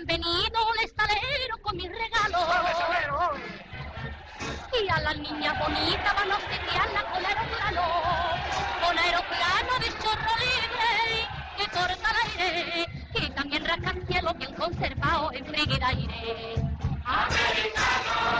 han 0.00 0.06
venido 0.06 0.66
un 0.66 0.84
estalero 0.84 1.58
con 1.62 1.76
mis 1.76 1.90
regalos. 1.90 3.38
Y 4.82 4.88
a 4.88 5.00
las 5.00 5.18
niñas 5.18 5.58
bonitas 5.58 6.14
van 6.14 6.32
a 6.32 6.36
obsequiarla 6.36 7.02
con 7.04 7.26
aeroplano, 7.26 7.82
con 8.82 8.98
aeroplano 8.98 9.78
de 9.80 9.88
chorro 10.02 10.36
libre 10.38 11.28
que 11.56 11.64
corta 11.66 12.10
el 12.38 12.56
aire 12.56 12.88
y 13.14 13.30
también 13.30 13.64
cielo 14.06 14.32
bien 14.34 14.54
conservado 14.54 15.32
en 15.32 15.44
frígida 15.46 15.88
aire. 15.88 16.54
Americano, 17.04 18.39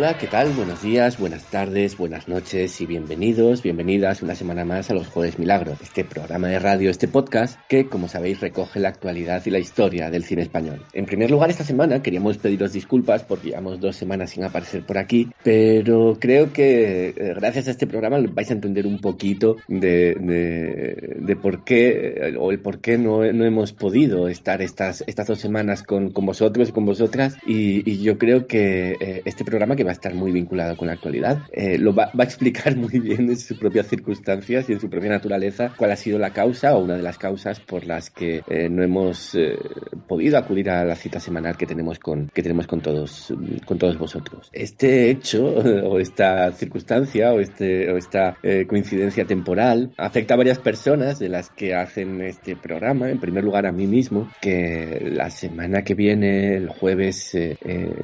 Hola, 0.00 0.16
¿qué 0.16 0.28
tal? 0.28 0.54
Buenos 0.54 0.80
días, 0.80 1.18
buenas 1.18 1.44
tardes, 1.50 1.98
buenas 1.98 2.26
noches 2.26 2.80
y 2.80 2.86
bienvenidos, 2.86 3.62
bienvenidas 3.62 4.22
una 4.22 4.34
semana 4.34 4.64
más 4.64 4.88
a 4.88 4.94
los 4.94 5.06
Jueves 5.08 5.38
Milagro, 5.38 5.76
este 5.82 6.06
programa 6.06 6.48
de 6.48 6.58
radio, 6.58 6.88
este 6.88 7.06
podcast 7.06 7.60
que, 7.68 7.86
como 7.86 8.08
sabéis, 8.08 8.40
recoge 8.40 8.80
la 8.80 8.88
actualidad 8.88 9.42
y 9.44 9.50
la 9.50 9.58
historia 9.58 10.08
del 10.10 10.24
cine 10.24 10.40
español. 10.40 10.86
En 10.94 11.04
primer 11.04 11.30
lugar, 11.30 11.50
esta 11.50 11.64
semana 11.64 12.02
queríamos 12.02 12.38
pediros 12.38 12.72
disculpas 12.72 13.24
porque 13.24 13.48
llevamos 13.48 13.78
dos 13.78 13.94
semanas 13.94 14.30
sin 14.30 14.42
aparecer 14.42 14.86
por 14.86 14.96
aquí, 14.96 15.28
pero 15.44 16.16
creo 16.18 16.50
que 16.50 17.08
eh, 17.08 17.34
gracias 17.36 17.68
a 17.68 17.72
este 17.72 17.86
programa 17.86 18.16
vais 18.32 18.48
a 18.48 18.54
entender 18.54 18.86
un 18.86 19.00
poquito 19.00 19.56
de, 19.68 20.14
de, 20.14 21.36
por 21.36 21.62
qué 21.62 22.34
o 22.38 22.52
el 22.52 22.60
por 22.60 22.80
qué 22.80 22.96
no, 22.96 23.30
no 23.34 23.44
hemos 23.44 23.74
podido 23.74 24.28
estar 24.28 24.62
estas, 24.62 25.04
estas 25.06 25.26
dos 25.26 25.40
semanas 25.40 25.82
con, 25.82 26.10
con 26.10 26.24
vosotros 26.24 26.70
y 26.70 26.72
con 26.72 26.86
vosotras 26.86 27.36
y, 27.46 28.00
yo 28.00 28.16
creo 28.16 28.46
que 28.46 28.96
eh, 28.98 29.20
este 29.26 29.44
programa 29.44 29.76
que 29.76 29.89
va 29.90 29.92
a 29.92 29.98
estar 29.98 30.14
muy 30.14 30.30
vinculado 30.30 30.76
con 30.76 30.86
la 30.86 30.94
actualidad. 30.94 31.40
Eh, 31.52 31.76
lo 31.76 31.92
va, 31.92 32.12
a 32.16 32.22
explicar 32.22 32.76
muy 32.84 33.00
bien 33.00 33.28
en 33.28 33.36
sus 33.36 33.58
propias 33.58 33.88
circunstancias 33.88 34.70
y 34.70 34.72
en 34.72 34.80
su 34.80 34.88
propia 34.88 35.10
naturaleza 35.10 35.72
cuál 35.76 35.90
ha 35.90 35.96
sido 35.96 36.18
la 36.18 36.30
causa 36.30 36.76
o 36.76 36.84
una 36.84 36.96
de 36.96 37.02
las 37.02 37.18
causas 37.18 37.58
por 37.58 37.84
las 37.86 38.10
que 38.10 38.42
eh, 38.48 38.68
no 38.68 38.84
hemos 38.84 39.34
eh, 39.34 39.58
podido 40.06 40.38
acudir 40.38 40.70
a 40.70 40.84
la 40.84 40.94
cita 40.94 41.18
semanal 41.18 41.56
que 41.56 41.66
tenemos 41.66 41.98
con 41.98 42.28
que 42.32 42.42
tenemos 42.42 42.68
con 42.68 42.80
todos 42.80 43.34
con 43.66 43.78
todos 43.78 43.98
vosotros. 43.98 44.48
Este 44.52 45.10
hecho 45.10 45.44
o 45.90 45.98
esta 45.98 46.52
circunstancia 46.52 47.32
o 47.32 47.40
este 47.40 47.90
o 47.90 47.96
esta 47.96 48.36
coincidencia 48.68 49.24
temporal 49.24 49.90
afecta 49.96 50.34
a 50.34 50.36
varias 50.36 50.58
personas 50.58 51.18
de 51.18 51.28
las 51.28 51.50
que 51.50 51.74
hacen 51.74 52.20
este 52.20 52.54
programa. 52.54 53.10
En 53.10 53.18
primer 53.18 53.42
lugar 53.42 53.66
a 53.66 53.72
mí 53.72 53.86
mismo 53.86 54.30
que 54.40 55.10
la 55.12 55.30
semana 55.30 55.82
que 55.82 55.94
viene 55.94 56.56
el 56.56 56.68
jueves 56.68 57.36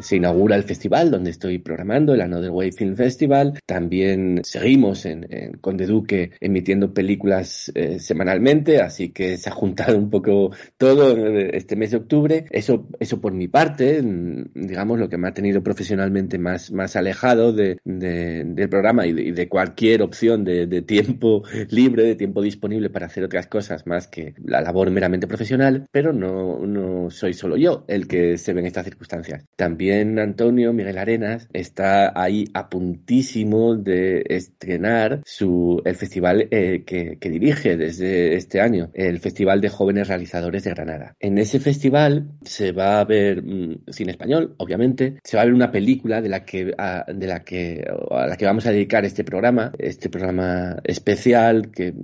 se 0.01 0.17
inaugura 0.17 0.57
el 0.57 0.65
festival 0.65 1.11
donde 1.11 1.31
estoy 1.31 1.59
programando, 1.59 1.76
el 1.79 2.21
Another 2.21 2.51
Way 2.51 2.73
Film 2.73 2.97
Festival. 2.97 3.59
También 3.67 4.41
seguimos 4.45 5.07
en, 5.07 5.27
Conde 5.61 5.87
Duque 5.87 6.33
emitiendo 6.41 6.93
películas 6.93 7.71
eh, 7.75 7.99
semanalmente, 7.99 8.81
así 8.81 9.11
que 9.11 9.37
se 9.37 9.51
ha 9.51 9.53
juntado 9.53 9.97
un 9.97 10.11
poco 10.11 10.51
todo 10.77 11.17
este 11.17 11.77
mes 11.77 11.91
de 11.91 11.97
octubre. 11.99 12.47
Eso, 12.51 12.89
eso 13.01 13.21
por 13.21 13.33
mi 13.33 13.49
parte, 13.49 14.03
digamos, 14.55 14.99
lo 14.99 15.09
que 15.09 15.19
me 15.19 15.29
ha 15.29 15.35
tenido 15.35 15.63
profesionalmente 15.63 16.39
más, 16.39 16.73
más 16.73 16.97
alejado 16.97 17.53
de, 17.53 17.79
del 17.85 18.69
programa 18.69 19.07
y 19.07 19.33
de, 19.33 19.49
cualquier 19.49 20.03
opción 20.03 20.45
de, 20.45 20.67
tiempo 20.83 21.43
libre, 21.71 22.05
de 22.05 22.15
tiempo 22.15 22.43
disponible 22.43 22.91
para 22.91 23.07
hacer 23.07 23.25
otras 23.25 23.47
cosas 23.47 23.87
más 23.87 24.09
que 24.09 24.35
la 24.45 24.61
labor 24.61 24.91
meramente 24.91 25.27
profesional, 25.27 25.87
pero 25.91 26.13
no, 26.13 26.67
no 26.67 27.11
soy 27.11 27.33
solo 27.33 27.57
yo 27.57 27.85
el 27.89 28.07
que 28.07 28.39
se 28.39 28.53
ve 28.53 28.61
en 28.61 28.67
estas 28.67 28.85
circunstancias. 28.85 29.45
También 29.57 30.19
Antonio 30.19 30.73
Miguel 30.73 30.99
Arenas 30.99 31.49
está 31.67 32.13
ahí 32.15 32.45
a 32.55 32.69
puntísimo 32.69 33.77
de 33.77 34.25
estrenar 34.29 35.21
su, 35.25 35.83
el 35.85 35.97
festival 35.97 36.49
eh, 36.51 36.85
que, 36.85 37.19
dirige 37.27 37.77
desde 37.77 38.37
este 38.37 38.61
año, 38.61 38.91
el 38.95 39.19
Festival 39.19 39.61
de 39.61 39.69
Jóvenes 39.69 40.09
Realizadores 40.09 40.63
de 40.65 40.71
Granada. 40.71 41.17
En 41.19 41.39
ese 41.39 41.59
festival 41.59 42.29
se 42.43 42.73
va 42.73 43.01
a 43.01 43.05
ver 43.05 43.43
mm, 43.43 43.85
cine 43.91 44.13
español, 44.13 44.55
obviamente, 44.59 45.19
se 45.25 45.37
va 45.37 45.43
a 45.43 45.47
ver 45.47 45.55
una 45.55 45.73
película 45.73 46.23
de 46.23 46.29
la 46.29 46.45
que 46.45 46.73
a, 46.79 47.05
de 47.13 47.27
la 47.27 47.43
que 47.43 47.85
a 48.11 48.27
la 48.27 48.37
que 48.37 48.47
vamos 48.47 48.67
a 48.67 48.71
dedicar 48.71 49.05
este 49.05 49.25
programa, 49.25 49.73
este 49.79 50.09
programa 50.09 50.77
especial 50.85 51.71
que 51.71 51.95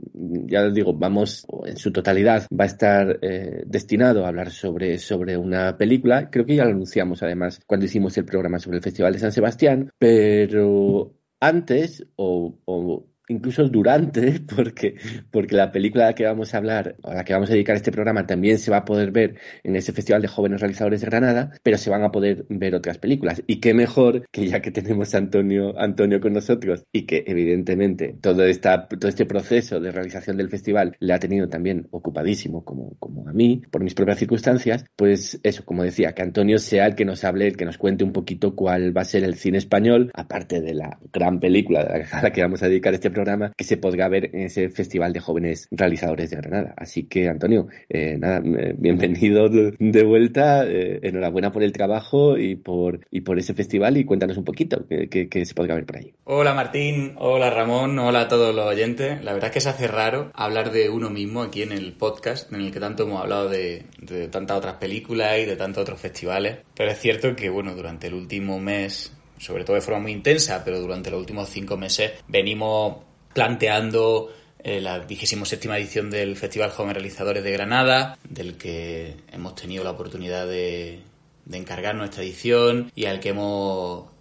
ya 0.46 0.68
digo, 0.70 0.92
vamos 0.92 1.46
en 1.64 1.76
su 1.76 1.92
totalidad 1.92 2.46
va 2.52 2.64
a 2.64 2.66
estar 2.66 3.18
eh, 3.22 3.62
destinado 3.66 4.24
a 4.24 4.28
hablar 4.28 4.50
sobre 4.50 4.98
sobre 4.98 5.36
una 5.36 5.76
película. 5.76 6.30
Creo 6.30 6.44
que 6.44 6.56
ya 6.56 6.64
lo 6.64 6.70
anunciamos 6.70 7.22
además 7.22 7.60
cuando 7.66 7.86
hicimos 7.86 8.16
el 8.18 8.24
programa 8.24 8.58
sobre 8.58 8.78
el 8.78 8.82
Festival 8.82 9.12
de 9.12 9.18
San 9.18 9.32
Sebastián, 9.32 9.51
pero 9.98 11.14
antes 11.40 12.04
o, 12.16 12.58
o 12.64 13.06
incluso 13.32 13.68
durante, 13.68 14.40
porque, 14.56 14.96
porque 15.30 15.56
la 15.56 15.72
película 15.72 16.04
a 16.04 16.06
la 16.08 16.14
que 16.14 16.24
vamos 16.24 16.54
a 16.54 16.58
hablar, 16.58 16.96
a 17.02 17.14
la 17.14 17.24
que 17.24 17.32
vamos 17.32 17.50
a 17.50 17.54
dedicar 17.54 17.76
este 17.76 17.92
programa, 17.92 18.26
también 18.26 18.58
se 18.58 18.70
va 18.70 18.78
a 18.78 18.84
poder 18.84 19.10
ver 19.10 19.36
en 19.62 19.76
ese 19.76 19.92
Festival 19.92 20.22
de 20.22 20.28
Jóvenes 20.28 20.60
Realizadores 20.60 21.00
de 21.00 21.06
Granada, 21.06 21.52
pero 21.62 21.78
se 21.78 21.90
van 21.90 22.02
a 22.02 22.10
poder 22.10 22.44
ver 22.48 22.74
otras 22.74 22.98
películas. 22.98 23.42
Y 23.46 23.60
qué 23.60 23.74
mejor 23.74 24.28
que 24.30 24.46
ya 24.46 24.60
que 24.60 24.70
tenemos 24.70 25.14
a 25.14 25.18
Antonio, 25.18 25.78
Antonio 25.78 26.20
con 26.20 26.32
nosotros 26.32 26.84
y 26.92 27.06
que 27.06 27.24
evidentemente 27.26 28.16
todo, 28.20 28.44
esta, 28.44 28.88
todo 28.88 29.08
este 29.08 29.26
proceso 29.26 29.80
de 29.80 29.90
realización 29.90 30.36
del 30.36 30.48
festival 30.48 30.96
le 31.00 31.12
ha 31.12 31.18
tenido 31.18 31.48
también 31.48 31.88
ocupadísimo, 31.90 32.64
como, 32.64 32.96
como 32.98 33.28
a 33.28 33.32
mí, 33.32 33.62
por 33.70 33.82
mis 33.82 33.94
propias 33.94 34.18
circunstancias, 34.18 34.84
pues 34.96 35.40
eso, 35.42 35.64
como 35.64 35.82
decía, 35.82 36.12
que 36.12 36.22
Antonio 36.22 36.58
sea 36.58 36.86
el 36.86 36.94
que 36.94 37.04
nos 37.04 37.24
hable, 37.24 37.46
el 37.46 37.56
que 37.56 37.64
nos 37.64 37.78
cuente 37.78 38.04
un 38.04 38.12
poquito 38.12 38.54
cuál 38.54 38.96
va 38.96 39.02
a 39.02 39.06
ser 39.06 39.24
el 39.24 39.34
cine 39.34 39.58
español, 39.58 40.10
aparte 40.14 40.60
de 40.60 40.74
la 40.74 40.98
gran 41.12 41.40
película 41.40 41.80
a 41.80 42.22
la 42.22 42.32
que 42.32 42.42
vamos 42.42 42.62
a 42.62 42.68
dedicar 42.68 42.94
este 42.94 43.10
programa 43.10 43.21
que 43.56 43.64
se 43.64 43.76
podrá 43.76 44.08
ver 44.08 44.30
en 44.34 44.42
ese 44.42 44.68
Festival 44.68 45.12
de 45.12 45.20
Jóvenes 45.20 45.68
Realizadores 45.70 46.30
de 46.30 46.36
Granada. 46.36 46.74
Así 46.76 47.04
que, 47.04 47.28
Antonio, 47.28 47.68
eh, 47.88 48.16
nada, 48.18 48.40
bienvenido 48.76 49.48
de 49.48 50.04
vuelta, 50.04 50.66
eh, 50.66 51.00
enhorabuena 51.02 51.52
por 51.52 51.62
el 51.62 51.72
trabajo 51.72 52.36
y 52.36 52.56
por, 52.56 53.00
y 53.10 53.20
por 53.20 53.38
ese 53.38 53.54
festival 53.54 53.96
y 53.96 54.04
cuéntanos 54.04 54.36
un 54.36 54.44
poquito 54.44 54.84
qué 54.88 55.44
se 55.44 55.54
podrá 55.54 55.74
ver 55.74 55.86
por 55.86 55.96
ahí. 55.96 56.12
Hola 56.24 56.54
Martín, 56.54 57.14
hola 57.18 57.50
Ramón, 57.50 57.98
hola 57.98 58.22
a 58.22 58.28
todos 58.28 58.54
los 58.54 58.66
oyentes. 58.66 59.22
La 59.22 59.32
verdad 59.32 59.48
es 59.48 59.54
que 59.54 59.60
se 59.60 59.68
hace 59.68 59.86
raro 59.86 60.30
hablar 60.34 60.72
de 60.72 60.88
uno 60.90 61.10
mismo 61.10 61.42
aquí 61.42 61.62
en 61.62 61.72
el 61.72 61.92
podcast, 61.92 62.52
en 62.52 62.60
el 62.60 62.72
que 62.72 62.80
tanto 62.80 63.04
hemos 63.04 63.20
hablado 63.20 63.48
de, 63.48 63.84
de 64.00 64.28
tantas 64.28 64.56
otras 64.56 64.74
películas 64.74 65.38
y 65.38 65.44
de 65.44 65.56
tantos 65.56 65.82
otros 65.82 66.00
festivales. 66.00 66.58
Pero 66.74 66.90
es 66.90 66.98
cierto 66.98 67.34
que, 67.36 67.50
bueno, 67.50 67.74
durante 67.74 68.08
el 68.08 68.14
último 68.14 68.58
mes 68.58 69.12
sobre 69.42 69.64
todo 69.64 69.74
de 69.74 69.82
forma 69.82 70.00
muy 70.00 70.12
intensa, 70.12 70.62
pero 70.64 70.80
durante 70.80 71.10
los 71.10 71.18
últimos 71.18 71.48
cinco 71.48 71.76
meses 71.76 72.12
venimos 72.28 72.98
planteando 73.32 74.32
eh, 74.58 74.80
la 74.80 74.98
vigésimo 75.00 75.44
séptima 75.44 75.78
edición 75.78 76.10
del 76.10 76.36
Festival 76.36 76.70
Joven 76.70 76.94
Realizadores 76.94 77.42
de 77.42 77.52
Granada, 77.52 78.18
del 78.28 78.56
que 78.56 79.16
hemos 79.32 79.54
tenido 79.54 79.82
la 79.84 79.90
oportunidad 79.90 80.46
de, 80.46 81.00
de 81.44 81.58
encargar 81.58 81.94
nuestra 81.94 82.22
edición 82.22 82.90
y 82.94 83.06
al 83.06 83.20
que 83.20 83.30
hemos 83.30 84.11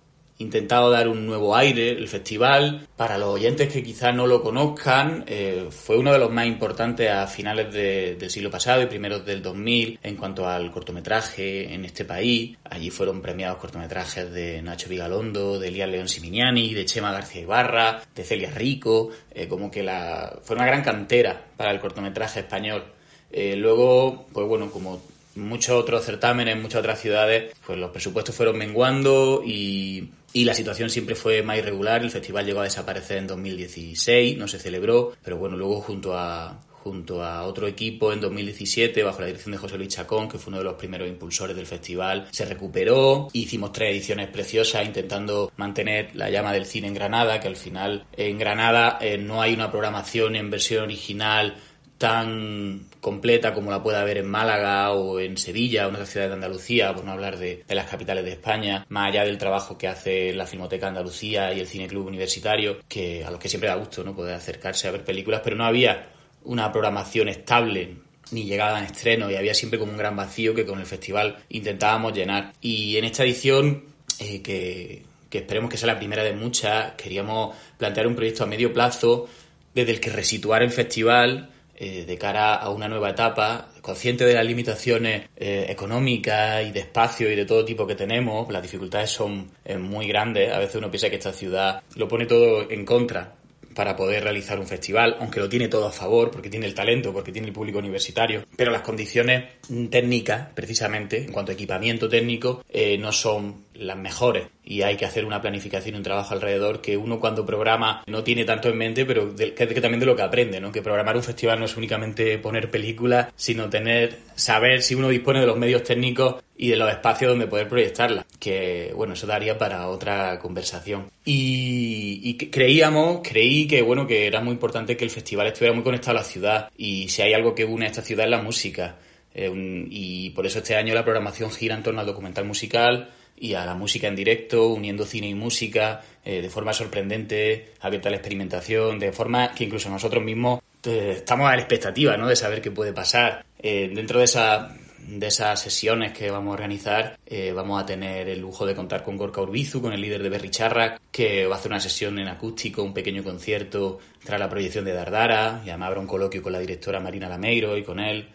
intentado 0.41 0.89
dar 0.89 1.07
un 1.07 1.25
nuevo 1.25 1.55
aire 1.55 1.91
el 1.91 2.07
festival. 2.07 2.87
Para 2.97 3.17
los 3.17 3.29
oyentes 3.29 3.71
que 3.71 3.83
quizás 3.83 4.13
no 4.13 4.27
lo 4.27 4.41
conozcan, 4.41 5.23
eh, 5.27 5.67
fue 5.69 5.97
uno 5.97 6.11
de 6.11 6.19
los 6.19 6.31
más 6.31 6.45
importantes 6.45 7.09
a 7.09 7.27
finales 7.27 7.73
del 7.73 8.29
siglo 8.29 8.49
pasado 8.49 8.81
y 8.81 8.87
primeros 8.87 9.25
del 9.25 9.41
2000 9.41 9.99
en 10.01 10.15
cuanto 10.15 10.47
al 10.47 10.71
cortometraje 10.71 11.73
en 11.73 11.85
este 11.85 12.05
país. 12.05 12.57
Allí 12.63 12.89
fueron 12.89 13.21
premiados 13.21 13.57
cortometrajes 13.57 14.31
de 14.31 14.61
Nacho 14.61 14.89
Vigalondo, 14.89 15.59
de 15.59 15.67
Elías 15.67 15.89
León 15.89 16.07
Siminiani, 16.07 16.73
de 16.73 16.85
Chema 16.85 17.11
García 17.11 17.41
Ibarra, 17.41 18.01
de 18.15 18.23
Celia 18.23 18.51
Rico, 18.51 19.09
eh, 19.33 19.47
como 19.47 19.69
que 19.69 19.83
la, 19.83 20.39
fue 20.43 20.55
una 20.55 20.65
gran 20.65 20.83
cantera 20.83 21.41
para 21.55 21.71
el 21.71 21.79
cortometraje 21.79 22.41
español. 22.41 22.83
Eh, 23.31 23.55
luego, 23.55 24.25
pues 24.33 24.47
bueno, 24.47 24.69
como 24.71 25.01
muchos 25.35 25.75
otros 25.75 26.05
certámenes, 26.05 26.55
en 26.55 26.61
muchas 26.61 26.79
otras 26.79 26.99
ciudades, 26.99 27.53
pues 27.65 27.77
los 27.77 27.91
presupuestos 27.91 28.35
fueron 28.35 28.57
menguando 28.57 29.41
y 29.45 30.09
y 30.33 30.45
la 30.45 30.53
situación 30.53 30.89
siempre 30.89 31.15
fue 31.15 31.43
más 31.43 31.57
irregular. 31.57 32.01
El 32.01 32.11
festival 32.11 32.45
llegó 32.45 32.61
a 32.61 32.65
desaparecer 32.65 33.17
en 33.17 33.27
2016, 33.27 34.37
no 34.37 34.47
se 34.47 34.59
celebró, 34.59 35.13
pero 35.23 35.37
bueno, 35.37 35.57
luego 35.57 35.81
junto 35.81 36.17
a, 36.17 36.59
junto 36.83 37.23
a 37.23 37.43
otro 37.43 37.67
equipo 37.67 38.11
en 38.11 38.21
2017 38.21 39.03
bajo 39.03 39.21
la 39.21 39.27
dirección 39.27 39.51
de 39.51 39.57
José 39.57 39.77
Luis 39.77 39.89
Chacón, 39.89 40.27
que 40.27 40.37
fue 40.37 40.51
uno 40.51 40.57
de 40.59 40.63
los 40.63 40.73
primeros 40.75 41.07
impulsores 41.07 41.55
del 41.55 41.67
festival, 41.67 42.27
se 42.31 42.45
recuperó. 42.45 43.27
Hicimos 43.33 43.71
tres 43.71 43.91
ediciones 43.91 44.29
preciosas 44.29 44.85
intentando 44.85 45.51
mantener 45.57 46.15
la 46.15 46.29
llama 46.29 46.53
del 46.53 46.65
cine 46.65 46.87
en 46.87 46.93
Granada, 46.93 47.39
que 47.39 47.47
al 47.47 47.55
final 47.55 48.05
en 48.13 48.37
Granada 48.37 48.97
eh, 49.01 49.17
no 49.17 49.41
hay 49.41 49.53
una 49.53 49.71
programación 49.71 50.35
en 50.35 50.49
versión 50.49 50.83
original 50.83 51.55
tan 52.01 52.87
completa 52.99 53.53
como 53.53 53.69
la 53.69 53.83
puede 53.83 53.99
haber 53.99 54.17
en 54.17 54.27
Málaga 54.27 54.89
o 54.91 55.19
en 55.19 55.37
Sevilla 55.37 55.85
o 55.85 55.89
en 55.89 55.93
otras 55.93 56.09
ciudades 56.09 56.31
de 56.31 56.35
Andalucía, 56.35 56.95
por 56.95 57.05
no 57.05 57.11
hablar 57.11 57.37
de, 57.37 57.63
las 57.69 57.87
capitales 57.87 58.25
de 58.25 58.31
España, 58.31 58.87
más 58.89 59.09
allá 59.09 59.23
del 59.23 59.37
trabajo 59.37 59.77
que 59.77 59.87
hace 59.87 60.33
la 60.33 60.47
Filmoteca 60.47 60.87
Andalucía 60.87 61.53
y 61.53 61.59
el 61.59 61.67
Cine 61.67 61.87
Club 61.87 62.07
Universitario, 62.07 62.79
que 62.87 63.23
a 63.23 63.29
los 63.29 63.39
que 63.39 63.49
siempre 63.49 63.69
da 63.69 63.75
gusto 63.75 64.03
no 64.03 64.15
poder 64.15 64.33
acercarse 64.33 64.87
a 64.87 64.91
ver 64.91 65.03
películas, 65.03 65.41
pero 65.43 65.55
no 65.55 65.63
había 65.63 66.09
una 66.43 66.71
programación 66.71 67.29
estable 67.29 67.97
ni 68.31 68.45
llegada 68.45 68.79
en 68.79 68.85
estreno 68.85 69.29
y 69.29 69.35
había 69.35 69.53
siempre 69.53 69.77
como 69.77 69.91
un 69.91 69.99
gran 69.99 70.15
vacío 70.15 70.55
que 70.55 70.65
con 70.65 70.79
el 70.79 70.87
festival 70.87 71.37
intentábamos 71.49 72.13
llenar. 72.13 72.53
Y 72.61 72.97
en 72.97 73.05
esta 73.05 73.23
edición, 73.23 73.83
eh, 74.17 74.41
que 74.41 75.03
esperemos 75.37 75.69
que 75.69 75.77
sea 75.77 75.85
la 75.85 75.99
primera 75.99 76.23
de 76.23 76.33
muchas, 76.33 76.93
queríamos 76.93 77.55
plantear 77.77 78.07
un 78.07 78.15
proyecto 78.15 78.43
a 78.43 78.47
medio 78.47 78.73
plazo 78.73 79.29
desde 79.75 79.91
el 79.91 79.99
que 79.99 80.09
resituar 80.09 80.63
el 80.63 80.71
festival 80.71 81.50
eh, 81.83 82.05
de 82.05 82.15
cara 82.15 82.57
a 82.57 82.69
una 82.69 82.87
nueva 82.87 83.09
etapa, 83.09 83.69
consciente 83.81 84.23
de 84.23 84.35
las 84.35 84.45
limitaciones 84.45 85.27
eh, 85.35 85.65
económicas 85.67 86.63
y 86.63 86.69
de 86.69 86.81
espacio 86.81 87.27
y 87.31 87.35
de 87.35 87.43
todo 87.43 87.65
tipo 87.65 87.87
que 87.87 87.95
tenemos, 87.95 88.47
las 88.51 88.61
dificultades 88.61 89.09
son 89.09 89.49
eh, 89.65 89.79
muy 89.79 90.07
grandes, 90.07 90.53
a 90.53 90.59
veces 90.59 90.75
uno 90.75 90.91
piensa 90.91 91.09
que 91.09 91.15
esta 91.15 91.33
ciudad 91.33 91.81
lo 91.95 92.07
pone 92.07 92.27
todo 92.27 92.69
en 92.69 92.85
contra 92.85 93.33
para 93.73 93.95
poder 93.95 94.21
realizar 94.21 94.59
un 94.59 94.67
festival, 94.67 95.17
aunque 95.19 95.39
lo 95.39 95.49
tiene 95.49 95.69
todo 95.69 95.87
a 95.87 95.91
favor, 95.91 96.29
porque 96.29 96.51
tiene 96.51 96.67
el 96.67 96.75
talento, 96.75 97.11
porque 97.11 97.31
tiene 97.31 97.47
el 97.47 97.53
público 97.53 97.79
universitario, 97.79 98.45
pero 98.55 98.71
las 98.71 98.83
condiciones 98.83 99.45
técnicas, 99.89 100.49
precisamente, 100.53 101.23
en 101.23 101.31
cuanto 101.31 101.51
a 101.51 101.55
equipamiento 101.55 102.07
técnico, 102.07 102.63
no 102.99 103.11
son 103.11 103.70
las 103.73 103.97
mejores 103.97 104.47
y 104.63 104.83
hay 104.83 104.95
que 104.95 105.05
hacer 105.05 105.25
una 105.25 105.41
planificación 105.41 105.95
y 105.95 105.97
un 105.97 106.03
trabajo 106.03 106.33
alrededor 106.33 106.81
que 106.81 106.97
uno 106.97 107.19
cuando 107.19 107.45
programa 107.45 108.03
no 108.07 108.23
tiene 108.23 108.45
tanto 108.45 108.69
en 108.69 108.77
mente, 108.77 109.05
pero 109.05 109.35
que, 109.35 109.65
también 109.81 109.99
de 109.99 110.05
lo 110.05 110.15
que 110.15 110.21
aprende, 110.21 110.59
¿no? 110.61 110.71
Que 110.71 110.81
programar 110.81 111.15
un 111.15 111.23
festival 111.23 111.59
no 111.59 111.65
es 111.65 111.75
únicamente 111.75 112.37
poner 112.37 112.69
películas, 112.69 113.27
sino 113.35 113.69
tener, 113.69 114.17
saber 114.35 114.81
si 114.81 114.95
uno 114.95 115.09
dispone 115.09 115.41
de 115.41 115.47
los 115.47 115.57
medios 115.57 115.83
técnicos 115.83 116.43
y 116.57 116.69
de 116.69 116.75
los 116.75 116.91
espacios 116.91 117.31
donde 117.31 117.47
poder 117.47 117.67
proyectarla, 117.67 118.25
que 118.39 118.93
bueno, 118.95 119.13
eso 119.13 119.25
daría 119.25 119.57
para 119.57 119.87
otra 119.87 120.37
conversación. 120.39 121.09
Y, 121.25 122.37
creíamos, 122.51 123.21
creí 123.23 123.67
que 123.67 123.81
bueno, 123.81 124.05
que 124.05 124.27
era 124.27 124.41
muy 124.41 124.53
importante 124.53 124.95
que 124.95 125.03
el 125.03 125.09
festival 125.09 125.47
estuviera 125.47 125.73
muy 125.73 125.83
conectado 125.83 126.17
a 126.17 126.21
la 126.21 126.27
ciudad 126.27 126.69
y 126.77 127.09
si 127.09 127.21
hay 127.21 127.33
algo 127.33 127.55
que 127.55 127.65
une 127.65 127.85
a 127.85 127.89
esta 127.89 128.01
ciudad 128.01 128.25
es 128.25 128.31
la 128.31 128.41
música. 128.41 128.97
Eh, 129.33 129.87
y 129.89 130.29
por 130.31 130.45
eso 130.45 130.59
este 130.59 130.75
año 130.75 130.93
la 130.93 131.03
programación 131.03 131.51
gira 131.51 131.73
en 131.73 131.83
torno 131.83 132.01
al 132.01 132.05
documental 132.05 132.45
musical, 132.45 133.09
y 133.37 133.55
a 133.55 133.65
la 133.65 133.73
música 133.73 134.07
en 134.07 134.15
directo, 134.15 134.67
uniendo 134.67 135.05
cine 135.05 135.27
y 135.27 135.33
música 135.33 136.01
eh, 136.23 136.41
de 136.41 136.49
forma 136.49 136.73
sorprendente, 136.73 137.73
abierta 137.79 138.09
a 138.09 138.11
la 138.11 138.17
experimentación, 138.17 138.99
de 138.99 139.11
forma 139.11 139.53
que 139.53 139.63
incluso 139.63 139.89
nosotros 139.89 140.23
mismos 140.23 140.61
eh, 140.85 141.15
estamos 141.17 141.49
a 141.49 141.55
la 141.55 141.61
expectativa 141.61 142.15
¿no? 142.17 142.27
de 142.27 142.35
saber 142.35 142.61
qué 142.61 142.69
puede 142.69 142.93
pasar. 142.93 143.43
Eh, 143.57 143.91
dentro 143.91 144.19
de, 144.19 144.25
esa, 144.25 144.77
de 144.99 145.25
esas 145.25 145.59
sesiones 145.59 146.11
que 146.11 146.29
vamos 146.29 146.51
a 146.51 146.53
organizar, 146.53 147.17
vamos 147.55 147.81
a 147.81 147.85
tener 147.87 148.29
el 148.29 148.39
lujo 148.39 148.67
de 148.67 148.75
contar 148.75 149.03
con 149.03 149.17
Gorka 149.17 149.41
Urbizu, 149.41 149.81
con 149.81 149.93
el 149.93 150.01
líder 150.01 150.21
de 150.21 150.29
Berry 150.29 150.51
Charrac, 150.51 151.01
que 151.11 151.47
va 151.47 151.55
a 151.55 151.57
hacer 151.57 151.71
una 151.71 151.79
sesión 151.79 152.19
en 152.19 152.27
acústico, 152.27 152.83
un 152.83 152.93
pequeño 152.93 153.23
concierto 153.23 153.97
tras 154.23 154.39
la 154.39 154.49
proyección 154.49 154.85
de 154.85 154.93
Dardara, 154.93 155.63
y 155.65 155.69
además 155.69 155.87
habrá 155.87 156.01
un 156.01 156.07
coloquio 156.07 156.43
con 156.43 156.51
la 156.51 156.59
directora 156.59 156.99
Marina 156.99 157.27
Lameiro 157.27 157.75
y 157.77 157.83
con 157.83 157.99
él. 157.99 158.29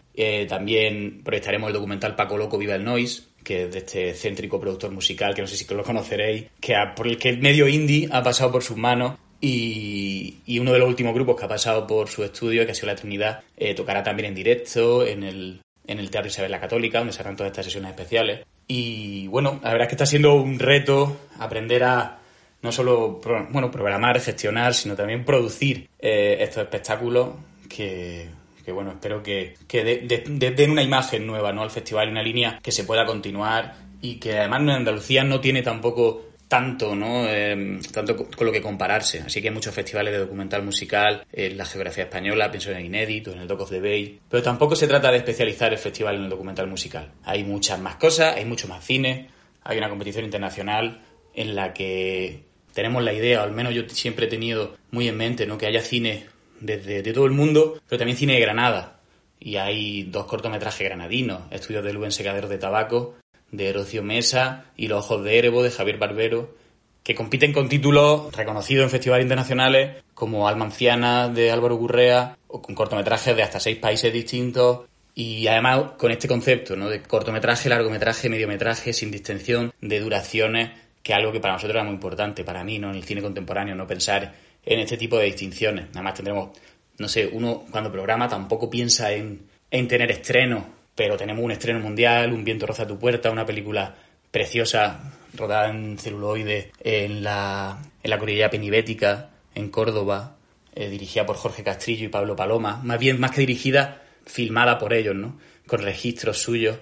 también 0.49 1.21
proyectaremos 1.23 1.67
el 1.67 1.73
documental 1.73 2.15
Paco 2.15 2.37
Loco 2.37 2.57
Viva 2.57 2.75
el 2.75 2.83
Noise, 2.83 3.23
que 3.47 3.67
de 3.67 3.77
este 3.77 4.13
céntrico 4.13 4.59
productor 4.59 4.91
musical, 4.91 5.33
que 5.33 5.41
no 5.41 5.47
sé 5.47 5.55
si 5.55 5.73
lo 5.73 5.81
conoceréis, 5.81 6.47
que 6.59 6.75
por 6.93 7.07
el 7.07 7.17
que 7.17 7.29
el 7.29 7.39
medio 7.39 7.65
indie 7.65 8.09
ha 8.11 8.21
pasado 8.21 8.51
por 8.51 8.61
sus 8.61 8.75
manos 8.75 9.13
y, 9.39 10.59
uno 10.59 10.73
de 10.73 10.79
los 10.79 10.89
últimos 10.89 11.13
grupos 11.13 11.37
que 11.37 11.45
ha 11.45 11.47
pasado 11.47 11.87
por 11.87 12.09
su 12.09 12.25
estudio, 12.25 12.65
que 12.65 12.73
ha 12.73 12.75
sido 12.75 12.87
La 12.87 12.95
Trinidad, 12.95 13.43
eh, 13.55 13.73
tocará 13.73 14.03
también 14.03 14.27
en 14.27 14.35
directo 14.35 15.07
en 15.07 15.23
el, 15.23 15.61
en 15.87 15.99
el 15.99 16.09
Teatro 16.09 16.27
Isabel 16.27 16.51
la 16.51 16.59
Católica, 16.59 16.97
donde 16.97 17.13
se 17.13 17.21
harán 17.21 17.37
todas 17.37 17.51
estas 17.51 17.63
sesiones 17.63 17.91
especiales. 17.91 18.45
Y 18.67 19.27
bueno, 19.27 19.61
la 19.63 19.71
verdad 19.71 19.83
es 19.83 19.87
que 19.87 19.95
está 19.95 20.05
siendo 20.05 20.33
un 20.33 20.59
reto 20.59 21.15
aprender 21.39 21.85
a 21.85 22.19
no 22.61 22.71
solo 22.73 23.21
bueno, 23.49 23.71
programar, 23.71 24.19
gestionar, 24.19 24.73
sino 24.73 24.93
también 24.93 25.23
producir 25.23 25.87
eh, 25.99 26.35
estos 26.41 26.63
espectáculos 26.63 27.29
que 27.69 28.27
que 28.67 28.73
bueno, 28.73 28.91
espero 28.91 29.23
que, 29.23 29.55
den 29.69 30.71
una 30.71 30.83
imagen 30.83 31.25
nueva 31.25 31.53
¿no? 31.53 31.63
al 31.63 31.71
festival, 31.71 32.09
una 32.09 32.21
línea 32.21 32.59
que 32.61 32.73
se 32.73 32.83
pueda 32.83 33.05
continuar 33.05 33.75
y 34.01 34.15
que 34.15 34.39
además 34.39 34.59
en 34.59 34.69
Andalucía 34.71 35.23
no 35.23 35.39
tiene 35.39 35.61
tampoco 35.61 36.25
tanto, 36.49 36.93
¿no? 36.93 37.29
Em, 37.29 37.81
tanto 37.81 38.17
con 38.17 38.45
lo 38.45 38.51
que 38.51 38.61
compararse. 38.61 39.21
Así 39.21 39.41
que 39.41 39.47
hay 39.47 39.53
muchos 39.53 39.73
festivales 39.73 40.11
de 40.11 40.19
documental 40.19 40.63
musical 40.63 41.25
en 41.31 41.57
la 41.57 41.63
geografía 41.63 42.03
española, 42.03 42.51
pienso 42.51 42.71
en 42.71 42.85
Inédito, 42.85 43.31
en 43.31 43.39
el 43.39 43.47
Doc 43.47 43.61
of 43.61 43.69
the 43.69 43.79
Bay. 43.79 44.19
Pero 44.29 44.43
tampoco 44.43 44.75
se 44.75 44.85
trata 44.85 45.11
de 45.11 45.19
especializar 45.19 45.71
el 45.71 45.79
festival 45.79 46.15
en 46.15 46.23
el 46.25 46.29
documental 46.29 46.67
musical. 46.67 47.13
Hay 47.23 47.45
muchas 47.45 47.79
más 47.79 47.95
cosas, 47.95 48.35
hay 48.35 48.43
mucho 48.43 48.67
más 48.67 48.83
cine, 48.83 49.29
hay 49.63 49.77
una 49.77 49.87
competición 49.87 50.25
internacional 50.25 51.05
en 51.33 51.55
la 51.55 51.73
que 51.73 52.41
tenemos 52.73 53.01
la 53.01 53.13
idea, 53.13 53.39
o 53.39 53.43
al 53.43 53.53
menos 53.53 53.73
yo 53.73 53.87
siempre 53.87 54.25
he 54.25 54.29
tenido 54.29 54.75
muy 54.91 55.07
en 55.07 55.15
mente, 55.15 55.47
¿no? 55.47 55.57
Que 55.57 55.67
haya 55.67 55.79
cine 55.79 56.25
desde 56.59 57.01
de 57.01 57.13
todo 57.13 57.25
el 57.25 57.31
mundo, 57.31 57.79
pero 57.87 57.99
también 57.99 58.17
cine 58.17 58.33
de 58.33 58.41
Granada. 58.41 58.99
Y 59.39 59.57
hay 59.57 60.03
dos 60.03 60.25
cortometrajes 60.25 60.87
granadinos, 60.87 61.41
Estudios 61.51 61.83
de 61.83 61.93
Luen 61.93 62.11
Secadero 62.11 62.47
de 62.47 62.57
Tabaco, 62.57 63.15
de 63.51 63.69
Erocio 63.69 64.03
Mesa, 64.03 64.65
y 64.75 64.87
Los 64.87 65.05
Ojos 65.05 65.23
de 65.23 65.37
Erebo, 65.37 65.63
de 65.63 65.71
Javier 65.71 65.97
Barbero, 65.97 66.55
que 67.03 67.15
compiten 67.15 67.53
con 67.53 67.69
títulos 67.69 68.35
reconocidos 68.35 68.83
en 68.83 68.89
festivales 68.89 69.23
internacionales, 69.23 70.03
como 70.13 70.47
Alma 70.47 70.65
Anciana, 70.65 71.29
de 71.29 71.51
Álvaro 71.51 71.75
Gurrea, 71.75 72.37
o 72.47 72.61
con 72.61 72.75
cortometrajes 72.75 73.35
de 73.35 73.43
hasta 73.43 73.59
seis 73.59 73.77
países 73.77 74.11
distintos, 74.11 74.81
y 75.15 75.47
además 75.47 75.93
con 75.97 76.11
este 76.11 76.27
concepto, 76.27 76.75
¿no? 76.75 76.89
De 76.89 77.01
cortometraje, 77.01 77.69
largometraje, 77.69 78.29
mediometraje, 78.29 78.93
sin 78.93 79.09
distinción 79.09 79.71
de 79.81 79.99
duraciones, 79.99 80.71
que 81.01 81.13
es 81.13 81.17
algo 81.17 81.31
que 81.31 81.39
para 81.39 81.53
nosotros 81.53 81.75
era 81.75 81.83
muy 81.83 81.93
importante, 81.93 82.43
para 82.43 82.63
mí, 82.63 82.77
¿no? 82.77 82.89
En 82.89 82.97
el 82.97 83.03
cine 83.03 83.21
contemporáneo, 83.21 83.73
no 83.75 83.87
pensar 83.87 84.33
en 84.67 84.79
este 84.79 84.97
tipo 84.97 85.17
de 85.17 85.25
distinciones. 85.25 85.87
Nada 85.89 86.03
más 86.03 86.13
tendremos, 86.13 86.49
no 86.97 87.07
sé, 87.07 87.27
uno 87.31 87.65
cuando 87.71 87.91
programa 87.91 88.27
tampoco 88.27 88.69
piensa 88.69 89.13
en, 89.13 89.47
en 89.71 89.87
tener 89.87 90.11
estreno, 90.11 90.67
pero 90.93 91.15
tenemos 91.15 91.43
un 91.43 91.51
estreno 91.51 91.79
mundial, 91.79 92.33
Un 92.33 92.43
viento 92.43 92.65
roza 92.65 92.85
tu 92.85 92.99
puerta, 92.99 93.31
una 93.31 93.45
película 93.45 93.95
preciosa 94.29 95.13
rodada 95.33 95.69
en 95.69 95.97
celuloide 95.97 96.71
en 96.83 97.23
la, 97.23 97.81
en 98.03 98.09
la 98.09 98.19
cordillera 98.19 98.49
penibética, 98.49 99.29
en 99.55 99.69
Córdoba, 99.69 100.35
eh, 100.75 100.89
dirigida 100.89 101.25
por 101.25 101.37
Jorge 101.37 101.63
Castrillo 101.63 102.05
y 102.05 102.09
Pablo 102.09 102.35
Paloma, 102.35 102.81
más 102.83 102.99
bien, 102.99 103.19
más 103.19 103.31
que 103.31 103.41
dirigida, 103.41 104.01
filmada 104.25 104.77
por 104.77 104.93
ellos, 104.93 105.15
¿no? 105.15 105.39
Con 105.65 105.81
registros 105.81 106.39
suyos, 106.39 106.77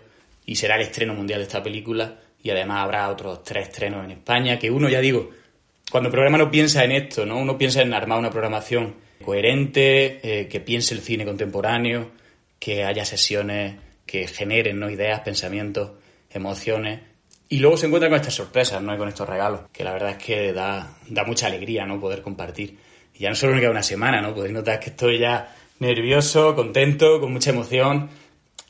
y 0.45 0.55
será 0.55 0.75
el 0.75 0.81
estreno 0.81 1.13
mundial 1.13 1.39
de 1.39 1.43
esta 1.43 1.61
película, 1.61 2.19
y 2.41 2.49
además 2.49 2.83
habrá 2.83 3.09
otros 3.09 3.43
tres 3.43 3.67
estrenos 3.69 4.03
en 4.03 4.11
España, 4.11 4.57
que 4.57 4.71
uno, 4.71 4.89
ya 4.89 4.99
digo, 4.99 5.31
cuando 5.91 6.09
programa 6.11 6.37
no 6.37 6.51
piensa 6.51 6.83
en 6.83 6.91
esto, 6.91 7.25
¿no? 7.25 7.37
Uno 7.37 7.57
piensa 7.57 7.81
en 7.81 7.93
armar 7.93 8.19
una 8.19 8.29
programación 8.29 8.95
coherente, 9.23 10.19
eh, 10.23 10.47
que 10.47 10.59
piense 10.59 10.93
el 10.93 11.01
cine 11.01 11.25
contemporáneo, 11.25 12.11
que 12.59 12.83
haya 12.83 13.05
sesiones 13.05 13.75
que 14.05 14.27
generen 14.27 14.79
¿no? 14.79 14.89
ideas, 14.89 15.21
pensamientos, 15.21 15.91
emociones. 16.29 17.01
Y 17.49 17.59
luego 17.59 17.77
se 17.77 17.85
encuentra 17.85 18.09
con 18.09 18.17
estas 18.19 18.33
sorpresas, 18.33 18.81
¿no? 18.81 18.97
Con 18.97 19.07
estos 19.07 19.27
regalos, 19.27 19.61
que 19.71 19.83
la 19.83 19.93
verdad 19.93 20.11
es 20.11 20.17
que 20.17 20.51
da, 20.51 20.97
da 21.07 21.23
mucha 21.23 21.47
alegría, 21.47 21.85
¿no? 21.85 21.99
Poder 21.99 22.21
compartir. 22.21 22.77
Y 23.13 23.19
ya 23.19 23.29
no 23.29 23.35
solo 23.35 23.53
me 23.53 23.59
queda 23.59 23.71
una 23.71 23.83
semana, 23.83 24.21
¿no? 24.21 24.33
Podéis 24.33 24.53
notar 24.53 24.79
que 24.79 24.89
estoy 24.89 25.19
ya 25.19 25.55
nervioso, 25.79 26.55
contento, 26.55 27.19
con 27.19 27.31
mucha 27.31 27.51
emoción. 27.51 28.09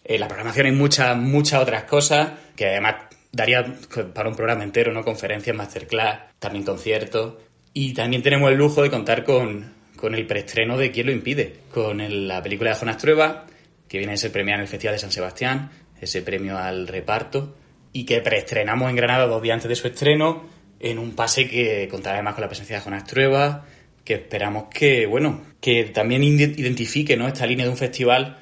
En 0.03 0.19
la 0.19 0.27
programación 0.27 0.65
hay 0.65 0.71
muchas, 0.73 1.17
muchas 1.17 1.61
otras 1.61 1.85
cosas 1.85 2.29
que 2.55 2.67
además 2.67 2.95
daría 3.35 3.65
para 4.13 4.29
un 4.29 4.35
programa 4.35 4.63
entero, 4.63 4.93
¿no? 4.93 5.03
Conferencias, 5.03 5.55
masterclass, 5.55 6.19
también 6.39 6.63
conciertos. 6.63 7.35
Y 7.73 7.93
también 7.93 8.23
tenemos 8.23 8.49
el 8.49 8.57
lujo 8.57 8.81
de 8.81 8.89
contar 8.89 9.25
con, 9.25 9.73
con 9.97 10.15
el 10.15 10.25
preestreno 10.25 10.77
de 10.77 10.91
¿Quién 10.91 11.07
lo 11.07 11.11
impide? 11.11 11.57
Con 11.73 12.27
la 12.27 12.41
película 12.41 12.69
de 12.69 12.77
Jonas 12.77 12.97
Trueba, 12.97 13.45
que 13.89 13.97
viene 13.97 14.13
a 14.13 14.17
ser 14.17 14.31
premiada 14.31 14.59
en 14.59 14.61
el 14.61 14.67
Festival 14.69 14.95
de 14.95 14.99
San 14.99 15.11
Sebastián, 15.11 15.69
ese 15.99 16.21
premio 16.21 16.57
al 16.57 16.87
reparto, 16.87 17.55
y 17.91 18.05
que 18.05 18.21
preestrenamos 18.21 18.89
en 18.89 18.95
Granada 18.95 19.27
dos 19.27 19.41
días 19.41 19.55
antes 19.55 19.69
de 19.69 19.75
su 19.75 19.87
estreno, 19.87 20.45
en 20.79 20.97
un 20.97 21.13
pase 21.13 21.49
que 21.49 21.89
contará 21.91 22.15
además 22.15 22.35
con 22.35 22.41
la 22.41 22.47
presencia 22.47 22.77
de 22.77 22.83
Jonas 22.83 23.03
Trueba, 23.03 23.65
que 24.05 24.13
esperamos 24.13 24.65
que, 24.73 25.07
bueno, 25.07 25.41
que 25.59 25.83
también 25.85 26.23
identifique 26.23 27.17
¿no? 27.17 27.27
esta 27.27 27.45
línea 27.45 27.65
de 27.65 27.71
un 27.71 27.77
festival 27.77 28.37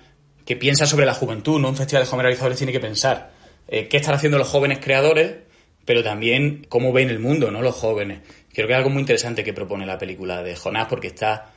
que 0.46 0.56
piensa 0.56 0.86
sobre 0.86 1.06
la 1.06 1.14
juventud, 1.14 1.60
¿no? 1.60 1.70
Un 1.70 1.78
festival 1.78 2.04
de 2.04 2.10
jóvenes 2.10 2.24
realizadores 2.26 2.58
tiene 2.58 2.74
que 2.74 2.82
pensar 2.82 3.33
eh, 3.67 3.88
qué 3.88 3.98
están 3.98 4.15
haciendo 4.15 4.38
los 4.38 4.48
jóvenes 4.48 4.79
creadores, 4.79 5.36
pero 5.86 6.03
también 6.03 6.65
cómo 6.70 6.93
ven 6.93 7.10
el 7.10 7.20
mundo, 7.20 7.51
¿no? 7.51 7.62
Los 7.62 7.75
jóvenes. 7.75 8.22
Creo 8.53 8.67
que 8.67 8.74
es 8.74 8.77
algo 8.77 8.89
muy 8.89 9.01
interesante 9.01 9.43
que 9.43 9.53
propone 9.53 9.86
la 9.86 9.98
película 9.98 10.43
de 10.43 10.55
Jonás, 10.55 10.88
porque 10.88 11.08
está 11.08 11.51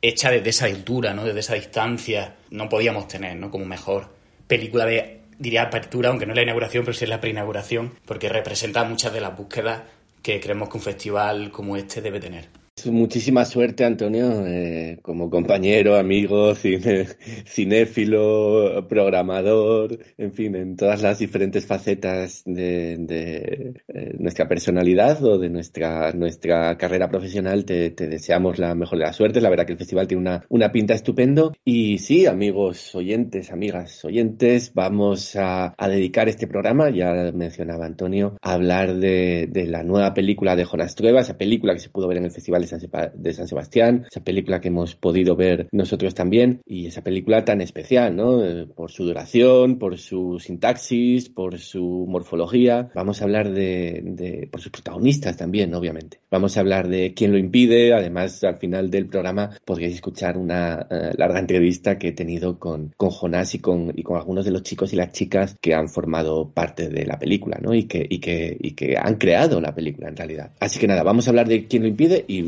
hecha 0.00 0.30
desde 0.30 0.50
esa 0.50 0.66
altura, 0.66 1.14
¿no? 1.14 1.24
Desde 1.24 1.40
esa 1.40 1.54
distancia. 1.54 2.36
No 2.50 2.68
podíamos 2.68 3.08
tener, 3.08 3.36
¿no? 3.36 3.50
Como 3.50 3.64
mejor 3.64 4.14
película 4.46 4.86
de, 4.86 5.20
diría, 5.38 5.62
apertura, 5.62 6.10
aunque 6.10 6.26
no 6.26 6.32
es 6.32 6.36
la 6.36 6.42
inauguración, 6.42 6.84
pero 6.84 6.96
sí 6.96 7.04
es 7.04 7.10
la 7.10 7.20
preinauguración, 7.20 7.94
porque 8.04 8.28
representa 8.28 8.84
muchas 8.84 9.12
de 9.12 9.20
las 9.20 9.36
búsquedas 9.36 9.82
que 10.22 10.40
creemos 10.40 10.68
que 10.68 10.78
un 10.78 10.82
festival 10.82 11.50
como 11.50 11.76
este 11.76 12.00
debe 12.00 12.20
tener. 12.20 12.48
Muchísima 12.84 13.46
suerte, 13.46 13.84
Antonio, 13.84 14.46
eh, 14.46 14.98
como 15.00 15.30
compañero, 15.30 15.96
amigo, 15.96 16.54
cine, 16.54 17.06
cinéfilo, 17.46 18.86
programador, 18.86 19.98
en 20.18 20.32
fin, 20.32 20.54
en 20.54 20.76
todas 20.76 21.00
las 21.00 21.18
diferentes 21.18 21.66
facetas 21.66 22.42
de, 22.44 23.74
eh, 23.88 24.14
nuestra 24.18 24.46
personalidad 24.46 25.24
o 25.24 25.38
de 25.38 25.48
nuestra, 25.48 26.12
nuestra 26.12 26.76
carrera 26.76 27.08
profesional. 27.08 27.64
Te, 27.64 27.90
deseamos 27.90 28.58
la 28.58 28.74
mejor 28.74 28.98
de 28.98 29.04
las 29.04 29.16
suertes. 29.16 29.42
La 29.42 29.50
verdad 29.50 29.64
que 29.64 29.72
el 29.72 29.78
festival 29.78 30.06
tiene 30.06 30.20
una, 30.20 30.44
una 30.50 30.70
pinta 30.70 30.92
estupendo. 30.92 31.54
Y 31.64 31.98
sí, 31.98 32.26
amigos 32.26 32.94
oyentes, 32.94 33.52
amigas 33.52 34.04
oyentes, 34.04 34.72
vamos 34.74 35.34
a, 35.36 35.74
dedicar 35.86 36.28
este 36.28 36.46
programa, 36.46 36.90
ya 36.90 37.32
mencionaba 37.32 37.86
Antonio, 37.86 38.36
a 38.42 38.52
hablar 38.52 38.96
de, 38.96 39.48
de 39.50 39.66
la 39.66 39.82
nueva 39.82 40.12
película 40.12 40.56
de 40.56 40.64
Jonas 40.64 40.94
Trueba, 40.94 41.20
esa 41.20 41.38
película 41.38 41.72
que 41.72 41.78
se 41.80 41.88
pudo 41.88 42.08
ver 42.08 42.18
en 42.18 42.24
el 42.24 42.32
Festival 42.32 42.65
de 42.70 42.88
de 43.14 43.32
San 43.32 43.48
Sebastián, 43.48 44.06
esa 44.10 44.22
película 44.22 44.60
que 44.60 44.68
hemos 44.68 44.94
podido 44.94 45.36
ver 45.36 45.68
nosotros 45.72 46.14
también 46.14 46.60
y 46.66 46.86
esa 46.86 47.02
película 47.02 47.44
tan 47.44 47.60
especial, 47.60 48.14
¿no? 48.16 48.44
Eh, 48.44 48.66
por 48.66 48.90
su 48.90 49.04
duración, 49.04 49.78
por 49.78 49.98
su 49.98 50.38
sintaxis, 50.38 51.28
por 51.28 51.58
su 51.58 52.06
morfología. 52.08 52.90
Vamos 52.94 53.20
a 53.20 53.24
hablar 53.24 53.52
de, 53.52 54.48
por 54.50 54.60
sus 54.60 54.72
protagonistas 54.72 55.36
también, 55.36 55.74
obviamente. 55.74 56.20
Vamos 56.30 56.56
a 56.56 56.60
hablar 56.60 56.88
de 56.88 57.14
quién 57.14 57.32
lo 57.32 57.38
impide. 57.38 57.92
Además, 57.92 58.42
al 58.44 58.56
final 58.56 58.90
del 58.90 59.06
programa 59.06 59.50
podréis 59.64 59.94
escuchar 59.94 60.36
una 60.36 60.86
eh, 60.90 61.12
larga 61.16 61.38
entrevista 61.38 61.98
que 61.98 62.08
he 62.08 62.12
tenido 62.12 62.58
con, 62.58 62.92
con 62.96 63.10
Jonás 63.10 63.54
y 63.54 63.58
con, 63.58 63.92
y 63.94 64.02
con 64.02 64.16
algunos 64.16 64.44
de 64.44 64.50
los 64.50 64.62
chicos 64.62 64.92
y 64.92 64.96
las 64.96 65.12
chicas 65.12 65.56
que 65.60 65.74
han 65.74 65.88
formado 65.88 66.50
parte 66.50 66.88
de 66.88 67.06
la 67.06 67.18
película, 67.18 67.58
¿no? 67.60 67.74
Y 67.74 67.84
que, 67.84 68.06
y 68.08 68.18
que, 68.18 68.56
y 68.58 68.72
que 68.72 68.96
han 68.96 69.16
creado 69.16 69.60
la 69.60 69.74
película 69.74 70.08
en 70.08 70.16
realidad. 70.16 70.52
Así 70.60 70.78
que 70.78 70.86
nada, 70.86 71.02
vamos 71.02 71.26
a 71.26 71.30
hablar 71.30 71.48
de 71.48 71.66
quién 71.66 71.82
lo 71.82 71.88
impide 71.88 72.24
y 72.26 72.42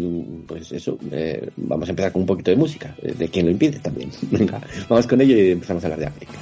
pues 0.46 0.72
eso, 0.72 0.98
eh, 1.10 1.50
vamos 1.56 1.88
a 1.88 1.92
empezar 1.92 2.12
con 2.12 2.22
un 2.22 2.26
poquito 2.26 2.50
de 2.50 2.56
música, 2.56 2.94
eh, 3.02 3.14
de 3.16 3.28
quien 3.28 3.46
lo 3.46 3.52
impide 3.52 3.78
también. 3.78 4.10
Venga, 4.30 4.60
vamos 4.88 5.06
con 5.06 5.20
ello 5.20 5.36
y 5.36 5.50
empezamos 5.52 5.82
a 5.84 5.86
hablar 5.86 6.00
de 6.00 6.06
África. 6.06 6.32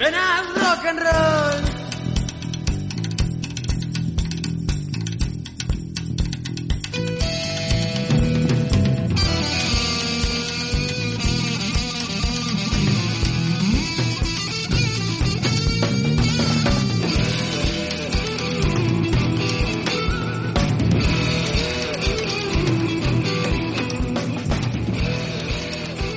and 0.00 0.16
I'm 0.16 0.54
rock 0.54 0.84
and 0.86 0.98
roll. 0.98 1.39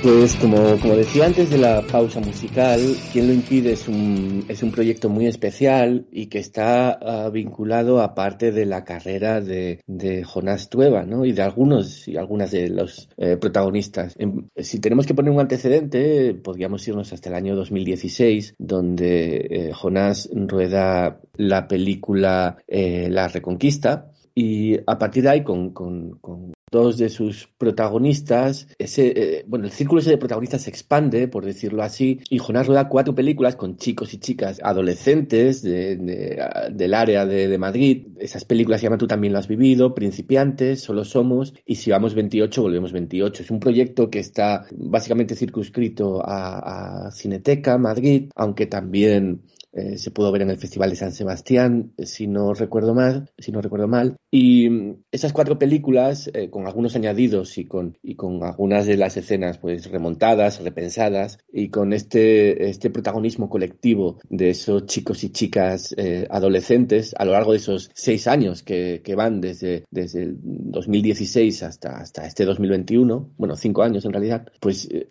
Pues 0.04 0.36
como, 0.36 0.78
como 0.82 0.96
decía 0.96 1.24
antes 1.24 1.48
de 1.48 1.56
la 1.56 1.80
pausa 1.80 2.20
musical, 2.20 2.78
Quien 3.10 3.26
lo 3.26 3.32
impide 3.32 3.72
es 3.72 3.88
un, 3.88 4.44
es 4.48 4.62
un 4.62 4.70
proyecto 4.70 5.08
muy 5.08 5.26
especial 5.26 6.06
y 6.12 6.26
que 6.26 6.40
está 6.40 6.90
ah, 6.90 7.30
vinculado 7.30 8.02
a 8.02 8.14
parte 8.14 8.52
de 8.52 8.66
la 8.66 8.84
carrera 8.84 9.40
de, 9.40 9.80
de 9.86 10.22
Jonás 10.22 10.68
Tueva, 10.68 11.04
¿no? 11.04 11.24
Y 11.24 11.32
de 11.32 11.40
algunos 11.40 12.06
y 12.06 12.18
algunas 12.18 12.50
de 12.50 12.68
los 12.68 13.08
eh, 13.16 13.38
protagonistas. 13.38 14.14
si 14.58 14.78
tenemos 14.78 15.06
que 15.06 15.14
poner 15.14 15.32
un 15.32 15.40
antecedente, 15.40 16.34
podríamos 16.34 16.86
irnos 16.86 17.10
hasta 17.14 17.30
el 17.30 17.36
año 17.36 17.56
2016, 17.56 18.56
donde 18.58 19.36
eh, 19.50 19.72
Jonás 19.72 20.28
rueda 20.34 21.18
la 21.38 21.66
película 21.66 22.58
eh, 22.68 23.08
La 23.08 23.28
Reconquista, 23.28 24.10
y 24.34 24.76
a 24.86 24.98
partir 24.98 25.22
de 25.22 25.30
ahí, 25.30 25.42
con, 25.44 25.70
con, 25.70 26.18
con 26.18 26.53
dos 26.74 26.98
de 26.98 27.08
sus 27.08 27.48
protagonistas, 27.56 28.66
eh, 28.78 29.44
bueno, 29.46 29.66
el 29.66 29.70
círculo 29.70 30.00
ese 30.00 30.10
de 30.10 30.18
protagonistas 30.18 30.62
se 30.62 30.70
expande, 30.70 31.28
por 31.28 31.44
decirlo 31.44 31.84
así, 31.84 32.18
y 32.28 32.38
Jonás 32.38 32.66
rueda 32.66 32.88
cuatro 32.88 33.14
películas 33.14 33.54
con 33.54 33.76
chicos 33.76 34.12
y 34.12 34.18
chicas 34.18 34.60
adolescentes 34.62 35.62
de, 35.62 35.96
de, 35.96 36.44
del 36.72 36.94
área 36.94 37.26
de, 37.26 37.46
de, 37.46 37.58
Madrid. 37.58 38.08
Esas 38.18 38.44
películas 38.44 38.80
se 38.80 38.86
llaman 38.86 38.98
Tú 38.98 39.06
también 39.06 39.32
lo 39.32 39.38
has 39.38 39.46
vivido, 39.46 39.94
Principiantes, 39.94 40.82
Solo 40.82 41.04
Somos, 41.04 41.54
y 41.64 41.76
si 41.76 41.92
vamos 41.92 42.14
28, 42.14 42.60
volvemos 42.60 42.92
28. 42.92 43.44
Es 43.44 43.50
un 43.52 43.60
proyecto 43.60 44.10
que 44.10 44.18
está 44.18 44.66
básicamente 44.76 45.36
circunscrito 45.36 46.22
a, 46.26 47.06
a 47.06 47.10
Cineteca, 47.12 47.78
Madrid, 47.78 48.30
aunque 48.34 48.66
también 48.66 49.42
eh, 49.74 49.98
se 49.98 50.10
pudo 50.10 50.30
ver 50.30 50.42
en 50.42 50.50
el 50.50 50.58
Festival 50.58 50.90
de 50.90 50.96
San 50.96 51.12
Sebastián, 51.12 51.92
si 51.98 52.26
no 52.26 52.54
recuerdo 52.54 52.94
mal, 52.94 53.30
si 53.38 53.50
no 53.50 53.60
recuerdo 53.60 53.88
mal. 53.88 54.16
Y 54.30 54.70
mm, 54.70 55.02
esas 55.10 55.32
cuatro 55.32 55.58
películas, 55.58 56.30
eh, 56.32 56.48
con 56.48 56.66
algunos 56.66 56.94
añadidos 56.94 57.58
y 57.58 57.64
con, 57.64 57.98
y 58.02 58.14
con 58.14 58.42
algunas 58.44 58.86
de 58.86 58.96
las 58.96 59.16
escenas 59.16 59.58
pues 59.58 59.90
remontadas, 59.90 60.62
repensadas, 60.62 61.38
y 61.52 61.70
con 61.70 61.92
este, 61.92 62.68
este 62.68 62.90
protagonismo 62.90 63.50
colectivo 63.50 64.18
de 64.28 64.50
esos 64.50 64.86
chicos 64.86 65.24
y 65.24 65.30
chicas 65.30 65.94
eh, 65.96 66.26
adolescentes 66.30 67.14
a 67.18 67.24
lo 67.24 67.32
largo 67.32 67.52
de 67.52 67.58
esos 67.58 67.90
seis 67.94 68.28
años 68.28 68.62
que, 68.62 69.02
que 69.04 69.14
van 69.14 69.40
desde, 69.40 69.84
desde 69.90 70.22
el 70.22 70.36
2016 70.40 71.62
hasta, 71.64 71.96
hasta 71.96 72.26
este 72.26 72.44
2021, 72.44 73.32
bueno, 73.36 73.56
cinco 73.56 73.82
años 73.82 74.04
en 74.04 74.12
realidad, 74.12 74.46
pues 74.60 74.88
eh, 74.90 75.10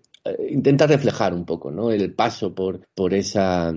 intenta 0.49 0.87
reflejar 0.87 1.33
un 1.33 1.45
poco, 1.45 1.71
¿no? 1.71 1.91
El 1.91 2.13
paso 2.13 2.55
por, 2.55 2.87
por 2.95 3.13
esa 3.13 3.73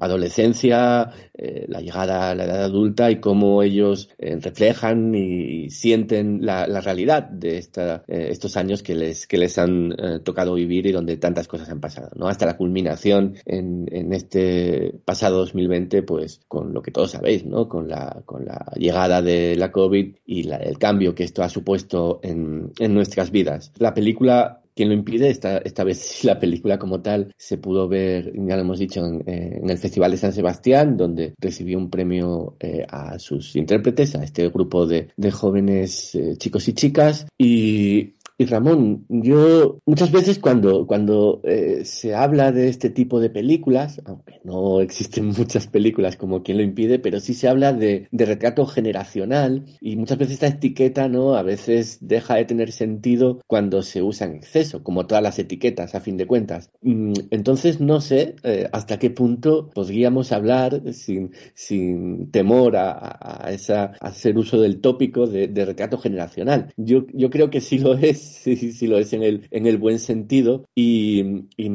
adolescencia, 0.00 1.10
eh, 1.32 1.64
la 1.68 1.80
llegada 1.80 2.30
a 2.30 2.34
la 2.34 2.44
edad 2.44 2.64
adulta 2.64 3.10
y 3.10 3.20
cómo 3.20 3.62
ellos 3.62 4.10
eh, 4.18 4.36
reflejan 4.40 5.14
y, 5.14 5.70
sienten 5.70 6.44
la, 6.44 6.66
realidad 6.80 7.24
de 7.24 7.58
esta, 7.58 8.04
eh, 8.06 8.28
estos 8.30 8.56
años 8.56 8.82
que 8.82 8.94
les, 8.94 9.26
que 9.26 9.38
les 9.38 9.58
han 9.58 9.94
tocado 10.22 10.54
vivir 10.54 10.86
y 10.86 10.92
donde 10.92 11.16
tantas 11.16 11.48
cosas 11.48 11.68
han 11.70 11.80
pasado, 11.80 12.10
¿no? 12.16 12.28
Hasta 12.28 12.46
la 12.46 12.56
culminación 12.56 13.36
en, 13.46 13.86
en, 13.90 14.12
este 14.12 14.94
pasado 15.04 15.38
2020, 15.38 16.02
pues 16.02 16.40
con 16.48 16.74
lo 16.74 16.82
que 16.82 16.90
todos 16.90 17.12
sabéis, 17.12 17.44
¿no? 17.44 17.68
Con 17.68 17.88
la, 17.88 18.22
con 18.26 18.44
la 18.44 18.72
llegada 18.76 19.22
de 19.22 19.56
la 19.56 19.72
COVID 19.72 20.16
y 20.26 20.42
la, 20.44 20.56
el 20.56 20.78
cambio 20.78 21.14
que 21.14 21.24
esto 21.24 21.42
ha 21.42 21.48
supuesto 21.48 22.20
en, 22.22 22.72
en 22.78 22.94
nuestras 22.94 23.30
vidas. 23.30 23.72
La 23.78 23.94
película 23.94 24.63
¿Quién 24.74 24.88
lo 24.88 24.94
impide? 24.94 25.30
Esta, 25.30 25.58
esta 25.58 25.84
vez 25.84 26.24
la 26.24 26.38
película 26.38 26.78
como 26.78 27.00
tal 27.00 27.32
se 27.38 27.58
pudo 27.58 27.88
ver, 27.88 28.32
ya 28.34 28.56
lo 28.56 28.62
hemos 28.62 28.78
dicho, 28.78 29.04
en, 29.04 29.20
eh, 29.26 29.60
en 29.62 29.70
el 29.70 29.78
Festival 29.78 30.10
de 30.10 30.16
San 30.16 30.32
Sebastián, 30.32 30.96
donde 30.96 31.34
recibió 31.38 31.78
un 31.78 31.90
premio 31.90 32.56
eh, 32.58 32.84
a 32.88 33.18
sus 33.18 33.54
intérpretes, 33.54 34.16
a 34.16 34.24
este 34.24 34.48
grupo 34.48 34.86
de, 34.86 35.08
de 35.16 35.30
jóvenes 35.30 36.14
eh, 36.14 36.36
chicos 36.36 36.66
y 36.68 36.72
chicas. 36.72 37.26
Y 37.38 38.14
y 38.36 38.46
Ramón, 38.46 39.06
yo 39.08 39.78
muchas 39.86 40.10
veces 40.10 40.40
cuando, 40.40 40.88
cuando 40.88 41.40
eh, 41.44 41.84
se 41.84 42.16
habla 42.16 42.50
de 42.50 42.68
este 42.68 42.90
tipo 42.90 43.20
de 43.20 43.30
películas, 43.30 44.02
aunque 44.06 44.40
no 44.42 44.80
existen 44.80 45.26
muchas 45.38 45.68
películas 45.68 46.16
como 46.16 46.42
quien 46.42 46.58
lo 46.58 46.64
impide, 46.64 46.98
pero 46.98 47.20
sí 47.20 47.34
se 47.34 47.46
habla 47.46 47.72
de, 47.72 48.08
de 48.10 48.24
retrato 48.24 48.66
generacional 48.66 49.64
y 49.80 49.94
muchas 49.94 50.18
veces 50.18 50.34
esta 50.34 50.48
etiqueta, 50.48 51.08
¿no? 51.08 51.36
A 51.36 51.42
veces 51.42 51.98
deja 52.00 52.34
de 52.34 52.44
tener 52.44 52.72
sentido 52.72 53.40
cuando 53.46 53.82
se 53.82 54.02
usa 54.02 54.26
en 54.26 54.34
exceso, 54.34 54.82
como 54.82 55.06
todas 55.06 55.22
las 55.22 55.38
etiquetas, 55.38 55.94
a 55.94 56.00
fin 56.00 56.16
de 56.16 56.26
cuentas. 56.26 56.70
Mm, 56.82 57.12
entonces, 57.30 57.80
no 57.80 58.00
sé 58.00 58.34
eh, 58.42 58.68
hasta 58.72 58.98
qué 58.98 59.10
punto 59.10 59.70
podríamos 59.70 60.32
hablar 60.32 60.92
sin, 60.92 61.30
sin 61.54 62.32
temor 62.32 62.76
a, 62.76 63.44
a, 63.46 63.52
esa, 63.52 63.92
hacer 64.00 64.36
uso 64.38 64.60
del 64.60 64.80
tópico 64.80 65.28
de, 65.28 65.46
de 65.46 65.64
retrato 65.64 65.98
generacional. 65.98 66.72
Yo, 66.76 67.06
yo 67.12 67.30
creo 67.30 67.50
que 67.50 67.60
sí 67.60 67.78
lo 67.78 67.94
es 67.94 68.23
sí 68.44 68.86
lo 68.86 68.98
es 68.98 69.12
en 69.12 69.22
el, 69.22 69.46
en 69.50 69.66
el 69.66 69.78
buen 69.78 69.98
sentido 69.98 70.64
y, 70.74 71.24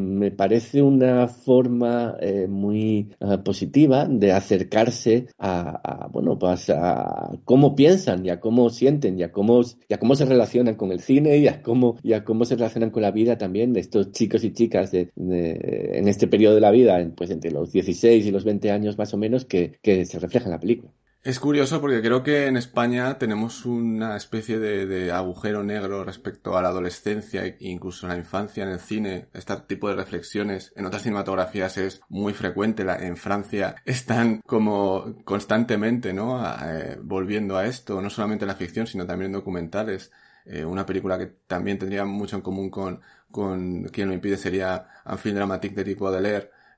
me 0.09 0.31
parece 0.31 0.81
una 0.81 1.27
forma 1.27 2.15
eh, 2.19 2.47
muy 2.47 3.09
uh, 3.19 3.41
positiva 3.43 4.05
de 4.05 4.31
acercarse 4.31 5.27
a, 5.37 6.07
bueno, 6.11 6.37
pues 6.37 6.69
a 6.69 7.31
cómo 7.45 7.75
piensan 7.75 8.25
y 8.25 8.29
a 8.29 8.39
cómo 8.39 8.69
sienten 8.69 9.17
y 9.19 9.23
a 9.23 9.31
cómo, 9.31 9.61
cómo 9.99 10.15
se 10.15 10.25
relacionan 10.25 10.75
con 10.75 10.91
el 10.91 10.99
cine 10.99 11.37
y 11.37 11.47
a 11.47 11.61
cómo, 11.61 11.97
y 12.03 12.13
a 12.13 12.23
cómo 12.23 12.45
se 12.45 12.55
relacionan 12.55 12.91
con 12.91 13.01
la 13.01 13.11
vida 13.11 13.37
también 13.37 13.73
de 13.73 13.79
estos 13.81 14.11
chicos 14.11 14.43
y 14.43 14.53
chicas 14.53 14.91
de, 14.91 15.11
en 15.15 16.07
este 16.07 16.27
periodo 16.27 16.55
de 16.55 16.61
la 16.61 16.71
vida, 16.71 16.99
pues 17.15 17.29
entre 17.31 17.51
los 17.51 17.71
16 17.71 18.25
y 18.25 18.31
los 18.31 18.43
20 18.43 18.71
años 18.71 18.97
más 18.97 19.13
o 19.13 19.17
menos, 19.17 19.45
que 19.45 19.77
se 19.83 20.19
refleja 20.19 20.45
en 20.45 20.51
la 20.51 20.59
película. 20.59 20.91
Es 21.21 21.37
curioso 21.41 21.81
porque 21.81 22.01
creo 22.01 22.23
que 22.23 22.47
en 22.47 22.55
España 22.55 23.17
tenemos 23.17 23.65
una 23.65 24.15
especie 24.15 24.57
de, 24.57 24.85
de, 24.85 25.11
agujero 25.11 25.63
negro 25.63 26.05
respecto 26.05 26.57
a 26.57 26.61
la 26.61 26.69
adolescencia 26.69 27.45
e 27.45 27.57
incluso 27.59 28.07
la 28.07 28.15
infancia 28.15 28.63
en 28.63 28.69
el 28.69 28.79
cine. 28.79 29.27
Este 29.33 29.53
tipo 29.67 29.89
de 29.89 29.95
reflexiones 29.95 30.71
en 30.77 30.85
otras 30.85 31.03
cinematografías 31.03 31.77
es 31.77 31.99
muy 32.07 32.33
frecuente. 32.33 32.83
en 32.83 33.17
Francia 33.17 33.75
están 33.83 34.39
como 34.45 35.17
constantemente, 35.25 36.13
¿no? 36.13 36.41
Eh, 36.41 36.97
volviendo 37.03 37.57
a 37.57 37.65
esto, 37.65 38.01
no 38.01 38.09
solamente 38.09 38.45
en 38.45 38.49
la 38.49 38.55
ficción, 38.55 38.87
sino 38.87 39.05
también 39.05 39.31
en 39.31 39.39
documentales. 39.39 40.11
Eh, 40.45 40.63
una 40.63 40.85
película 40.85 41.17
que 41.17 41.27
también 41.47 41.77
tendría 41.77 42.05
mucho 42.05 42.37
en 42.37 42.41
común 42.41 42.69
con, 42.69 43.01
con 43.29 43.83
quien 43.89 44.07
lo 44.07 44.13
impide 44.13 44.37
sería 44.37 44.87
Un 45.05 45.17
film 45.17 45.35
dramatique 45.35 45.75
de 45.75 45.83
tipo 45.83 46.09
de 46.11 46.21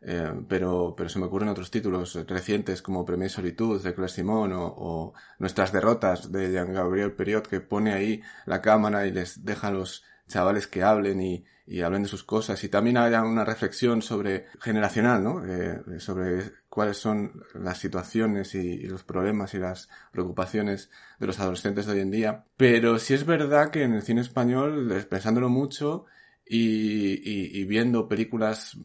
eh, 0.03 0.34
pero, 0.48 0.96
pero 0.98 1.10
se 1.10 1.20
me 1.20 1.25
ocurren 1.25 1.50
otros 1.50 1.70
títulos 1.70 2.15
recientes 2.27 2.81
como 2.81 3.05
Premier 3.05 3.29
Solitud 3.29 3.81
de 3.81 3.93
Claire 3.93 4.12
Simon 4.12 4.51
o, 4.53 5.13
Nuestras 5.38 5.72
derrotas 5.72 6.31
de 6.31 6.51
Jean-Gabriel 6.51 7.13
Periot 7.13 7.48
que 7.48 7.62
pone 7.62 7.93
ahí 7.93 8.22
la 8.46 8.62
cámara 8.62 9.05
y 9.05 9.12
les 9.12 9.46
deja 9.46 9.67
a 9.67 9.72
los 9.72 10.03
chavales 10.27 10.65
que 10.65 10.81
hablen 10.81 11.22
y, 11.22 11.46
hablen 11.84 12.03
de 12.03 12.10
sus 12.10 12.24
cosas 12.24 12.62
y 12.65 12.70
también 12.70 12.98
haya 12.98 13.24
una 13.24 13.46
reflexión 13.46 14.01
sobre 14.01 14.48
generacional, 14.60 15.24
¿no? 15.24 15.46
Eh, 15.46 16.00
sobre 16.00 16.51
cuáles 16.67 16.98
son 16.98 17.43
las 17.53 17.77
situaciones 17.77 18.55
y, 18.55 18.60
y, 18.60 18.88
los 18.88 19.03
problemas 19.03 19.53
y 19.53 19.60
las 19.60 19.88
preocupaciones 20.12 20.89
de 21.20 21.27
los 21.27 21.39
adolescentes 21.39 21.86
de 21.86 21.93
hoy 21.93 22.00
en 22.01 22.12
día. 22.12 22.43
Pero 22.58 23.00
sí 23.00 23.13
es 23.13 23.25
verdad 23.25 23.70
que 23.70 23.84
en 23.84 23.93
el 23.93 24.01
cine 24.01 24.20
español, 24.20 25.05
pensándolo 25.10 25.48
mucho, 25.48 26.08
y, 26.45 27.60
y, 27.60 27.63
viendo 27.65 28.07
películas 28.07 28.77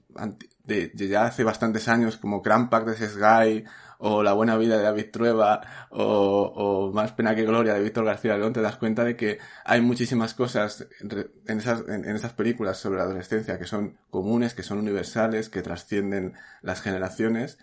de, 0.64 0.88
de, 0.88 1.08
ya 1.08 1.24
hace 1.24 1.42
bastantes 1.42 1.88
años 1.88 2.16
como 2.16 2.40
Crampack 2.40 2.86
de 2.86 2.96
Sesgay 2.96 3.64
o 3.98 4.22
La 4.22 4.34
buena 4.34 4.56
vida 4.56 4.76
de 4.76 4.84
David 4.84 5.10
Trueba 5.10 5.88
o, 5.90 6.92
Más 6.94 7.12
pena 7.12 7.34
que 7.34 7.44
gloria 7.44 7.74
de 7.74 7.82
Víctor 7.82 8.04
García 8.04 8.36
León 8.36 8.52
te 8.52 8.60
das 8.60 8.76
cuenta 8.76 9.04
de 9.04 9.16
que 9.16 9.38
hay 9.64 9.80
muchísimas 9.80 10.34
cosas 10.34 10.86
en 11.00 11.58
esas, 11.58 11.88
en 11.88 12.04
esas 12.04 12.32
películas 12.34 12.78
sobre 12.78 12.98
la 12.98 13.04
adolescencia 13.04 13.58
que 13.58 13.66
son 13.66 13.98
comunes, 14.10 14.54
que 14.54 14.62
son 14.62 14.78
universales, 14.78 15.48
que 15.48 15.62
trascienden 15.62 16.34
las 16.62 16.82
generaciones, 16.82 17.58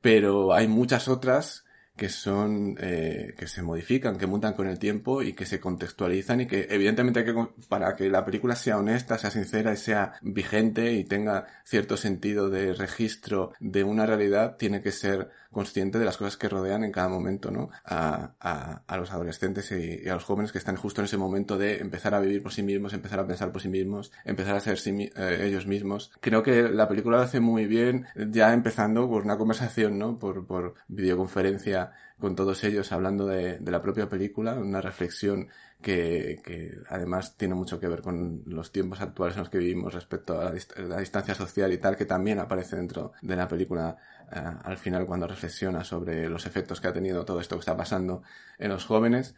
pero 0.00 0.52
hay 0.52 0.68
muchas 0.68 1.08
otras 1.08 1.64
que 1.96 2.08
son 2.08 2.76
eh, 2.80 3.34
que 3.36 3.46
se 3.46 3.62
modifican, 3.62 4.16
que 4.16 4.26
mutan 4.26 4.54
con 4.54 4.66
el 4.66 4.78
tiempo 4.78 5.22
y 5.22 5.34
que 5.34 5.46
se 5.46 5.60
contextualizan 5.60 6.40
y 6.40 6.46
que 6.46 6.66
evidentemente 6.70 7.24
que 7.24 7.34
para 7.68 7.94
que 7.94 8.08
la 8.08 8.24
película 8.24 8.56
sea 8.56 8.78
honesta, 8.78 9.18
sea 9.18 9.30
sincera 9.30 9.72
y 9.72 9.76
sea 9.76 10.14
vigente 10.22 10.92
y 10.92 11.04
tenga 11.04 11.46
cierto 11.64 11.96
sentido 11.96 12.48
de 12.48 12.72
registro 12.72 13.52
de 13.60 13.84
una 13.84 14.06
realidad, 14.06 14.56
tiene 14.56 14.80
que 14.80 14.92
ser 14.92 15.30
consciente 15.52 15.98
de 15.98 16.04
las 16.04 16.16
cosas 16.16 16.36
que 16.36 16.48
rodean 16.48 16.82
en 16.82 16.92
cada 16.92 17.08
momento, 17.08 17.50
¿no? 17.50 17.70
A, 17.84 18.32
a, 18.40 18.82
a 18.86 18.96
los 18.96 19.12
adolescentes 19.12 19.70
y, 19.72 20.08
a 20.08 20.14
los 20.14 20.24
jóvenes 20.24 20.50
que 20.50 20.58
están 20.58 20.76
justo 20.76 21.00
en 21.00 21.04
ese 21.04 21.16
momento 21.16 21.58
de 21.58 21.78
empezar 21.78 22.14
a 22.14 22.20
vivir 22.20 22.42
por 22.42 22.52
sí 22.52 22.62
mismos, 22.62 22.92
empezar 22.92 23.20
a 23.20 23.26
pensar 23.26 23.52
por 23.52 23.62
sí 23.62 23.68
mismos, 23.68 24.12
empezar 24.24 24.56
a 24.56 24.60
ser 24.60 24.78
sí, 24.78 25.10
eh, 25.14 25.38
ellos 25.42 25.66
mismos. 25.66 26.10
Creo 26.20 26.42
que 26.42 26.62
la 26.62 26.88
película 26.88 27.18
lo 27.18 27.22
hace 27.22 27.40
muy 27.40 27.66
bien, 27.66 28.06
ya 28.16 28.52
empezando 28.52 29.08
por 29.08 29.22
una 29.22 29.38
conversación, 29.38 29.98
¿no? 29.98 30.18
Por, 30.18 30.46
por 30.46 30.74
videoconferencia 30.88 31.92
con 32.18 32.36
todos 32.36 32.62
ellos 32.62 32.92
hablando 32.92 33.26
de, 33.26 33.58
de, 33.58 33.70
la 33.72 33.82
propia 33.82 34.08
película, 34.08 34.54
una 34.54 34.80
reflexión 34.80 35.48
que, 35.82 36.40
que, 36.44 36.78
además 36.88 37.36
tiene 37.36 37.56
mucho 37.56 37.80
que 37.80 37.88
ver 37.88 38.00
con 38.00 38.44
los 38.46 38.70
tiempos 38.70 39.00
actuales 39.00 39.36
en 39.36 39.40
los 39.40 39.50
que 39.50 39.58
vivimos 39.58 39.92
respecto 39.92 40.40
a 40.40 40.44
la, 40.44 40.52
dist 40.52 40.78
la 40.78 41.00
distancia 41.00 41.34
social 41.34 41.72
y 41.72 41.78
tal, 41.78 41.96
que 41.96 42.06
también 42.06 42.38
aparece 42.38 42.76
dentro 42.76 43.12
de 43.20 43.36
la 43.36 43.48
película 43.48 43.96
al 44.32 44.78
final 44.78 45.06
cuando 45.06 45.26
reflexiona 45.26 45.84
sobre 45.84 46.28
los 46.28 46.46
efectos 46.46 46.80
que 46.80 46.88
ha 46.88 46.92
tenido 46.92 47.24
todo 47.24 47.40
esto 47.40 47.56
que 47.56 47.60
está 47.60 47.76
pasando 47.76 48.22
en 48.58 48.70
los 48.70 48.84
jóvenes. 48.84 49.34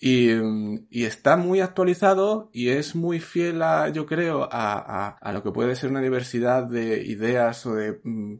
Y, 0.00 0.30
y, 0.90 1.04
está 1.04 1.36
muy 1.36 1.60
actualizado 1.60 2.50
y 2.52 2.70
es 2.70 2.96
muy 2.96 3.20
fiel 3.20 3.62
a, 3.62 3.88
yo 3.90 4.04
creo, 4.04 4.48
a, 4.50 5.10
a, 5.10 5.32
lo 5.32 5.44
que 5.44 5.52
puede 5.52 5.76
ser 5.76 5.90
una 5.90 6.00
diversidad 6.00 6.64
de 6.64 7.04
ideas 7.04 7.64
o 7.66 7.74
de 7.74 8.00
mm, 8.02 8.38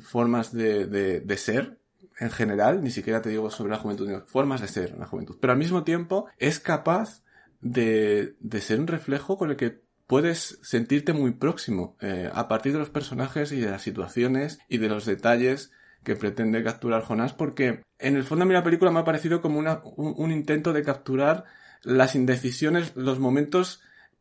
formas 0.00 0.52
de, 0.52 0.86
de, 0.86 1.20
de 1.20 1.36
ser 1.36 1.78
en 2.18 2.30
general, 2.30 2.82
ni 2.82 2.90
siquiera 2.90 3.22
te 3.22 3.28
digo 3.28 3.50
sobre 3.50 3.70
la 3.70 3.78
juventud, 3.78 4.10
formas 4.26 4.60
de 4.60 4.68
ser 4.68 4.96
la 4.98 5.06
juventud. 5.06 5.36
Pero 5.40 5.52
al 5.52 5.58
mismo 5.58 5.84
tiempo 5.84 6.26
es 6.38 6.58
capaz 6.58 7.22
de, 7.60 8.34
de 8.40 8.60
ser 8.60 8.80
un 8.80 8.86
reflejo 8.86 9.36
con 9.38 9.50
el 9.50 9.56
que 9.56 9.83
puedes 10.06 10.58
sentirte 10.62 11.12
muy 11.12 11.32
próximo 11.32 11.96
eh, 12.00 12.30
a 12.32 12.48
partir 12.48 12.72
de 12.72 12.78
los 12.78 12.90
personajes 12.90 13.52
y 13.52 13.60
de 13.60 13.70
las 13.70 13.82
situaciones 13.82 14.58
y 14.68 14.78
de 14.78 14.88
los 14.88 15.06
detalles 15.06 15.72
que 16.02 16.16
pretende 16.16 16.62
capturar 16.62 17.02
Jonás 17.02 17.32
porque 17.32 17.82
en 17.98 18.16
el 18.16 18.24
fondo 18.24 18.44
a 18.44 18.46
mí 18.46 18.52
la 18.52 18.64
película 18.64 18.90
me 18.90 19.00
ha 19.00 19.04
parecido 19.04 19.40
como 19.40 19.58
una, 19.58 19.80
un, 19.84 20.14
un 20.16 20.32
intento 20.32 20.72
de 20.72 20.82
capturar 20.82 21.44
las 21.82 22.14
indecisiones, 22.14 22.94
los 22.96 23.18
momentos 23.18 23.80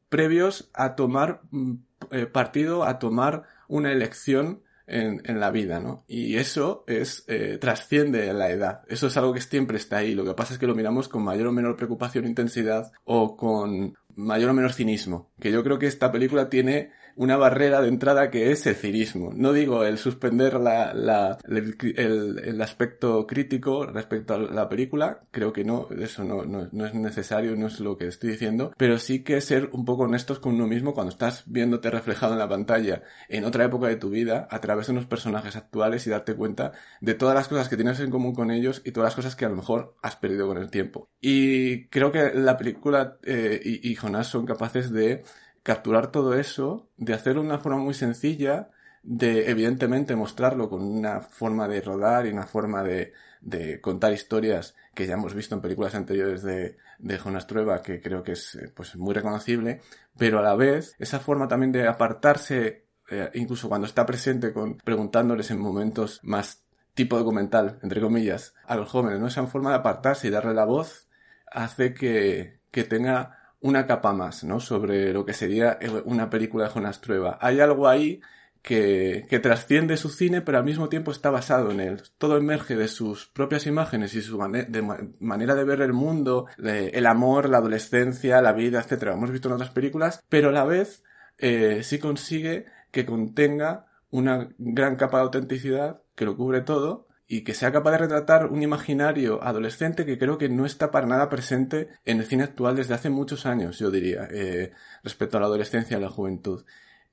previos 0.10 0.70
a 0.74 0.96
tomar 0.96 1.42
mm, 1.52 1.74
eh, 2.12 2.26
partido, 2.28 2.84
a 2.84 3.00
tomar 3.00 3.44
una 3.68 3.92
elección 3.92 4.62
en, 4.86 5.22
en, 5.26 5.40
la 5.40 5.50
vida, 5.50 5.80
¿no? 5.80 6.04
Y 6.08 6.36
eso 6.36 6.84
es, 6.88 7.24
eh, 7.28 7.58
trasciende 7.60 8.32
la 8.34 8.52
edad. 8.52 8.82
Eso 8.88 9.08
es 9.08 9.18
algo 9.18 9.34
que 9.34 9.42
siempre 9.42 9.78
está 9.78 9.98
ahí. 9.98 10.14
Lo 10.14 10.26
que 10.26 10.34
pasa 10.34 10.54
es 10.54 10.60
que 10.60 10.68
lo 10.68 10.76
miramos 10.76 11.08
con 11.08 11.24
mayor 11.24 11.48
o 11.48 11.52
menor 11.52 11.78
preocupación, 11.78 12.28
intensidad 12.28 12.92
o 13.06 13.38
con 13.38 13.98
mayor 14.16 14.50
o 14.50 14.54
menor 14.54 14.74
cinismo. 14.74 15.32
Que 15.40 15.52
yo 15.52 15.64
creo 15.64 15.80
que 15.80 15.88
esta 15.88 16.12
película 16.12 16.50
tiene 16.50 16.92
una 17.16 17.38
barrera 17.38 17.82
de 17.82 17.88
entrada 17.88 18.30
que 18.30 18.52
es 18.52 18.66
el 18.66 18.76
cinismo. 18.76 19.32
No 19.36 19.54
digo 19.54 19.84
el 19.84 19.98
suspender 19.98 20.56
el, 20.56 22.62
aspecto 22.62 23.28
crítico 23.28 23.86
respecto 23.86 24.34
a 24.34 24.38
la 24.38 24.70
película, 24.70 25.22
creo 25.32 25.54
que 25.54 25.64
no, 25.64 25.88
eso 26.00 26.24
no, 26.24 26.86
es 26.86 26.94
necesario, 26.94 27.56
no 27.56 27.68
es 27.68 27.80
lo 27.80 27.98
que 27.98 28.08
estoy 28.08 28.32
diciendo, 28.32 28.74
pero 28.78 28.98
sí 28.98 29.24
que 29.24 29.42
ser 29.42 29.70
un 29.74 29.86
poco 29.86 30.04
honestos 30.04 30.40
con 30.40 30.56
uno 30.56 30.68
mismo 30.68 30.94
cuando 30.94 31.12
estás 31.12 31.44
viéndote 31.46 31.90
reflejado 31.90 32.34
en 32.34 32.40
la 32.40 32.50
pantalla 32.50 33.04
en 33.30 33.46
otra 33.46 33.66
época 33.66 33.88
de 33.88 33.98
tu 33.98 34.10
vida 34.10 34.48
a 34.50 34.60
través 34.60 34.88
de 34.88 34.94
unos 34.94 35.06
personajes 35.06 35.56
actuales 35.56 36.06
y 36.08 36.10
darte 36.10 36.36
cuenta 36.36 36.72
de 37.02 37.14
todas 37.14 37.36
las 37.36 37.48
cosas 37.48 37.70
que 37.70 37.76
tienes 37.76 38.00
en 38.00 38.10
común 38.10 38.34
con 38.34 38.52
ellos 38.52 38.82
y 38.86 38.92
todas 38.92 39.08
las 39.08 39.16
cosas 39.16 39.36
que 39.36 39.46
a 39.46 39.50
lo 39.50 39.56
mejor 39.56 39.96
has 40.02 40.16
perdido 40.16 40.48
con 40.48 40.58
el 40.58 40.70
tiempo. 40.70 41.10
Y 41.22 41.88
creo 41.88 42.12
que 42.12 42.32
la 42.34 42.58
película 42.58 43.18
eh, 43.24 43.60
y, 43.64 43.92
y 43.92 43.96
Jonás 43.96 44.28
son 44.28 44.46
capaces 44.46 44.92
de 44.92 45.24
capturar 45.64 46.12
todo 46.12 46.36
eso, 46.36 46.90
de 46.98 47.14
hacerlo 47.14 47.42
de 47.42 47.48
una 47.48 47.60
forma 47.60 47.80
muy 47.80 47.94
sencilla, 47.94 48.70
de 49.02 49.50
evidentemente 49.50 50.16
mostrarlo 50.16 50.70
con 50.70 50.82
una 50.82 51.22
forma 51.22 51.68
de 51.68 51.82
rodar 51.82 52.26
y 52.26 52.32
una 52.32 52.46
forma 52.46 52.84
de, 52.84 53.14
de 53.42 53.82
contar 53.82 54.14
historias 54.14 54.76
que 54.94 55.08
ya 55.08 55.16
hemos 55.16 55.34
visto 55.34 55.56
en 55.56 55.62
películas 55.62 55.96
anteriores 55.96 56.44
de, 56.44 56.78
de 57.00 57.18
Jonas 57.18 57.48
Trueba, 57.48 57.82
que 57.82 58.02
creo 58.02 58.24
que 58.24 58.34
es 58.34 58.58
pues 58.76 58.96
muy 58.96 59.14
reconocible, 59.14 59.82
pero 60.18 60.40
a 60.40 60.42
la 60.42 60.56
vez 60.56 60.96
esa 61.00 61.20
forma 61.20 61.48
también 61.48 61.72
de 61.72 61.88
apartarse, 61.88 62.86
eh, 63.10 63.30
incluso 63.34 63.68
cuando 63.68 63.88
está 63.88 64.06
presente 64.06 64.54
con 64.54 64.78
preguntándoles 64.78 65.52
en 65.52 65.60
momentos 65.60 66.22
más 66.24 66.64
tipo 66.94 67.18
documental, 67.18 67.80
entre 67.82 68.02
comillas, 68.02 68.54
a 68.66 68.76
los 68.76 68.90
jóvenes, 68.90 69.20
¿no? 69.20 69.28
Esa 69.28 69.46
forma 69.48 69.72
de 69.72 69.78
apartarse 69.78 70.28
y 70.28 70.32
darle 70.32 70.54
la 70.54 70.66
voz 70.66 71.10
hace 71.52 71.94
que, 71.94 72.60
que 72.72 72.84
tenga 72.84 73.43
una 73.64 73.88
capa 73.88 74.14
más, 74.14 74.44
¿no? 74.44 74.60
Sobre 74.60 75.14
lo 75.14 75.26
que 75.26 75.34
sería 75.34 75.80
una 76.04 76.30
película 76.30 76.66
de 76.66 76.70
Jonas 76.70 77.00
Trueba. 77.00 77.40
Hay 77.42 77.62
algo 77.62 77.88
ahí 77.88 78.22
que, 78.62 79.40
trasciende 79.42 79.96
su 79.96 80.10
cine, 80.10 80.42
pero 80.42 80.58
al 80.58 80.66
mismo 80.66 80.90
tiempo 80.90 81.12
está 81.12 81.30
basado 81.30 81.72
en 81.72 81.80
él. 81.80 82.04
Todo 82.18 82.38
emerge 82.38 82.76
de 82.76 82.90
sus 82.90 83.26
propias 83.28 83.66
imágenes 83.66 84.16
y 84.16 84.22
su 84.22 84.38
manera 84.38 85.56
de 85.56 85.64
ver 85.64 85.82
el 85.82 85.94
mundo, 85.94 86.48
el 86.58 87.06
amor, 87.06 87.50
la 87.50 87.60
adolescencia, 87.60 88.42
la 88.42 88.52
vida, 88.52 88.82
etc. 88.82 89.12
Hemos 89.14 89.32
visto 89.32 89.48
en 89.48 89.56
otras 89.56 89.72
películas, 89.72 90.22
pero 90.28 90.50
a 90.50 90.54
la 90.54 90.66
vez 90.66 91.04
eh, 91.38 91.82
sí 91.84 92.00
consigue 92.00 92.66
que 92.92 93.06
contenga 93.06 93.88
una 94.10 94.50
gran 94.58 94.98
capa 94.98 95.18
de 95.18 95.24
autenticidad 95.24 96.02
que 96.16 96.26
lo 96.26 96.36
cubre 96.36 96.62
todo 96.62 97.08
y 97.28 97.44
que 97.44 97.54
sea 97.54 97.72
capaz 97.72 97.92
de 97.92 97.98
retratar 98.00 98.48
un 98.48 98.62
imaginario 98.62 99.44
adolescente 99.44 100.06
que 100.06 100.18
creo 100.18 100.38
que 100.38 100.50
no 100.50 100.66
está 100.66 100.92
para 100.92 101.08
nada 101.08 101.30
presente 101.30 101.90
en 102.06 102.20
el 102.20 102.26
cine 102.26 102.44
actual 102.44 102.76
desde 102.76 102.94
hace 102.94 103.10
muchos 103.10 103.46
años, 103.46 103.80
yo 103.80 103.90
diría, 103.92 104.28
eh, 104.32 104.72
respecto 105.04 105.38
a 105.38 105.40
la 105.40 105.48
adolescencia 105.48 105.98
y 105.98 106.02
la 106.02 106.10
juventud. 106.10 106.66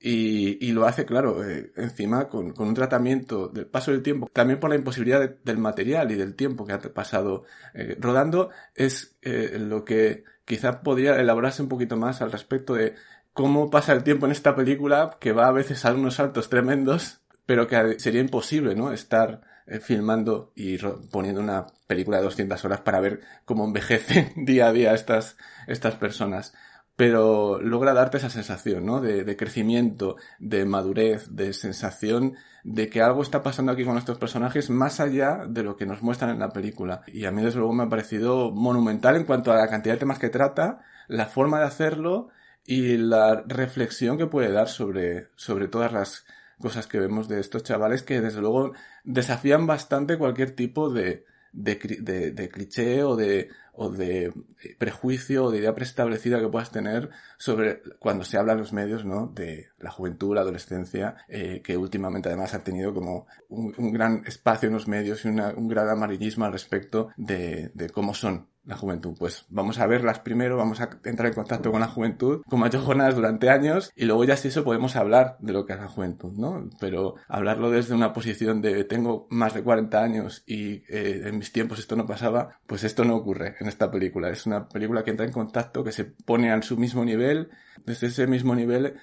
Y, 0.03 0.66
y, 0.66 0.73
lo 0.73 0.87
hace, 0.87 1.05
claro, 1.05 1.46
eh, 1.46 1.73
encima 1.77 2.27
con, 2.29 2.53
con, 2.55 2.68
un 2.68 2.75
tratamiento 2.75 3.49
del 3.49 3.66
paso 3.66 3.90
del 3.90 4.03
tiempo, 4.03 4.31
también 4.33 4.59
por 4.59 4.70
la 4.70 4.77
imposibilidad 4.77 5.20
de, 5.20 5.37
del 5.44 5.59
material 5.59 6.11
y 6.11 6.14
del 6.14 6.35
tiempo 6.35 6.66
que 6.66 6.73
ha 6.73 6.79
pasado 6.79 7.44
eh, 7.75 7.96
rodando, 8.01 8.49
es 8.75 9.18
lo 9.23 9.85
que 9.85 10.25
quizá 10.46 10.83
podría 10.83 11.20
elaborarse 11.20 11.62
un 11.62 11.68
poquito 11.68 11.99
más 11.99 12.23
al 12.23 12.33
respecto 12.33 12.75
de 12.75 12.94
cómo 13.35 13.70
pasa 13.70 13.92
el 13.92 14.03
tiempo 14.03 14.27
en 14.27 14.33
esta 14.33 14.57
película, 14.57 15.18
que 15.20 15.33
va 15.33 15.46
a 15.49 15.53
veces 15.53 15.85
a 15.85 15.92
unos 15.92 16.14
saltos 16.14 16.49
tremendos, 16.49 17.20
pero 17.46 17.66
que 17.66 17.99
sería 17.99 18.20
imposible, 18.20 18.75
¿no? 18.75 18.92
Estar 18.92 19.42
filmando 19.81 20.53
y 20.55 20.79
poniendo 21.11 21.40
una 21.40 21.66
película 21.87 22.18
de 22.18 22.25
200 22.25 22.64
horas 22.64 22.81
para 22.81 23.01
ver 23.01 23.20
cómo 23.44 23.64
envejecen 23.64 24.33
día 24.44 24.68
a 24.68 24.73
día 24.73 24.94
estas, 24.94 25.37
estas 25.66 25.94
personas. 25.94 26.55
pero 26.96 27.61
logra 27.61 27.94
darte 27.94 28.18
esa 28.18 28.31
sensación, 28.31 28.85
¿no? 28.85 29.01
De, 29.01 29.25
de 29.25 29.37
crecimiento, 29.37 30.16
de 30.38 30.64
madurez, 30.66 31.35
de 31.35 31.53
sensación 31.53 32.37
de 32.64 32.88
que 32.88 33.03
algo 33.03 33.23
está 33.23 33.42
pasando 33.42 33.73
aquí 33.73 33.85
con 33.85 33.96
estos 33.96 34.18
personajes 34.18 34.70
más 34.70 35.01
allá 35.01 35.44
de 35.49 35.62
lo 35.62 35.77
que 35.77 35.87
nos 35.87 36.03
muestran 36.03 36.31
en 36.31 36.40
la 36.40 36.51
película. 36.51 37.03
Y 37.07 37.25
a 37.25 37.31
mí 37.31 37.42
desde 37.42 37.59
luego 37.59 37.73
me 37.73 37.85
ha 37.85 37.88
parecido 37.88 38.51
monumental 38.51 39.16
en 39.16 39.25
cuanto 39.25 39.53
a 39.53 39.57
la 39.57 39.68
cantidad 39.68 39.94
de 39.94 40.01
temas 40.01 40.18
que 40.18 40.29
trata, 40.29 40.81
la 41.09 41.27
forma 41.27 41.61
de 41.61 41.66
hacerlo 41.66 42.29
y 42.64 42.96
la 42.96 43.42
reflexión 43.46 44.18
que 44.18 44.27
puede 44.27 44.53
dar 44.53 44.68
sobre, 44.68 45.29
sobre 45.37 45.68
todas 45.68 45.92
las 45.92 46.27
cosas 46.61 46.87
que 46.87 47.01
vemos 47.01 47.29
de 47.29 47.40
estos 47.40 47.62
chavales 47.62 48.03
que 48.03 48.20
desde 48.20 48.40
luego 48.40 48.73
desafían 49.05 49.66
bastante 49.66 50.18
cualquier 50.18 50.53
tipo 50.53 50.90
de, 50.90 51.25
de, 51.53 52.49
cliché 52.53 53.03
o 53.03 53.16
de, 53.16 53.49
o 53.73 53.90
de 53.90 54.33
prejuicio 54.79 55.44
o 55.44 55.51
de 55.51 55.59
idea 55.59 55.75
preestablecida 55.75 56.40
que 56.40 56.49
puedas 56.49 56.70
tener 56.70 57.11
sobre 57.38 57.83
cuando 57.99 58.25
se 58.25 58.38
habla 58.38 58.53
en 58.53 58.59
los 58.59 58.73
medios, 58.73 59.05
¿no? 59.05 59.27
De 59.27 59.70
la 59.79 59.90
juventud, 59.90 60.35
la 60.35 60.42
adolescencia, 60.42 61.16
eh, 61.29 61.61
que 61.64 61.77
últimamente 61.77 62.29
además 62.29 62.55
ha 62.55 62.62
tenido 62.62 62.94
como 62.94 63.27
un, 63.49 63.75
un, 63.79 63.92
gran 63.92 64.23
espacio 64.27 64.68
en 64.68 64.75
los 64.75 64.87
medios 64.87 65.25
y 65.25 65.29
una, 65.29 65.49
un 65.49 65.68
gran 65.68 65.88
amarillismo 65.88 66.44
al 66.44 66.53
respecto 66.53 67.09
de, 67.16 67.70
de 67.75 67.90
cómo 67.90 68.14
son 68.14 68.50
la 68.64 68.77
juventud. 68.77 69.14
Pues 69.18 69.46
vamos 69.49 69.79
a 69.79 69.87
verlas 69.87 70.20
primero, 70.20 70.57
vamos 70.57 70.81
a 70.81 70.90
entrar 71.05 71.29
en 71.29 71.35
contacto 71.35 71.70
con 71.70 71.81
la 71.81 71.88
juventud, 71.88 72.42
como 72.49 72.64
ha 72.64 72.68
hecho 72.68 72.81
durante 72.81 73.51
años, 73.51 73.92
y 73.94 74.05
luego 74.05 74.25
ya 74.25 74.37
si 74.37 74.49
eso 74.49 74.64
podemos 74.64 74.96
hablar 74.96 75.37
de 75.40 75.53
lo 75.53 75.64
que 75.64 75.73
es 75.73 75.81
la 75.81 75.88
juventud, 75.88 76.33
¿no? 76.37 76.68
Pero 76.79 77.14
hablarlo 77.29 77.70
desde 77.70 77.94
una 77.94 78.12
posición 78.12 78.61
de 78.61 78.85
tengo 78.85 79.27
más 79.31 79.55
de 79.55 79.62
40 79.62 80.03
años 80.03 80.42
y 80.46 80.83
eh, 80.88 81.23
en 81.27 81.38
mis 81.38 81.53
tiempos 81.53 81.79
esto 81.79 81.96
no 81.96 82.07
pasaba, 82.07 82.59
pues 82.66 82.85
esto 82.85 83.05
no 83.05 83.16
ocurre 83.16 83.57
en 83.61 83.68
esta 83.68 83.90
película. 83.90 84.31
Es 84.31 84.46
una 84.46 84.68
película 84.68 85.05
que 85.05 85.11
entra 85.11 85.27
en 85.27 85.33
contacto, 85.33 85.85
que 85.85 85.92
se 85.92 86.05
pone 86.05 86.53
a 86.53 86.61
su 86.62 86.77
mismo 86.77 87.05
nivel, 87.05 87.51
desde 87.85 88.09
ese 88.09 88.27
mismo 88.27 88.55
nivel 88.55 88.96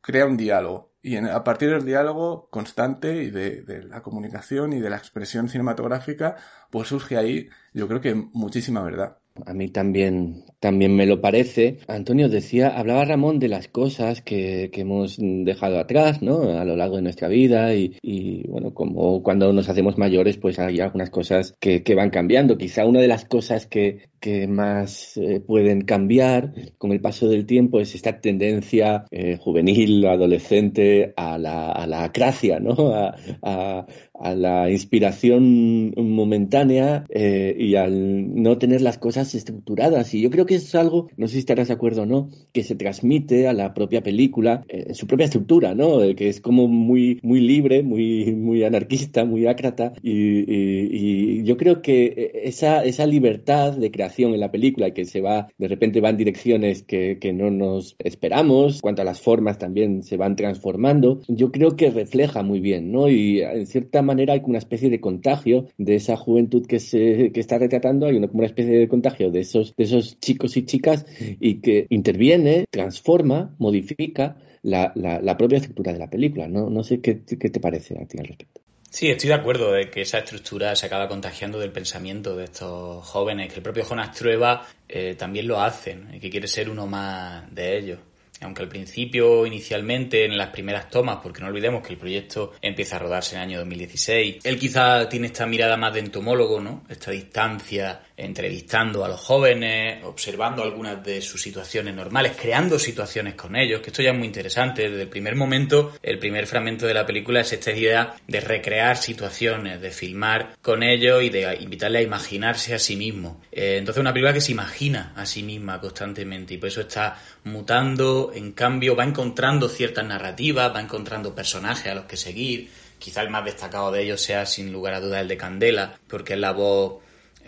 crea 0.00 0.26
un 0.26 0.36
diálogo. 0.36 0.89
Y 1.02 1.16
en, 1.16 1.26
a 1.26 1.44
partir 1.44 1.70
del 1.70 1.84
diálogo 1.84 2.48
constante 2.50 3.22
y 3.22 3.30
de, 3.30 3.84
la 3.88 4.02
comunicación 4.02 4.72
y 4.72 4.80
de 4.80 4.90
la 4.90 4.96
expresión 4.96 5.48
cinematográfica, 5.48 6.36
pues 6.70 6.88
surge 6.88 7.16
ahí, 7.16 7.48
yo 7.72 7.88
creo 7.88 8.00
que 8.00 8.14
muchísima 8.14 8.82
verdad. 8.82 9.16
A 9.46 9.54
mí 9.54 9.68
también, 9.68 10.44
también 10.58 10.94
me 10.94 11.06
lo 11.06 11.22
parece. 11.22 11.78
Antonio 11.88 12.28
decía, 12.28 12.68
hablaba 12.76 13.04
Ramón 13.04 13.38
de 13.38 13.48
las 13.48 13.68
cosas 13.68 14.20
que, 14.20 14.70
que 14.72 14.82
hemos 14.82 15.16
dejado 15.18 15.78
atrás, 15.78 16.20
¿no? 16.20 16.58
A 16.58 16.64
lo 16.64 16.76
largo 16.76 16.96
de 16.96 17.02
nuestra 17.02 17.28
vida 17.28 17.74
y, 17.74 17.96
y, 18.02 18.46
bueno, 18.48 18.74
como 18.74 19.22
cuando 19.22 19.52
nos 19.52 19.68
hacemos 19.68 19.96
mayores, 19.96 20.36
pues 20.36 20.58
hay 20.58 20.80
algunas 20.80 21.08
cosas 21.08 21.54
que, 21.60 21.82
que 21.82 21.94
van 21.94 22.10
cambiando. 22.10 22.58
Quizá 22.58 22.84
una 22.84 23.00
de 23.00 23.08
las 23.08 23.24
cosas 23.24 23.66
que, 23.66 24.10
que 24.20 24.46
más 24.46 25.16
eh, 25.16 25.40
pueden 25.40 25.82
cambiar 25.82 26.52
con 26.78 26.92
el 26.92 27.00
paso 27.00 27.28
del 27.28 27.46
tiempo 27.46 27.80
es 27.80 27.94
esta 27.94 28.20
tendencia 28.20 29.04
eh, 29.10 29.38
juvenil, 29.38 30.06
adolescente 30.06 31.12
a 31.16 31.38
la, 31.38 31.72
a 31.72 31.86
la 31.86 32.04
acracia, 32.04 32.60
¿no? 32.60 32.94
A, 32.94 33.14
a, 33.42 33.86
a 34.20 34.34
la 34.34 34.70
inspiración 34.70 35.92
momentánea 35.96 37.06
eh, 37.08 37.56
y 37.58 37.74
al 37.76 38.34
no 38.34 38.58
tener 38.58 38.82
las 38.82 38.98
cosas 38.98 39.34
estructuradas. 39.34 40.12
Y 40.14 40.20
yo 40.20 40.30
creo 40.30 40.44
que 40.44 40.56
es 40.56 40.74
algo, 40.74 41.08
no 41.16 41.26
sé 41.26 41.34
si 41.34 41.38
estarás 41.40 41.68
de 41.68 41.74
acuerdo 41.74 42.02
o 42.02 42.06
no, 42.06 42.28
que 42.52 42.62
se 42.62 42.74
transmite 42.74 43.48
a 43.48 43.54
la 43.54 43.72
propia 43.72 44.02
película 44.02 44.62
eh, 44.68 44.84
en 44.88 44.94
su 44.94 45.06
propia 45.06 45.24
estructura, 45.24 45.74
¿no? 45.74 46.02
Eh, 46.02 46.14
que 46.14 46.28
es 46.28 46.42
como 46.42 46.68
muy, 46.68 47.18
muy 47.22 47.40
libre, 47.40 47.82
muy, 47.82 48.34
muy 48.34 48.62
anarquista, 48.62 49.24
muy 49.24 49.46
ácrata. 49.46 49.94
Y, 50.02 50.12
y, 50.12 51.40
y, 51.40 51.44
yo 51.44 51.56
creo 51.56 51.80
que 51.80 52.42
esa, 52.44 52.84
esa 52.84 53.06
libertad 53.06 53.72
de 53.72 53.90
creación 53.90 54.09
en 54.18 54.40
la 54.40 54.50
película, 54.50 54.92
que 54.92 55.04
se 55.04 55.20
va, 55.20 55.48
de 55.58 55.68
repente 55.68 56.00
va 56.00 56.10
en 56.10 56.16
direcciones 56.16 56.82
que, 56.82 57.18
que 57.18 57.32
no 57.32 57.50
nos 57.50 57.96
esperamos, 57.98 58.80
cuanto 58.80 59.02
a 59.02 59.04
las 59.04 59.20
formas 59.20 59.58
también 59.58 60.02
se 60.02 60.16
van 60.16 60.36
transformando, 60.36 61.20
yo 61.28 61.50
creo 61.52 61.76
que 61.76 61.90
refleja 61.90 62.42
muy 62.42 62.60
bien, 62.60 62.92
¿no? 62.92 63.08
Y 63.08 63.40
en 63.40 63.66
cierta 63.66 64.02
manera 64.02 64.34
hay 64.34 64.42
una 64.44 64.58
especie 64.58 64.90
de 64.90 65.00
contagio 65.00 65.66
de 65.78 65.94
esa 65.94 66.16
juventud 66.16 66.66
que 66.66 66.80
se 66.80 67.30
que 67.32 67.40
está 67.40 67.58
retratando, 67.58 68.06
hay 68.06 68.16
una, 68.16 68.28
como 68.28 68.40
una 68.40 68.46
especie 68.46 68.76
de 68.76 68.88
contagio 68.88 69.30
de 69.30 69.40
esos, 69.40 69.74
de 69.76 69.84
esos 69.84 70.18
chicos 70.20 70.56
y 70.56 70.64
chicas 70.64 71.06
y 71.40 71.60
que 71.60 71.86
interviene, 71.90 72.64
transforma, 72.70 73.54
modifica 73.58 74.36
la, 74.62 74.92
la, 74.94 75.20
la 75.20 75.36
propia 75.36 75.58
estructura 75.58 75.92
de 75.92 75.98
la 75.98 76.10
película. 76.10 76.48
No, 76.48 76.70
no 76.70 76.82
sé 76.82 77.00
qué, 77.00 77.22
qué 77.24 77.50
te 77.50 77.60
parece 77.60 77.98
a 77.98 78.06
ti 78.06 78.18
al 78.18 78.26
respecto. 78.26 78.59
Sí, 78.90 79.08
estoy 79.08 79.28
de 79.28 79.34
acuerdo 79.34 79.70
de 79.70 79.88
que 79.88 80.00
esa 80.00 80.18
estructura 80.18 80.74
se 80.74 80.86
acaba 80.86 81.06
contagiando 81.06 81.60
del 81.60 81.70
pensamiento 81.70 82.34
de 82.34 82.44
estos 82.44 83.06
jóvenes, 83.06 83.48
que 83.48 83.54
el 83.58 83.62
propio 83.62 83.84
Jonas 83.84 84.10
Trueba 84.10 84.66
eh, 84.88 85.14
también 85.16 85.46
lo 85.46 85.60
hacen 85.60 86.12
y 86.12 86.18
que 86.18 86.28
quiere 86.28 86.48
ser 86.48 86.68
uno 86.68 86.88
más 86.88 87.54
de 87.54 87.78
ellos 87.78 87.98
aunque 88.42 88.62
al 88.62 88.68
principio, 88.68 89.44
inicialmente, 89.46 90.24
en 90.24 90.36
las 90.36 90.48
primeras 90.48 90.88
tomas, 90.88 91.18
porque 91.22 91.40
no 91.40 91.48
olvidemos 91.48 91.86
que 91.86 91.92
el 91.92 91.98
proyecto 91.98 92.52
empieza 92.62 92.96
a 92.96 92.98
rodarse 92.98 93.34
en 93.34 93.42
el 93.42 93.48
año 93.48 93.58
2016, 93.58 94.38
él 94.44 94.58
quizá 94.58 95.08
tiene 95.08 95.26
esta 95.26 95.46
mirada 95.46 95.76
más 95.76 95.92
de 95.92 96.00
entomólogo, 96.00 96.60
¿no? 96.60 96.84
Esta 96.88 97.10
distancia 97.10 98.00
entrevistando 98.20 99.04
a 99.04 99.08
los 99.08 99.20
jóvenes, 99.20 100.04
observando 100.04 100.62
algunas 100.62 101.02
de 101.02 101.20
sus 101.22 101.40
situaciones 101.40 101.94
normales, 101.94 102.36
creando 102.40 102.78
situaciones 102.78 103.34
con 103.34 103.56
ellos, 103.56 103.80
que 103.80 103.90
esto 103.90 104.02
ya 104.02 104.10
es 104.10 104.18
muy 104.18 104.26
interesante. 104.26 104.88
Desde 104.88 105.02
el 105.02 105.08
primer 105.08 105.36
momento, 105.36 105.92
el 106.02 106.18
primer 106.18 106.46
fragmento 106.46 106.86
de 106.86 106.94
la 106.94 107.06
película 107.06 107.40
es 107.40 107.52
esta 107.52 107.72
idea 107.72 108.14
de 108.26 108.40
recrear 108.40 108.96
situaciones, 108.96 109.80
de 109.80 109.90
filmar 109.90 110.56
con 110.60 110.82
ellos 110.82 111.22
y 111.22 111.30
de 111.30 111.56
invitarle 111.60 112.00
a 112.00 112.02
imaginarse 112.02 112.74
a 112.74 112.78
sí 112.78 112.96
mismo. 112.96 113.40
Eh, 113.50 113.76
entonces, 113.78 114.00
una 114.00 114.12
película 114.12 114.34
que 114.34 114.40
se 114.40 114.52
imagina 114.52 115.12
a 115.16 115.24
sí 115.24 115.42
misma 115.42 115.80
constantemente 115.80 116.54
y 116.54 116.58
por 116.58 116.68
eso 116.68 116.82
está 116.82 117.18
mutando, 117.44 118.32
en 118.34 118.52
cambio 118.52 118.94
va 118.94 119.04
encontrando 119.04 119.68
ciertas 119.68 120.04
narrativas, 120.04 120.74
va 120.74 120.80
encontrando 120.80 121.34
personajes 121.34 121.90
a 121.90 121.94
los 121.94 122.04
que 122.04 122.16
seguir. 122.16 122.70
Quizá 122.98 123.22
el 123.22 123.30
más 123.30 123.46
destacado 123.46 123.90
de 123.90 124.02
ellos 124.02 124.20
sea 124.20 124.44
sin 124.44 124.70
lugar 124.72 124.92
a 124.92 125.00
dudas 125.00 125.22
el 125.22 125.28
de 125.28 125.38
Candela, 125.38 125.98
porque 126.06 126.34
es 126.34 126.38
la 126.38 126.52
voz 126.52 126.96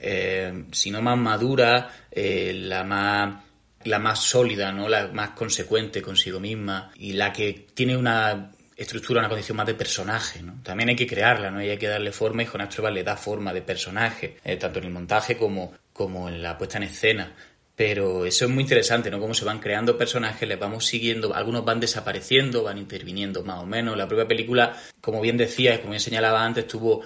eh, 0.03 0.65
si 0.73 0.91
no 0.91 1.01
más 1.01 1.17
madura, 1.17 1.91
eh, 2.11 2.53
la 2.55 2.85
más 2.85 3.45
la 3.85 3.99
más 3.99 4.21
sólida, 4.21 4.73
¿no? 4.73 4.89
La 4.89 5.09
más 5.09 5.31
consecuente 5.31 6.03
consigo 6.03 6.39
misma 6.39 6.93
y 6.97 7.15
la 7.15 7.33
que 7.33 7.67
tiene 7.75 7.97
una 7.97 8.53
estructura, 8.77 9.21
una 9.21 9.29
condición 9.29 9.57
más 9.57 9.67
de 9.67 9.75
personaje, 9.75 10.43
¿no? 10.43 10.61
También 10.63 10.91
hay 10.91 10.97
que 10.97 11.07
crearla, 11.07 11.51
¿no? 11.51 11.63
Y 11.63 11.71
hay 11.71 11.79
que 11.79 11.89
darle 11.89 12.13
forma 12.13 12.43
y 12.43 12.47
Jonas 12.47 12.69
Trueba 12.69 12.91
le 12.91 13.05
da 13.05 13.17
forma 13.17 13.53
de 13.53 13.63
personaje, 13.63 14.37
eh, 14.45 14.57
tanto 14.57 14.79
en 14.79 14.87
el 14.87 14.91
montaje 14.93 15.37
como, 15.37 15.73
como 15.93 16.29
en 16.29 16.43
la 16.43 16.57
puesta 16.59 16.79
en 16.79 16.85
escena. 16.85 17.33
Pero 17.75 18.27
eso 18.27 18.45
es 18.45 18.51
muy 18.51 18.63
interesante, 18.63 19.11
¿no? 19.11 19.19
Cómo 19.19 19.35
se 19.35 19.45
van 19.45 19.59
creando 19.59 19.97
personajes, 19.97 20.47
les 20.47 20.59
vamos 20.59 20.87
siguiendo, 20.87 21.35
algunos 21.35 21.65
van 21.65 21.81
desapareciendo, 21.81 22.63
van 22.63 22.79
interviniendo 22.79 23.43
más 23.45 23.61
o 23.61 23.67
menos. 23.67 23.97
La 23.97 24.07
propia 24.07 24.29
película, 24.29 24.77
como 25.01 25.21
bien 25.21 25.37
decía, 25.37 25.79
como 25.79 25.91
bien 25.91 26.01
señalaba 26.01 26.45
antes, 26.45 26.67
tuvo 26.67 27.03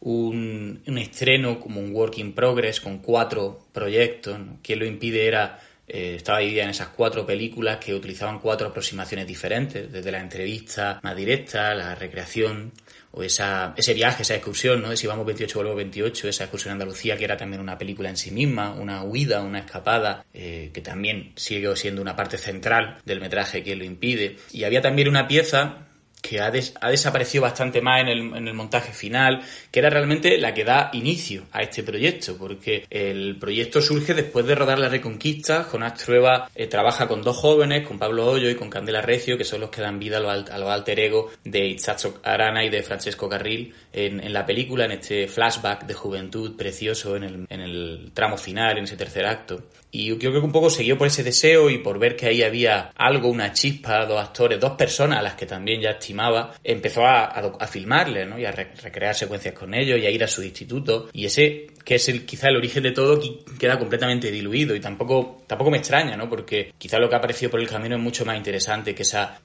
un, 0.00 0.82
un, 0.86 0.98
estreno 0.98 1.60
como 1.60 1.80
un 1.80 1.94
work 1.94 2.18
in 2.18 2.32
progress 2.32 2.80
con 2.80 2.98
cuatro 2.98 3.66
proyectos. 3.72 4.38
¿no? 4.38 4.58
Lo 4.66 4.86
impide 4.86 5.26
era, 5.26 5.58
eh, 5.86 6.14
estaba 6.16 6.38
dividida 6.38 6.64
en 6.64 6.70
esas 6.70 6.88
cuatro 6.88 7.26
películas 7.26 7.78
que 7.78 7.94
utilizaban 7.94 8.38
cuatro 8.38 8.68
aproximaciones 8.68 9.26
diferentes, 9.26 9.92
desde 9.92 10.10
la 10.10 10.20
entrevista 10.20 11.00
más 11.02 11.16
directa, 11.16 11.74
la 11.74 11.94
recreación 11.94 12.72
o 13.12 13.24
esa, 13.24 13.74
ese 13.76 13.92
viaje, 13.92 14.22
esa 14.22 14.36
excursión, 14.36 14.82
¿no? 14.82 14.96
Si 14.96 15.06
vamos 15.06 15.26
28 15.26 15.58
vuelvo 15.58 15.74
28, 15.74 16.28
esa 16.28 16.44
excursión 16.44 16.70
a 16.70 16.72
Andalucía 16.74 17.16
que 17.16 17.24
era 17.24 17.36
también 17.36 17.60
una 17.60 17.76
película 17.76 18.08
en 18.08 18.16
sí 18.16 18.30
misma, 18.30 18.72
una 18.72 19.02
huida, 19.02 19.42
una 19.42 19.58
escapada, 19.58 20.24
eh, 20.32 20.70
que 20.72 20.80
también 20.80 21.32
sigue 21.34 21.74
siendo 21.76 22.00
una 22.00 22.14
parte 22.14 22.38
central 22.38 22.98
del 23.04 23.20
metraje 23.20 23.64
que 23.64 23.74
lo 23.74 23.84
impide. 23.84 24.36
Y 24.52 24.62
había 24.62 24.80
también 24.80 25.08
una 25.08 25.26
pieza 25.26 25.88
que 26.20 26.40
ha, 26.40 26.50
des, 26.50 26.74
ha, 26.80 26.90
desaparecido 26.90 27.42
bastante 27.42 27.80
más 27.80 28.00
en 28.00 28.08
el, 28.08 28.18
en 28.36 28.48
el, 28.48 28.54
montaje 28.54 28.92
final, 28.92 29.42
que 29.70 29.80
era 29.80 29.90
realmente 29.90 30.38
la 30.38 30.54
que 30.54 30.64
da 30.64 30.90
inicio 30.92 31.44
a 31.52 31.62
este 31.62 31.82
proyecto, 31.82 32.36
porque 32.36 32.86
el 32.90 33.36
proyecto 33.38 33.80
surge 33.80 34.14
después 34.14 34.46
de 34.46 34.54
rodar 34.54 34.78
La 34.78 34.88
Reconquista. 34.88 35.64
Jonás 35.64 35.94
Trueba 35.94 36.50
eh, 36.54 36.66
trabaja 36.66 37.08
con 37.08 37.22
dos 37.22 37.36
jóvenes, 37.36 37.86
con 37.86 37.98
Pablo 37.98 38.26
Hoyo 38.26 38.50
y 38.50 38.54
con 38.54 38.70
Candela 38.70 39.00
Recio, 39.00 39.38
que 39.38 39.44
son 39.44 39.60
los 39.60 39.70
que 39.70 39.82
dan 39.82 39.98
vida 39.98 40.18
a 40.18 40.20
los, 40.20 40.70
alter 40.70 41.00
ego 41.00 41.30
de 41.44 41.66
Itzazo 41.66 42.20
Arana 42.22 42.64
y 42.64 42.70
de 42.70 42.82
Francesco 42.82 43.28
Carril 43.28 43.74
en, 43.92 44.20
en, 44.20 44.32
la 44.32 44.46
película, 44.46 44.84
en 44.84 44.92
este 44.92 45.26
flashback 45.26 45.86
de 45.86 45.94
juventud 45.94 46.56
precioso 46.56 47.16
en 47.16 47.24
el, 47.24 47.46
en 47.48 47.60
el 47.60 48.10
tramo 48.14 48.36
final, 48.36 48.78
en 48.78 48.84
ese 48.84 48.96
tercer 48.96 49.26
acto. 49.26 49.64
Y 49.90 50.06
yo 50.06 50.18
creo 50.18 50.32
que 50.32 50.38
un 50.38 50.52
poco 50.52 50.70
siguió 50.70 50.96
por 50.96 51.06
ese 51.06 51.22
deseo 51.22 51.68
y 51.70 51.78
por 51.78 51.98
ver 51.98 52.16
que 52.16 52.26
ahí 52.26 52.42
había 52.42 52.92
algo, 52.96 53.28
una 53.28 53.52
chispa, 53.52 54.06
dos 54.06 54.20
actores, 54.20 54.60
dos 54.60 54.72
personas 54.72 55.18
a 55.18 55.22
las 55.22 55.34
que 55.34 55.46
también 55.46 55.80
ya 55.80 55.90
estimaba, 55.90 56.54
empezó 56.62 57.04
a, 57.04 57.24
a, 57.24 57.52
a 57.58 57.66
filmarle, 57.66 58.26
¿no? 58.26 58.38
Y 58.38 58.44
a 58.44 58.52
re 58.52 58.70
recrear 58.82 59.14
secuencias 59.14 59.54
con 59.54 59.74
ellos 59.74 59.98
y 59.98 60.06
a 60.06 60.10
ir 60.10 60.22
a 60.22 60.28
su 60.28 60.42
instituto. 60.42 61.08
Y 61.12 61.26
ese, 61.26 61.68
que 61.84 61.96
es 61.96 62.08
el, 62.08 62.24
quizá 62.24 62.48
el 62.48 62.56
origen 62.56 62.82
de 62.82 62.92
todo, 62.92 63.20
queda 63.58 63.78
completamente 63.78 64.30
diluido 64.30 64.74
y 64.74 64.80
tampoco, 64.80 65.42
tampoco 65.46 65.70
me 65.70 65.78
extraña, 65.78 66.16
¿no? 66.16 66.28
Porque 66.28 66.72
quizá 66.78 66.98
lo 66.98 67.08
que 67.08 67.16
ha 67.16 67.18
aparecido 67.18 67.50
por 67.50 67.60
el 67.60 67.68
camino 67.68 67.96
es 67.96 68.02
mucho 68.02 68.24
más 68.24 68.36
interesante 68.36 68.94
que 68.94 69.02
esa 69.02 69.40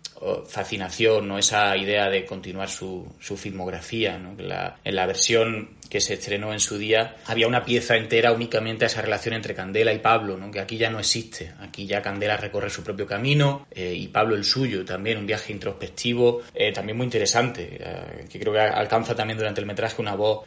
fascinación, 0.48 1.28
¿no? 1.28 1.38
Esa 1.38 1.76
idea 1.76 2.10
de 2.10 2.26
continuar 2.26 2.70
su, 2.70 3.06
su 3.20 3.38
filmografía, 3.38 4.18
¿no? 4.18 4.36
La, 4.38 4.78
en 4.84 4.96
la 4.96 5.06
versión 5.06 5.70
que 5.96 6.02
se 6.02 6.16
estrenó 6.16 6.52
en 6.52 6.60
su 6.60 6.78
día, 6.78 7.16
había 7.26 7.48
una 7.48 7.64
pieza 7.64 7.96
entera 7.96 8.34
únicamente 8.34 8.84
a 8.84 8.88
esa 8.88 9.02
relación 9.02 9.34
entre 9.34 9.56
Candela 9.56 9.94
y 9.94 10.00
Pablo, 10.00 10.36
¿no? 10.36 10.52
que 10.52 10.60
aquí 10.60 10.76
ya 10.76 10.90
no 10.90 11.00
existe. 11.00 11.54
Aquí 11.62 11.88
ya 11.88 12.02
Candela 12.02 12.36
recorre 12.36 12.70
su 12.70 12.84
propio 12.84 13.08
camino 13.08 13.66
eh, 13.72 13.94
y 13.96 14.10
Pablo 14.10 14.36
el 14.36 14.44
suyo, 14.44 14.84
también 14.84 15.20
un 15.20 15.26
viaje 15.26 15.54
introspectivo, 15.54 16.42
eh, 16.54 16.74
también 16.74 16.98
muy 16.98 17.06
interesante, 17.06 17.78
eh, 17.80 18.26
que 18.30 18.38
creo 18.38 18.52
que 18.52 18.60
alcanza 18.60 19.16
también 19.16 19.38
durante 19.38 19.62
el 19.62 19.68
metraje 19.68 20.02
una 20.02 20.16
voz 20.16 20.46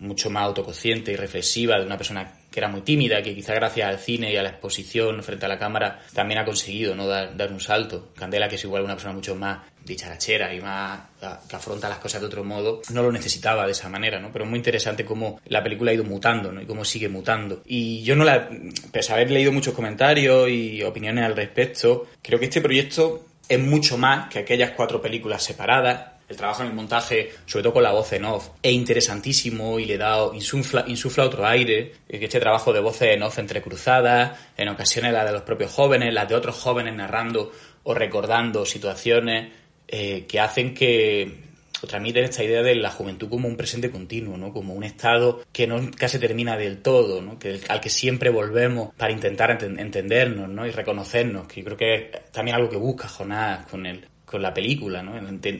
mucho 0.00 0.28
más 0.28 0.42
autoconsciente 0.42 1.12
y 1.12 1.16
reflexiva 1.16 1.78
de 1.78 1.86
una 1.86 1.96
persona 1.96 2.37
que 2.50 2.60
era 2.60 2.68
muy 2.68 2.80
tímida, 2.80 3.22
que 3.22 3.34
quizá 3.34 3.54
gracias 3.54 3.88
al 3.88 3.98
cine 3.98 4.32
y 4.32 4.36
a 4.36 4.42
la 4.42 4.50
exposición 4.50 5.22
frente 5.22 5.46
a 5.46 5.48
la 5.48 5.58
cámara 5.58 6.00
también 6.14 6.40
ha 6.40 6.44
conseguido 6.44 6.94
no 6.94 7.06
dar, 7.06 7.36
dar 7.36 7.52
un 7.52 7.60
salto. 7.60 8.08
Candela, 8.16 8.48
que 8.48 8.56
es 8.56 8.64
igual 8.64 8.84
una 8.84 8.94
persona 8.94 9.14
mucho 9.14 9.34
más 9.34 9.58
dicharachera 9.84 10.54
y 10.54 10.60
más 10.60 11.00
que 11.48 11.56
afronta 11.56 11.88
las 11.88 11.98
cosas 11.98 12.20
de 12.20 12.26
otro 12.26 12.44
modo, 12.44 12.82
no 12.90 13.02
lo 13.02 13.10
necesitaba 13.10 13.66
de 13.66 13.72
esa 13.72 13.88
manera, 13.88 14.20
¿no? 14.20 14.30
Pero 14.32 14.44
es 14.44 14.50
muy 14.50 14.58
interesante 14.58 15.04
cómo 15.04 15.40
la 15.46 15.62
película 15.62 15.90
ha 15.90 15.94
ido 15.94 16.04
mutando, 16.04 16.52
¿no? 16.52 16.60
Y 16.60 16.66
cómo 16.66 16.84
sigue 16.84 17.08
mutando. 17.08 17.62
Y 17.66 18.02
yo 18.02 18.14
no 18.14 18.24
la, 18.24 18.48
pese 18.92 19.12
a 19.12 19.16
haber 19.16 19.30
leído 19.30 19.52
muchos 19.52 19.74
comentarios 19.74 20.48
y 20.48 20.82
opiniones 20.82 21.24
al 21.24 21.36
respecto, 21.36 22.06
creo 22.22 22.38
que 22.38 22.46
este 22.46 22.60
proyecto 22.60 23.24
es 23.48 23.58
mucho 23.58 23.96
más 23.96 24.28
que 24.28 24.40
aquellas 24.40 24.72
cuatro 24.72 25.00
películas 25.00 25.42
separadas 25.42 26.17
el 26.28 26.36
trabajo 26.36 26.62
en 26.62 26.68
el 26.68 26.74
montaje, 26.74 27.30
sobre 27.46 27.62
todo 27.62 27.74
con 27.74 27.82
la 27.82 27.92
voz 27.92 28.12
en 28.12 28.24
off, 28.24 28.50
es 28.62 28.72
interesantísimo 28.72 29.78
y 29.78 29.86
le 29.86 29.96
da, 29.96 30.28
insufla, 30.34 30.84
insufla 30.86 31.24
otro 31.24 31.46
aire. 31.46 31.92
Este 32.08 32.40
trabajo 32.40 32.72
de 32.72 32.80
voces 32.80 33.14
en 33.14 33.22
off 33.22 33.38
entrecruzadas, 33.38 34.38
en 34.56 34.68
ocasiones 34.68 35.12
la 35.12 35.24
de 35.24 35.32
los 35.32 35.42
propios 35.42 35.72
jóvenes, 35.72 36.12
las 36.12 36.28
de 36.28 36.34
otros 36.34 36.56
jóvenes 36.56 36.94
narrando 36.94 37.50
o 37.84 37.94
recordando 37.94 38.66
situaciones 38.66 39.52
eh, 39.86 40.26
que 40.28 40.40
hacen 40.40 40.74
que 40.74 41.48
transmiten 41.86 42.24
esta 42.24 42.42
idea 42.42 42.62
de 42.62 42.74
la 42.74 42.90
juventud 42.90 43.28
como 43.28 43.48
un 43.48 43.56
presente 43.56 43.90
continuo, 43.90 44.36
¿no? 44.36 44.52
Como 44.52 44.74
un 44.74 44.82
estado 44.82 45.44
que 45.52 45.66
nunca 45.66 46.08
se 46.08 46.18
termina 46.18 46.56
del 46.56 46.82
todo, 46.82 47.22
¿no? 47.22 47.38
Que, 47.38 47.60
al 47.68 47.80
que 47.80 47.88
siempre 47.88 48.30
volvemos 48.30 48.92
para 48.94 49.12
intentar 49.12 49.50
entendernos, 49.62 50.48
¿no? 50.48 50.66
Y 50.66 50.70
reconocernos, 50.70 51.46
que 51.46 51.60
yo 51.60 51.64
creo 51.66 51.76
que 51.76 51.94
es 51.94 52.32
también 52.32 52.56
algo 52.56 52.68
que 52.68 52.76
busca 52.76 53.08
Jonás 53.08 53.66
con 53.66 53.86
el, 53.86 54.06
con 54.30 54.42
la 54.42 54.52
película, 54.52 55.02
¿no? 55.02 55.12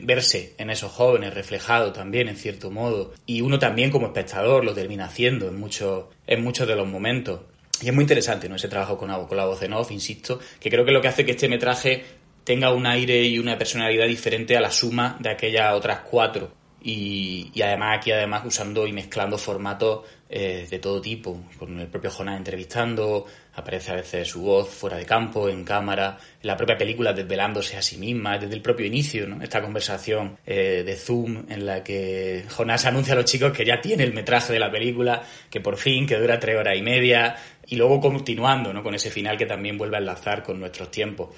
Verse 0.03 0.53
en 0.57 0.69
esos 0.69 0.91
jóvenes 0.91 1.33
reflejado 1.33 1.91
también 1.91 2.27
en 2.27 2.35
cierto 2.35 2.69
modo. 2.69 3.13
Y 3.25 3.41
uno 3.41 3.57
también 3.57 3.89
como 3.89 4.07
espectador 4.07 4.63
lo 4.63 4.73
termina 4.73 5.05
haciendo 5.05 5.47
en 5.47 5.59
muchos, 5.59 6.05
en 6.27 6.43
muchos 6.43 6.67
de 6.67 6.75
los 6.75 6.87
momentos. 6.87 7.41
Y 7.81 7.87
es 7.87 7.93
muy 7.93 8.03
interesante, 8.03 8.47
¿no? 8.47 8.55
Ese 8.55 8.67
trabajo 8.67 8.97
con, 8.97 9.09
con 9.25 9.37
la 9.37 9.45
voz 9.45 9.61
en 9.63 9.73
off, 9.73 9.91
insisto, 9.91 10.39
que 10.59 10.69
creo 10.69 10.85
que 10.85 10.91
lo 10.91 11.01
que 11.01 11.07
hace 11.07 11.25
que 11.25 11.31
este 11.31 11.49
metraje 11.49 12.03
tenga 12.43 12.71
un 12.73 12.85
aire 12.85 13.23
y 13.23 13.39
una 13.39 13.57
personalidad 13.57 14.07
diferente 14.07 14.55
a 14.55 14.61
la 14.61 14.71
suma 14.71 15.17
de 15.19 15.29
aquellas 15.29 15.73
otras 15.73 16.01
cuatro. 16.01 16.58
Y, 16.81 17.51
y 17.53 17.61
además 17.61 17.97
aquí 17.97 18.11
además 18.11 18.43
usando 18.45 18.87
y 18.87 18.93
mezclando 18.93 19.37
formatos 19.37 20.05
eh, 20.31 20.67
de 20.69 20.77
todo 20.77 21.01
tipo, 21.01 21.43
con 21.57 21.79
el 21.79 21.87
propio 21.87 22.11
Jonás 22.11 22.37
entrevistando, 22.37 23.25
aparece 23.55 23.91
a 23.91 23.95
veces 23.95 24.27
su 24.27 24.41
voz 24.41 24.69
fuera 24.69 24.95
de 24.95 25.03
campo, 25.03 25.49
en 25.49 25.63
cámara, 25.63 26.19
la 26.43 26.55
propia 26.55 26.77
película 26.77 27.13
desvelándose 27.13 27.77
a 27.77 27.81
sí 27.81 27.97
misma, 27.97 28.37
desde 28.37 28.53
el 28.53 28.61
propio 28.61 28.85
inicio, 28.85 29.27
¿no? 29.27 29.41
Esta 29.41 29.59
conversación 29.59 30.37
eh, 30.45 30.83
de 30.85 30.95
Zoom 30.95 31.45
en 31.49 31.65
la 31.65 31.83
que 31.83 32.45
Jonás 32.47 32.85
anuncia 32.85 33.13
a 33.13 33.15
los 33.15 33.25
chicos 33.25 33.51
que 33.51 33.65
ya 33.65 33.81
tiene 33.81 34.03
el 34.03 34.13
metraje 34.13 34.53
de 34.53 34.59
la 34.59 34.69
película, 34.69 35.23
que 35.49 35.61
por 35.61 35.77
fin, 35.77 36.05
que 36.05 36.17
dura 36.17 36.39
tres 36.39 36.57
horas 36.57 36.77
y 36.77 36.83
media, 36.83 37.35
y 37.65 37.75
luego 37.75 37.99
continuando, 37.99 38.71
¿no? 38.71 38.83
Con 38.83 38.93
ese 38.93 39.09
final 39.09 39.35
que 39.35 39.47
también 39.47 39.79
vuelve 39.79 39.95
a 39.95 39.99
enlazar 39.99 40.43
con 40.43 40.59
nuestros 40.59 40.91
tiempos. 40.91 41.29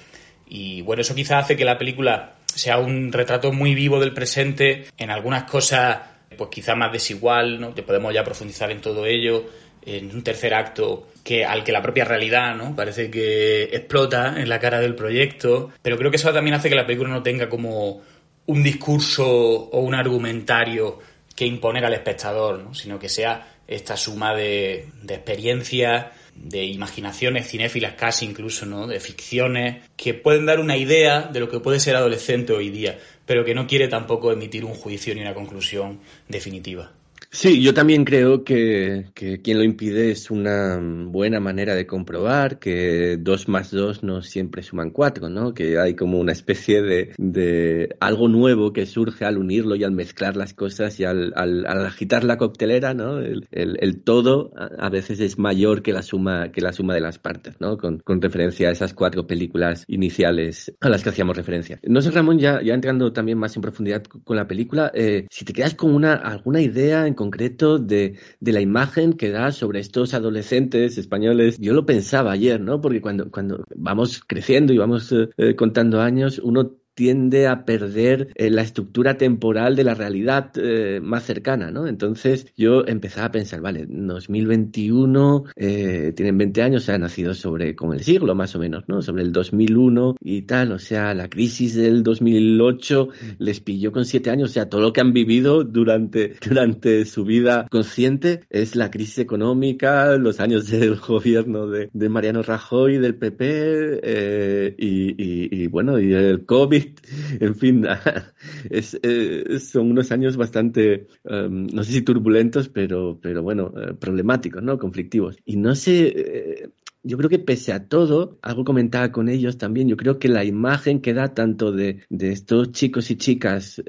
Y 0.46 0.82
bueno, 0.82 1.00
eso 1.00 1.14
quizá 1.14 1.38
hace 1.38 1.56
que 1.56 1.64
la 1.64 1.78
película 1.78 2.34
sea 2.58 2.78
un 2.78 3.12
retrato 3.12 3.52
muy 3.52 3.74
vivo 3.74 3.98
del 4.00 4.12
presente, 4.12 4.86
en 4.98 5.10
algunas 5.10 5.44
cosas 5.44 5.98
pues 6.36 6.50
quizá 6.50 6.74
más 6.74 6.92
desigual, 6.92 7.60
¿no? 7.60 7.74
Que 7.74 7.82
podemos 7.82 8.12
ya 8.12 8.24
profundizar 8.24 8.70
en 8.70 8.80
todo 8.80 9.06
ello, 9.06 9.44
en 9.84 10.14
un 10.14 10.22
tercer 10.22 10.54
acto 10.54 11.08
que 11.24 11.44
al 11.44 11.64
que 11.64 11.72
la 11.72 11.82
propia 11.82 12.04
realidad, 12.04 12.54
¿no? 12.54 12.74
Parece 12.74 13.10
que 13.10 13.64
explota 13.64 14.40
en 14.40 14.48
la 14.48 14.58
cara 14.58 14.80
del 14.80 14.94
proyecto, 14.94 15.70
pero 15.82 15.96
creo 15.98 16.10
que 16.10 16.16
eso 16.16 16.32
también 16.32 16.54
hace 16.54 16.68
que 16.68 16.74
la 16.74 16.86
película 16.86 17.10
no 17.10 17.22
tenga 17.22 17.48
como 17.48 18.00
un 18.46 18.62
discurso 18.62 19.26
o 19.26 19.80
un 19.80 19.94
argumentario 19.94 20.98
que 21.34 21.46
imponer 21.46 21.84
al 21.84 21.94
espectador, 21.94 22.58
¿no? 22.58 22.74
Sino 22.74 22.98
que 22.98 23.08
sea 23.08 23.48
esta 23.66 23.96
suma 23.96 24.34
de, 24.34 24.88
de 25.02 25.14
experiencias, 25.14 26.06
de 26.34 26.64
imaginaciones 26.64 27.48
cinéfilas 27.48 27.94
casi 27.94 28.24
incluso, 28.24 28.66
¿no? 28.66 28.86
De 28.86 29.00
ficciones 29.00 29.84
que 29.96 30.14
pueden 30.14 30.46
dar 30.46 30.60
una 30.60 30.76
idea 30.76 31.22
de 31.22 31.40
lo 31.40 31.48
que 31.48 31.60
puede 31.60 31.78
ser 31.78 31.96
adolescente 31.96 32.52
hoy 32.52 32.70
día 32.70 32.98
pero 33.26 33.44
que 33.44 33.54
no 33.54 33.66
quiere 33.66 33.88
tampoco 33.88 34.32
emitir 34.32 34.64
un 34.64 34.74
juicio 34.74 35.14
ni 35.14 35.20
una 35.20 35.34
conclusión 35.34 36.00
definitiva. 36.28 36.92
Sí, 37.34 37.62
yo 37.62 37.72
también 37.72 38.04
creo 38.04 38.44
que, 38.44 39.06
que, 39.14 39.40
quien 39.40 39.56
lo 39.56 39.64
impide 39.64 40.10
es 40.10 40.30
una 40.30 40.78
buena 40.78 41.40
manera 41.40 41.74
de 41.74 41.86
comprobar 41.86 42.58
que 42.58 43.16
dos 43.18 43.48
más 43.48 43.70
dos 43.70 44.02
no 44.02 44.20
siempre 44.20 44.62
suman 44.62 44.90
cuatro, 44.90 45.30
¿no? 45.30 45.54
Que 45.54 45.78
hay 45.78 45.96
como 45.96 46.20
una 46.20 46.32
especie 46.32 46.82
de, 46.82 47.14
de 47.16 47.96
algo 48.00 48.28
nuevo 48.28 48.74
que 48.74 48.84
surge 48.84 49.24
al 49.24 49.38
unirlo 49.38 49.76
y 49.76 49.82
al 49.82 49.92
mezclar 49.92 50.36
las 50.36 50.52
cosas 50.52 51.00
y 51.00 51.04
al, 51.04 51.32
al, 51.34 51.64
agitar 51.86 52.22
la 52.22 52.36
coctelera, 52.36 52.92
¿no? 52.92 53.18
El, 53.18 53.48
el, 53.50 54.02
todo 54.02 54.52
a 54.78 54.90
veces 54.90 55.18
es 55.20 55.38
mayor 55.38 55.80
que 55.80 55.94
la 55.94 56.02
suma, 56.02 56.52
que 56.52 56.60
la 56.60 56.74
suma 56.74 56.92
de 56.92 57.00
las 57.00 57.18
partes, 57.18 57.58
¿no? 57.60 57.78
Con, 57.78 58.00
con, 58.00 58.20
referencia 58.20 58.68
a 58.68 58.72
esas 58.72 58.92
cuatro 58.92 59.26
películas 59.26 59.84
iniciales 59.88 60.70
a 60.82 60.90
las 60.90 61.02
que 61.02 61.08
hacíamos 61.08 61.34
referencia. 61.34 61.80
No 61.82 62.02
sé, 62.02 62.10
Ramón, 62.10 62.38
ya, 62.38 62.60
ya 62.62 62.74
entrando 62.74 63.10
también 63.14 63.38
más 63.38 63.56
en 63.56 63.62
profundidad 63.62 64.02
con 64.02 64.36
la 64.36 64.46
película, 64.46 64.92
eh, 64.94 65.26
si 65.30 65.46
te 65.46 65.54
quedas 65.54 65.74
con 65.74 65.94
una, 65.94 66.12
alguna 66.12 66.60
idea 66.60 67.06
en 67.06 67.14
concreto 67.22 67.78
de, 67.78 68.18
de, 68.40 68.52
la 68.52 68.60
imagen 68.60 69.12
que 69.12 69.30
da 69.30 69.52
sobre 69.52 69.78
estos 69.78 70.12
adolescentes 70.12 70.98
españoles. 70.98 71.56
Yo 71.60 71.72
lo 71.72 71.86
pensaba 71.86 72.32
ayer, 72.32 72.60
¿no? 72.60 72.80
Porque 72.80 73.00
cuando, 73.00 73.30
cuando 73.30 73.64
vamos 73.76 74.22
creciendo 74.26 74.72
y 74.72 74.78
vamos 74.78 75.12
eh, 75.12 75.28
eh, 75.36 75.54
contando 75.54 76.00
años, 76.00 76.40
uno 76.42 76.81
tiende 76.94 77.46
a 77.46 77.64
perder 77.64 78.28
eh, 78.34 78.50
la 78.50 78.62
estructura 78.62 79.16
temporal 79.16 79.76
de 79.76 79.84
la 79.84 79.94
realidad 79.94 80.52
eh, 80.56 81.00
más 81.02 81.24
cercana, 81.24 81.70
¿no? 81.70 81.86
Entonces 81.86 82.46
yo 82.56 82.84
empezaba 82.86 83.26
a 83.26 83.32
pensar, 83.32 83.60
vale, 83.60 83.86
2021, 83.88 85.44
eh, 85.56 86.12
tienen 86.14 86.38
20 86.38 86.62
años, 86.62 86.84
se 86.84 86.92
ha 86.92 86.98
nacido 86.98 87.34
sobre, 87.34 87.74
con 87.74 87.92
el 87.94 88.02
siglo 88.02 88.34
más 88.34 88.54
o 88.56 88.58
menos, 88.58 88.84
¿no? 88.88 89.02
Sobre 89.02 89.22
el 89.22 89.32
2001 89.32 90.16
y 90.20 90.42
tal, 90.42 90.72
o 90.72 90.78
sea, 90.78 91.14
la 91.14 91.28
crisis 91.28 91.74
del 91.74 92.02
2008 92.02 93.08
les 93.38 93.60
pilló 93.60 93.92
con 93.92 94.04
7 94.04 94.30
años, 94.30 94.50
o 94.50 94.52
sea, 94.52 94.68
todo 94.68 94.80
lo 94.80 94.92
que 94.92 95.00
han 95.00 95.12
vivido 95.12 95.64
durante, 95.64 96.36
durante 96.46 97.04
su 97.04 97.24
vida 97.24 97.66
consciente 97.70 98.40
es 98.50 98.76
la 98.76 98.90
crisis 98.90 99.18
económica, 99.18 100.16
los 100.16 100.40
años 100.40 100.68
del 100.68 100.96
gobierno 101.06 101.66
de, 101.68 101.88
de 101.92 102.08
Mariano 102.08 102.42
Rajoy, 102.42 102.98
del 102.98 103.14
PP, 103.14 104.00
eh, 104.02 104.74
y, 104.78 105.10
y, 105.10 105.62
y 105.62 105.66
bueno, 105.68 105.98
y 105.98 106.12
el 106.12 106.44
COVID 106.44 106.81
en 107.40 107.54
fin, 107.54 107.84
eh, 108.70 109.58
son 109.60 109.90
unos 109.90 110.12
años 110.12 110.36
bastante, 110.36 111.06
em, 111.24 111.66
no 111.66 111.84
sé 111.84 111.92
si 111.92 112.02
turbulentos, 112.02 112.68
pero, 112.68 113.18
pero 113.20 113.42
bueno, 113.42 113.72
eh, 113.76 113.94
problemáticos, 113.94 114.62
¿no? 114.62 114.78
Conflictivos. 114.78 115.36
Y 115.44 115.56
no 115.56 115.74
sé, 115.74 116.08
eh, 116.08 116.68
yo 117.02 117.16
creo 117.16 117.28
que 117.28 117.38
pese 117.38 117.72
a 117.72 117.88
todo, 117.88 118.38
algo 118.42 118.64
comentaba 118.64 119.10
con 119.10 119.28
ellos 119.28 119.58
también, 119.58 119.88
yo 119.88 119.96
creo 119.96 120.18
que 120.18 120.28
la 120.28 120.44
imagen 120.44 121.00
que 121.00 121.14
da 121.14 121.34
tanto 121.34 121.72
de, 121.72 122.04
de 122.10 122.32
estos 122.32 122.72
chicos 122.72 123.10
y 123.10 123.16
chicas 123.16 123.82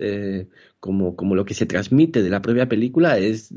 como, 0.79 1.15
como 1.15 1.35
lo 1.35 1.45
que 1.45 1.53
se 1.53 1.67
transmite 1.67 2.23
de 2.23 2.29
la 2.29 2.41
propia 2.41 2.67
película 2.67 3.17
es 3.17 3.53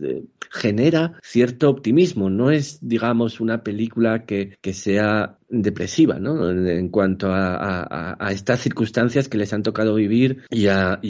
genera 0.51 1.19
cierto 1.23 1.71
optimismo. 1.71 2.31
No 2.31 2.51
es, 2.51 2.79
digamos, 2.87 3.41
una 3.41 3.63
película 3.63 4.25
que, 4.27 4.57
que 4.61 4.73
sea 4.73 5.39
depresiva, 5.49 6.19
¿no? 6.19 6.51
En 6.51 6.89
cuanto 6.89 7.29
a, 7.31 8.17
estas 8.31 8.61
circunstancias 8.61 9.29
que 9.29 9.39
les 9.39 9.53
han 9.53 9.63
tocado 9.63 9.95
vivir 9.95 10.43
y, 10.51 10.67
a, 10.67 11.01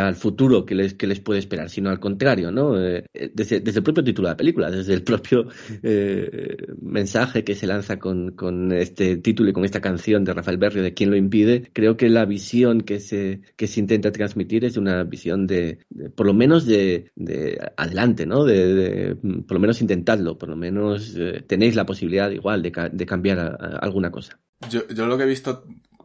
al 0.00 0.14
futuro 0.14 0.64
que 0.64 0.74
les, 0.74 1.20
puede 1.20 1.38
esperar, 1.38 1.68
sino 1.68 1.90
al 1.90 1.98
contrario, 1.98 2.50
¿no? 2.50 2.80
Eh, 2.80 3.04
desde, 3.34 3.56
el 3.56 3.82
propio 3.82 4.04
título 4.04 4.28
de 4.28 4.32
la 4.32 4.36
película, 4.36 4.70
desde 4.70 4.94
el 4.94 5.02
propio 5.02 5.46
eh, 5.82 6.56
mensaje 6.80 7.44
que 7.44 7.54
se 7.54 7.66
lanza 7.66 7.98
con, 7.98 8.30
este 8.72 9.16
título 9.16 9.50
y 9.50 9.52
con 9.52 9.64
esta 9.64 9.80
canción 9.80 10.24
de 10.24 10.34
Rafael 10.34 10.58
Berrio 10.58 10.82
de 10.82 10.94
Quién 10.94 11.10
lo 11.10 11.16
impide, 11.16 11.70
creo 11.72 11.96
que 11.96 12.08
la 12.08 12.24
visión 12.24 12.82
que 12.82 13.00
se, 13.00 13.40
que 13.56 13.66
se 13.66 13.80
intenta 13.80 14.12
transmitir 14.12 14.64
es 14.64 14.76
una 14.76 15.02
visión 15.04 15.46
de, 15.46 15.78
por 16.14 16.26
lo 16.26 16.34
menos 16.34 16.66
de, 16.66 17.10
de 17.16 17.58
adelante, 17.76 18.26
¿no? 18.26 18.44
De, 18.44 19.16
por 19.46 19.54
lo 19.54 19.60
menos 19.60 19.80
intentadlo, 19.80 20.38
por 20.38 20.48
lo 20.48 20.56
menos 20.56 21.14
eh, 21.16 21.42
tenéis 21.46 21.74
la 21.74 21.86
posibilidad 21.86 22.30
igual 22.30 22.62
de, 22.62 22.72
de 22.92 23.06
cambiar 23.06 23.38
a 23.38 23.79
alguna 23.80 24.10
cosa. 24.10 24.38
Yo, 24.68 24.86
yo 24.88 25.06
lo 25.06 25.16
que 25.16 25.24
he 25.24 25.26
visto 25.26 25.64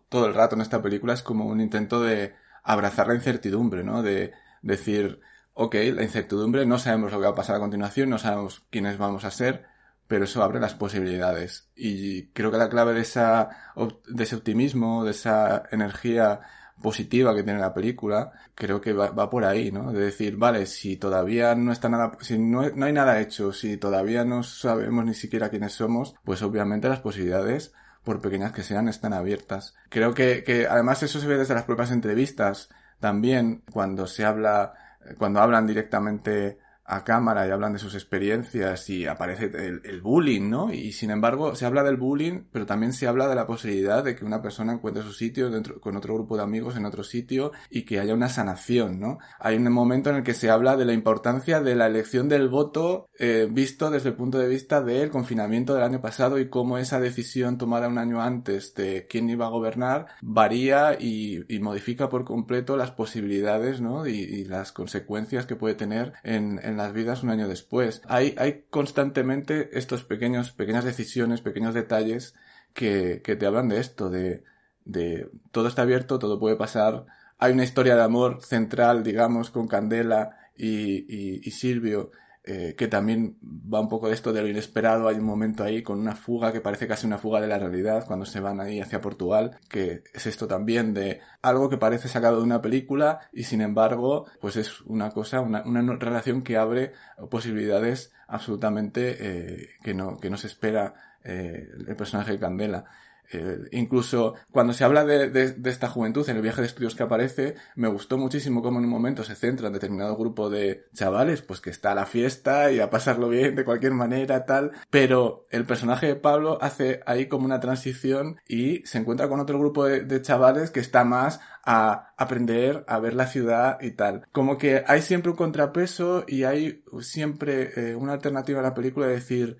todo 0.09 0.27
el 0.27 0.33
rato 0.33 0.55
en 0.55 0.61
esta 0.61 0.81
película 0.81 1.13
es 1.13 1.21
como 1.21 1.45
un 1.45 1.61
intento 1.61 2.01
de 2.01 2.35
abrazar 2.63 3.07
la 3.07 3.15
incertidumbre, 3.15 3.83
¿no? 3.83 4.01
De 4.01 4.33
decir, 4.61 5.19
ok, 5.53 5.75
la 5.93 6.03
incertidumbre, 6.03 6.65
no 6.65 6.79
sabemos 6.79 7.11
lo 7.11 7.19
que 7.19 7.25
va 7.25 7.31
a 7.31 7.35
pasar 7.35 7.57
a 7.57 7.59
continuación, 7.59 8.09
no 8.09 8.17
sabemos 8.17 8.65
quiénes 8.69 8.97
vamos 8.97 9.23
a 9.23 9.31
ser, 9.31 9.65
pero 10.07 10.25
eso 10.25 10.43
abre 10.43 10.59
las 10.59 10.73
posibilidades. 10.73 11.69
Y 11.75 12.27
creo 12.27 12.51
que 12.51 12.57
la 12.57 12.69
clave 12.69 12.93
de, 12.93 13.01
esa, 13.01 13.73
de 14.07 14.23
ese 14.23 14.35
optimismo, 14.35 15.03
de 15.03 15.11
esa 15.11 15.63
energía 15.71 16.41
positiva 16.86 17.34
que 17.34 17.41
tiene 17.41 17.58
la 17.58 17.74
película, 17.74 18.32
creo 18.54 18.80
que 18.80 18.93
va, 18.93 19.28
por 19.28 19.43
ahí, 19.43 19.71
¿no? 19.71 19.91
De 19.91 20.02
decir, 20.02 20.38
vale, 20.38 20.67
si 20.67 20.98
todavía 20.98 21.56
no 21.56 21.71
está 21.71 21.89
nada, 21.89 22.12
si 22.21 22.38
no, 22.38 22.69
no 22.69 22.86
hay 22.86 22.93
nada 22.93 23.19
hecho, 23.19 23.52
si 23.52 23.78
todavía 23.78 24.24
no 24.24 24.43
sabemos 24.43 25.04
ni 25.04 25.15
siquiera 25.15 25.50
quiénes 25.50 25.74
somos, 25.74 26.13
pues 26.24 26.43
obviamente 26.43 26.88
las 26.88 27.00
posibilidades 27.00 27.74
por 28.04 28.21
pequeñas 28.21 28.52
que 28.52 28.62
sean, 28.62 28.88
están 28.88 29.13
abiertas. 29.13 29.74
Creo 29.89 30.13
que, 30.13 30.43
que 30.43 30.67
además 30.67 31.02
eso 31.02 31.19
se 31.19 31.26
ve 31.26 31.39
desde 31.39 31.56
las 31.56 31.63
propias 31.63 31.89
entrevistas 31.89 32.69
también, 33.00 33.63
cuando 33.71 34.06
se 34.06 34.24
habla, 34.24 34.76
cuando 35.17 35.41
hablan 35.41 35.65
directamente 35.65 36.60
a 36.88 37.04
cámara 37.04 37.48
y 37.48 37.52
hablan 37.52 37.74
de 37.74 37.80
sus 37.80 37.95
experiencias 37.95 38.89
y 38.89 39.08
aparece 39.08 39.45
el, 39.45 40.02
bullying, 40.02 40.50
¿no? 40.50 40.71
Y 40.71 40.91
sin 40.91 41.10
embargo, 41.10 41.56
se 41.56 41.65
habla 41.65 41.84
del 41.84 41.98
bullying, 41.98 42.43
pero 42.52 42.67
también 42.67 42.93
se 42.93 43.08
habla 43.08 43.28
de 43.28 43.34
la 43.34 43.48
posibilidad 43.48 44.04
de 44.04 44.15
que 44.15 44.24
una 44.24 44.41
persona 44.41 44.74
encuentre 44.74 45.02
su 45.02 45.12
sitio 45.12 45.50
dentro, 45.50 45.82
con 45.82 45.98
otro 45.98 46.13
grupo 46.13 46.38
de 46.38 46.43
amigos 46.43 46.78
en 46.78 46.86
otro 46.86 47.04
sitio 47.04 47.52
y 47.71 47.84
que 47.84 48.00
haya 48.00 48.13
una 48.13 48.30
sanación, 48.30 49.00
¿no? 49.00 49.17
Hay 49.39 49.56
un 49.56 49.71
momento 49.71 50.12
en 50.12 50.17
el 50.17 50.24
que 50.24 50.36
se 50.36 50.52
habla 50.52 50.78
de 50.78 50.86
la 50.86 50.93
importancia 50.93 51.60
de 51.60 51.76
la 51.76 51.88
elección 51.88 52.30
del 52.30 52.50
voto 52.50 53.10
eh, 53.17 53.48
visto 53.50 53.89
desde 53.89 54.10
el 54.10 54.15
punto 54.15 54.38
de 54.38 54.48
vista 54.48 54.82
del 54.82 55.10
confinamiento 55.10 55.74
del 55.74 55.84
año 55.84 56.02
pasado 56.02 56.38
y 56.38 56.50
cómo 56.50 56.78
esa 56.78 57.00
decisión 57.00 57.58
tomada 57.58 57.88
un 57.88 57.98
año 57.98 58.21
antes 58.21 58.76
de 58.76 59.08
quién 59.10 59.28
iba 59.30 59.48
a 59.48 59.50
gobernar 59.50 60.08
varía 60.21 60.98
y, 61.00 61.43
modifica 61.65 62.10
por 62.10 62.26
completo 62.26 62.78
las 62.78 62.91
posibilidades, 62.91 63.82
¿no? 63.82 64.06
Y, 64.06 64.45
las 64.45 64.71
consecuencias 64.71 65.48
que 65.48 65.56
puede 65.56 65.74
tener 65.74 66.13
en 66.21 66.60
las 66.77 66.93
vidas 66.93 67.23
un 67.23 67.29
año 67.29 67.47
después. 67.47 68.01
Hay, 68.07 68.35
hay 68.38 68.65
constantemente 68.69 69.77
estos 69.77 70.03
pequeños, 70.03 70.51
pequeñas 70.51 70.85
decisiones, 70.85 71.41
pequeños 71.41 71.73
detalles 71.73 72.35
que, 72.73 73.21
que 73.23 73.35
te 73.35 73.45
hablan 73.45 73.69
de 73.69 73.79
esto, 73.79 74.09
de, 74.09 74.43
de 74.85 75.29
todo 75.51 75.67
está 75.67 75.83
abierto, 75.83 76.19
todo 76.19 76.39
puede 76.39 76.55
pasar. 76.55 77.05
Hay 77.38 77.53
una 77.53 77.63
historia 77.63 77.95
de 77.95 78.03
amor 78.03 78.43
central, 78.43 79.03
digamos, 79.03 79.49
con 79.49 79.67
Candela 79.67 80.38
y, 80.57 81.05
y, 81.13 81.41
y 81.43 81.51
Silvio, 81.51 82.11
eh, 82.47 82.75
que 82.77 82.88
también 82.88 83.38
va 83.43 83.79
un 83.79 83.89
poco 83.89 84.08
de 84.08 84.13
esto 84.13 84.31
de 84.31 84.41
lo 84.41 84.47
inesperado. 84.47 85.08
Hay 85.08 85.15
un 85.15 85.25
momento 85.25 85.63
ahí 85.63 85.81
con 85.81 85.99
una 85.99 86.15
fuga 86.15 86.53
que 86.53 86.62
parece 86.62 86.88
casi 86.88 87.08
una 87.08 87.17
fuga 87.17 87.41
de 87.41 87.47
la 87.47 87.58
realidad 87.58 88.05
cuando 88.05 88.25
se 88.25 88.39
van 88.39 88.62
ahí 88.62 88.79
hacia 88.79 89.01
Portugal, 89.01 89.58
que 89.67 90.03
es 90.13 90.27
esto 90.27 90.47
también 90.47 90.93
de 90.93 91.21
algo 91.41 91.69
que 91.69 91.77
parece 91.77 92.08
sacado 92.08 92.38
de 92.38 92.43
una 92.43 92.62
película 92.62 93.21
y 93.34 93.43
sin 93.43 93.62
embargo, 93.62 94.27
pues 94.39 94.58
es 94.58 94.81
una 94.81 95.10
cosa, 95.10 95.41
una, 95.41 95.63
una 95.63 95.95
relación 95.95 96.43
que 96.43 96.58
abre 96.58 96.93
posibilidades 97.29 98.13
absolutamente 98.27 99.17
eh, 99.19 99.69
que, 99.81 99.93
no, 99.93 100.17
que 100.17 100.29
no 100.29 100.38
se 100.38 100.47
espera 100.47 100.93
eh, 101.23 101.67
el 101.88 101.95
personaje 101.95 102.34
de 102.34 102.39
Candela. 102.39 102.86
Eh, 103.31 103.57
incluso 103.71 104.35
cuando 104.51 104.73
se 104.73 104.83
habla 104.83 105.03
de, 105.05 105.55
esta 105.65 105.89
juventud 105.89 106.27
en 106.29 106.38
el 106.38 106.41
viaje 106.41 106.61
de 106.61 106.67
estudios 106.67 106.95
que 106.95 107.03
aparece, 107.03 107.55
me 107.75 107.88
gustó 107.88 108.17
muchísimo 108.17 108.61
cómo 108.61 108.79
en 108.79 108.85
un 108.85 108.91
momento 108.91 109.23
se 109.23 109.35
centra 109.35 109.67
en 109.67 109.73
determinado 109.73 110.15
grupo 110.15 110.49
de 110.49 110.85
chavales, 110.93 111.41
pues 111.41 111.61
que 111.61 111.69
está 111.69 111.91
a 111.91 111.95
la 111.95 112.05
fiesta 112.05 112.71
y 112.71 112.79
a 112.79 112.89
pasarlo 112.89 113.29
bien 113.29 113.55
de 113.55 113.65
cualquier 113.65 113.93
manera, 113.93 114.45
tal, 114.45 114.71
pero 114.89 115.45
el 115.49 115.65
personaje 115.65 116.07
de 116.07 116.15
Pablo 116.15 116.57
hace 116.61 117.01
ahí 117.05 117.27
como 117.27 117.45
una 117.45 117.59
transición 117.59 118.38
y 118.47 118.85
se 118.85 118.97
encuentra 118.97 119.27
con 119.27 119.39
otro 119.39 119.59
grupo 119.59 119.85
de, 119.85 120.21
chavales 120.21 120.71
que 120.71 120.79
está 120.79 121.03
más 121.03 121.39
a 121.63 122.13
aprender 122.17 122.85
a 122.88 122.99
ver 122.99 123.13
la 123.13 123.27
ciudad 123.27 123.77
y 123.81 123.91
tal. 123.91 124.25
Como 124.31 124.57
que 124.57 124.83
hay 124.88 125.01
siempre 125.01 125.31
un 125.31 125.38
contrapeso 125.38 126.23
y 126.27 126.43
hay 126.43 126.83
siempre 127.01 127.71
eh, 127.75 127.95
una 127.95 128.13
alternativa 128.13 128.59
a 128.59 128.63
la 128.63 128.73
película 128.73 129.07
de 129.07 129.15
decir, 129.15 129.57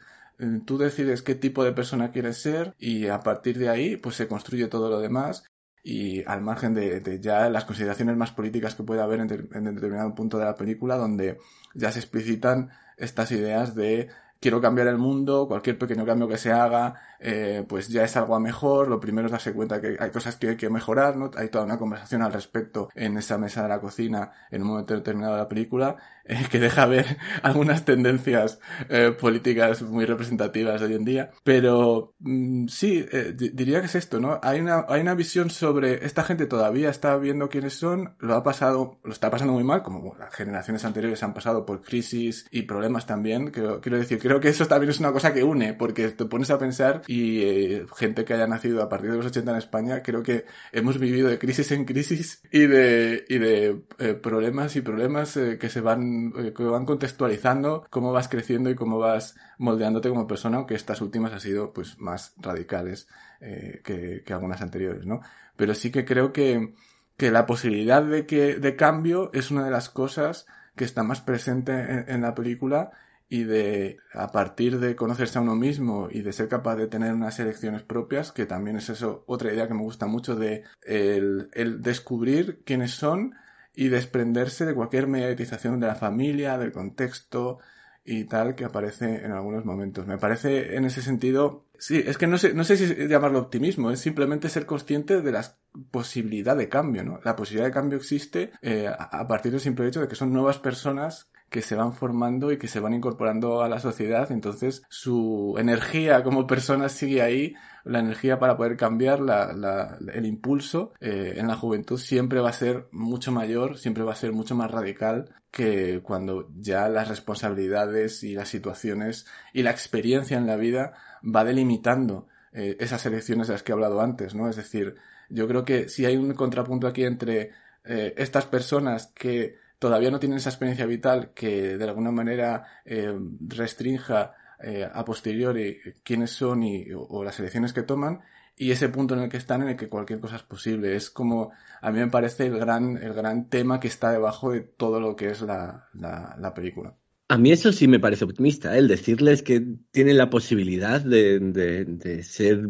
tú 0.66 0.78
decides 0.78 1.22
qué 1.22 1.36
tipo 1.36 1.64
de 1.64 1.72
persona 1.72 2.12
quieres 2.12 2.38
ser 2.38 2.74
y 2.78 3.08
a 3.08 3.20
partir 3.22 3.58
de 3.58 3.70
ahí 3.70 3.98
pues 3.98 4.16
se 4.16 4.28
construye 4.28 4.68
todo 4.68 4.90
lo 4.90 5.00
demás 5.00 5.44
y 5.84 6.24
al 6.26 6.42
margen 6.42 6.74
de, 6.74 7.20
ya 7.22 7.50
las 7.50 7.66
consideraciones 7.66 8.18
más 8.18 8.32
políticas 8.32 8.74
que 8.74 8.84
puede 8.84 9.02
haber 9.02 9.20
en, 9.20 9.30
en, 9.54 9.76
determinado 9.76 10.16
punto 10.16 10.40
de 10.40 10.46
la 10.46 10.56
película 10.56 10.98
donde 10.98 11.38
ya 11.76 11.92
se 11.92 12.00
explicitan 12.00 12.72
estas 12.98 13.32
ideas 13.32 13.76
de 13.76 14.10
quiero 14.40 14.62
cambiar 14.62 14.88
el 14.88 14.98
mundo, 14.98 15.48
cualquier 15.48 15.78
pequeño 15.78 16.06
cambio 16.06 16.28
que 16.28 16.38
se 16.38 16.52
haga, 16.52 16.96
eh, 17.20 17.66
pues 17.68 17.90
ya 17.90 18.04
es 18.04 18.16
algo 18.18 18.36
a 18.36 18.40
mejor, 18.40 18.88
lo 18.88 19.00
primero 19.00 19.28
es 19.28 19.32
darse 19.32 19.54
cuenta 19.54 19.82
que 19.82 19.98
hay 20.00 20.10
cosas 20.12 20.36
que 20.36 20.50
hay 20.50 20.58
que 20.58 20.70
mejorar, 20.70 21.18
¿no? 21.18 21.32
Hay 21.38 21.50
toda 21.50 21.66
una 21.66 21.78
conversación 21.78 22.22
al 22.22 22.34
respecto 22.34 22.90
en 22.96 23.18
esa 23.18 23.38
mesa 23.38 23.64
de 23.64 23.70
la 23.70 23.80
cocina 23.80 24.32
en 24.52 24.62
un 24.62 24.70
momento 24.70 24.94
determinado 24.94 25.34
de 25.34 25.40
la 25.40 25.50
película, 25.50 25.98
eh, 26.26 26.46
que 26.50 26.60
deja 26.60 26.86
ver 26.86 27.18
algunas 27.44 27.86
tendencias 27.86 28.60
eh, 28.90 29.16
políticas 29.20 29.82
muy 29.82 30.06
representativas 30.06 30.82
de 30.82 30.88
hoy 30.88 30.94
en 30.96 31.06
día, 31.06 31.32
pero 31.44 32.16
mm, 32.20 32.68
sí, 32.68 33.06
diría 33.36 33.80
que 33.80 33.88
es 33.88 33.96
esto, 33.96 34.20
¿no? 34.20 34.40
Hay 34.42 34.60
una, 34.60 34.86
hay 34.88 35.02
una 35.02 35.14
visión 35.14 35.50
sobre 35.50 36.06
esta 36.06 36.24
gente 36.24 36.46
todavía 36.48 36.90
está 36.90 37.18
viendo 37.18 37.50
quiénes 37.50 37.74
son, 37.74 38.16
lo 38.20 38.36
ha 38.36 38.44
pasado, 38.44 39.00
lo 39.04 39.12
está 39.12 39.30
pasando 39.30 39.54
muy 39.54 39.64
mal, 39.64 39.84
como 39.84 40.16
las 40.18 40.34
generaciones 40.34 40.86
anteriores 40.86 41.24
han 41.24 41.34
pasado 41.34 41.66
por 41.66 41.82
crisis 41.82 42.48
y 42.52 42.64
problemas 42.64 43.06
también, 43.06 43.52
quiero, 43.52 43.82
quiero 43.82 43.98
decir, 43.98 44.20
creo 44.20 44.40
que 44.40 44.50
eso 44.50 44.66
también 44.68 44.90
es 44.90 45.00
una 45.00 45.12
cosa 45.12 45.34
que 45.34 45.44
une, 45.44 45.74
porque 45.74 46.10
te 46.10 46.26
pones 46.26 46.50
a 46.50 46.60
pensar 46.60 47.02
y 47.08 47.42
eh, 47.42 47.86
gente 47.96 48.26
que 48.26 48.34
haya 48.34 48.48
nacido 48.48 48.82
a 48.82 48.90
partir 48.90 49.12
de 49.12 49.18
los 49.18 49.26
80 49.26 49.52
en 49.52 49.58
España, 49.58 50.04
creo 50.04 50.24
que 50.24 50.46
hemos 50.72 50.98
vivido 51.00 51.30
de 51.30 51.40
crisis 51.40 51.72
en 51.72 51.86
crisis 51.86 52.42
y 52.52 52.66
de, 52.68 53.26
y 53.28 53.38
de 53.38 53.84
eh, 54.00 54.14
problemas 54.14 54.76
y 54.76 54.82
problemas 54.82 55.38
eh, 55.38 55.58
que 55.58 55.70
se 55.70 55.82
van, 55.82 56.32
que 56.56 56.64
van 56.64 56.86
contextualizando 56.86 57.86
cómo 57.90 58.12
vas 58.12 58.28
creciendo 58.28 58.70
y 58.70 58.76
cómo 58.76 58.98
vas 58.98 59.36
moldeándote 59.58 60.10
como 60.10 60.28
persona, 60.28 60.58
aunque 60.58 60.76
estas 60.76 61.02
últimas 61.02 61.34
han 61.34 61.42
sido 61.42 61.74
pues 61.74 62.00
más 62.00 62.34
radicales 62.38 63.08
que, 63.40 64.24
que 64.26 64.34
algunas 64.34 64.62
anteriores, 64.62 65.06
¿no? 65.06 65.22
Pero 65.56 65.76
sí 65.76 65.92
que 65.92 66.04
creo 66.04 66.34
que, 66.34 66.74
que 67.16 67.30
la 67.30 67.46
posibilidad 67.46 68.02
de 68.02 68.26
que, 68.26 68.56
de 68.56 68.76
cambio 68.76 69.30
es 69.34 69.52
una 69.52 69.64
de 69.64 69.70
las 69.72 69.90
cosas 69.90 70.48
que 70.76 70.84
está 70.84 71.04
más 71.04 71.22
presente 71.22 72.06
en 72.08 72.22
la 72.22 72.34
película 72.34 72.92
y 73.28 73.44
de 73.44 73.98
a 74.14 74.32
partir 74.32 74.80
de 74.80 74.96
conocerse 74.96 75.38
a 75.38 75.42
uno 75.42 75.56
mismo 75.56 76.10
y 76.12 76.22
de 76.22 76.34
ser 76.34 76.48
capaz 76.48 76.76
de 76.76 76.88
tener 76.88 77.14
unas 77.14 77.40
elecciones 77.40 77.82
propias, 77.82 78.32
que 78.32 78.46
también 78.46 78.78
es 78.78 78.90
eso 78.90 79.24
otra 79.28 79.52
idea 79.52 79.68
que 79.68 79.74
me 79.74 79.82
gusta 79.82 80.06
mucho 80.06 80.36
de 80.36 80.64
el, 80.84 81.50
el 81.54 81.82
descubrir 81.82 82.62
quiénes 82.64 82.92
son 82.92 83.36
y 83.74 83.90
desprenderse 83.90 84.66
de 84.66 84.76
cualquier 84.76 85.08
mediatización 85.08 85.80
de 85.80 85.88
la 85.88 85.96
familia, 85.96 86.58
del 86.58 86.72
contexto 86.72 87.60
y 88.06 88.26
tal 88.26 88.54
que 88.54 88.66
aparece 88.66 89.26
en 89.26 89.32
algunos 89.32 89.66
momentos. 89.66 90.06
Me 90.06 90.20
parece 90.20 90.76
en 90.76 90.86
ese 90.86 91.02
sentido, 91.02 91.66
sí, 91.80 92.04
es 92.06 92.20
que 92.20 92.28
no 92.28 92.38
sé, 92.38 92.54
no 92.54 92.64
sé 92.64 92.78
si 92.78 93.08
llamarlo 93.08 93.40
optimismo, 93.40 93.90
es 93.90 94.00
simplemente 94.00 94.48
ser 94.50 94.68
consciente 94.68 95.22
de 95.22 95.32
la 95.32 95.44
posibilidad 95.90 96.56
de 96.56 96.70
cambio, 96.70 97.04
¿no? 97.04 97.20
La 97.24 97.36
posibilidad 97.36 97.66
de 97.66 97.74
cambio 97.74 97.98
existe 97.98 98.52
eh, 98.62 98.88
a 98.88 99.28
partir 99.28 99.52
del 99.52 99.60
simple 99.60 99.88
hecho 99.88 100.02
de 100.02 100.08
que 100.08 100.16
son 100.16 100.32
nuevas 100.32 100.60
personas 100.60 101.32
que 101.50 101.62
se 101.62 101.76
van 101.76 101.94
formando 101.94 102.52
y 102.52 102.58
que 102.58 102.68
se 102.68 102.80
van 102.80 102.94
incorporando 102.94 103.62
a 103.62 103.70
la 103.70 103.80
sociedad, 103.80 104.32
entonces 104.32 104.84
su 104.90 105.56
energía 105.58 106.24
como 106.24 106.48
persona 106.48 106.90
sigue 106.90 107.22
ahí, 107.22 107.56
la 107.84 108.00
energía 108.00 108.40
para 108.40 108.58
poder 108.58 108.76
cambiar, 108.78 109.20
la, 109.20 109.98
el 110.14 110.26
impulso 110.26 110.94
eh, 111.00 111.36
en 111.38 111.48
la 111.48 111.56
juventud 111.56 112.00
siempre 112.00 112.40
va 112.40 112.50
a 112.50 112.54
ser 112.54 112.88
mucho 112.92 113.32
mayor, 113.32 113.78
siempre 113.78 114.04
va 114.04 114.14
a 114.14 114.18
ser 114.18 114.34
mucho 114.34 114.56
más 114.56 114.72
radical 114.72 115.34
que 115.52 116.02
cuando 116.04 116.50
ya 116.58 116.90
las 116.90 117.08
responsabilidades 117.08 118.24
y 118.24 118.34
las 118.34 118.50
situaciones 118.50 119.26
y 119.54 119.64
la 119.64 119.72
experiencia 119.72 120.38
en 120.38 120.48
la 120.48 120.58
vida 120.58 120.94
va 121.24 121.46
delimitando 121.46 122.28
eh, 122.52 122.76
esas 122.80 123.06
elecciones 123.06 123.48
de 123.48 123.54
las 123.54 123.64
que 123.64 123.72
he 123.72 123.74
hablado 123.74 124.02
antes, 124.02 124.36
¿no? 124.36 124.50
Es 124.50 124.56
decir, 124.56 124.96
yo 125.30 125.48
creo 125.48 125.64
que 125.64 125.88
si 125.90 126.06
hay 126.06 126.18
un 126.18 126.34
contrapunto 126.34 126.88
aquí 126.88 127.04
entre 127.04 127.52
eh, 127.86 128.14
estas 128.18 128.46
personas 128.46 129.08
que 129.08 129.58
todavía 129.86 130.10
no 130.10 130.20
tienen 130.20 130.40
esa 130.40 130.50
experiencia 130.50 130.88
vital 130.88 131.32
que 131.36 131.78
de 131.78 131.84
alguna 131.84 132.10
manera 132.10 132.66
eh, 132.86 133.16
restrinja 133.48 134.34
eh, 134.60 134.90
a 134.92 135.06
posteriori 135.06 135.80
quiénes 136.04 136.32
son 136.32 136.64
y, 136.64 136.88
o, 136.92 137.24
las 137.24 137.40
elecciones 137.40 137.72
que 137.72 137.84
toman 137.84 138.22
y 138.56 138.72
ese 138.72 138.90
punto 138.90 139.14
en 139.14 139.20
el 139.20 139.30
que 139.30 139.38
están 139.38 139.62
en 139.62 139.68
el 139.68 139.78
que 139.78 139.88
cualquier 139.88 140.20
cosa 140.20 140.38
es 140.38 140.42
posible. 140.42 140.96
Es 140.96 141.12
como, 141.12 141.52
a 141.82 141.92
mí 141.92 142.00
me 142.00 142.08
parece 142.08 142.48
el 142.48 142.58
gran, 142.58 142.98
el 142.98 143.14
gran 143.14 143.48
tema 143.48 143.80
que 143.80 143.88
está 143.88 144.10
debajo 144.12 144.54
de 144.54 144.62
todo 144.62 145.00
lo 145.00 145.16
que 145.16 145.30
es 145.30 145.42
la, 145.42 145.88
la, 145.94 146.36
la 146.40 146.54
película. 146.56 146.96
A 147.28 147.40
mí 147.40 147.52
eso 147.52 147.72
sí 147.72 147.88
me 147.88 148.00
parece 148.00 148.24
optimista, 148.24 148.76
¿eh? 148.76 148.80
el 148.80 148.88
decirles 148.88 149.42
que 149.42 149.60
tienen 149.90 150.18
la 150.18 150.30
posibilidad 150.30 151.02
de, 151.02 151.40
de, 151.40 152.22
ser 152.22 152.70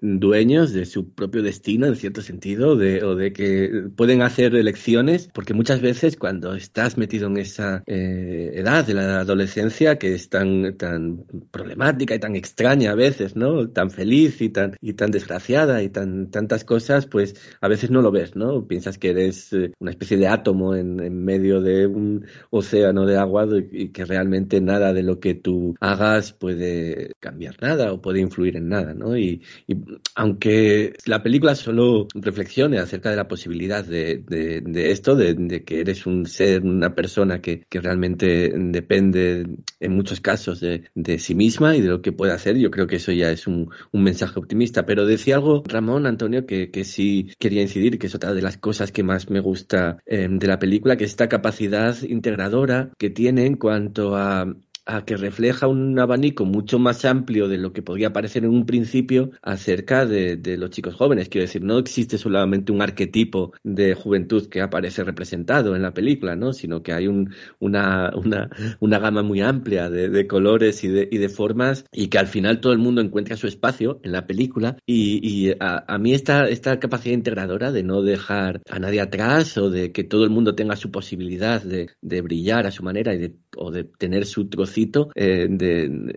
dueños 0.00 0.72
de 0.72 0.86
su 0.86 1.12
propio 1.12 1.42
destino, 1.42 1.86
en 1.86 1.96
cierto 1.96 2.22
sentido, 2.22 2.76
de, 2.76 3.02
o 3.02 3.16
de 3.16 3.32
que 3.32 3.88
pueden 3.96 4.22
hacer 4.22 4.54
elecciones, 4.54 5.28
porque 5.34 5.54
muchas 5.54 5.80
veces 5.80 6.16
cuando 6.16 6.54
estás 6.54 6.96
metido 6.96 7.26
en 7.26 7.38
esa 7.38 7.82
eh, 7.86 8.52
edad 8.54 8.86
de 8.86 8.94
la 8.94 9.20
adolescencia, 9.20 9.98
que 9.98 10.14
es 10.14 10.28
tan, 10.28 10.76
tan 10.76 11.24
problemática 11.50 12.14
y 12.14 12.20
tan 12.20 12.36
extraña 12.36 12.92
a 12.92 12.94
veces, 12.94 13.34
¿no? 13.34 13.70
Tan 13.70 13.90
feliz 13.90 14.40
y 14.40 14.50
tan, 14.50 14.76
y 14.80 14.92
tan 14.92 15.10
desgraciada 15.10 15.82
y 15.82 15.88
tan, 15.88 16.30
tantas 16.30 16.64
cosas, 16.64 17.06
pues 17.06 17.34
a 17.60 17.66
veces 17.66 17.90
no 17.90 18.02
lo 18.02 18.12
ves, 18.12 18.36
¿no? 18.36 18.68
Piensas 18.68 18.98
que 18.98 19.10
eres 19.10 19.52
eh, 19.52 19.72
una 19.80 19.90
especie 19.90 20.16
de 20.16 20.28
átomo 20.28 20.76
en, 20.76 21.00
en 21.00 21.24
medio 21.24 21.60
de 21.60 21.88
un 21.88 22.24
océano 22.50 23.04
de 23.04 23.16
agua 23.16 23.48
y 23.72 23.95
que 23.96 24.04
realmente 24.04 24.60
nada 24.60 24.92
de 24.92 25.02
lo 25.02 25.20
que 25.20 25.32
tú 25.32 25.74
hagas 25.80 26.34
puede 26.34 27.12
cambiar 27.18 27.56
nada 27.62 27.94
o 27.94 28.02
puede 28.02 28.20
influir 28.20 28.58
en 28.58 28.68
nada, 28.68 28.92
¿no? 28.92 29.16
Y, 29.16 29.40
aunque 30.14 30.92
la 31.06 31.22
película 31.22 31.54
solo 31.54 32.06
reflexione 32.14 32.78
acerca 32.78 33.08
de 33.08 33.16
la 33.16 33.26
posibilidad 33.26 33.82
de, 33.82 34.18
de, 34.18 34.90
esto, 34.90 35.16
de, 35.16 35.64
que 35.64 35.80
eres 35.80 36.04
un 36.04 36.26
ser, 36.26 36.62
una 36.62 36.94
persona 36.94 37.40
que, 37.40 37.64
que 37.70 37.80
realmente 37.80 38.52
depende 38.54 39.46
en 39.80 39.92
muchos 39.96 40.20
casos 40.20 40.60
de, 40.60 40.90
de, 40.94 41.18
sí 41.18 41.34
misma 41.34 41.74
y 41.74 41.80
de 41.80 41.88
lo 41.88 42.02
que 42.02 42.12
puede 42.12 42.34
hacer, 42.34 42.58
yo 42.58 42.70
creo 42.70 42.86
que 42.86 42.96
eso 42.96 43.12
ya 43.12 43.30
es 43.30 43.46
un, 43.46 43.70
un 43.92 44.02
mensaje 44.02 44.38
optimista. 44.38 44.84
Pero 44.84 45.06
decía 45.06 45.36
algo 45.36 45.62
Ramón, 45.66 46.04
Antonio, 46.04 46.44
que, 46.44 46.70
que 46.70 46.84
sí 46.84 47.30
quería 47.38 47.62
incidir, 47.62 47.98
que 47.98 48.08
es 48.08 48.14
otra 48.14 48.34
de 48.34 48.42
las 48.42 48.58
cosas 48.58 48.92
que 48.92 49.02
más 49.02 49.30
me 49.30 49.40
gusta 49.40 50.02
eh, 50.04 50.28
de 50.30 50.46
la 50.46 50.58
película, 50.58 50.98
que 50.98 51.04
es 51.04 51.12
esta 51.12 51.30
capacidad 51.30 51.96
integradora 52.02 52.90
que 52.98 53.08
tiene 53.08 53.46
en 53.46 53.56
cuanto 53.86 54.16
a 54.16 54.46
a 54.86 55.04
que 55.04 55.16
refleja 55.16 55.66
un 55.66 55.98
abanico 55.98 56.44
mucho 56.44 56.78
más 56.78 57.04
amplio 57.04 57.48
de 57.48 57.58
lo 57.58 57.72
que 57.72 57.82
podría 57.82 58.12
parecer 58.12 58.44
en 58.44 58.50
un 58.50 58.66
principio 58.66 59.32
acerca 59.42 60.06
de, 60.06 60.36
los 60.56 60.70
chicos 60.70 60.94
jóvenes. 60.94 61.28
Quiero 61.28 61.44
decir, 61.46 61.62
no 61.62 61.78
existe 61.78 62.18
solamente 62.18 62.72
un 62.72 62.80
arquetipo 62.80 63.52
de 63.64 63.94
juventud 63.94 64.48
que 64.48 64.62
aparece 64.62 65.02
representado 65.02 65.74
en 65.74 65.82
la 65.82 65.92
película, 65.92 66.36
¿no? 66.36 66.52
Sino 66.52 66.82
que 66.82 66.92
hay 66.92 67.08
un, 67.08 67.34
una, 67.58 68.12
una, 68.14 68.48
una, 68.78 68.98
gama 69.00 69.22
muy 69.22 69.40
amplia 69.40 69.90
de, 69.90 70.26
colores 70.26 70.84
y 70.84 70.88
de, 70.88 71.08
y 71.10 71.18
de, 71.18 71.28
formas 71.28 71.84
y 71.92 72.06
que 72.06 72.18
al 72.18 72.28
final 72.28 72.60
todo 72.60 72.72
el 72.72 72.78
mundo 72.78 73.00
encuentra 73.00 73.36
su 73.36 73.48
espacio 73.48 74.00
en 74.04 74.12
la 74.12 74.26
película 74.26 74.78
y, 74.86 75.20
y 75.22 75.50
a, 75.58 75.84
a, 75.86 75.98
mí 75.98 76.14
esta, 76.14 76.48
esta 76.48 76.78
capacidad 76.78 77.14
integradora 77.14 77.72
de 77.72 77.82
no 77.82 78.02
dejar 78.02 78.62
a 78.70 78.78
nadie 78.78 79.00
atrás 79.00 79.58
o 79.58 79.68
de 79.68 79.90
que 79.90 80.04
todo 80.04 80.24
el 80.24 80.30
mundo 80.30 80.54
tenga 80.54 80.76
su 80.76 80.92
posibilidad 80.92 81.60
de, 81.62 81.90
de 82.00 82.20
brillar 82.22 82.66
a 82.66 82.70
su 82.70 82.84
manera 82.84 83.14
y 83.14 83.18
de, 83.18 83.34
o 83.56 83.70
de 83.70 83.84
tener 83.84 84.26
su 84.26 84.48
trozo 84.48 85.10
eh, 85.14 85.48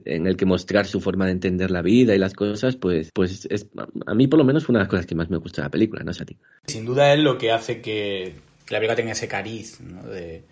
en 0.05 0.27
el 0.27 0.37
que 0.37 0.45
mostrar 0.45 0.85
su 0.85 0.99
forma 0.99 1.25
de 1.25 1.31
entender 1.31 1.71
la 1.71 1.81
vida 1.81 2.15
y 2.15 2.17
las 2.17 2.33
cosas, 2.33 2.75
pues, 2.75 3.09
pues 3.13 3.47
es, 3.49 3.67
a 4.05 4.13
mí 4.13 4.27
por 4.27 4.39
lo 4.39 4.45
menos 4.45 4.65
fue 4.65 4.73
una 4.73 4.79
de 4.79 4.83
las 4.83 4.89
cosas 4.89 5.05
que 5.05 5.15
más 5.15 5.29
me 5.29 5.37
gusta 5.37 5.61
de 5.61 5.67
la 5.67 5.71
película, 5.71 6.03
no 6.03 6.13
sé 6.13 6.23
a 6.23 6.25
ti. 6.25 6.37
Sin 6.67 6.85
duda 6.85 7.13
es 7.13 7.19
lo 7.19 7.37
que 7.37 7.51
hace 7.51 7.81
que, 7.81 8.33
la 8.69 8.77
película 8.77 8.95
tenga 8.95 9.11
ese 9.13 9.27
cariz, 9.27 9.79
de, 10.11 10.43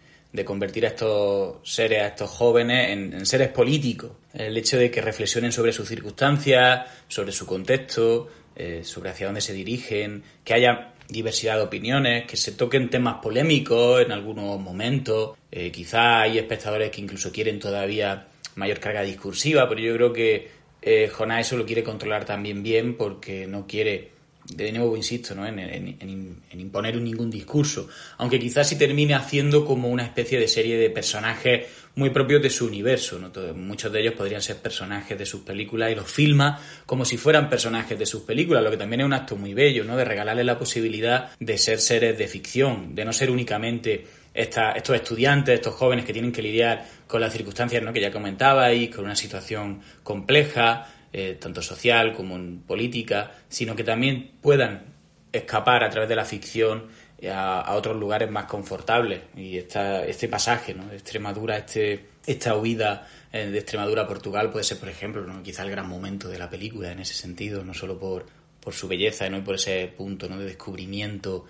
convertir 0.45 0.85
a 0.85 0.89
estos 0.89 1.57
seres, 1.63 2.03
a 2.03 2.07
estos 2.07 2.29
jóvenes, 2.29 2.91
en, 2.91 3.25
seres 3.25 3.49
políticos. 3.49 4.11
El 4.33 4.55
hecho 4.55 4.77
de 4.77 4.91
que 4.91 5.01
reflexionen 5.01 5.51
sobre 5.51 5.73
sus 5.73 5.87
circunstancias, 5.87 6.87
sobre 7.07 7.31
su 7.31 7.47
contexto, 7.47 8.27
eh, 8.55 8.81
sobre 8.83 9.09
hacia 9.09 9.25
dónde 9.25 9.41
se 9.41 9.53
dirigen, 9.53 10.21
que 10.43 10.53
haya 10.53 10.93
diversidad 11.07 11.55
de 11.57 11.63
opiniones, 11.63 12.25
que 12.25 12.37
se 12.37 12.51
toquen 12.51 12.89
temas 12.89 13.15
polémicos 13.21 14.01
en 14.01 14.11
algunos 14.11 14.59
momentos. 14.59 15.37
Eh, 15.51 15.71
quizá 15.71 16.21
hay 16.21 16.37
espectadores 16.37 16.91
que 16.91 17.01
incluso 17.01 17.31
quieren 17.31 17.59
todavía 17.59 18.27
mayor 18.55 18.79
carga 18.79 19.01
discursiva, 19.01 19.67
pero 19.69 19.81
yo 19.81 19.93
creo 19.93 20.13
que 20.13 20.49
eh, 20.81 21.09
Jonás 21.09 21.47
eso 21.47 21.57
lo 21.57 21.65
quiere 21.65 21.83
controlar 21.83 22.25
también 22.25 22.63
bien 22.63 22.95
porque 22.95 23.47
no 23.47 23.67
quiere, 23.67 24.11
de 24.53 24.71
nuevo 24.71 24.95
insisto, 24.95 25.35
¿no? 25.35 25.45
en, 25.45 26.39
imponer 26.51 26.95
ningún 26.97 27.29
discurso, 27.29 27.87
aunque 28.17 28.39
quizás 28.39 28.69
sí 28.69 28.77
termine 28.77 29.13
haciendo 29.13 29.65
como 29.65 29.89
una 29.89 30.03
especie 30.03 30.39
de 30.39 30.47
serie 30.47 30.77
de 30.77 30.89
personajes 30.89 31.67
muy 31.95 32.11
propios 32.11 32.41
de 32.43 32.49
su 32.49 32.65
universo. 32.67 33.19
muchos 33.55 33.91
de 33.91 34.01
ellos 34.01 34.13
podrían 34.13 34.41
ser 34.41 34.57
personajes 34.57 35.17
de 35.17 35.25
sus 35.25 35.41
películas 35.41 35.91
y 35.91 35.95
los 35.95 36.09
filma 36.09 36.61
como 36.85 37.03
si 37.05 37.17
fueran 37.17 37.49
personajes 37.49 37.97
de 37.97 38.05
sus 38.05 38.21
películas, 38.21 38.63
lo 38.63 38.69
que 38.69 38.77
también 38.77 39.01
es 39.01 39.05
un 39.05 39.13
acto 39.13 39.35
muy 39.35 39.53
bello, 39.53 39.83
¿no? 39.83 39.97
de 39.97 40.05
regalarles 40.05 40.45
la 40.45 40.59
posibilidad 40.59 41.31
de 41.39 41.57
ser 41.57 41.79
seres 41.79 42.17
de 42.17 42.27
ficción, 42.27 42.93
de 42.93 43.03
no 43.03 43.13
ser 43.13 43.31
únicamente 43.31 44.05
estos 44.33 44.95
estudiantes, 44.95 45.55
estos 45.55 45.73
jóvenes 45.73 46.05
que 46.05 46.13
tienen 46.13 46.31
que 46.31 46.43
lidiar 46.43 46.85
con 47.07 47.19
las 47.19 47.33
circunstancias 47.33 47.81
¿no? 47.81 47.91
que 47.91 48.01
ya 48.01 48.11
comentabais, 48.11 48.95
con 48.95 49.05
una 49.05 49.15
situación 49.15 49.81
compleja, 50.03 50.87
eh, 51.19 51.33
tanto 51.33 51.63
social 51.63 52.13
como 52.13 52.35
en 52.35 52.59
política, 52.59 53.31
sino 53.49 53.75
que 53.75 53.83
también 53.83 54.33
puedan 54.39 54.93
escapar 55.31 55.83
a 55.83 55.89
través 55.89 56.07
de 56.07 56.15
la 56.15 56.25
ficción 56.25 56.89
a, 57.27 57.73
otros 57.75 57.97
lugares 57.97 58.29
más 58.29 58.45
confortables. 58.45 59.21
Y 59.35 59.57
esta, 59.57 60.05
este 60.05 60.27
pasaje 60.27 60.75
¿no? 60.75 60.85
de 60.85 60.97
Extremadura, 60.97 61.57
este, 61.57 62.05
esta 62.27 62.55
huida 62.55 63.07
eh, 63.33 63.47
de 63.47 63.57
Extremadura 63.57 64.03
a 64.03 64.07
Portugal 64.07 64.51
puede 64.51 64.63
ser, 64.63 64.77
por 64.77 64.89
ejemplo, 64.89 65.25
¿no? 65.25 65.41
quizá 65.41 65.63
el 65.63 65.71
gran 65.71 65.89
momento 65.89 66.29
de 66.29 66.37
la 66.37 66.51
película 66.51 66.91
en 66.91 66.99
ese 66.99 67.15
sentido, 67.15 67.63
no 67.63 67.73
solo 67.73 67.97
por, 67.97 68.27
por 68.59 68.75
su 68.75 68.87
belleza 68.87 69.27
¿no? 69.27 69.39
y 69.39 69.41
por 69.41 69.55
ese 69.55 69.91
punto 69.97 70.29
¿no? 70.29 70.37
de 70.37 70.45
descubrimiento 70.45 71.45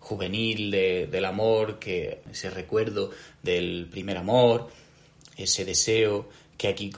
juvenil 0.00 0.72
del 0.72 1.24
amor, 1.24 1.78
que 1.78 2.22
ese 2.28 2.50
recuerdo 2.50 3.12
del 3.40 3.86
primer 3.88 4.16
amor, 4.16 4.68
ese 5.36 5.64
deseo 5.64 6.28
que 6.58 6.66
aquí 6.66 6.90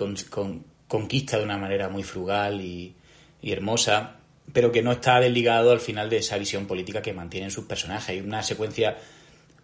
conquista 0.94 1.38
de 1.38 1.44
una 1.44 1.58
manera 1.58 1.88
muy 1.88 2.04
frugal 2.04 2.60
y, 2.60 2.94
hermosa 3.42 4.16
pero 4.52 4.70
que 4.70 4.82
no 4.82 4.92
está 4.92 5.18
desligado 5.20 5.72
al 5.72 5.80
final 5.80 6.08
de 6.08 6.18
esa 6.18 6.38
visión 6.38 6.66
política 6.66 7.02
que 7.02 7.12
mantienen 7.12 7.50
sus 7.50 7.64
personajes. 7.64 8.10
Hay 8.10 8.20
una 8.20 8.42
secuencia 8.42 8.96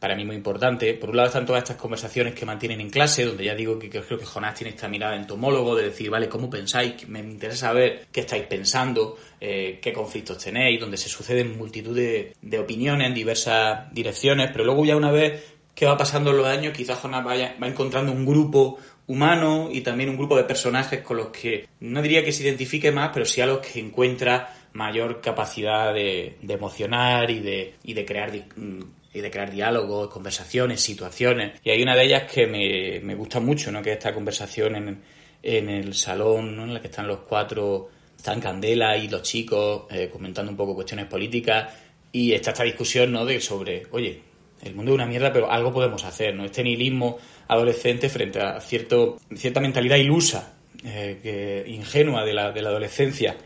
para 0.01 0.17
mí 0.17 0.25
muy 0.25 0.35
importante. 0.35 0.95
Por 0.95 1.11
un 1.11 1.17
lado 1.17 1.29
están 1.29 1.47
todas 1.47 1.63
estas 1.63 1.77
conversaciones 1.77 2.35
que 2.35 2.47
mantienen 2.47 2.81
en 2.81 2.91
clase, 2.91 3.27
donde 3.27 3.45
ya 3.45 3.55
digo 3.55 3.79
que, 3.79 3.91
creo 3.91 4.19
que 4.19 4.25
Jonás 4.25 4.55
tiene 4.55 4.71
esta 4.71 4.89
mirada 4.89 5.15
entomólogo 5.15 5.77
de 5.77 5.85
decir, 5.85 6.11
vale, 6.11 6.29
¿cómo 6.29 6.49
pensáis? 6.49 7.07
Me 7.09 7.21
interesa 7.21 7.69
saber 7.69 8.07
qué 8.11 8.21
estáis 8.21 8.45
pensando, 8.45 9.19
eh, 9.39 9.79
qué 9.81 9.93
conflictos 9.93 10.39
tenéis, 10.39 10.81
donde 10.81 10.97
se 10.97 11.11
suceden 11.11 11.57
multitud 11.57 11.95
de, 11.95 12.35
de, 12.41 12.59
opiniones 12.59 13.07
en 13.07 13.15
diversas 13.15 13.93
direcciones, 13.93 14.51
pero 14.51 14.65
luego 14.65 14.85
ya 14.87 14.97
una 14.97 15.13
vez 15.13 15.45
que 15.75 15.87
va 15.87 15.97
pasando 15.97 16.33
los 16.33 16.47
años, 16.47 16.77
quizás 16.77 16.99
Jonás 16.99 17.25
vaya, 17.25 17.57
va 17.63 17.67
encontrando 17.67 18.13
un 18.13 18.27
grupo 18.27 18.79
humano 19.11 19.69
y 19.73 19.81
también 19.81 20.09
un 20.09 20.17
grupo 20.17 20.37
de 20.37 20.45
personajes 20.45 21.01
con 21.01 21.17
los 21.17 21.29
que 21.31 21.67
no 21.81 22.01
diría 22.01 22.25
que 22.25 22.31
se 22.31 22.45
identifique 22.45 22.93
más, 22.93 23.11
pero 23.13 23.27
sí 23.27 23.41
a 23.41 23.47
los 23.47 23.59
que 23.59 23.81
encuentra 23.81 24.55
mayor 24.73 25.21
capacidad 25.21 25.93
de, 25.93 26.37
emocionar 26.49 27.29
y 27.29 27.41
de, 27.41 27.75
y 27.83 27.93
de 27.93 28.05
crear 28.05 28.31
mm, 28.31 28.83
y 29.13 29.21
de 29.21 29.29
crear 29.29 29.51
diálogos, 29.51 30.09
conversaciones, 30.11 30.81
situaciones. 30.81 31.61
Y 31.65 31.71
hay 31.71 31.83
una 31.83 31.97
de 31.97 32.05
ellas 32.05 32.31
que 32.33 32.47
me, 32.47 33.01
me 33.01 33.17
gusta 33.17 33.41
mucho, 33.41 33.73
¿no? 33.73 33.83
que 33.83 33.91
es 33.91 33.97
esta 33.97 34.15
conversación 34.15 34.77
en, 34.77 35.03
en 35.43 35.69
el 35.69 35.95
salón, 35.95 36.55
¿no? 36.55 36.63
en 36.63 36.75
la 36.75 36.81
que 36.81 36.87
están 36.87 37.09
los 37.09 37.19
cuatro, 37.29 37.89
están 38.17 38.41
Candela 38.41 38.97
y 38.97 39.09
los 39.09 39.23
chicos 39.23 39.87
eh, 39.91 40.09
comentando 40.13 40.53
un 40.53 40.57
poco 40.57 40.77
cuestiones 40.77 41.07
políticas 41.07 41.75
y 42.13 42.33
está 42.33 42.53
esta 42.53 42.63
discusión 42.63 43.11
¿no? 43.11 43.25
de 43.25 43.41
sobre, 43.41 43.89
oye, 43.91 44.23
el 44.63 44.77
mundo 44.77 44.93
es 44.93 44.95
una 44.95 45.07
mierda, 45.07 45.33
pero 45.33 45.51
algo 45.51 45.73
podemos 45.73 46.05
hacer, 46.05 46.35
¿no? 46.35 46.45
Este 46.45 46.63
nihilismo 46.63 47.19
adolescente 47.51 48.09
frente 48.09 48.41
a 48.41 48.61
cierto, 48.61 49.19
cierta 49.35 49.61
mentalidad 49.61 49.97
ilusa, 49.97 50.55
eh, 50.85 51.19
que, 51.23 51.65
ingenua 51.71 52.25
de 52.25 52.33
la, 52.33 52.53
de 52.53 52.63
la 52.63 52.71
adolescencia 52.71 53.37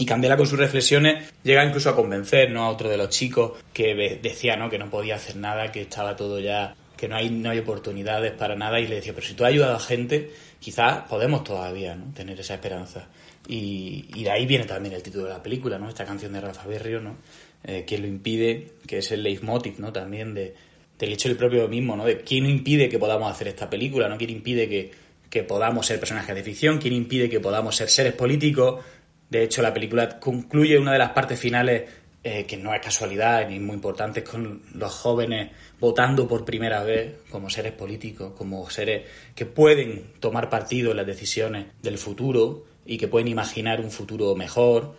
y 0.00 0.06
Candela 0.06 0.38
con 0.38 0.46
sus 0.46 0.58
reflexiones 0.58 1.30
llega 1.44 1.62
incluso 1.62 1.90
a 1.90 1.94
convencer 1.94 2.50
¿no? 2.50 2.64
a 2.64 2.70
otro 2.70 2.88
de 2.88 2.96
los 2.96 3.10
chicos 3.10 3.52
que 3.74 4.18
decía 4.22 4.56
¿no? 4.56 4.70
que 4.70 4.78
no 4.78 4.88
podía 4.88 5.16
hacer 5.16 5.36
nada, 5.36 5.70
que 5.70 5.82
estaba 5.82 6.16
todo 6.16 6.40
ya, 6.40 6.74
que 6.96 7.06
no 7.06 7.16
hay, 7.16 7.28
no 7.28 7.50
hay 7.50 7.58
oportunidades 7.58 8.32
para 8.32 8.56
nada 8.56 8.80
y 8.80 8.86
le 8.86 8.96
decía, 8.96 9.12
pero 9.14 9.26
si 9.26 9.34
tú 9.34 9.44
has 9.44 9.50
ayudado 9.50 9.76
a 9.76 9.80
gente, 9.80 10.30
quizás 10.58 11.02
podemos 11.06 11.44
todavía 11.44 11.94
¿no? 11.96 12.14
tener 12.14 12.40
esa 12.40 12.54
esperanza. 12.54 13.08
Y, 13.46 14.22
de 14.22 14.30
ahí 14.30 14.46
viene 14.46 14.64
también 14.64 14.94
el 14.94 15.02
título 15.02 15.24
de 15.24 15.30
la 15.30 15.42
película, 15.42 15.78
¿no? 15.78 15.88
esta 15.88 16.06
canción 16.06 16.32
de 16.32 16.40
Rafa 16.40 16.66
Berrio, 16.66 17.00
¿no? 17.00 17.16
Eh, 17.62 17.84
que 17.86 17.98
lo 17.98 18.06
impide, 18.06 18.72
que 18.86 18.98
es 18.98 19.12
el 19.12 19.22
leitmotiv 19.22 19.80
¿no? 19.80 19.92
también 19.92 20.32
de, 20.32 20.54
del 21.00 21.12
hecho 21.14 21.28
del 21.28 21.36
propio 21.36 21.66
mismo, 21.66 21.96
¿no? 21.96 22.04
quién 22.24 22.46
impide 22.46 22.88
que 22.88 23.00
podamos 23.00 23.32
hacer 23.32 23.48
esta 23.48 23.68
película, 23.68 24.08
¿no? 24.08 24.16
quién 24.16 24.30
impide 24.30 24.68
que, 24.68 24.92
que 25.28 25.42
podamos 25.42 25.86
ser 25.86 25.98
personajes 25.98 26.34
de 26.34 26.42
ficción, 26.44 26.78
quién 26.78 26.94
impide 26.94 27.28
que 27.28 27.40
podamos 27.40 27.74
ser 27.74 27.88
seres 27.88 28.12
políticos, 28.12 28.84
de 29.30 29.44
hecho, 29.44 29.62
la 29.62 29.72
película 29.72 30.18
concluye 30.18 30.76
una 30.76 30.92
de 30.92 30.98
las 30.98 31.10
partes 31.10 31.38
finales 31.38 31.88
eh, 32.22 32.44
que 32.46 32.56
no 32.56 32.74
es 32.74 32.80
casualidad 32.80 33.48
ni 33.48 33.60
muy 33.60 33.76
importante, 33.76 34.24
con 34.24 34.60
los 34.74 34.92
jóvenes 34.92 35.52
votando 35.78 36.26
por 36.26 36.44
primera 36.44 36.82
vez 36.82 37.14
como 37.30 37.48
seres 37.48 37.72
políticos, 37.72 38.32
como 38.36 38.68
seres 38.68 39.06
que 39.36 39.46
pueden 39.46 40.14
tomar 40.18 40.50
partido 40.50 40.90
en 40.90 40.96
las 40.96 41.06
decisiones 41.06 41.66
del 41.80 41.96
futuro 41.96 42.64
y 42.84 42.98
que 42.98 43.06
pueden 43.06 43.28
imaginar 43.28 43.80
un 43.80 43.92
futuro 43.92 44.34
mejor 44.34 44.96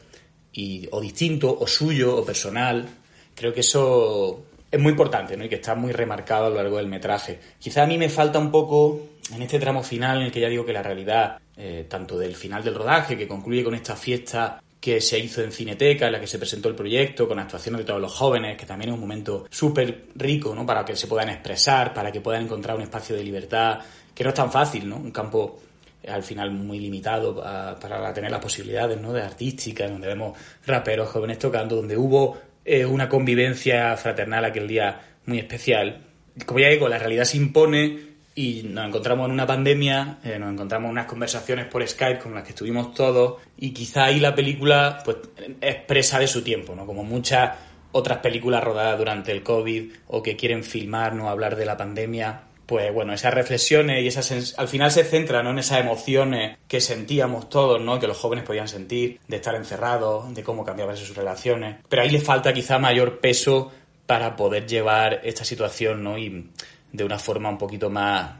y, 0.53 0.87
o 0.91 1.01
distinto, 1.01 1.55
o 1.59 1.67
suyo, 1.67 2.15
o 2.15 2.25
personal. 2.25 2.87
Creo 3.35 3.53
que 3.53 3.59
eso 3.59 4.45
es 4.71 4.79
muy 4.79 4.91
importante 4.91 5.35
¿no? 5.35 5.43
y 5.43 5.49
que 5.49 5.55
está 5.55 5.75
muy 5.75 5.91
remarcado 5.91 6.45
a 6.45 6.49
lo 6.49 6.55
largo 6.55 6.77
del 6.77 6.87
metraje. 6.87 7.39
Quizá 7.59 7.83
a 7.83 7.87
mí 7.87 7.97
me 7.97 8.09
falta 8.09 8.39
un 8.39 8.49
poco 8.49 9.01
en 9.35 9.41
este 9.41 9.59
tramo 9.59 9.83
final 9.83 10.17
en 10.17 10.23
el 10.23 10.31
que 10.31 10.39
ya 10.39 10.47
digo 10.47 10.65
que 10.65 10.73
la 10.73 10.81
realidad, 10.81 11.39
eh, 11.57 11.85
tanto 11.89 12.17
del 12.17 12.35
final 12.35 12.63
del 12.63 12.75
rodaje, 12.75 13.17
que 13.17 13.27
concluye 13.27 13.63
con 13.63 13.75
esta 13.75 13.95
fiesta 13.95 14.61
que 14.79 14.99
se 14.99 15.19
hizo 15.19 15.43
en 15.43 15.51
Cineteca, 15.51 16.07
en 16.07 16.13
la 16.13 16.19
que 16.19 16.25
se 16.25 16.39
presentó 16.39 16.67
el 16.67 16.75
proyecto, 16.75 17.27
con 17.27 17.37
actuaciones 17.37 17.79
de 17.79 17.85
todos 17.85 18.01
los 18.01 18.13
jóvenes, 18.13 18.57
que 18.57 18.65
también 18.65 18.89
es 18.89 18.95
un 18.95 19.01
momento 19.01 19.45
súper 19.49 20.05
rico, 20.15 20.55
¿no? 20.55 20.65
Para 20.65 20.83
que 20.83 20.95
se 20.95 21.05
puedan 21.05 21.29
expresar, 21.29 21.93
para 21.93 22.11
que 22.11 22.19
puedan 22.19 22.43
encontrar 22.43 22.75
un 22.75 22.81
espacio 22.81 23.15
de 23.15 23.23
libertad, 23.23 23.79
que 24.15 24.23
no 24.23 24.31
es 24.31 24.35
tan 24.35 24.51
fácil, 24.51 24.89
¿no? 24.89 24.95
Un 24.95 25.11
campo 25.11 25.59
eh, 26.01 26.09
al 26.09 26.23
final 26.23 26.49
muy 26.49 26.79
limitado 26.79 27.35
para 27.35 28.11
tener 28.11 28.31
las 28.31 28.41
posibilidades, 28.41 28.99
¿no? 28.99 29.13
De 29.13 29.21
artística, 29.21 29.87
donde 29.87 30.07
vemos 30.07 30.35
raperos 30.65 31.09
jóvenes 31.09 31.37
tocando, 31.37 31.75
donde 31.75 31.95
hubo 31.95 32.39
eh, 32.65 32.85
una 32.85 33.09
convivencia 33.09 33.95
fraternal 33.97 34.45
aquel 34.45 34.67
día 34.67 35.01
muy 35.25 35.39
especial. 35.39 36.07
Como 36.45 36.59
ya 36.59 36.69
digo, 36.69 36.87
la 36.87 36.97
realidad 36.97 37.25
se 37.25 37.37
impone 37.37 38.11
y 38.33 38.63
nos 38.63 38.87
encontramos 38.87 39.25
en 39.25 39.33
una 39.33 39.45
pandemia, 39.45 40.19
eh, 40.23 40.39
nos 40.39 40.53
encontramos 40.53 40.87
en 40.87 40.91
unas 40.91 41.05
conversaciones 41.05 41.65
por 41.65 41.85
Skype 41.85 42.19
con 42.19 42.33
las 42.33 42.43
que 42.43 42.49
estuvimos 42.49 42.93
todos 42.93 43.41
y 43.57 43.71
quizá 43.71 44.05
ahí 44.05 44.19
la 44.19 44.33
película 44.33 45.01
pues 45.03 45.17
expresa 45.59 46.19
de 46.19 46.27
su 46.27 46.43
tiempo, 46.43 46.75
¿no? 46.75 46.85
Como 46.85 47.03
muchas 47.03 47.51
otras 47.91 48.19
películas 48.19 48.63
rodadas 48.63 48.97
durante 48.97 49.31
el 49.31 49.43
COVID 49.43 49.91
o 50.07 50.23
que 50.23 50.37
quieren 50.37 50.63
filmar, 50.63 51.13
no 51.13 51.29
hablar 51.29 51.57
de 51.57 51.65
la 51.65 51.75
pandemia, 51.75 52.43
pues 52.65 52.93
bueno, 52.93 53.13
esas 53.13 53.33
reflexiones 53.33 54.03
y 54.03 54.07
esas 54.07 54.55
al 54.57 54.67
final 54.67 54.91
se 54.91 55.03
centran 55.03 55.45
en 55.47 55.59
esas 55.59 55.79
emociones 55.79 56.57
que 56.67 56.79
sentíamos 56.79 57.49
todos, 57.49 57.81
¿no? 57.81 57.99
Que 57.99 58.07
los 58.07 58.17
jóvenes 58.17 58.45
podían 58.45 58.67
sentir, 58.67 59.19
de 59.27 59.35
estar 59.35 59.55
encerrados, 59.55 60.33
de 60.33 60.43
cómo 60.43 60.63
cambiaban 60.63 60.95
sus 60.95 61.15
relaciones. 61.15 61.77
Pero 61.89 62.01
ahí 62.01 62.09
le 62.09 62.21
falta 62.21 62.53
quizá 62.53 62.79
mayor 62.79 63.19
peso 63.19 63.71
para 64.05 64.35
poder 64.35 64.67
llevar 64.67 65.21
esta 65.23 65.43
situación, 65.43 66.03
¿no? 66.03 66.17
Y 66.17 66.49
de 66.91 67.03
una 67.03 67.19
forma 67.19 67.49
un 67.49 67.57
poquito 67.57 67.89
más 67.89 68.31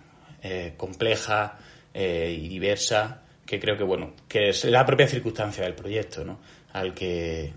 eh, 0.44 0.74
compleja 0.78 1.58
eh, 1.94 2.38
y 2.42 2.48
diversa, 2.48 3.22
que 3.46 3.60
creo 3.60 3.78
que, 3.78 3.84
bueno, 3.84 4.14
que 4.28 4.50
es 4.50 4.64
la 4.66 4.86
propia 4.86 5.08
circunstancia 5.08 5.64
del 5.64 5.76
proyecto, 5.76 6.24
¿no? 6.24 6.40
Al 6.74 6.94
que 6.94 7.54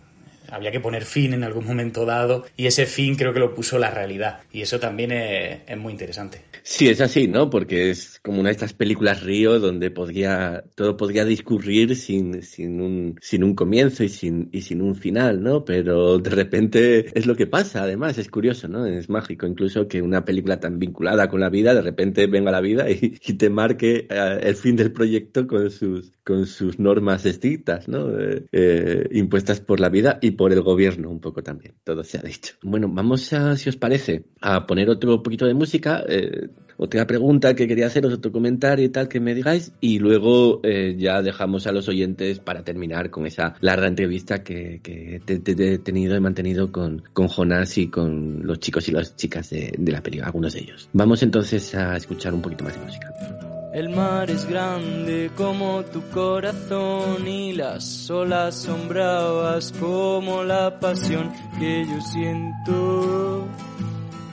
había 0.55 0.71
que 0.71 0.81
poner 0.81 1.05
fin 1.05 1.35
en 1.35 1.45
algún 1.45 1.67
momento 1.67 2.07
dado 2.07 2.45
y 2.57 2.67
ese 2.67 2.87
fin 2.87 3.17
creo 3.17 3.33
que 3.33 3.41
lo 3.41 3.55
puso 3.55 3.79
la 3.79 3.91
realidad 3.91 4.41
y 4.53 4.63
eso 4.63 4.79
también 4.79 5.13
es, 5.13 5.77
muy 5.77 5.93
interesante. 5.93 6.41
Sí, 6.63 6.89
es 6.89 7.01
así, 7.01 7.29
¿no? 7.29 7.51
Porque 7.51 7.91
es 7.91 8.21
como 8.23 8.41
una 8.41 8.49
de 8.49 8.53
estas 8.53 8.73
películas 8.73 9.23
Río 9.23 9.59
donde 9.59 9.91
podría, 9.91 10.65
todo 10.75 10.97
podría 10.97 11.25
discurrir 11.25 11.97
sin, 11.97 12.43
sin, 12.43 12.81
un, 12.81 13.19
sin 13.21 13.45
un 13.45 13.55
comienzo 13.55 14.05
y 14.05 14.09
sin, 14.09 14.49
y 14.53 14.63
sin 14.63 14.81
un 14.81 14.95
final, 14.95 15.43
¿no? 15.43 15.65
Pero 15.65 16.19
de 16.19 16.31
repente 16.31 17.19
es 17.19 17.27
lo 17.27 17.37
que 17.37 17.47
pasa, 17.47 17.83
además, 17.83 18.17
es 18.17 18.29
curioso, 18.29 18.69
¿no? 18.69 18.87
Es 18.87 19.11
mágico 19.11 19.47
incluso 19.47 19.89
que 19.89 20.01
una 20.01 20.25
película 20.25 20.61
tan 20.61 20.79
vinculada 20.79 21.29
con 21.29 21.41
la 21.41 21.51
vida 21.51 21.75
de 21.75 21.83
repente 21.83 22.27
venga 22.27 22.51
a 22.51 22.53
la 22.53 22.61
vida 22.61 22.89
y, 22.91 23.11
te 23.35 23.51
marque 23.51 24.07
eh, 24.09 24.41
el 24.43 24.55
fin 24.55 24.77
del 24.77 24.93
proyecto 24.93 25.47
con 25.47 25.71
sus, 25.71 26.14
con 26.25 26.47
sus 26.47 26.79
normas 26.79 27.27
estrictas, 27.27 27.89
¿no? 27.89 28.19
Eh, 28.19 28.47
eh, 28.53 29.09
impuestas 29.13 29.61
por 29.61 29.81
la 29.81 29.91
vida 29.91 30.19
y 30.21 30.33
por 30.33 30.53
el 30.53 30.63
gobierno 30.63 31.11
un 31.11 31.21
poco 31.21 31.43
también, 31.43 31.75
todo 31.85 32.03
se 32.03 32.19
ha 32.19 32.23
dicho. 32.23 32.55
Bueno, 32.63 32.89
vamos 32.91 33.33
a, 33.33 33.57
si 33.57 33.69
os 33.69 33.77
parece, 33.77 34.25
a 34.41 34.67
poner 34.67 34.89
otro 34.89 35.23
poquito 35.23 35.47
de 35.47 35.55
música. 35.55 36.03
Eh, 36.09 36.49
otra 36.77 37.07
pregunta 37.07 37.55
que 37.55 37.69
quería 37.69 37.87
haceros, 37.87 38.13
otro 38.13 38.33
comentario 38.33 38.85
y 38.85 38.89
tal 38.89 39.09
que 39.09 39.21
me 39.21 39.35
digáis, 39.35 39.73
y 39.81 39.99
luego 39.99 40.61
eh, 40.65 40.97
ya 40.99 41.23
dejamos 41.23 41.67
a 41.67 41.73
los 41.73 41.89
oyentes 41.89 42.41
para 42.41 42.65
terminar 42.65 43.11
con 43.11 43.27
esa 43.27 43.55
larga 43.61 43.87
entrevista 43.87 44.43
que, 44.43 44.81
he 44.85 45.79
tenido 45.79 46.17
y 46.17 46.21
mantenido 46.21 46.73
con, 46.73 47.03
con 47.13 47.29
Jonás 47.29 47.79
y 47.79 47.89
con 47.89 48.47
los 48.47 48.59
chicos 48.59 48.89
y 48.89 48.93
las 48.93 49.17
chicas 49.17 49.51
de, 49.51 49.75
de 49.79 49.93
la 49.93 50.03
película, 50.03 50.27
algunos 50.27 50.55
de 50.55 50.61
ellos. 50.61 50.89
Vamos 50.93 51.23
entonces 51.23 51.75
a 51.75 51.97
escuchar 51.97 52.35
un 52.35 52.43
poquito 52.43 52.65
más 52.65 52.75
de 52.75 52.85
música. 52.85 53.54
El 53.75 53.89
mar 53.89 54.31
es 54.31 54.47
grande 54.47 55.33
como 55.37 55.83
tu 55.83 56.01
corazón 56.11 57.27
y 57.27 57.55
las 57.55 58.09
olas 58.09 58.55
son 58.55 58.89
bravas 58.89 59.73
como 59.81 60.45
la 60.45 60.79
pasión 60.79 61.33
que 61.59 61.85
yo 61.85 62.01
siento 62.01 63.49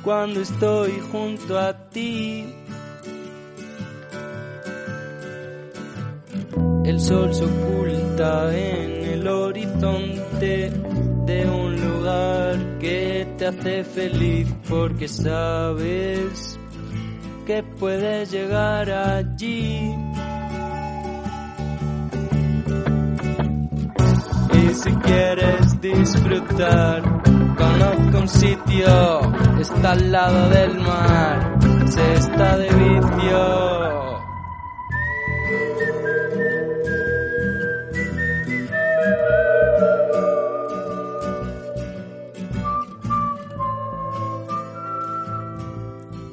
cuando 0.03 0.41
estoy 0.41 0.91
junto 1.11 1.57
a 1.57 1.73
ti. 1.89 2.53
El 6.85 6.99
sol 6.99 7.33
se 7.33 7.43
oculta 7.43 8.55
en 8.55 8.91
el 9.09 9.27
horizonte 9.27 10.71
de 11.25 11.49
un 11.49 11.81
lugar 11.81 12.77
que 12.77 13.27
te 13.39 13.47
hace 13.47 13.83
feliz 13.85 14.47
porque 14.69 15.07
sabes 15.07 16.60
que 17.45 17.63
puedes 17.63 18.31
llegar 18.31 18.89
allí. 18.89 19.95
Y 24.53 24.73
si 24.73 24.91
quieres 24.91 25.81
disfrutar, 25.81 27.01
conozco 27.57 28.17
un 28.19 28.27
sitio, 28.27 29.21
está 29.59 29.91
al 29.91 30.11
lado 30.11 30.49
del 30.49 30.79
mar, 30.79 31.57
se 31.87 32.13
está 32.13 32.57
de 32.57 32.69
vicio. 32.69 34.10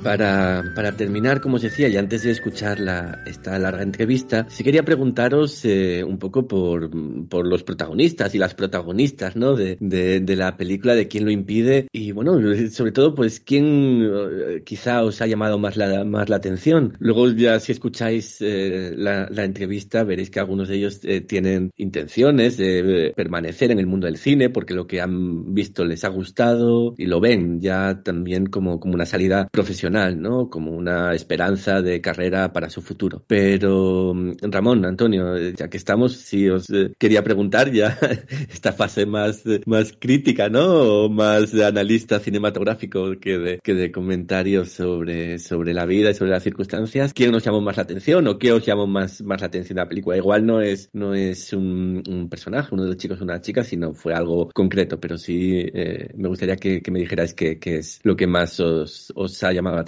Para, 0.08 0.64
para, 0.74 0.92
terminar, 0.92 1.42
como 1.42 1.56
os 1.56 1.62
decía, 1.62 1.86
y 1.86 1.98
antes 1.98 2.22
de 2.22 2.30
escuchar 2.30 2.80
la, 2.80 3.22
esta 3.26 3.58
larga 3.58 3.82
entrevista, 3.82 4.46
sí 4.48 4.64
quería 4.64 4.82
preguntaros 4.82 5.62
eh, 5.66 6.02
un 6.02 6.18
poco 6.18 6.48
por, 6.48 6.88
por, 7.28 7.46
los 7.46 7.62
protagonistas 7.62 8.34
y 8.34 8.38
las 8.38 8.54
protagonistas 8.54 9.36
¿no? 9.36 9.54
De, 9.54 9.76
de, 9.78 10.20
de, 10.20 10.36
la 10.36 10.56
película, 10.56 10.94
de 10.94 11.08
quién 11.08 11.26
lo 11.26 11.30
impide, 11.30 11.88
y 11.92 12.12
bueno, 12.12 12.40
sobre 12.70 12.92
todo, 12.92 13.14
pues 13.14 13.38
quién 13.40 14.02
eh, 14.02 14.62
quizá 14.64 15.04
os 15.04 15.20
ha 15.20 15.26
llamado 15.26 15.58
más 15.58 15.76
la, 15.76 16.04
más 16.04 16.30
la 16.30 16.36
atención. 16.36 16.96
Luego 17.00 17.28
ya 17.28 17.60
si 17.60 17.72
escucháis 17.72 18.38
eh, 18.40 18.94
la, 18.96 19.28
la, 19.30 19.44
entrevista, 19.44 20.04
veréis 20.04 20.30
que 20.30 20.40
algunos 20.40 20.68
de 20.68 20.76
ellos 20.76 21.00
eh, 21.02 21.20
tienen 21.20 21.70
intenciones 21.76 22.56
de 22.56 23.12
permanecer 23.14 23.72
en 23.72 23.78
el 23.78 23.86
mundo 23.86 24.06
del 24.06 24.16
cine, 24.16 24.48
porque 24.48 24.72
lo 24.72 24.86
que 24.86 25.02
han 25.02 25.52
visto 25.52 25.84
les 25.84 26.02
ha 26.04 26.08
gustado 26.08 26.94
y 26.96 27.04
lo 27.04 27.20
ven 27.20 27.60
ya 27.60 28.00
también 28.02 28.46
como, 28.46 28.80
como 28.80 28.94
una 28.94 29.04
salida 29.04 29.48
profesional 29.52 29.97
¿no? 30.10 30.48
Como 30.50 30.72
una 30.72 31.14
esperanza 31.14 31.82
de 31.82 32.00
carrera 32.00 32.52
para 32.52 32.70
su 32.70 32.82
futuro. 32.82 33.22
Pero, 33.26 34.14
mm, 34.14 34.32
Ramón, 34.42 34.84
Antonio, 34.84 35.36
ya 35.50 35.68
que 35.68 35.76
estamos, 35.76 36.12
si 36.14 36.48
os 36.48 36.68
eh, 36.70 36.92
quería 36.98 37.22
preguntar 37.24 37.70
ya 37.72 37.98
esta 38.50 38.72
fase 38.72 39.06
más, 39.06 39.44
más 39.66 39.92
crítica, 39.98 40.48
¿no? 40.48 41.04
O 41.04 41.08
más 41.10 41.52
de 41.52 41.64
analista 41.64 42.20
cinematográfico 42.20 43.18
que 43.20 43.38
de, 43.38 43.58
que 43.62 43.74
de 43.74 43.92
comentarios 43.92 44.70
sobre, 44.70 45.38
sobre 45.38 45.74
la 45.74 45.86
vida 45.86 46.10
y 46.10 46.14
sobre 46.14 46.30
las 46.30 46.42
circunstancias. 46.42 47.12
¿Quién 47.12 47.32
nos 47.32 47.44
llamó 47.44 47.60
más 47.60 47.76
la 47.76 47.82
atención 47.82 48.26
o 48.28 48.38
qué 48.38 48.52
os 48.52 48.64
llamó 48.64 48.86
más, 48.86 49.22
más 49.22 49.40
la 49.40 49.46
atención 49.48 49.76
de 49.76 49.82
la 49.82 49.88
película? 49.88 50.16
Igual 50.16 50.46
no 50.46 50.60
es, 50.60 50.90
no 50.92 51.14
es 51.14 51.52
un, 51.52 52.02
un 52.08 52.28
personaje, 52.28 52.68
uno 52.72 52.84
de 52.84 52.90
los 52.90 52.96
chicos 52.96 53.20
o 53.20 53.24
una 53.24 53.40
chica, 53.40 53.64
sino 53.64 53.94
fue 53.94 54.14
algo 54.14 54.50
concreto, 54.50 55.00
pero 55.00 55.18
sí 55.18 55.64
eh, 55.72 56.10
me 56.16 56.28
gustaría 56.28 56.56
que, 56.56 56.80
que 56.82 56.90
me 56.90 57.00
dijerais 57.00 57.34
qué, 57.34 57.58
qué 57.58 57.78
es 57.78 58.00
lo 58.02 58.16
que 58.16 58.26
más 58.26 58.60
os, 58.60 59.12
os 59.14 59.42
ha 59.42 59.52
llamado 59.52 59.76
la 59.76 59.82
atención 59.82 59.87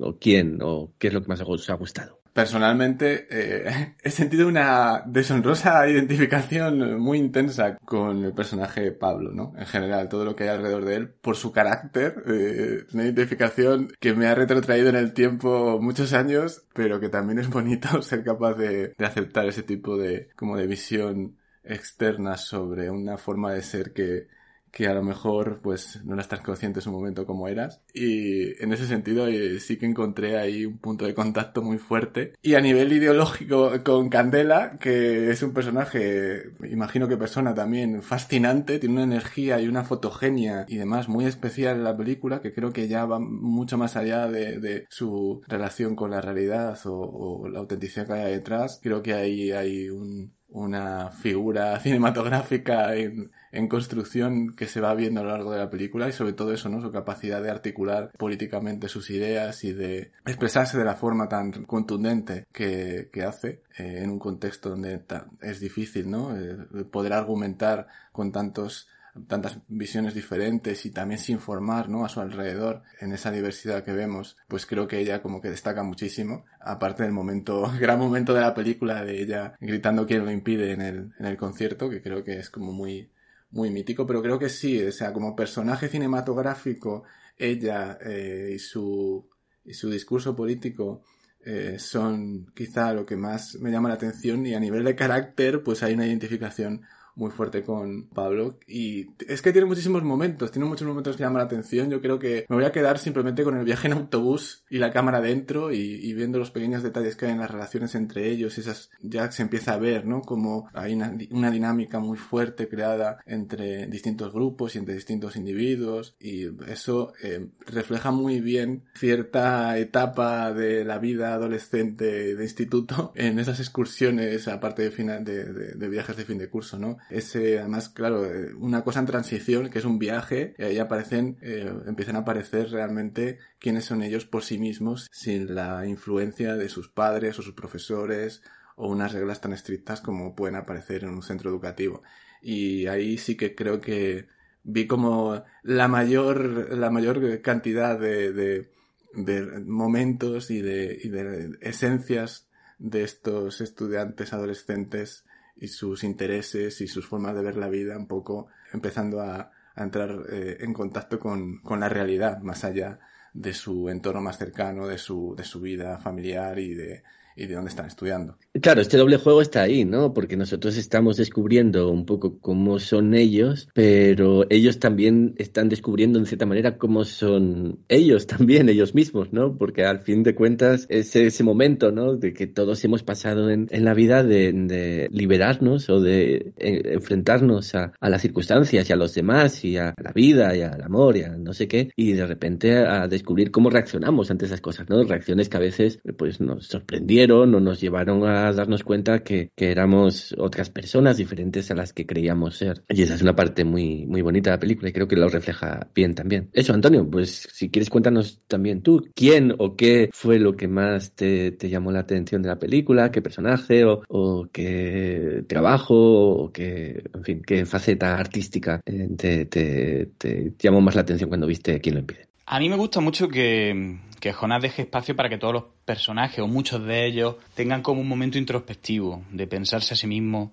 o, 0.00 0.18
quién 0.18 0.58
o 0.62 0.92
qué 0.98 1.08
es 1.08 1.14
lo 1.14 1.22
que 1.22 1.28
más 1.28 1.40
os 1.44 1.70
ha 1.70 1.74
gustado? 1.74 2.20
Personalmente 2.32 3.26
eh, 3.30 3.94
he 4.02 4.10
sentido 4.10 4.46
una 4.46 5.02
deshonrosa 5.06 5.88
identificación 5.88 7.00
muy 7.00 7.18
intensa 7.18 7.78
con 7.78 8.24
el 8.24 8.34
personaje 8.34 8.92
Pablo, 8.92 9.32
¿no? 9.32 9.54
En 9.56 9.64
general, 9.66 10.08
todo 10.08 10.24
lo 10.24 10.36
que 10.36 10.44
hay 10.44 10.50
alrededor 10.50 10.84
de 10.84 10.96
él, 10.96 11.08
por 11.08 11.36
su 11.36 11.50
carácter, 11.50 12.22
eh, 12.26 12.84
una 12.92 13.04
identificación 13.04 13.88
que 14.00 14.12
me 14.12 14.26
ha 14.26 14.34
retrotraído 14.34 14.90
en 14.90 14.96
el 14.96 15.14
tiempo 15.14 15.78
muchos 15.80 16.12
años, 16.12 16.66
pero 16.74 17.00
que 17.00 17.08
también 17.08 17.38
es 17.38 17.48
bonito 17.48 17.88
ser 18.02 18.22
capaz 18.22 18.54
de, 18.54 18.94
de 18.98 19.06
aceptar 19.06 19.46
ese 19.46 19.62
tipo 19.62 19.96
de, 19.96 20.28
como 20.36 20.58
de 20.58 20.66
visión 20.66 21.38
externa 21.64 22.36
sobre 22.36 22.90
una 22.90 23.16
forma 23.16 23.52
de 23.52 23.62
ser 23.62 23.92
que, 23.92 24.28
que 24.70 24.88
a 24.88 24.94
lo 24.94 25.02
mejor 25.02 25.60
pues 25.62 26.04
no 26.04 26.14
eras 26.14 26.28
tan 26.28 26.42
consciente 26.42 26.80
en 26.80 26.82
su 26.82 26.92
momento 26.92 27.26
como 27.26 27.48
eras. 27.48 27.80
Y 27.94 28.62
en 28.62 28.72
ese 28.72 28.86
sentido 28.86 29.26
eh, 29.28 29.60
sí 29.60 29.78
que 29.78 29.86
encontré 29.86 30.38
ahí 30.38 30.66
un 30.66 30.78
punto 30.78 31.06
de 31.06 31.14
contacto 31.14 31.62
muy 31.62 31.78
fuerte. 31.78 32.34
Y 32.42 32.54
a 32.54 32.60
nivel 32.60 32.92
ideológico 32.92 33.72
con 33.84 34.08
Candela 34.08 34.78
que 34.78 35.30
es 35.30 35.42
un 35.42 35.52
personaje 35.52 36.52
imagino 36.70 37.08
que 37.08 37.16
persona 37.16 37.54
también 37.54 38.02
fascinante 38.02 38.78
tiene 38.78 38.96
una 38.96 39.04
energía 39.04 39.60
y 39.60 39.68
una 39.68 39.84
fotogenia 39.84 40.66
y 40.68 40.76
demás 40.76 41.08
muy 41.08 41.24
especial 41.24 41.76
en 41.76 41.84
la 41.84 41.96
película 41.96 42.40
que 42.40 42.52
creo 42.52 42.72
que 42.72 42.88
ya 42.88 43.04
va 43.04 43.18
mucho 43.18 43.78
más 43.78 43.96
allá 43.96 44.28
de, 44.28 44.86
su 44.90 45.42
relación 45.48 45.96
con 45.96 46.10
la 46.10 46.20
realidad 46.20 46.78
o, 46.84 47.48
la 47.48 47.58
autenticidad 47.60 48.06
que 48.06 48.12
hay 48.12 48.32
detrás. 48.32 48.80
Creo 48.82 49.02
que 49.02 49.14
ahí 49.14 49.52
hay 49.52 49.88
un, 49.90 50.32
una 50.48 51.10
figura 51.10 51.78
cinematográfica 51.80 52.94
en, 52.94 53.30
en 53.52 53.68
construcción 53.68 54.54
que 54.54 54.66
se 54.66 54.80
va 54.80 54.94
viendo 54.94 55.20
a 55.20 55.24
lo 55.24 55.30
largo 55.30 55.52
de 55.52 55.58
la 55.58 55.70
película 55.70 56.08
y 56.08 56.12
sobre 56.12 56.32
todo 56.32 56.52
eso, 56.52 56.68
¿no? 56.68 56.80
Su 56.80 56.92
capacidad 56.92 57.42
de 57.42 57.50
articular 57.50 58.10
políticamente 58.16 58.88
sus 58.88 59.10
ideas 59.10 59.64
y 59.64 59.72
de 59.72 60.12
expresarse 60.24 60.78
de 60.78 60.84
la 60.84 60.96
forma 60.96 61.28
tan 61.28 61.64
contundente 61.64 62.46
que, 62.52 63.10
que 63.12 63.22
hace 63.22 63.62
eh, 63.78 64.00
en 64.02 64.10
un 64.10 64.18
contexto 64.18 64.70
donde 64.70 65.02
es 65.40 65.60
difícil, 65.60 66.10
¿no? 66.10 66.36
Eh, 66.36 66.84
poder 66.90 67.12
argumentar 67.12 67.86
con 68.12 68.32
tantos 68.32 68.88
tantas 69.26 69.58
visiones 69.68 70.14
diferentes 70.14 70.84
y 70.86 70.90
también 70.90 71.18
sin 71.18 71.38
formar, 71.38 71.88
¿no? 71.88 72.04
A 72.04 72.08
su 72.08 72.20
alrededor, 72.20 72.82
en 73.00 73.12
esa 73.12 73.30
diversidad 73.30 73.82
que 73.82 73.92
vemos, 73.92 74.36
pues 74.48 74.66
creo 74.66 74.86
que 74.86 74.98
ella 74.98 75.22
como 75.22 75.40
que 75.40 75.50
destaca 75.50 75.82
muchísimo, 75.82 76.44
aparte 76.60 77.02
del 77.02 77.12
momento, 77.12 77.70
gran 77.80 77.98
momento 77.98 78.34
de 78.34 78.40
la 78.40 78.54
película 78.54 79.04
de 79.04 79.22
ella 79.22 79.54
gritando 79.60 80.06
quién 80.06 80.24
lo 80.24 80.30
impide 80.30 80.72
en 80.72 80.82
el, 80.82 81.12
en 81.18 81.26
el 81.26 81.36
concierto, 81.36 81.88
que 81.88 82.02
creo 82.02 82.24
que 82.24 82.38
es 82.38 82.50
como 82.50 82.72
muy, 82.72 83.10
muy 83.56 83.70
mítico, 83.70 84.06
pero 84.06 84.22
creo 84.22 84.38
que 84.38 84.48
sí, 84.48 84.82
o 84.84 84.92
sea, 84.92 85.12
como 85.12 85.34
personaje 85.34 85.88
cinematográfico, 85.88 87.04
ella 87.36 87.98
eh, 88.00 88.52
y 88.54 88.58
su 88.58 89.28
y 89.64 89.74
su 89.74 89.90
discurso 89.90 90.36
político 90.36 91.02
eh, 91.44 91.76
son 91.78 92.52
quizá 92.54 92.92
lo 92.92 93.04
que 93.04 93.16
más 93.16 93.56
me 93.56 93.70
llama 93.70 93.88
la 93.88 93.96
atención 93.96 94.46
y 94.46 94.54
a 94.54 94.60
nivel 94.60 94.84
de 94.84 94.94
carácter 94.94 95.62
pues 95.62 95.82
hay 95.82 95.94
una 95.94 96.06
identificación 96.06 96.82
muy 97.16 97.30
fuerte 97.30 97.64
con 97.64 98.08
Pablo 98.08 98.58
y 98.68 99.08
es 99.26 99.42
que 99.42 99.52
tiene 99.52 99.66
muchísimos 99.66 100.02
momentos, 100.02 100.52
tiene 100.52 100.68
muchos 100.68 100.86
momentos 100.86 101.16
que 101.16 101.22
llaman 101.22 101.38
la 101.38 101.46
atención. 101.46 101.90
Yo 101.90 102.00
creo 102.00 102.18
que 102.18 102.44
me 102.48 102.56
voy 102.56 102.66
a 102.66 102.72
quedar 102.72 102.98
simplemente 102.98 103.42
con 103.42 103.56
el 103.56 103.64
viaje 103.64 103.88
en 103.88 103.94
autobús 103.94 104.64
y 104.68 104.78
la 104.78 104.92
cámara 104.92 105.20
dentro 105.20 105.72
y, 105.72 106.12
viendo 106.12 106.38
los 106.38 106.50
pequeños 106.50 106.82
detalles 106.82 107.16
que 107.16 107.26
hay 107.26 107.32
en 107.32 107.40
las 107.40 107.50
relaciones 107.50 107.94
entre 107.94 108.30
ellos, 108.30 108.58
esas 108.58 108.90
ya 109.00 109.30
se 109.32 109.42
empieza 109.42 109.72
a 109.72 109.78
ver, 109.78 110.06
¿no? 110.06 110.20
Como 110.22 110.68
hay 110.74 110.94
una, 110.94 111.50
dinámica 111.50 112.00
muy 112.00 112.18
fuerte 112.18 112.68
creada 112.68 113.18
entre 113.24 113.86
distintos 113.86 114.32
grupos 114.32 114.74
y 114.74 114.78
entre 114.78 114.94
distintos 114.94 115.36
individuos 115.36 116.16
y 116.20 116.48
eso 116.70 117.14
eh, 117.22 117.48
refleja 117.66 118.10
muy 118.10 118.40
bien 118.40 118.84
cierta 118.94 119.78
etapa 119.78 120.52
de 120.52 120.84
la 120.84 120.98
vida 120.98 121.32
adolescente 121.32 122.34
de 122.34 122.42
instituto 122.42 123.12
en 123.14 123.38
esas 123.38 123.58
excursiones 123.60 124.48
aparte 124.48 124.82
de, 124.82 124.90
final, 124.90 125.24
de 125.24 125.88
viajes 125.88 126.16
de 126.16 126.24
fin 126.24 126.38
de 126.38 126.50
curso, 126.50 126.78
¿no? 126.78 126.98
Ese, 127.10 127.58
además, 127.58 127.88
claro, 127.88 128.24
eh, 128.24 128.52
una 128.54 128.82
cosa 128.82 129.00
en 129.00 129.06
transición, 129.06 129.70
que 129.70 129.78
es 129.78 129.84
un 129.84 129.98
viaje, 129.98 130.54
y 130.58 130.62
ahí 130.62 130.78
aparecen, 130.78 131.38
eh, 131.40 131.72
empiezan 131.86 132.16
a 132.16 132.20
aparecer 132.20 132.70
realmente 132.70 133.38
quiénes 133.58 133.84
son 133.84 134.02
ellos 134.02 134.24
por 134.24 134.42
sí 134.42 134.58
mismos, 134.58 135.08
sin 135.12 135.54
la 135.54 135.86
influencia 135.86 136.56
de 136.56 136.68
sus 136.68 136.88
padres 136.88 137.38
o 137.38 137.42
sus 137.42 137.54
profesores, 137.54 138.42
o 138.76 138.88
unas 138.88 139.12
reglas 139.12 139.40
tan 139.40 139.52
estrictas 139.52 140.00
como 140.00 140.34
pueden 140.34 140.56
aparecer 140.56 141.04
en 141.04 141.10
un 141.10 141.22
centro 141.22 141.50
educativo. 141.50 142.02
Y 142.42 142.86
ahí 142.86 143.18
sí 143.18 143.36
que 143.36 143.54
creo 143.54 143.80
que 143.80 144.26
vi 144.64 144.86
como 144.86 145.44
la 145.62 145.88
mayor, 145.88 146.76
la 146.76 146.90
mayor 146.90 147.40
cantidad 147.40 147.98
de, 147.98 148.32
de, 148.32 148.70
de 149.14 149.60
momentos 149.64 150.50
y 150.50 150.60
de, 150.60 150.98
y 151.02 151.08
de 151.08 151.56
esencias 151.60 152.48
de 152.78 153.04
estos 153.04 153.60
estudiantes 153.60 154.32
adolescentes 154.32 155.25
y 155.56 155.68
sus 155.68 156.04
intereses 156.04 156.80
y 156.80 156.86
sus 156.86 157.06
formas 157.06 157.34
de 157.34 157.42
ver 157.42 157.56
la 157.56 157.68
vida 157.68 157.96
un 157.96 158.06
poco 158.06 158.48
empezando 158.72 159.20
a, 159.20 159.50
entrar 159.76 160.22
eh, 160.30 160.56
en 160.60 160.72
contacto 160.72 161.20
con, 161.20 161.58
con, 161.58 161.80
la 161.80 161.90
realidad 161.90 162.40
más 162.40 162.64
allá 162.64 162.98
de 163.34 163.52
su 163.52 163.90
entorno 163.90 164.22
más 164.22 164.38
cercano, 164.38 164.86
de 164.86 164.96
su, 164.96 165.34
de 165.36 165.44
su 165.44 165.60
vida 165.60 165.98
familiar 165.98 166.58
y 166.58 166.72
de, 166.72 167.02
y 167.36 167.46
de 167.46 167.54
dónde 167.54 167.68
están 167.68 167.84
estudiando. 167.84 168.38
Claro, 168.62 168.80
este 168.80 168.96
doble 168.96 169.16
juego 169.18 169.42
está 169.42 169.62
ahí, 169.62 169.84
¿no? 169.84 170.14
Porque 170.14 170.36
nosotros 170.36 170.76
estamos 170.76 171.16
descubriendo 171.16 171.90
un 171.90 172.06
poco 172.06 172.38
cómo 172.40 172.78
son 172.78 173.14
ellos, 173.14 173.68
pero 173.74 174.46
ellos 174.50 174.78
también 174.78 175.34
están 175.36 175.68
descubriendo 175.68 176.18
en 176.18 176.26
cierta 176.26 176.46
manera 176.46 176.78
cómo 176.78 177.04
son 177.04 177.80
ellos 177.88 178.26
también, 178.26 178.68
ellos 178.68 178.94
mismos, 178.94 179.32
¿no? 179.32 179.56
Porque 179.58 179.84
al 179.84 180.00
fin 180.00 180.22
de 180.22 180.34
cuentas 180.34 180.86
es 180.88 181.14
ese 181.16 181.44
momento, 181.44 181.92
¿no? 181.92 182.16
De 182.16 182.32
que 182.32 182.46
todos 182.46 182.82
hemos 182.84 183.02
pasado 183.02 183.50
en, 183.50 183.66
en 183.70 183.84
la 183.84 183.94
vida 183.94 184.22
de, 184.22 185.08
liberarnos 185.10 185.90
o 185.90 186.00
de 186.00 186.52
eh, 186.58 186.82
enfrentarnos 186.94 187.74
a, 187.74 187.92
a, 187.98 188.08
las 188.08 188.22
circunstancias 188.22 188.88
y 188.88 188.92
a 188.92 188.96
los 188.96 189.14
demás 189.14 189.64
y 189.64 189.76
a 189.76 189.94
la 190.02 190.12
vida 190.12 190.56
y 190.56 190.62
al 190.62 190.82
amor 190.82 191.16
y 191.16 191.22
a 191.22 191.36
no 191.36 191.52
sé 191.52 191.68
qué, 191.68 191.90
y 191.96 192.12
de 192.12 192.26
repente 192.26 192.76
a 192.76 193.08
descubrir 193.08 193.50
cómo 193.50 193.70
reaccionamos 193.70 194.30
ante 194.30 194.46
esas 194.46 194.60
cosas, 194.60 194.88
¿no? 194.88 195.02
Reacciones 195.02 195.48
que 195.48 195.56
a 195.56 195.60
veces 195.60 195.98
pues 196.16 196.40
nos 196.40 196.66
sorprendieron 196.66 197.54
o 197.54 197.60
nos 197.60 197.80
llevaron 197.80 198.24
a 198.24 198.45
darnos 198.52 198.84
cuenta 198.84 199.22
que, 199.24 199.50
que, 199.56 199.70
éramos 199.70 200.34
otras 200.38 200.70
personas 200.70 201.16
diferentes 201.16 201.70
a 201.70 201.74
las 201.74 201.92
que 201.92 202.06
creíamos 202.06 202.56
ser. 202.56 202.84
Y 202.88 203.02
esa 203.02 203.14
es 203.14 203.22
una 203.22 203.34
parte 203.34 203.64
muy, 203.64 204.06
muy 204.06 204.22
bonita 204.22 204.50
de 204.50 204.56
la 204.56 204.60
película 204.60 204.88
y 204.88 204.92
creo 204.92 205.08
que 205.08 205.16
lo 205.16 205.28
refleja 205.28 205.88
bien 205.94 206.14
también. 206.14 206.48
Eso, 206.52 206.72
Antonio, 206.72 207.08
pues 207.10 207.48
si 207.52 207.68
quieres 207.70 207.90
cuéntanos 207.90 208.40
también 208.46 208.82
tú, 208.82 209.08
¿quién 209.14 209.54
o 209.58 209.76
qué 209.76 210.10
fue 210.12 210.38
lo 210.38 210.56
que 210.56 210.68
más 210.68 211.12
te, 211.12 211.52
te 211.52 211.68
llamó 211.68 211.90
la 211.90 212.00
atención 212.00 212.42
de 212.42 212.48
la 212.48 212.58
película? 212.58 213.10
¿Qué 213.10 213.22
personaje 213.22 213.84
o, 213.84 214.02
o 214.08 214.48
qué 214.52 215.44
trabajo 215.48 215.94
o 215.96 216.52
qué, 216.52 217.02
en 217.14 217.24
fin, 217.24 217.42
qué 217.42 217.66
faceta 217.66 218.18
artística 218.18 218.80
eh, 218.86 219.08
te, 219.16 219.46
te, 219.46 220.06
te 220.18 220.52
llamó 220.58 220.80
más 220.80 220.94
la 220.94 221.02
atención 221.02 221.28
cuando 221.28 221.46
viste 221.46 221.80
quién 221.80 221.96
lo 221.96 222.00
impide? 222.00 222.26
A 222.48 222.60
mí 222.60 222.68
me 222.68 222.76
gusta 222.76 223.00
mucho 223.00 223.28
que, 223.28 223.98
que 224.20 224.32
Jonás 224.32 224.62
deje 224.62 224.82
espacio 224.82 225.16
para 225.16 225.28
que 225.28 225.36
todos 225.36 225.52
los 225.52 225.64
personajes, 225.84 226.38
o 226.38 226.46
muchos 226.46 226.86
de 226.86 227.04
ellos, 227.04 227.34
tengan 227.54 227.82
como 227.82 228.00
un 228.00 228.06
momento 228.06 228.38
introspectivo, 228.38 229.24
de 229.32 229.48
pensarse 229.48 229.94
a 229.94 229.96
sí 229.96 230.06
mismo 230.06 230.52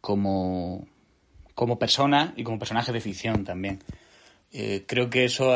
como, 0.00 0.86
como 1.54 1.78
persona 1.78 2.32
y 2.38 2.44
como 2.44 2.58
personaje 2.58 2.92
de 2.92 3.00
ficción 3.02 3.44
también. 3.44 3.80
Eh, 4.52 4.84
creo 4.86 5.10
que 5.10 5.26
eso 5.26 5.52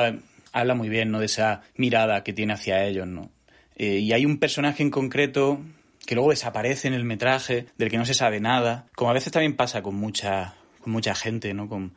habla 0.52 0.74
muy 0.74 0.90
bien, 0.90 1.10
¿no? 1.10 1.20
De 1.20 1.26
esa 1.26 1.62
mirada 1.76 2.22
que 2.22 2.34
tiene 2.34 2.52
hacia 2.52 2.84
ellos, 2.84 3.06
¿no? 3.06 3.30
Eh, 3.76 4.00
y 4.00 4.12
hay 4.12 4.26
un 4.26 4.36
personaje 4.36 4.82
en 4.82 4.90
concreto 4.90 5.58
que 6.04 6.14
luego 6.14 6.30
desaparece 6.30 6.88
en 6.88 6.94
el 6.94 7.04
metraje, 7.04 7.64
del 7.78 7.90
que 7.90 7.96
no 7.96 8.04
se 8.04 8.12
sabe 8.12 8.40
nada, 8.40 8.88
como 8.94 9.10
a 9.10 9.14
veces 9.14 9.32
también 9.32 9.56
pasa 9.56 9.80
con 9.80 9.94
mucha, 9.94 10.54
con 10.82 10.92
mucha 10.92 11.14
gente, 11.14 11.54
¿no? 11.54 11.66
Con, 11.66 11.94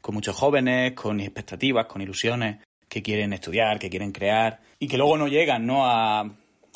con 0.00 0.14
muchos 0.14 0.36
jóvenes, 0.36 0.92
con 0.92 1.18
expectativas, 1.18 1.86
con 1.86 2.02
ilusiones 2.02 2.58
que 2.92 3.02
quieren 3.02 3.32
estudiar, 3.32 3.78
que 3.78 3.88
quieren 3.88 4.12
crear 4.12 4.60
y 4.78 4.86
que 4.86 4.98
luego 4.98 5.16
no 5.16 5.26
llegan 5.26 5.64
¿no? 5.64 5.86
A, 5.86 6.30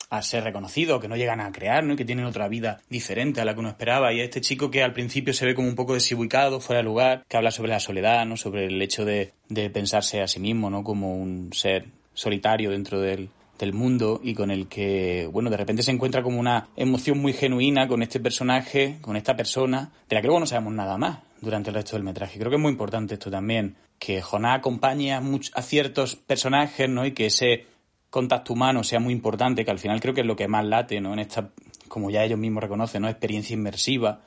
a 0.08 0.22
ser 0.22 0.44
reconocidos, 0.44 0.98
que 0.98 1.08
no 1.08 1.16
llegan 1.16 1.42
a 1.42 1.52
crear, 1.52 1.84
¿no? 1.84 1.92
Y 1.92 1.96
que 1.96 2.06
tienen 2.06 2.24
otra 2.24 2.48
vida 2.48 2.80
diferente 2.88 3.42
a 3.42 3.44
la 3.44 3.52
que 3.52 3.60
uno 3.60 3.68
esperaba. 3.68 4.14
Y 4.14 4.20
este 4.20 4.40
chico 4.40 4.70
que 4.70 4.82
al 4.82 4.94
principio 4.94 5.34
se 5.34 5.44
ve 5.44 5.54
como 5.54 5.68
un 5.68 5.74
poco 5.74 5.92
desubicado, 5.92 6.58
fuera 6.60 6.78
de 6.78 6.84
lugar, 6.84 7.26
que 7.28 7.36
habla 7.36 7.50
sobre 7.50 7.68
la 7.68 7.80
soledad, 7.80 8.24
¿no? 8.24 8.38
Sobre 8.38 8.64
el 8.64 8.80
hecho 8.80 9.04
de, 9.04 9.34
de 9.50 9.68
pensarse 9.68 10.22
a 10.22 10.26
sí 10.26 10.40
mismo, 10.40 10.70
¿no? 10.70 10.82
Como 10.82 11.14
un 11.14 11.52
ser 11.52 11.84
solitario 12.14 12.70
dentro 12.70 12.98
del, 12.98 13.28
del 13.58 13.74
mundo 13.74 14.18
y 14.24 14.32
con 14.32 14.50
el 14.50 14.68
que, 14.68 15.28
bueno, 15.30 15.50
de 15.50 15.58
repente 15.58 15.82
se 15.82 15.90
encuentra 15.90 16.22
como 16.22 16.40
una 16.40 16.68
emoción 16.76 17.18
muy 17.18 17.34
genuina 17.34 17.88
con 17.88 18.02
este 18.02 18.20
personaje, 18.20 18.96
con 19.02 19.16
esta 19.16 19.36
persona, 19.36 19.90
de 20.08 20.14
la 20.16 20.22
que 20.22 20.28
luego 20.28 20.40
no 20.40 20.46
sabemos 20.46 20.72
nada 20.72 20.96
más 20.96 21.25
durante 21.46 21.70
el 21.70 21.74
resto 21.74 21.96
del 21.96 22.02
metraje. 22.02 22.38
Creo 22.38 22.50
que 22.50 22.56
es 22.56 22.62
muy 22.62 22.72
importante 22.72 23.14
esto 23.14 23.30
también, 23.30 23.76
que 23.98 24.20
Jonás 24.20 24.58
acompañe 24.58 25.14
a, 25.14 25.22
ciertos 25.62 26.16
personajes, 26.16 26.88
¿no? 26.88 27.06
Y 27.06 27.12
que 27.12 27.26
ese 27.26 27.66
contacto 28.10 28.52
humano 28.52 28.84
sea 28.84 29.00
muy 29.00 29.12
importante, 29.12 29.64
que 29.64 29.70
al 29.70 29.78
final 29.78 30.00
creo 30.00 30.12
que 30.12 30.20
es 30.20 30.26
lo 30.26 30.36
que 30.36 30.48
más 30.48 30.64
late, 30.64 31.00
¿no? 31.00 31.12
En 31.12 31.20
esta, 31.20 31.50
como 31.88 32.10
ya 32.10 32.24
ellos 32.24 32.38
mismos 32.38 32.62
reconocen, 32.62 33.02
¿no? 33.02 33.08
Experiencia 33.08 33.54
inmersiva, 33.54 34.20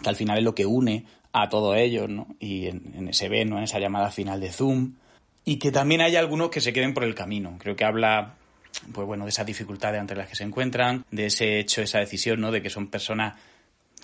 que 0.00 0.08
al 0.08 0.16
final 0.16 0.38
es 0.38 0.44
lo 0.44 0.54
que 0.54 0.66
une 0.66 1.06
a 1.32 1.48
todos 1.48 1.76
ellos, 1.76 2.08
¿no? 2.08 2.28
Y 2.38 2.66
en, 2.66 3.08
ese 3.08 3.28
ve, 3.28 3.44
¿no? 3.44 3.58
En 3.58 3.64
esa 3.64 3.80
llamada 3.80 4.10
final 4.10 4.40
de 4.40 4.52
Zoom. 4.52 4.94
Y 5.44 5.58
que 5.58 5.72
también 5.72 6.02
hay 6.02 6.16
algunos 6.16 6.50
que 6.50 6.60
se 6.60 6.72
queden 6.72 6.94
por 6.94 7.04
el 7.04 7.14
camino. 7.14 7.56
Creo 7.58 7.74
que 7.74 7.84
habla, 7.84 8.34
pues 8.92 9.06
bueno, 9.06 9.24
de 9.24 9.30
esas 9.30 9.46
dificultades 9.46 10.00
ante 10.00 10.14
las 10.14 10.28
que 10.28 10.36
se 10.36 10.44
encuentran, 10.44 11.04
de 11.10 11.26
ese 11.26 11.58
hecho, 11.58 11.80
esa 11.80 11.98
decisión, 11.98 12.40
¿no? 12.40 12.52
De 12.52 12.60
que 12.60 12.68
son 12.68 12.88
personas 12.88 13.34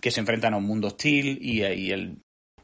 que 0.01 0.11
se 0.11 0.21
enfrentan 0.21 0.55
a 0.55 0.57
un 0.57 0.65
mundo 0.65 0.89
hostil 0.89 1.39
y, 1.41 1.65
y 1.65 1.91
el 1.91 2.19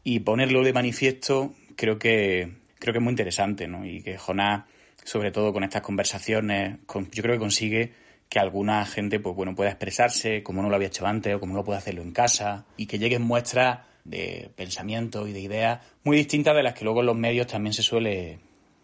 y 0.04 0.20
ponerlo 0.20 0.62
de 0.62 0.72
manifiesto 0.72 1.54
creo 1.76 1.98
que 1.98 2.60
creo 2.78 2.92
que 2.92 2.98
es 2.98 3.02
muy 3.02 3.12
interesante, 3.12 3.68
¿no? 3.68 3.84
Y 3.84 4.02
que 4.02 4.18
Jonás, 4.18 4.64
sobre 5.04 5.30
todo 5.30 5.52
con 5.52 5.64
estas 5.64 5.82
conversaciones, 5.82 6.78
yo 7.12 7.22
creo 7.22 7.34
que 7.34 7.38
consigue 7.38 7.92
que 8.28 8.38
alguna 8.38 8.86
gente, 8.86 9.20
pues 9.20 9.36
bueno, 9.36 9.54
pueda 9.54 9.70
expresarse 9.70 10.42
como 10.42 10.62
no 10.62 10.68
lo 10.68 10.76
había 10.76 10.88
hecho 10.88 11.06
antes 11.06 11.34
o 11.34 11.40
como 11.40 11.54
no 11.54 11.64
puede 11.64 11.78
hacerlo 11.78 12.02
en 12.02 12.12
casa 12.12 12.64
y 12.76 12.86
que 12.86 12.98
lleguen 12.98 13.22
muestras 13.22 13.80
de 14.04 14.50
pensamiento 14.56 15.26
y 15.26 15.32
de 15.32 15.40
ideas 15.40 15.80
muy 16.04 16.16
distintas 16.16 16.56
de 16.56 16.62
las 16.62 16.74
que 16.74 16.84
luego 16.84 17.00
en 17.00 17.06
los 17.06 17.16
medios 17.16 17.46
también 17.46 17.74
se 17.74 17.82
suele 17.82 18.38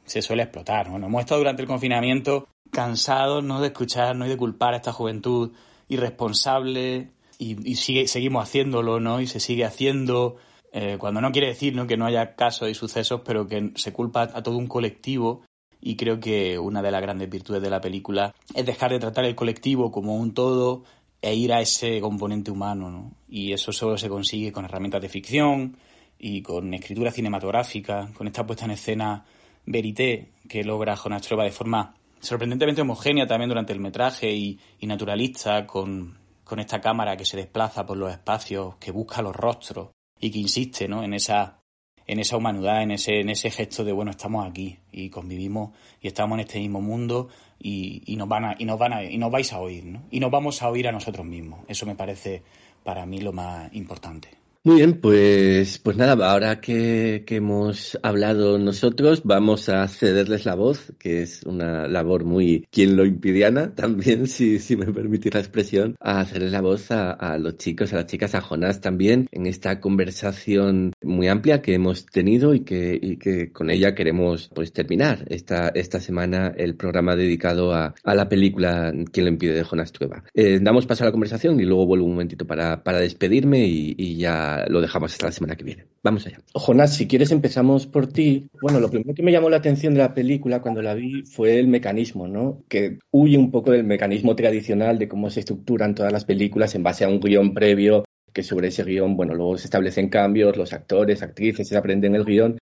se 0.05 0.23
suele 0.23 0.45
explotar. 0.45 0.89
¿no? 0.89 1.05
hemos 1.05 1.21
estado 1.21 1.41
durante 1.41 1.63
el 1.63 1.69
confinamiento 1.69 2.49
cansados 2.71 3.43
¿no? 3.43 3.61
de 3.61 3.69
escuchar 3.69 4.15
¿no? 4.17 4.27
y 4.27 4.29
de 4.29 4.37
culpar 4.37 4.75
a 4.75 4.77
esta 4.77 4.93
juventud 4.93 5.53
irresponsable 5.89 7.11
y, 7.39 7.71
y 7.71 7.77
sigue, 7.77 8.09
seguimos 8.09 8.45
haciéndolo, 8.45 8.99
¿no? 8.99 9.21
Y 9.21 9.27
se 9.27 9.41
sigue 9.41 9.65
haciendo 9.65 10.37
eh, 10.73 10.97
cuando 10.99 11.21
no 11.21 11.33
quiere 11.33 11.49
decir 11.49 11.75
¿no? 11.75 11.87
que 11.87 11.97
no 11.97 12.07
haya 12.07 12.35
casos 12.35 12.69
y 12.69 12.75
sucesos, 12.75 13.23
pero 13.25 13.47
que 13.47 13.73
se 13.77 13.93
culpa 13.93 14.23
a 14.23 14.43
todo 14.43 14.57
un 14.57 14.67
colectivo 14.67 15.43
y 15.81 15.97
creo 15.97 16.19
que 16.21 16.59
una 16.59 16.83
de 16.83 16.91
las 16.91 17.03
grandes 17.03 17.31
virtudes 17.31 17.63
de 17.63 17.71
la 17.71 17.81
película 17.81 18.35
es 18.55 18.67
dejar 18.67 18.91
de 18.93 18.99
tratar 18.99 19.25
el 19.25 19.35
colectivo 19.35 19.91
como 19.91 20.17
un 20.17 20.35
todo 20.35 20.85
e 21.23 21.35
ir 21.35 21.53
a 21.53 21.61
ese 21.61 22.01
componente 22.01 22.51
humano, 22.51 22.91
¿no? 22.91 23.13
Y 23.29 23.53
eso 23.53 23.73
solo 23.73 23.97
se 23.97 24.09
consigue 24.09 24.53
con 24.53 24.65
herramientas 24.65 25.03
de 25.03 25.09
ficción 25.09 25.77
y 26.19 26.43
con 26.43 26.73
escritura 26.75 27.11
cinematográfica, 27.11 28.11
con 28.15 28.27
esta 28.27 28.47
puesta 28.47 28.65
en 28.65 28.73
escena 28.73 29.25
verité 29.65 30.33
que 30.49 30.65
logra 30.65 30.97
Jonas 30.97 31.23
Trueba 31.23 31.45
de 31.45 31.51
forma 31.51 31.95
sorprendentemente 32.21 32.83
homogénea 32.83 33.27
también 33.27 33.49
durante 33.49 33.73
el 33.73 33.81
metraje 33.81 34.33
y, 34.33 34.59
y 34.79 34.87
naturalista, 34.87 35.67
con, 35.67 36.19
con 36.45 36.59
esta 36.59 36.81
cámara 36.81 37.17
que 37.17 37.25
se 37.25 37.37
desplaza 37.37 37.85
por 37.85 37.97
los 37.97 38.11
espacios, 38.11 38.77
que 38.77 38.91
busca 38.91 39.23
los 39.23 39.35
rostros, 39.35 39.91
y 40.21 40.31
que 40.31 40.39
insiste 40.39 40.89
¿no? 40.89 41.03
en 41.03 41.15
esa 41.15 41.63
en 42.07 42.21
esa 42.21 42.37
humanidad, 42.37 42.83
en 42.83 42.93
ese, 42.93 43.21
en 43.21 43.31
ese 43.31 43.51
gesto 43.51 43.85
de 43.85 43.93
bueno, 43.93 44.13
estamos 44.13 44.47
aquí 44.47 44.79
y 44.93 45.11
convivimos 45.11 45.71
y 46.01 46.07
estamos 46.07 46.37
en 46.37 46.41
este 46.41 46.61
mismo 46.61 46.81
mundo 46.81 47.29
y, 47.59 48.15
nos 48.17 48.29
van 48.29 48.45
a, 48.45 48.55
y 48.59 48.65
nos 48.65 48.79
van 48.79 48.93
a, 48.93 49.05
y 49.05 49.19
nos 49.19 49.31
vais 49.31 49.53
a 49.53 49.59
oír, 49.59 49.85
¿no? 49.85 50.05
Y 50.11 50.21
nos 50.21 50.31
vamos 50.31 50.63
a 50.63 50.69
oír 50.69 50.87
a 50.87 50.93
nosotros 50.93 51.27
mismos. 51.27 51.61
Eso 51.69 51.85
me 51.87 51.97
parece 51.97 52.43
para 52.85 53.07
mí 53.07 53.21
lo 53.21 53.33
más 53.33 53.75
importante. 53.75 54.29
Muy 54.67 54.79
bien, 54.79 55.01
pues, 55.01 55.79
pues 55.79 55.97
nada, 55.97 56.29
ahora 56.29 56.61
que, 56.61 57.25
hemos 57.29 57.97
hablado 58.03 58.59
nosotros, 58.59 59.23
vamos 59.23 59.69
a 59.69 59.87
cederles 59.87 60.45
la 60.45 60.57
voz, 60.57 60.93
que 60.99 61.23
es 61.23 61.45
una 61.45 61.87
labor 61.87 62.25
muy 62.25 62.67
quien 62.73 62.97
lo 62.97 63.07
impidiana, 63.07 63.73
también, 63.77 64.27
si, 64.27 64.59
si 64.59 64.77
me 64.77 64.93
permitís 64.93 65.33
la 65.35 65.39
expresión, 65.39 65.95
a 66.01 66.19
hacerles 66.19 66.51
la 66.51 66.63
voz 66.63 66.91
a, 66.91 67.39
los 67.39 67.59
chicos, 67.59 67.93
a 67.93 67.99
las 67.99 68.07
chicas, 68.07 68.35
a 68.35 68.41
Jonás 68.41 68.81
también, 68.81 69.29
en 69.31 69.47
esta 69.47 69.79
conversación 69.79 70.95
muy 71.01 71.29
amplia 71.29 71.63
que 71.63 71.75
hemos 71.75 72.05
tenido 72.05 72.53
y 72.53 72.65
que, 72.65 72.99
y 73.01 73.19
que 73.19 73.53
con 73.53 73.71
ella 73.71 73.95
queremos 73.95 74.51
pues 74.53 74.73
terminar 74.73 75.27
esta, 75.29 75.69
esta 75.69 76.01
semana 76.01 76.53
el 76.57 76.75
programa 76.75 77.15
dedicado 77.15 77.73
a, 77.73 77.95
a 78.03 78.15
la 78.17 78.29
película 78.29 78.93
Quien 79.13 79.27
lo 79.27 79.31
impide 79.31 79.55
de 79.55 79.63
Jonás 79.63 79.93
Trueba. 79.93 80.25
Eh, 80.35 80.59
damos 80.61 80.87
paso 80.87 81.05
a 81.05 81.07
la 81.07 81.13
conversación 81.13 81.61
y 81.61 81.65
luego 81.65 81.87
vuelvo 81.87 82.07
un 82.07 82.15
momentito 82.15 82.49
para, 82.49 82.83
para 82.83 82.99
despedirme 82.99 83.65
y 83.69 84.17
ya 84.17 84.56
lo 84.69 84.81
dejamos 84.81 85.13
hasta 85.13 85.27
la 85.27 85.33
semana 85.33 85.57
que 85.57 85.65
viene. 85.65 85.87
Vamos 86.03 86.27
allá. 86.27 86.39
Jonás, 86.53 86.97
si 86.97 87.07
quieres 87.07 87.31
empezamos 87.31 87.87
por 87.87 88.07
ti. 88.07 88.49
Bueno, 88.61 88.81
lo 88.81 88.91
primero 88.91 89.15
que 89.15 89.23
me 89.23 89.33
llamó 89.33 89.51
la 89.51 89.59
atención 89.59 89.95
de 89.95 90.01
la 90.01 90.15
película 90.15 90.61
cuando 90.61 90.83
la 90.83 90.95
vi 90.95 91.23
fue 91.25 91.59
el 91.59 91.69
mecanismo, 91.69 92.29
¿no? 92.29 92.63
Que 92.69 92.99
huye 93.11 93.39
un 93.39 93.51
poco 93.51 93.73
del 93.73 93.85
mecanismo 93.85 94.37
tradicional 94.37 94.99
de 94.99 95.09
cómo 95.09 95.31
se 95.31 95.41
estructuran 95.41 95.95
todas 95.95 96.13
las 96.13 96.25
películas 96.25 96.75
en 96.75 96.83
base 96.83 97.05
a 97.05 97.09
un 97.09 97.21
guion 97.21 97.55
previo 97.55 98.05
que 98.33 98.43
sobre 98.43 98.69
ese 98.69 98.85
guion, 98.85 99.17
bueno, 99.17 99.35
luego 99.35 99.57
se 99.57 99.65
establecen 99.65 100.11
cambios, 100.11 100.59
los 100.59 100.75
actores, 100.75 101.23
actrices 101.23 101.67
se 101.67 101.77
aprenden 101.77 102.15
el 102.15 102.25
guion 102.25 102.59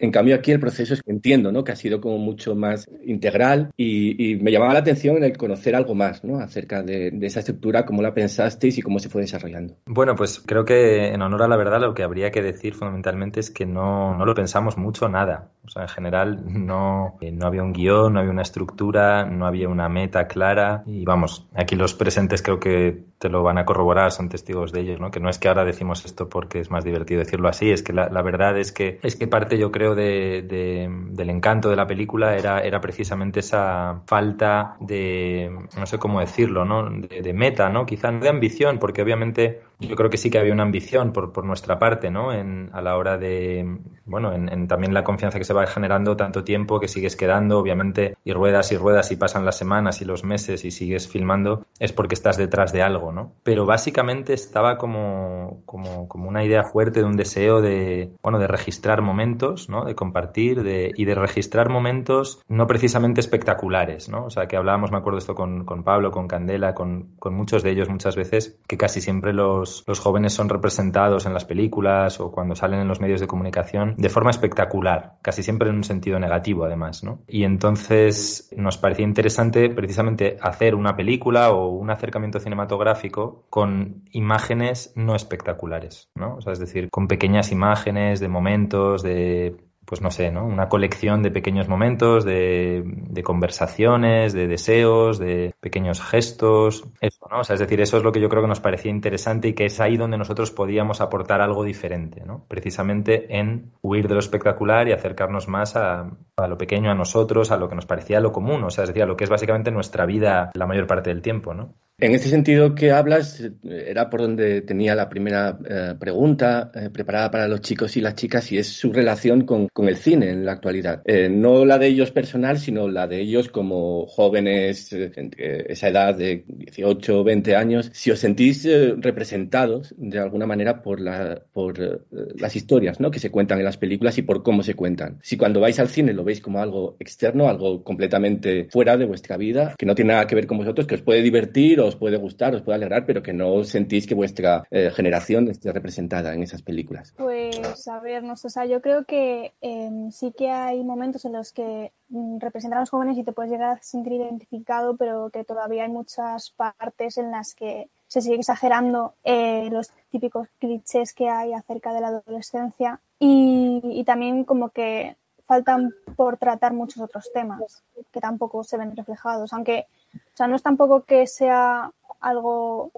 en 0.00 0.10
cambio, 0.10 0.34
aquí 0.34 0.52
el 0.52 0.60
proceso 0.60 0.94
es 0.94 1.02
que 1.02 1.10
entiendo, 1.10 1.52
¿no? 1.52 1.64
Que 1.64 1.72
ha 1.72 1.76
sido 1.76 2.00
como 2.00 2.18
mucho 2.18 2.54
más 2.54 2.86
integral 3.04 3.70
y, 3.76 4.36
me 4.40 4.52
llamaba 4.52 4.72
la 4.72 4.80
atención 4.80 5.16
en 5.16 5.24
el 5.24 5.36
conocer 5.36 5.74
algo 5.74 5.94
más, 5.94 6.24
¿no? 6.24 6.38
Acerca 6.38 6.82
de, 6.82 7.10
de, 7.10 7.26
esa 7.26 7.40
estructura, 7.40 7.84
cómo 7.84 8.02
la 8.02 8.14
pensasteis 8.14 8.78
y 8.78 8.82
cómo 8.82 8.98
se 8.98 9.08
fue 9.08 9.22
desarrollando. 9.22 9.76
Bueno, 9.86 10.14
pues 10.14 10.40
creo 10.44 10.64
que 10.64 11.08
en 11.08 11.22
honor 11.22 11.42
a 11.42 11.48
la 11.48 11.56
verdad 11.56 11.80
lo 11.80 11.94
que 11.94 12.02
habría 12.02 12.30
que 12.30 12.42
decir 12.42 12.74
fundamentalmente 12.74 13.40
es 13.40 13.50
que 13.50 13.66
no, 13.66 14.16
no 14.16 14.24
lo 14.24 14.34
pensamos 14.34 14.76
mucho 14.76 15.08
nada. 15.08 15.50
O 15.64 15.68
sea, 15.68 15.82
en 15.82 15.88
general 15.88 16.42
no, 16.46 17.18
no 17.20 17.46
había 17.46 17.62
un 17.62 17.72
guion, 17.72 18.14
no 18.14 18.20
había 18.20 18.32
una 18.32 18.42
estructura, 18.42 19.24
no 19.26 19.46
había 19.46 19.68
una 19.68 19.88
meta 19.88 20.26
clara 20.26 20.82
y 20.86 21.04
vamos, 21.04 21.46
aquí 21.54 21.76
los 21.76 21.94
presentes 21.94 22.42
creo 22.42 22.58
que 22.58 23.04
te 23.18 23.28
lo 23.28 23.42
van 23.42 23.58
a 23.58 23.66
corroborar, 23.66 24.10
son 24.10 24.30
testigos 24.30 24.72
de 24.72 24.80
ellos, 24.80 25.00
¿no? 25.00 25.10
Que 25.10 25.20
no 25.20 25.28
es 25.28 25.38
que 25.38 25.48
ahora 25.48 25.64
decimos 25.64 26.04
esto 26.06 26.28
porque 26.28 26.60
es 26.60 26.70
más 26.70 26.84
divertido 26.84 27.20
decirlo 27.20 27.48
así, 27.48 27.70
es 27.70 27.82
que 27.82 27.92
la, 27.92 28.08
la 28.08 28.22
verdad 28.22 28.58
es 28.58 28.72
que 28.72 28.98
es 29.02 29.16
que 29.16 29.28
parte 29.28 29.58
yo 29.58 29.70
creo 29.70 29.94
de, 29.94 30.42
de, 30.42 30.88
del 31.10 31.30
encanto 31.30 31.68
de 31.68 31.76
la 31.76 31.86
película 31.86 32.36
era, 32.36 32.60
era 32.60 32.80
precisamente 32.80 33.40
esa 33.40 34.00
falta 34.06 34.76
de, 34.80 35.50
no 35.78 35.86
sé 35.86 35.98
cómo 35.98 36.20
decirlo, 36.20 36.64
¿no? 36.64 36.88
De, 36.90 37.20
de, 37.20 37.32
meta, 37.32 37.68
¿no? 37.68 37.84
Quizá 37.84 38.10
no 38.10 38.20
de 38.20 38.28
ambición, 38.28 38.78
porque 38.78 39.02
obviamente 39.02 39.60
yo 39.80 39.96
creo 39.96 40.10
que 40.10 40.16
sí 40.16 40.30
que 40.30 40.38
había 40.38 40.52
una 40.52 40.62
ambición 40.62 41.12
por, 41.12 41.32
por 41.32 41.44
nuestra 41.44 41.78
parte, 41.78 42.10
¿no? 42.10 42.32
En, 42.32 42.70
a 42.72 42.82
la 42.82 42.96
hora 42.96 43.18
de, 43.18 43.78
bueno, 44.04 44.32
en, 44.32 44.68
también 44.68 44.94
la 44.94 45.04
confianza 45.04 45.38
que 45.38 45.44
se 45.44 45.54
va 45.54 45.66
generando 45.66 46.16
tanto 46.16 46.44
tiempo 46.44 46.80
que 46.80 46.88
sigues 46.88 47.16
quedando, 47.16 47.58
obviamente, 47.58 48.16
y 48.24 48.32
ruedas 48.32 48.72
y 48.72 48.76
ruedas 48.76 49.10
y 49.12 49.16
pasan 49.16 49.44
las 49.44 49.56
semanas 49.56 50.00
y 50.02 50.04
los 50.04 50.24
meses 50.24 50.64
y 50.64 50.70
sigues 50.70 51.08
filmando, 51.08 51.66
es 51.78 51.92
porque 51.92 52.14
estás 52.14 52.36
detrás 52.36 52.72
de 52.72 52.82
algo, 52.82 53.12
¿no? 53.12 53.32
Pero 53.42 53.66
básicamente 53.66 54.34
estaba 54.34 54.76
como, 54.76 55.62
como, 55.64 56.08
como 56.08 56.28
una 56.28 56.44
idea 56.44 56.64
fuerte 56.64 57.00
de 57.00 57.06
un 57.06 57.16
deseo 57.16 57.60
de, 57.60 58.12
bueno, 58.22 58.38
de 58.38 58.46
registrar 58.46 59.02
momentos, 59.02 59.68
¿no? 59.68 59.84
De 59.84 59.94
compartir 59.94 60.62
de, 60.62 60.92
y 60.96 61.04
de 61.04 61.14
registrar 61.14 61.70
momentos 61.70 62.42
no 62.48 62.66
precisamente 62.66 63.20
espectaculares, 63.20 64.08
¿no? 64.08 64.24
O 64.24 64.30
sea, 64.30 64.46
que 64.46 64.56
hablábamos, 64.56 64.90
me 64.90 64.98
acuerdo 64.98 65.18
esto 65.18 65.34
con, 65.34 65.64
con 65.64 65.84
Pablo, 65.84 66.10
con 66.10 66.28
Candela, 66.28 66.74
con, 66.74 67.14
con, 67.18 67.34
muchos 67.34 67.62
de 67.62 67.70
ellos 67.70 67.88
muchas 67.88 68.16
veces, 68.16 68.58
que 68.66 68.76
casi 68.76 69.00
siempre 69.00 69.32
los, 69.32 69.69
los 69.86 70.00
jóvenes 70.00 70.32
son 70.32 70.48
representados 70.48 71.26
en 71.26 71.34
las 71.34 71.44
películas 71.44 72.20
o 72.20 72.30
cuando 72.30 72.54
salen 72.54 72.80
en 72.80 72.88
los 72.88 73.00
medios 73.00 73.20
de 73.20 73.26
comunicación 73.26 73.94
de 73.96 74.08
forma 74.08 74.30
espectacular, 74.30 75.18
casi 75.22 75.42
siempre 75.42 75.70
en 75.70 75.76
un 75.76 75.84
sentido 75.84 76.18
negativo 76.18 76.64
además, 76.64 77.04
¿no? 77.04 77.22
Y 77.26 77.44
entonces 77.44 78.50
nos 78.56 78.78
parecía 78.78 79.04
interesante 79.04 79.70
precisamente 79.70 80.36
hacer 80.40 80.74
una 80.74 80.96
película 80.96 81.50
o 81.50 81.68
un 81.68 81.90
acercamiento 81.90 82.40
cinematográfico 82.40 83.46
con 83.50 84.04
imágenes 84.12 84.92
no 84.96 85.14
espectaculares, 85.14 86.10
¿no? 86.14 86.38
Es 86.38 86.58
decir, 86.58 86.90
con 86.90 87.08
pequeñas 87.08 87.52
imágenes 87.52 88.20
de 88.20 88.28
momentos, 88.28 89.02
de 89.02 89.69
pues 89.84 90.00
no 90.00 90.10
sé, 90.10 90.30
¿no? 90.30 90.46
Una 90.46 90.68
colección 90.68 91.22
de 91.22 91.30
pequeños 91.30 91.68
momentos, 91.68 92.24
de, 92.24 92.82
de, 92.84 93.22
conversaciones, 93.22 94.32
de 94.32 94.46
deseos, 94.46 95.18
de 95.18 95.54
pequeños 95.60 96.00
gestos, 96.00 96.84
eso, 97.00 97.26
¿no? 97.30 97.40
O 97.40 97.44
sea, 97.44 97.54
es 97.54 97.60
decir, 97.60 97.80
eso 97.80 97.96
es 97.96 98.04
lo 98.04 98.12
que 98.12 98.20
yo 98.20 98.28
creo 98.28 98.42
que 98.42 98.48
nos 98.48 98.60
parecía 98.60 98.90
interesante 98.90 99.48
y 99.48 99.54
que 99.54 99.66
es 99.66 99.80
ahí 99.80 99.96
donde 99.96 100.18
nosotros 100.18 100.50
podíamos 100.50 101.00
aportar 101.00 101.40
algo 101.40 101.64
diferente, 101.64 102.22
¿no? 102.24 102.44
Precisamente 102.46 103.38
en 103.38 103.72
huir 103.82 104.06
de 104.06 104.14
lo 104.14 104.20
espectacular 104.20 104.86
y 104.88 104.92
acercarnos 104.92 105.48
más 105.48 105.76
a, 105.76 106.10
a 106.36 106.46
lo 106.46 106.58
pequeño, 106.58 106.90
a 106.90 106.94
nosotros, 106.94 107.50
a 107.50 107.56
lo 107.56 107.68
que 107.68 107.74
nos 107.74 107.86
parecía 107.86 108.20
lo 108.20 108.32
común, 108.32 108.62
o 108.64 108.70
sea, 108.70 108.84
es 108.84 108.90
decir, 108.90 109.02
a 109.02 109.06
lo 109.06 109.16
que 109.16 109.24
es 109.24 109.30
básicamente 109.30 109.70
nuestra 109.70 110.06
vida 110.06 110.50
la 110.54 110.66
mayor 110.66 110.86
parte 110.86 111.10
del 111.10 111.22
tiempo, 111.22 111.54
¿no? 111.54 111.74
En 112.02 112.14
este 112.14 112.30
sentido 112.30 112.74
que 112.74 112.92
hablas, 112.92 113.42
era 113.62 114.08
por 114.08 114.22
donde 114.22 114.62
tenía 114.62 114.94
la 114.94 115.10
primera 115.10 115.58
eh, 115.68 115.94
pregunta 116.00 116.72
eh, 116.74 116.88
preparada 116.90 117.30
para 117.30 117.46
los 117.46 117.60
chicos 117.60 117.94
y 117.98 118.00
las 118.00 118.14
chicas 118.14 118.50
y 118.52 118.56
es 118.56 118.68
su 118.68 118.90
relación 118.90 119.44
con, 119.44 119.68
con 119.68 119.86
el 119.86 119.96
cine 119.96 120.30
en 120.30 120.46
la 120.46 120.52
actualidad. 120.52 121.02
Eh, 121.04 121.28
no 121.28 121.66
la 121.66 121.78
de 121.78 121.88
ellos 121.88 122.10
personal, 122.10 122.58
sino 122.58 122.88
la 122.88 123.06
de 123.06 123.20
ellos 123.20 123.50
como 123.50 124.06
jóvenes, 124.06 124.94
entre 124.94 125.70
esa 125.70 125.88
edad 125.88 126.14
de 126.14 126.44
18 126.48 127.20
o 127.20 127.22
20 127.22 127.54
años. 127.54 127.90
Si 127.92 128.10
os 128.10 128.18
sentís 128.18 128.66
representados 128.96 129.94
de 129.98 130.18
alguna 130.20 130.46
manera 130.46 130.80
por, 130.80 131.00
la, 131.00 131.42
por 131.52 132.06
las 132.10 132.56
historias 132.56 132.98
¿no? 132.98 133.10
que 133.10 133.18
se 133.18 133.30
cuentan 133.30 133.58
en 133.58 133.66
las 133.66 133.76
películas 133.76 134.16
y 134.16 134.22
por 134.22 134.42
cómo 134.42 134.62
se 134.62 134.72
cuentan. 134.72 135.18
Si 135.22 135.36
cuando 135.36 135.60
vais 135.60 135.78
al 135.78 135.88
cine 135.88 136.14
lo 136.14 136.24
veis 136.24 136.40
como 136.40 136.60
algo 136.60 136.96
externo, 136.98 137.46
algo 137.46 137.84
completamente 137.84 138.68
fuera 138.70 138.96
de 138.96 139.04
vuestra 139.04 139.36
vida, 139.36 139.74
que 139.76 139.84
no 139.84 139.94
tiene 139.94 140.14
nada 140.14 140.26
que 140.26 140.34
ver 140.34 140.46
con 140.46 140.56
vosotros, 140.56 140.86
que 140.86 140.94
os 140.94 141.02
puede 141.02 141.20
divertir 141.20 141.78
o 141.80 141.89
os 141.90 141.96
puede 141.96 142.16
gustar, 142.16 142.54
os 142.54 142.62
puede 142.62 142.76
alegrar, 142.76 143.04
pero 143.04 143.22
que 143.22 143.32
no 143.32 143.62
sentís 143.64 144.06
que 144.06 144.14
vuestra 144.14 144.64
eh, 144.70 144.90
generación 144.90 145.48
esté 145.48 145.72
representada 145.72 146.32
en 146.32 146.42
esas 146.42 146.62
películas. 146.62 147.12
Pues 147.16 147.86
a 147.88 148.00
ver, 148.00 148.22
no 148.22 148.36
sé, 148.36 148.46
o 148.46 148.50
sea, 148.50 148.64
yo 148.64 148.80
creo 148.80 149.04
que 149.04 149.52
eh, 149.60 149.90
sí 150.10 150.32
que 150.36 150.50
hay 150.50 150.82
momentos 150.82 151.24
en 151.24 151.32
los 151.32 151.52
que 151.52 151.92
mm, 152.08 152.38
representan 152.38 152.78
a 152.78 152.82
los 152.82 152.90
jóvenes 152.90 153.18
y 153.18 153.24
te 153.24 153.32
puedes 153.32 153.52
llegar 153.52 153.76
a 153.76 153.82
sentir 153.82 154.14
identificado, 154.14 154.96
pero 154.96 155.30
que 155.30 155.44
todavía 155.44 155.84
hay 155.84 155.90
muchas 155.90 156.50
partes 156.50 157.18
en 157.18 157.30
las 157.30 157.54
que 157.54 157.88
se 158.06 158.20
sigue 158.20 158.36
exagerando 158.36 159.14
eh, 159.22 159.68
los 159.70 159.90
típicos 160.10 160.48
clichés 160.58 161.12
que 161.12 161.28
hay 161.28 161.52
acerca 161.52 161.92
de 161.92 162.00
la 162.00 162.08
adolescencia 162.08 163.00
y 163.22 164.02
también 164.04 164.44
como 164.44 164.70
que 164.70 165.14
faltan 165.50 165.92
por 166.14 166.36
tratar 166.36 166.72
muchos 166.72 167.02
otros 167.02 167.28
temas 167.34 167.82
que 168.12 168.20
tampoco 168.20 168.62
se 168.62 168.76
ven 168.76 168.94
reflejados, 168.94 169.52
aunque 169.52 169.86
o 170.14 170.36
sea, 170.36 170.46
no 170.46 170.54
es 170.54 170.62
tampoco 170.62 171.02
que 171.02 171.26
sea 171.26 171.90
algo 172.20 172.92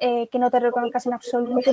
eh, 0.00 0.28
que 0.32 0.40
no 0.40 0.50
te 0.50 0.58
reconozcas 0.58 1.06
en 1.06 1.12
absoluto, 1.12 1.70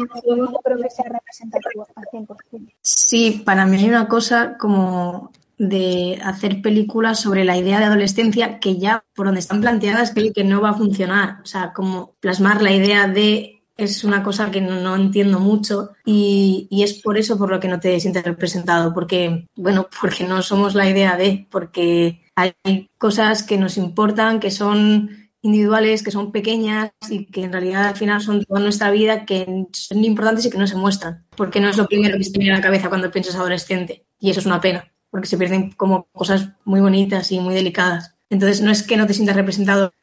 pero 0.64 0.78
que 0.78 0.90
sea 0.92 1.06
representativo 1.06 1.88
al 1.96 2.06
100%. 2.06 2.74
Sí, 2.80 3.42
para 3.44 3.66
mí 3.66 3.78
hay 3.78 3.90
una 3.90 4.08
cosa 4.08 4.56
como 4.60 5.32
de 5.58 6.20
hacer 6.24 6.62
películas 6.62 7.20
sobre 7.20 7.44
la 7.44 7.58
idea 7.58 7.80
de 7.80 7.86
adolescencia 7.86 8.60
que 8.60 8.78
ya 8.78 9.04
por 9.16 9.26
donde 9.26 9.40
están 9.40 9.62
planteadas 9.62 10.14
creo 10.14 10.32
que 10.32 10.44
no 10.44 10.62
va 10.62 10.70
a 10.70 10.78
funcionar. 10.78 11.40
O 11.42 11.48
sea, 11.48 11.74
como 11.74 12.14
plasmar 12.20 12.62
la 12.62 12.72
idea 12.72 13.08
de 13.08 13.59
es 13.84 14.04
una 14.04 14.24
cosa 14.24 14.52
que 14.52 14.62
no, 14.62 14.96
entiendo 14.96 15.40
mucho 15.40 15.92
y, 16.06 16.68
y, 16.70 16.84
es 16.84 17.02
por 17.02 17.18
eso 17.18 17.38
por 17.38 17.50
lo 17.50 17.60
que 17.60 17.68
no 17.68 17.80
te 17.80 18.00
sientes 18.00 18.24
representado, 18.24 18.94
porque, 18.94 19.48
bueno, 19.56 19.88
porque 20.02 20.26
no 20.26 20.42
somos 20.42 20.76
la 20.76 20.90
idea 20.90 21.18
de, 21.18 21.48
porque 21.50 22.24
hay 22.36 22.54
cosas 22.98 23.44
que 23.44 23.58
nos 23.58 23.78
importan, 23.78 24.40
que 24.40 24.52
son 24.52 25.30
individuales, 25.42 26.04
que 26.04 26.12
son 26.12 26.32
pequeñas 26.32 26.92
y 27.10 27.26
que 27.26 27.44
en 27.44 27.54
realidad 27.54 27.88
al 27.88 27.96
final 27.96 28.22
son 28.22 28.44
toda 28.44 28.60
nuestra 28.60 28.92
vida, 28.92 29.26
que 29.26 29.68
son 29.72 30.04
importantes 30.04 30.46
y 30.46 30.50
que 30.50 30.58
no 30.58 30.68
se 30.68 30.76
muestran, 30.76 31.26
porque 31.36 31.60
no 31.60 31.70
es 31.70 31.78
lo 31.78 31.88
primero 31.88 32.18
que 32.18 32.24
se 32.24 32.32
te 32.32 32.40
viene 32.40 32.54
a 32.54 32.58
la 32.58 32.64
cabeza 32.64 32.90
cuando 32.90 33.12
piensas 33.12 33.36
adolescente 33.36 34.06
y 34.20 34.30
eso 34.30 34.42
es 34.42 34.46
una 34.46 34.62
pena, 34.62 34.92
porque 35.10 35.28
se 35.28 35.38
pierden 35.38 35.72
como 35.72 36.08
cosas 36.12 36.50
muy 36.66 36.82
bonitas 36.82 37.32
y 37.32 37.40
muy 37.40 37.56
delicadas. 37.56 38.16
Entonces 38.30 38.62
no 38.62 38.72
es 38.72 38.84
que 38.84 38.98
no 38.98 39.08
te 39.08 39.14
sientas 39.14 39.36
representado 39.36 39.94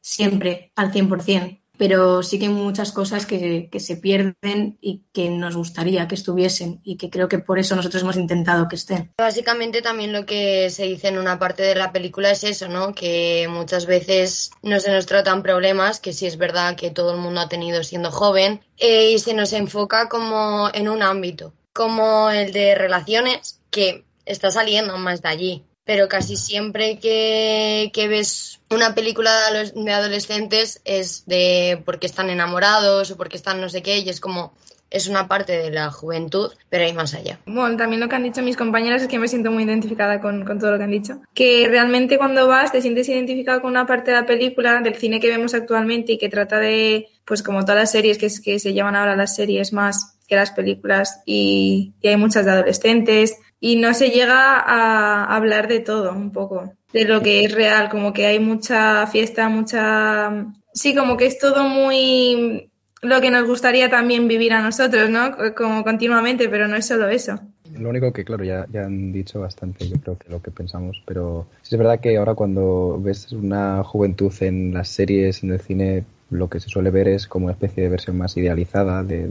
siempre 0.00 0.72
al 0.74 0.92
100%, 0.92 1.60
pero 1.78 2.22
sí 2.22 2.38
que 2.38 2.46
hay 2.46 2.52
muchas 2.52 2.92
cosas 2.92 3.24
que, 3.24 3.68
que, 3.70 3.80
se 3.80 3.96
pierden 3.96 4.76
y 4.80 5.04
que 5.12 5.30
nos 5.30 5.56
gustaría 5.56 6.08
que 6.08 6.16
estuviesen 6.16 6.80
y 6.82 6.96
que 6.96 7.08
creo 7.08 7.28
que 7.28 7.38
por 7.38 7.58
eso 7.58 7.76
nosotros 7.76 8.02
hemos 8.02 8.16
intentado 8.16 8.68
que 8.68 8.76
estén. 8.76 9.12
Básicamente 9.16 9.80
también 9.80 10.12
lo 10.12 10.26
que 10.26 10.68
se 10.70 10.84
dice 10.84 11.08
en 11.08 11.18
una 11.18 11.38
parte 11.38 11.62
de 11.62 11.76
la 11.76 11.92
película 11.92 12.30
es 12.30 12.44
eso, 12.44 12.68
¿no? 12.68 12.92
Que 12.92 13.46
muchas 13.48 13.86
veces 13.86 14.50
no 14.62 14.80
se 14.80 14.90
nos 14.90 15.06
tratan 15.06 15.42
problemas, 15.42 16.00
que 16.00 16.12
sí 16.12 16.26
es 16.26 16.36
verdad 16.36 16.76
que 16.76 16.90
todo 16.90 17.14
el 17.14 17.20
mundo 17.20 17.40
ha 17.40 17.48
tenido 17.48 17.82
siendo 17.84 18.10
joven, 18.10 18.60
eh, 18.76 19.12
y 19.12 19.18
se 19.18 19.34
nos 19.34 19.52
enfoca 19.52 20.08
como 20.08 20.68
en 20.74 20.88
un 20.88 21.02
ámbito, 21.02 21.54
como 21.72 22.28
el 22.30 22.52
de 22.52 22.74
relaciones, 22.74 23.60
que 23.70 24.04
está 24.26 24.50
saliendo 24.50 24.98
más 24.98 25.22
de 25.22 25.28
allí 25.28 25.67
pero 25.88 26.06
casi 26.06 26.36
siempre 26.36 26.98
que, 26.98 27.90
ves 28.10 28.60
una 28.68 28.94
película 28.94 29.32
de 29.74 29.90
adolescentes 29.90 30.82
es 30.84 31.24
de 31.24 31.80
porque 31.86 32.06
están 32.06 32.28
enamorados 32.28 33.10
o 33.10 33.16
porque 33.16 33.38
están 33.38 33.58
no 33.62 33.70
sé 33.70 33.82
qué, 33.82 33.96
y 34.00 34.08
es 34.10 34.20
como 34.20 34.52
es 34.90 35.06
una 35.06 35.28
parte 35.28 35.56
de 35.56 35.70
la 35.70 35.90
juventud, 35.90 36.52
pero 36.68 36.84
hay 36.84 36.92
más 36.92 37.14
allá. 37.14 37.38
Bueno, 37.46 37.78
también 37.78 38.00
lo 38.00 38.08
que 38.10 38.16
han 38.16 38.22
dicho 38.22 38.42
mis 38.42 38.58
compañeras 38.58 39.00
es 39.00 39.08
que 39.08 39.18
me 39.18 39.28
siento 39.28 39.50
muy 39.50 39.62
identificada 39.62 40.20
con, 40.20 40.44
con, 40.44 40.58
todo 40.58 40.72
lo 40.72 40.76
que 40.76 40.84
han 40.84 40.90
dicho. 40.90 41.22
Que 41.32 41.66
realmente 41.70 42.18
cuando 42.18 42.46
vas 42.46 42.70
te 42.70 42.82
sientes 42.82 43.08
identificado 43.08 43.62
con 43.62 43.70
una 43.70 43.86
parte 43.86 44.10
de 44.10 44.18
la 44.18 44.26
película, 44.26 44.82
del 44.82 44.96
cine 44.96 45.20
que 45.20 45.30
vemos 45.30 45.54
actualmente 45.54 46.12
y 46.12 46.18
que 46.18 46.28
trata 46.28 46.58
de, 46.58 47.08
pues 47.24 47.42
como 47.42 47.62
todas 47.62 47.76
las 47.76 47.92
series 47.92 48.18
que, 48.18 48.28
que 48.44 48.58
se 48.58 48.74
llaman 48.74 48.94
ahora 48.94 49.16
las 49.16 49.34
series 49.34 49.72
más 49.72 50.17
que 50.28 50.36
las 50.36 50.52
películas 50.52 51.22
y, 51.26 51.94
y 52.00 52.08
hay 52.08 52.16
muchas 52.16 52.44
de 52.44 52.52
adolescentes 52.52 53.36
y 53.58 53.76
no 53.76 53.94
se 53.94 54.10
llega 54.10 54.60
a 54.60 55.34
hablar 55.34 55.66
de 55.66 55.80
todo 55.80 56.12
un 56.12 56.30
poco, 56.30 56.72
de 56.92 57.04
lo 57.04 57.22
que 57.22 57.44
es 57.44 57.52
real, 57.52 57.88
como 57.88 58.12
que 58.12 58.26
hay 58.26 58.38
mucha 58.38 59.06
fiesta, 59.08 59.48
mucha... 59.48 60.46
Sí, 60.72 60.94
como 60.94 61.16
que 61.16 61.26
es 61.26 61.38
todo 61.38 61.64
muy 61.68 62.70
lo 63.00 63.20
que 63.20 63.30
nos 63.30 63.46
gustaría 63.46 63.88
también 63.88 64.26
vivir 64.28 64.52
a 64.52 64.62
nosotros, 64.62 65.08
¿no? 65.08 65.36
Como 65.56 65.84
continuamente, 65.84 66.48
pero 66.48 66.66
no 66.66 66.76
es 66.76 66.86
solo 66.86 67.08
eso. 67.08 67.38
Lo 67.76 67.90
único 67.90 68.12
que, 68.12 68.24
claro, 68.24 68.44
ya, 68.44 68.66
ya 68.72 68.84
han 68.84 69.12
dicho 69.12 69.40
bastante, 69.40 69.88
yo 69.88 69.96
creo 70.00 70.18
que 70.18 70.30
lo 70.30 70.42
que 70.42 70.50
pensamos, 70.50 71.02
pero 71.06 71.46
sí 71.62 71.74
es 71.74 71.78
verdad 71.78 72.00
que 72.00 72.16
ahora 72.16 72.34
cuando 72.34 72.98
ves 73.00 73.30
una 73.32 73.84
juventud 73.84 74.32
en 74.40 74.74
las 74.74 74.88
series, 74.88 75.44
en 75.44 75.52
el 75.52 75.60
cine, 75.60 76.04
lo 76.30 76.48
que 76.48 76.60
se 76.60 76.68
suele 76.68 76.90
ver 76.90 77.08
es 77.08 77.26
como 77.26 77.46
una 77.46 77.52
especie 77.52 77.82
de 77.82 77.88
versión 77.88 78.18
más 78.18 78.36
idealizada 78.36 79.02
de, 79.02 79.30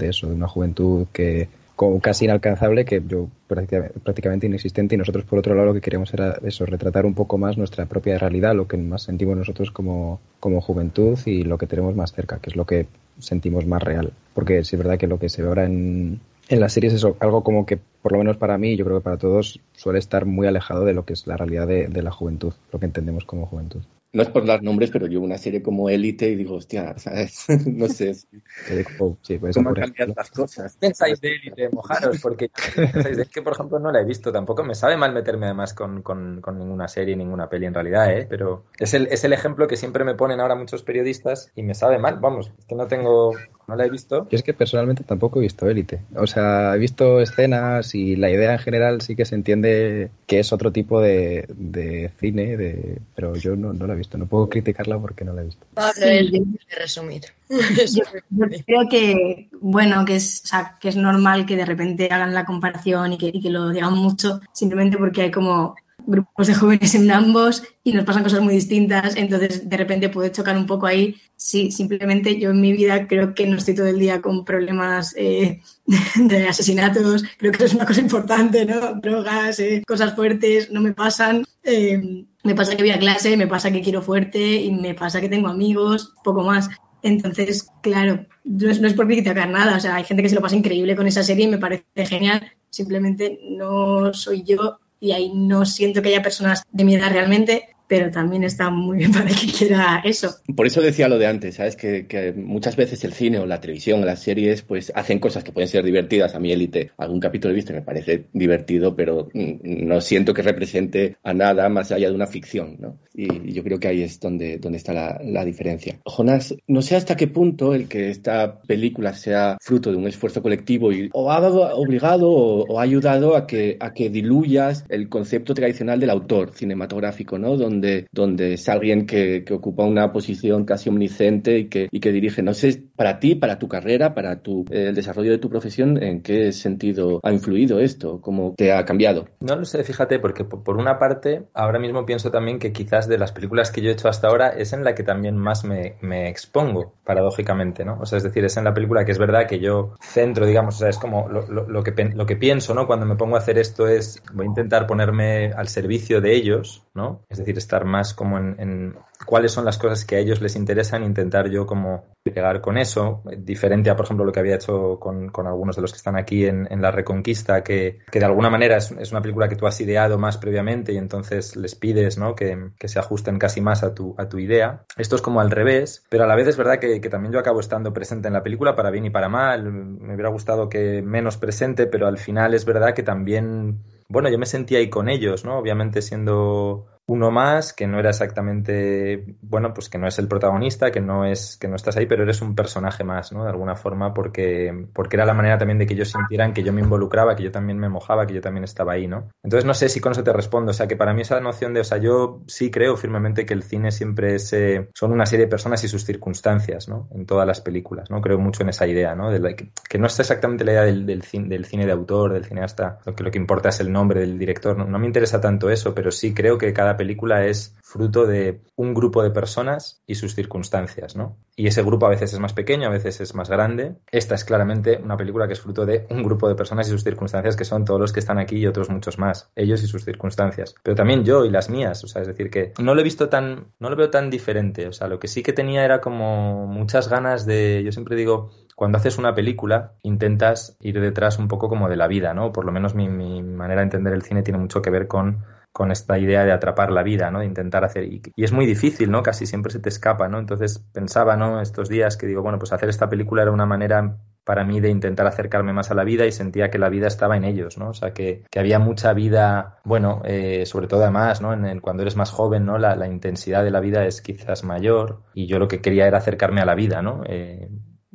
eso, 0.00 0.28
de 0.28 0.34
una 0.34 0.48
juventud 0.48 1.06
que 1.12 1.48
como 1.76 2.00
casi 2.00 2.24
inalcanzable, 2.24 2.84
que 2.84 3.00
yo 3.06 3.28
prácticamente 3.46 4.48
inexistente, 4.48 4.96
y 4.96 4.98
nosotros 4.98 5.24
por 5.24 5.38
otro 5.38 5.54
lado 5.54 5.68
lo 5.68 5.74
que 5.74 5.80
queríamos 5.80 6.12
era 6.12 6.36
eso, 6.42 6.66
retratar 6.66 7.06
un 7.06 7.14
poco 7.14 7.38
más 7.38 7.56
nuestra 7.56 7.86
propia 7.86 8.18
realidad, 8.18 8.56
lo 8.56 8.66
que 8.66 8.76
más 8.76 9.04
sentimos 9.04 9.36
nosotros 9.36 9.70
como, 9.70 10.18
como 10.40 10.60
juventud 10.60 11.16
y 11.24 11.44
lo 11.44 11.56
que 11.56 11.68
tenemos 11.68 11.94
más 11.94 12.12
cerca, 12.12 12.40
que 12.40 12.50
es 12.50 12.56
lo 12.56 12.66
que 12.66 12.88
sentimos 13.20 13.64
más 13.64 13.80
real. 13.80 14.12
Porque 14.34 14.64
sí 14.64 14.74
es 14.74 14.82
verdad 14.82 14.98
que 14.98 15.06
lo 15.06 15.20
que 15.20 15.28
se 15.28 15.42
ve 15.42 15.48
ahora 15.48 15.66
en, 15.66 16.18
en 16.48 16.58
las 16.58 16.72
series 16.72 16.94
es 16.94 17.04
algo 17.20 17.44
como 17.44 17.64
que, 17.64 17.78
por 18.02 18.10
lo 18.10 18.18
menos 18.18 18.38
para 18.38 18.58
mí, 18.58 18.76
yo 18.76 18.84
creo 18.84 18.98
que 18.98 19.04
para 19.04 19.18
todos, 19.18 19.60
suele 19.72 20.00
estar 20.00 20.24
muy 20.24 20.48
alejado 20.48 20.84
de 20.84 20.94
lo 20.94 21.04
que 21.04 21.12
es 21.12 21.28
la 21.28 21.36
realidad 21.36 21.68
de 21.68 22.02
la 22.02 22.10
juventud, 22.10 22.54
lo 22.72 22.80
que 22.80 22.86
entendemos 22.86 23.24
como 23.24 23.46
juventud 23.46 23.82
no 24.12 24.22
es 24.22 24.28
por 24.30 24.46
dar 24.46 24.62
nombres, 24.62 24.90
pero 24.90 25.06
yo 25.06 25.20
una 25.20 25.36
serie 25.36 25.62
como 25.62 25.90
Élite 25.90 26.30
y 26.30 26.34
digo, 26.34 26.54
hostia, 26.54 26.96
¿sabes? 26.98 27.46
no 27.66 27.88
sé. 27.88 28.14
Sí, 28.14 29.38
pues 29.38 29.54
¿Cómo 29.54 29.74
cambiar 29.74 30.14
las 30.16 30.30
cosas? 30.30 30.76
pensáis 30.78 31.20
de 31.20 31.34
Élite, 31.34 31.68
mojaros? 31.70 32.18
Porque 32.22 32.50
es 33.04 33.28
que, 33.28 33.42
por 33.42 33.52
ejemplo, 33.52 33.78
no 33.78 33.92
la 33.92 34.00
he 34.00 34.04
visto 34.04 34.32
tampoco. 34.32 34.64
Me 34.64 34.74
sabe 34.74 34.96
mal 34.96 35.12
meterme 35.12 35.46
además 35.46 35.74
con, 35.74 36.02
con, 36.02 36.40
con, 36.40 36.58
ninguna 36.58 36.88
serie, 36.88 37.16
ninguna 37.16 37.48
peli 37.48 37.66
en 37.66 37.74
realidad, 37.74 38.10
¿eh? 38.16 38.26
Pero 38.28 38.64
es 38.78 38.94
el, 38.94 39.08
es 39.08 39.24
el 39.24 39.34
ejemplo 39.34 39.68
que 39.68 39.76
siempre 39.76 40.04
me 40.04 40.14
ponen 40.14 40.40
ahora 40.40 40.54
muchos 40.54 40.82
periodistas 40.82 41.52
y 41.54 41.62
me 41.62 41.74
sabe 41.74 41.98
mal. 41.98 42.18
Vamos, 42.18 42.50
es 42.58 42.64
que 42.64 42.74
no 42.74 42.86
tengo, 42.86 43.32
no 43.68 43.76
la 43.76 43.84
he 43.84 43.90
visto. 43.90 44.26
Yo 44.30 44.36
es 44.36 44.42
que 44.42 44.54
personalmente 44.54 45.04
tampoco 45.04 45.38
he 45.38 45.42
visto 45.42 45.68
Élite. 45.68 46.00
O 46.16 46.26
sea, 46.26 46.74
he 46.74 46.78
visto 46.78 47.20
escenas 47.20 47.94
y 47.94 48.16
la 48.16 48.30
idea 48.30 48.54
en 48.54 48.58
general 48.58 49.02
sí 49.02 49.14
que 49.14 49.26
se 49.26 49.34
entiende 49.34 50.10
que 50.26 50.40
es 50.40 50.52
otro 50.54 50.72
tipo 50.72 51.02
de, 51.02 51.46
de 51.54 52.10
cine, 52.18 52.56
de, 52.56 52.98
pero 53.14 53.36
yo 53.36 53.56
no, 53.56 53.74
no 53.74 53.86
la 53.86 53.92
he 53.92 53.96
visto. 53.98 54.16
No 54.16 54.26
puedo 54.26 54.48
criticarla 54.48 54.98
porque 54.98 55.24
no 55.24 55.34
la 55.34 55.42
he 55.42 55.44
visto. 55.44 55.66
Pablo, 55.74 55.92
sí. 55.94 56.42
resumir. 56.76 57.22
Yo, 57.48 58.02
yo, 58.30 58.44
creo 58.66 58.88
que, 58.90 59.48
bueno, 59.62 60.04
que 60.04 60.16
es, 60.16 60.42
o 60.44 60.48
sea, 60.48 60.76
que 60.78 60.90
es 60.90 60.96
normal 60.96 61.46
que 61.46 61.56
de 61.56 61.64
repente 61.64 62.06
hagan 62.10 62.34
la 62.34 62.44
comparación 62.44 63.14
y 63.14 63.18
que, 63.18 63.30
y 63.32 63.40
que 63.40 63.48
lo 63.48 63.70
digan 63.70 63.94
mucho, 63.94 64.42
simplemente 64.52 64.98
porque 64.98 65.22
hay 65.22 65.30
como 65.30 65.74
grupos 66.08 66.46
de 66.46 66.54
jóvenes 66.54 66.94
en 66.94 67.10
ambos 67.10 67.62
y 67.84 67.92
nos 67.92 68.04
pasan 68.04 68.22
cosas 68.22 68.40
muy 68.40 68.54
distintas, 68.54 69.14
entonces 69.14 69.68
de 69.68 69.76
repente 69.76 70.08
puede 70.08 70.32
chocar 70.32 70.56
un 70.56 70.66
poco 70.66 70.86
ahí. 70.86 71.16
Sí, 71.36 71.70
simplemente 71.70 72.40
yo 72.40 72.50
en 72.50 72.60
mi 72.60 72.72
vida 72.72 73.06
creo 73.06 73.34
que 73.34 73.46
no 73.46 73.56
estoy 73.56 73.74
todo 73.74 73.86
el 73.86 73.98
día 73.98 74.22
con 74.22 74.44
problemas 74.44 75.14
eh, 75.16 75.60
de 76.16 76.48
asesinatos, 76.48 77.24
creo 77.36 77.52
que 77.52 77.58
eso 77.58 77.66
es 77.66 77.74
una 77.74 77.86
cosa 77.86 78.00
importante, 78.00 78.64
¿no? 78.64 78.94
Drogas, 78.94 79.60
eh, 79.60 79.82
cosas 79.86 80.16
fuertes, 80.16 80.70
no 80.72 80.80
me 80.80 80.94
pasan. 80.94 81.44
Eh, 81.62 82.24
me 82.42 82.54
pasa 82.54 82.74
que 82.74 82.82
voy 82.82 82.92
a 82.92 82.98
clase, 82.98 83.36
me 83.36 83.46
pasa 83.46 83.70
que 83.70 83.82
quiero 83.82 84.00
fuerte 84.00 84.62
y 84.62 84.72
me 84.72 84.94
pasa 84.94 85.20
que 85.20 85.28
tengo 85.28 85.48
amigos, 85.48 86.14
poco 86.24 86.42
más. 86.42 86.70
Entonces, 87.02 87.68
claro, 87.82 88.26
no 88.44 88.70
es, 88.70 88.80
no 88.80 88.88
es 88.88 88.94
por 88.94 89.06
criticar 89.06 89.48
nada, 89.48 89.76
o 89.76 89.80
sea, 89.80 89.96
hay 89.96 90.04
gente 90.04 90.22
que 90.22 90.30
se 90.30 90.34
lo 90.34 90.40
pasa 90.40 90.56
increíble 90.56 90.96
con 90.96 91.06
esa 91.06 91.22
serie 91.22 91.44
y 91.44 91.48
me 91.48 91.58
parece 91.58 91.84
genial, 92.06 92.50
simplemente 92.70 93.38
no 93.42 94.12
soy 94.14 94.42
yo 94.42 94.80
y 95.00 95.12
ahí 95.12 95.32
no 95.34 95.64
siento 95.64 96.02
que 96.02 96.08
haya 96.08 96.22
personas 96.22 96.62
de 96.70 96.84
mi 96.84 96.94
edad 96.94 97.12
realmente, 97.12 97.76
pero 97.88 98.10
también 98.10 98.44
está 98.44 98.70
muy 98.70 98.98
bien 98.98 99.12
para 99.12 99.26
que 99.26 99.46
quiera 99.46 100.02
eso. 100.04 100.36
Por 100.54 100.66
eso 100.66 100.80
decía 100.80 101.08
lo 101.08 101.18
de 101.18 101.26
antes, 101.26 101.56
¿sabes? 101.56 101.74
Que, 101.74 102.06
que, 102.06 102.32
muchas 102.32 102.76
veces 102.76 103.02
el 103.04 103.14
cine 103.14 103.38
o 103.38 103.46
la 103.46 103.60
televisión 103.60 104.02
o 104.02 104.06
las 104.06 104.22
series 104.22 104.62
pues 104.62 104.92
hacen 104.94 105.18
cosas 105.18 105.42
que 105.42 105.52
pueden 105.52 105.68
ser 105.68 105.84
divertidas. 105.84 106.34
A 106.34 106.40
mí 106.40 106.52
Élite, 106.52 106.92
algún 106.98 107.18
capítulo 107.18 107.52
he 107.52 107.56
visto 107.56 107.72
me 107.72 107.82
parece 107.82 108.26
divertido, 108.32 108.94
pero 108.94 109.28
no 109.34 110.00
siento 110.00 110.34
que 110.34 110.42
represente 110.42 111.16
a 111.22 111.32
nada 111.32 111.68
más 111.68 111.90
allá 111.90 112.08
de 112.08 112.14
una 112.14 112.26
ficción, 112.26 112.76
¿no? 112.78 112.98
Y 113.14 113.52
yo 113.52 113.64
creo 113.64 113.80
que 113.80 113.88
ahí 113.88 114.02
es 114.02 114.20
donde, 114.20 114.58
donde 114.58 114.78
está 114.78 114.92
la, 114.92 115.20
la 115.24 115.44
diferencia. 115.44 115.98
Jonás, 116.04 116.54
no 116.66 116.82
sé 116.82 116.94
hasta 116.94 117.16
qué 117.16 117.26
punto 117.26 117.74
el 117.74 117.88
que 117.88 118.10
esta 118.10 118.60
película 118.62 119.14
sea 119.14 119.56
fruto 119.60 119.90
de 119.90 119.96
un 119.96 120.06
esfuerzo 120.06 120.42
colectivo 120.42 120.92
y 120.92 121.10
o 121.12 121.32
ha 121.32 121.38
obligado 121.74 122.30
o, 122.30 122.64
o 122.64 122.78
ha 122.78 122.82
ayudado 122.82 123.34
a 123.36 123.46
que, 123.46 123.76
a 123.80 123.92
que 123.92 124.10
diluyas 124.10 124.84
el 124.88 125.08
concepto 125.08 125.54
tradicional 125.54 125.98
del 125.98 126.10
autor 126.10 126.52
cinematográfico, 126.52 127.38
¿no? 127.38 127.56
Donde 127.56 127.77
donde, 128.12 128.52
es 128.54 128.68
alguien 128.68 129.06
que, 129.06 129.44
ocupa 129.50 129.84
una 129.84 130.12
posición 130.12 130.64
casi 130.64 130.88
omnisciente 130.88 131.58
y 131.58 131.68
que, 131.68 131.88
dirige. 131.90 132.42
No 132.42 132.54
sé, 132.54 132.82
para 132.96 133.18
ti, 133.18 133.34
para 133.34 133.58
tu 133.58 133.68
carrera, 133.68 134.14
para 134.14 134.42
tu, 134.42 134.64
eh, 134.70 134.88
el 134.88 134.94
desarrollo 134.94 135.30
de 135.30 135.38
tu 135.38 135.48
profesión, 135.48 136.02
¿en 136.02 136.22
qué 136.22 136.52
sentido 136.52 137.20
ha 137.22 137.32
influido 137.32 137.80
esto? 137.80 138.20
¿Cómo 138.20 138.54
te 138.56 138.72
ha 138.72 138.84
cambiado? 138.84 139.28
No 139.40 139.56
lo 139.56 139.64
sé, 139.64 139.84
fíjate, 139.84 140.18
porque 140.18 140.44
por 140.44 140.76
una 140.76 140.98
parte, 140.98 141.44
ahora 141.54 141.78
mismo 141.78 142.06
pienso 142.06 142.30
también 142.30 142.58
que 142.58 142.72
quizás 142.72 143.08
de 143.08 143.18
las 143.18 143.32
películas 143.32 143.70
que 143.70 143.80
yo 143.80 143.90
he 143.90 143.92
hecho 143.92 144.08
hasta 144.08 144.28
ahora 144.28 144.48
es 144.48 144.72
en 144.72 144.84
la 144.84 144.94
que 144.94 145.02
también 145.02 145.36
más 145.36 145.64
me, 145.64 145.96
expongo, 146.28 146.94
paradójicamente, 147.04 147.84
¿no? 147.84 147.98
O 148.00 148.06
sea, 148.06 148.18
es 148.18 148.24
decir, 148.24 148.44
es 148.44 148.56
en 148.56 148.64
la 148.64 148.74
película 148.74 149.04
que 149.04 149.12
es 149.12 149.18
verdad 149.18 149.46
que 149.46 149.60
yo 149.60 149.94
centro, 150.00 150.46
digamos, 150.46 150.76
o 150.76 150.78
sea, 150.78 150.88
es 150.88 150.98
como 150.98 151.28
lo, 151.28 151.82
que, 151.82 151.92
lo 152.14 152.26
que 152.26 152.36
pienso, 152.36 152.74
¿no? 152.74 152.86
Cuando 152.86 153.06
me 153.06 153.16
pongo 153.16 153.36
a 153.36 153.38
hacer 153.38 153.58
esto 153.58 153.86
es, 153.88 154.22
voy 154.32 154.46
a 154.46 154.48
intentar 154.48 154.86
ponerme 154.86 155.52
al 155.52 155.68
servicio 155.68 156.20
de 156.20 156.34
ellos, 156.34 156.82
¿no? 156.98 157.22
Es 157.30 157.38
decir, 157.38 157.56
estar 157.56 157.86
más 157.86 158.12
como 158.12 158.36
en, 158.36 158.56
en, 158.58 158.94
cuáles 159.24 159.52
son 159.52 159.64
las 159.64 159.78
cosas 159.78 160.04
que 160.04 160.16
a 160.16 160.18
ellos 160.18 160.42
les 160.42 160.56
interesan, 160.56 161.02
intentar 161.02 161.48
yo 161.48 161.64
como 161.66 162.04
pegar 162.22 162.60
con 162.60 162.76
eso, 162.76 163.22
diferente 163.38 163.88
a, 163.88 163.96
por 163.96 164.04
ejemplo, 164.04 164.26
lo 164.26 164.32
que 164.32 164.40
había 164.40 164.56
hecho 164.56 164.98
con, 165.00 165.30
algunos 165.46 165.76
de 165.76 165.82
los 165.82 165.92
que 165.92 165.96
están 165.96 166.16
aquí 166.16 166.44
en, 166.44 166.66
en 166.70 166.82
La 166.82 166.90
Reconquista, 166.90 167.62
que, 167.62 168.00
de 168.12 168.24
alguna 168.24 168.50
manera 168.50 168.76
es, 168.76 169.12
una 169.12 169.22
película 169.22 169.48
que 169.48 169.56
tú 169.56 169.66
has 169.66 169.80
ideado 169.80 170.18
más 170.18 170.36
previamente 170.36 170.92
y 170.92 170.98
entonces 170.98 171.56
les 171.56 171.74
pides 171.74 172.18
¿no? 172.18 172.34
que, 172.34 172.70
que, 172.78 172.88
se 172.88 172.98
ajusten 172.98 173.38
casi 173.38 173.60
más 173.60 173.82
a 173.82 173.94
tu, 173.94 174.14
a 174.18 174.28
tu 174.28 174.38
idea. 174.38 174.82
Esto 174.96 175.16
es 175.16 175.22
como 175.22 175.40
al 175.40 175.50
revés, 175.50 176.04
pero 176.10 176.24
a 176.24 176.26
la 176.26 176.36
vez 176.36 176.48
es 176.48 176.56
verdad 176.56 176.78
que, 176.78 177.00
que 177.00 177.08
también 177.08 177.32
yo 177.32 177.38
acabo 177.38 177.60
estando 177.60 177.92
presente 177.92 178.28
en 178.28 178.34
la 178.34 178.42
película, 178.42 178.76
para 178.76 178.90
bien 178.90 179.06
y 179.06 179.10
para 179.10 179.28
mal. 179.28 179.62
Me 179.72 180.14
hubiera 180.14 180.30
gustado 180.30 180.68
que 180.68 181.00
menos 181.02 181.38
presente, 181.38 181.86
pero 181.86 182.06
al 182.06 182.18
final 182.18 182.54
es 182.54 182.64
verdad 182.64 182.94
que 182.94 183.02
también, 183.02 183.82
bueno, 184.08 184.30
yo 184.30 184.38
me 184.38 184.46
sentía 184.46 184.78
ahí 184.78 184.90
con 184.90 185.08
ellos, 185.08 185.44
¿no? 185.44 185.58
Obviamente 185.58 186.02
siendo 186.02 186.86
uno 187.08 187.30
más 187.30 187.72
que 187.72 187.86
no 187.86 187.98
era 187.98 188.10
exactamente, 188.10 189.24
bueno, 189.40 189.72
pues 189.72 189.88
que 189.88 189.96
no 189.96 190.06
es 190.06 190.18
el 190.18 190.28
protagonista, 190.28 190.90
que 190.90 191.00
no 191.00 191.24
es, 191.24 191.56
que 191.56 191.66
no 191.66 191.74
estás 191.74 191.96
ahí, 191.96 192.04
pero 192.04 192.22
eres 192.22 192.42
un 192.42 192.54
personaje 192.54 193.02
más, 193.02 193.32
¿no? 193.32 193.44
De 193.44 193.50
alguna 193.50 193.76
forma, 193.76 194.12
porque, 194.12 194.86
porque 194.92 195.16
era 195.16 195.24
la 195.24 195.32
manera 195.32 195.56
también 195.56 195.78
de 195.78 195.86
que 195.86 195.94
ellos 195.94 196.10
sintieran 196.10 196.52
que 196.52 196.62
yo 196.62 196.70
me 196.70 196.82
involucraba, 196.82 197.34
que 197.34 197.42
yo 197.42 197.50
también 197.50 197.78
me 197.78 197.88
mojaba, 197.88 198.26
que 198.26 198.34
yo 198.34 198.42
también 198.42 198.64
estaba 198.64 198.92
ahí, 198.92 199.06
¿no? 199.06 199.30
Entonces 199.42 199.64
no 199.64 199.72
sé 199.72 199.88
si 199.88 200.00
con 200.00 200.12
eso 200.12 200.22
te 200.22 200.34
respondo, 200.34 200.70
o 200.70 200.74
sea, 200.74 200.86
que 200.86 200.96
para 200.96 201.14
mí 201.14 201.22
esa 201.22 201.40
noción 201.40 201.72
de, 201.72 201.80
o 201.80 201.84
sea, 201.84 201.96
yo 201.96 202.42
sí 202.46 202.70
creo 202.70 202.94
firmemente 202.98 203.46
que 203.46 203.54
el 203.54 203.62
cine 203.62 203.90
siempre 203.90 204.34
es, 204.34 204.52
eh, 204.52 204.90
son 204.92 205.10
una 205.10 205.24
serie 205.24 205.46
de 205.46 205.50
personas 205.50 205.82
y 205.84 205.88
sus 205.88 206.04
circunstancias, 206.04 206.90
¿no? 206.90 207.08
En 207.14 207.24
todas 207.24 207.46
las 207.46 207.62
películas, 207.62 208.10
¿no? 208.10 208.20
Creo 208.20 208.38
mucho 208.38 208.64
en 208.64 208.68
esa 208.68 208.86
idea, 208.86 209.14
¿no? 209.14 209.30
De 209.30 209.56
que, 209.56 209.98
no 209.98 210.08
es 210.08 210.20
exactamente 210.20 210.62
la 210.62 210.72
idea 210.72 210.82
del, 210.82 211.06
del, 211.06 211.22
cine, 211.22 211.48
del 211.48 211.64
cine 211.64 211.86
de 211.86 211.92
autor, 211.92 212.34
del 212.34 212.44
cineasta, 212.44 212.98
lo 213.06 213.14
que, 213.14 213.24
lo 213.24 213.30
que 213.30 213.38
importa 213.38 213.70
es 213.70 213.80
el 213.80 213.90
nombre 213.90 214.20
del 214.20 214.38
director, 214.38 214.76
no, 214.76 214.84
no 214.84 214.98
me 214.98 215.06
interesa 215.06 215.40
tanto 215.40 215.70
eso, 215.70 215.94
pero 215.94 216.10
sí 216.10 216.34
creo 216.34 216.58
que 216.58 216.74
cada 216.74 216.97
película 216.98 217.46
es 217.46 217.74
fruto 217.88 218.26
de 218.26 218.60
un 218.76 218.92
grupo 218.92 219.22
de 219.22 219.30
personas 219.30 220.02
y 220.06 220.16
sus 220.16 220.34
circunstancias, 220.34 221.16
¿no? 221.16 221.38
Y 221.56 221.68
ese 221.68 221.82
grupo 221.82 222.04
a 222.04 222.10
veces 222.10 222.34
es 222.34 222.38
más 222.38 222.52
pequeño, 222.52 222.86
a 222.86 222.90
veces 222.90 223.22
es 223.22 223.34
más 223.34 223.48
grande. 223.48 223.96
Esta 224.12 224.34
es 224.34 224.44
claramente 224.44 225.00
una 225.02 225.16
película 225.16 225.46
que 225.46 225.54
es 225.54 225.60
fruto 225.60 225.86
de 225.86 226.06
un 226.10 226.22
grupo 226.22 226.48
de 226.48 226.54
personas 226.54 226.86
y 226.86 226.90
sus 226.90 227.02
circunstancias 227.02 227.56
que 227.56 227.64
son 227.64 227.86
todos 227.86 227.98
los 227.98 228.12
que 228.12 228.20
están 228.20 228.38
aquí 228.38 228.56
y 228.56 228.66
otros 228.66 228.90
muchos 228.90 229.18
más, 229.18 229.50
ellos 229.56 229.82
y 229.82 229.86
sus 229.86 230.04
circunstancias. 230.04 230.74
Pero 230.82 230.94
también 230.96 231.24
yo 231.24 231.46
y 231.46 231.50
las 231.50 231.70
mías, 231.70 232.04
o 232.04 232.08
sea, 232.08 232.20
es 232.20 232.28
decir 232.28 232.50
que 232.50 232.74
no 232.78 232.94
lo 232.94 233.00
he 233.00 233.04
visto 233.04 233.30
tan, 233.30 233.68
no 233.78 233.88
lo 233.88 233.96
veo 233.96 234.10
tan 234.10 234.28
diferente, 234.28 234.86
o 234.86 234.92
sea, 234.92 235.08
lo 235.08 235.18
que 235.18 235.28
sí 235.28 235.42
que 235.42 235.54
tenía 235.54 235.84
era 235.84 236.02
como 236.02 236.66
muchas 236.66 237.08
ganas 237.08 237.46
de, 237.46 237.82
yo 237.82 237.90
siempre 237.90 238.16
digo, 238.16 238.50
cuando 238.76 238.98
haces 238.98 239.18
una 239.18 239.34
película 239.34 239.94
intentas 240.02 240.76
ir 240.80 241.00
detrás 241.00 241.38
un 241.38 241.48
poco 241.48 241.68
como 241.68 241.88
de 241.88 241.96
la 241.96 242.06
vida, 242.06 242.34
¿no? 242.34 242.52
Por 242.52 242.64
lo 242.64 242.70
menos 242.70 242.94
mi, 242.94 243.08
mi 243.08 243.42
manera 243.42 243.80
de 243.80 243.86
entender 243.86 244.12
el 244.12 244.22
cine 244.22 244.42
tiene 244.42 244.60
mucho 244.60 244.82
que 244.82 244.90
ver 244.90 245.08
con 245.08 245.44
con 245.78 245.92
esta 245.92 246.18
idea 246.18 246.44
de 246.44 246.50
atrapar 246.50 246.90
la 246.90 247.04
vida, 247.04 247.30
¿no? 247.30 247.38
De 247.38 247.46
intentar 247.46 247.84
hacer... 247.84 248.02
Y, 248.02 248.20
y, 248.34 248.42
es 248.42 248.50
muy 248.50 248.66
difícil, 248.66 249.12
¿no? 249.12 249.22
Casi 249.22 249.46
siempre 249.46 249.70
se 249.70 249.78
te 249.78 249.88
escapa, 249.88 250.26
¿no? 250.26 250.40
Entonces 250.40 250.80
pensaba, 250.92 251.36
¿no? 251.36 251.60
Estos 251.60 251.88
días 251.88 252.16
que 252.16 252.26
digo, 252.26 252.42
bueno, 252.42 252.58
pues 252.58 252.72
hacer 252.72 252.88
esta 252.88 253.08
película 253.08 253.42
era 253.42 253.52
una 253.52 253.64
manera 253.64 254.18
para 254.42 254.64
mí 254.64 254.80
de 254.80 254.90
intentar 254.90 255.28
acercarme 255.28 255.72
más 255.72 255.92
a 255.92 255.94
la 255.94 256.02
vida 256.02 256.26
y 256.26 256.32
sentía 256.32 256.68
que 256.68 256.78
la 256.78 256.88
vida 256.88 257.06
estaba 257.06 257.36
en 257.36 257.44
ellos, 257.44 257.78
¿no? 257.78 257.90
O 257.90 257.94
sea, 257.94 258.12
que, 258.12 258.42
que 258.50 258.58
había 258.58 258.80
mucha 258.80 259.12
vida, 259.12 259.78
bueno, 259.84 260.20
eh, 260.24 260.66
sobre 260.66 260.88
todo 260.88 261.04
además, 261.04 261.40
¿no? 261.40 261.52
En 261.52 261.64
el, 261.64 261.80
cuando 261.80 262.02
eres 262.02 262.16
más 262.16 262.32
joven, 262.32 262.66
¿no? 262.66 262.76
La, 262.76 263.06
intensidad 263.06 263.62
de 263.62 263.70
la 263.70 263.78
vida 263.78 264.04
es 264.04 264.20
quizás 264.20 264.64
mayor 264.64 265.22
y 265.32 265.46
yo 265.46 265.60
lo 265.60 265.68
que 265.68 265.80
quería 265.80 266.08
era 266.08 266.18
acercarme 266.18 266.60
a 266.60 266.64
la 266.64 266.74
vida, 266.74 267.02
¿no? 267.02 267.22
Eh, 267.24 267.68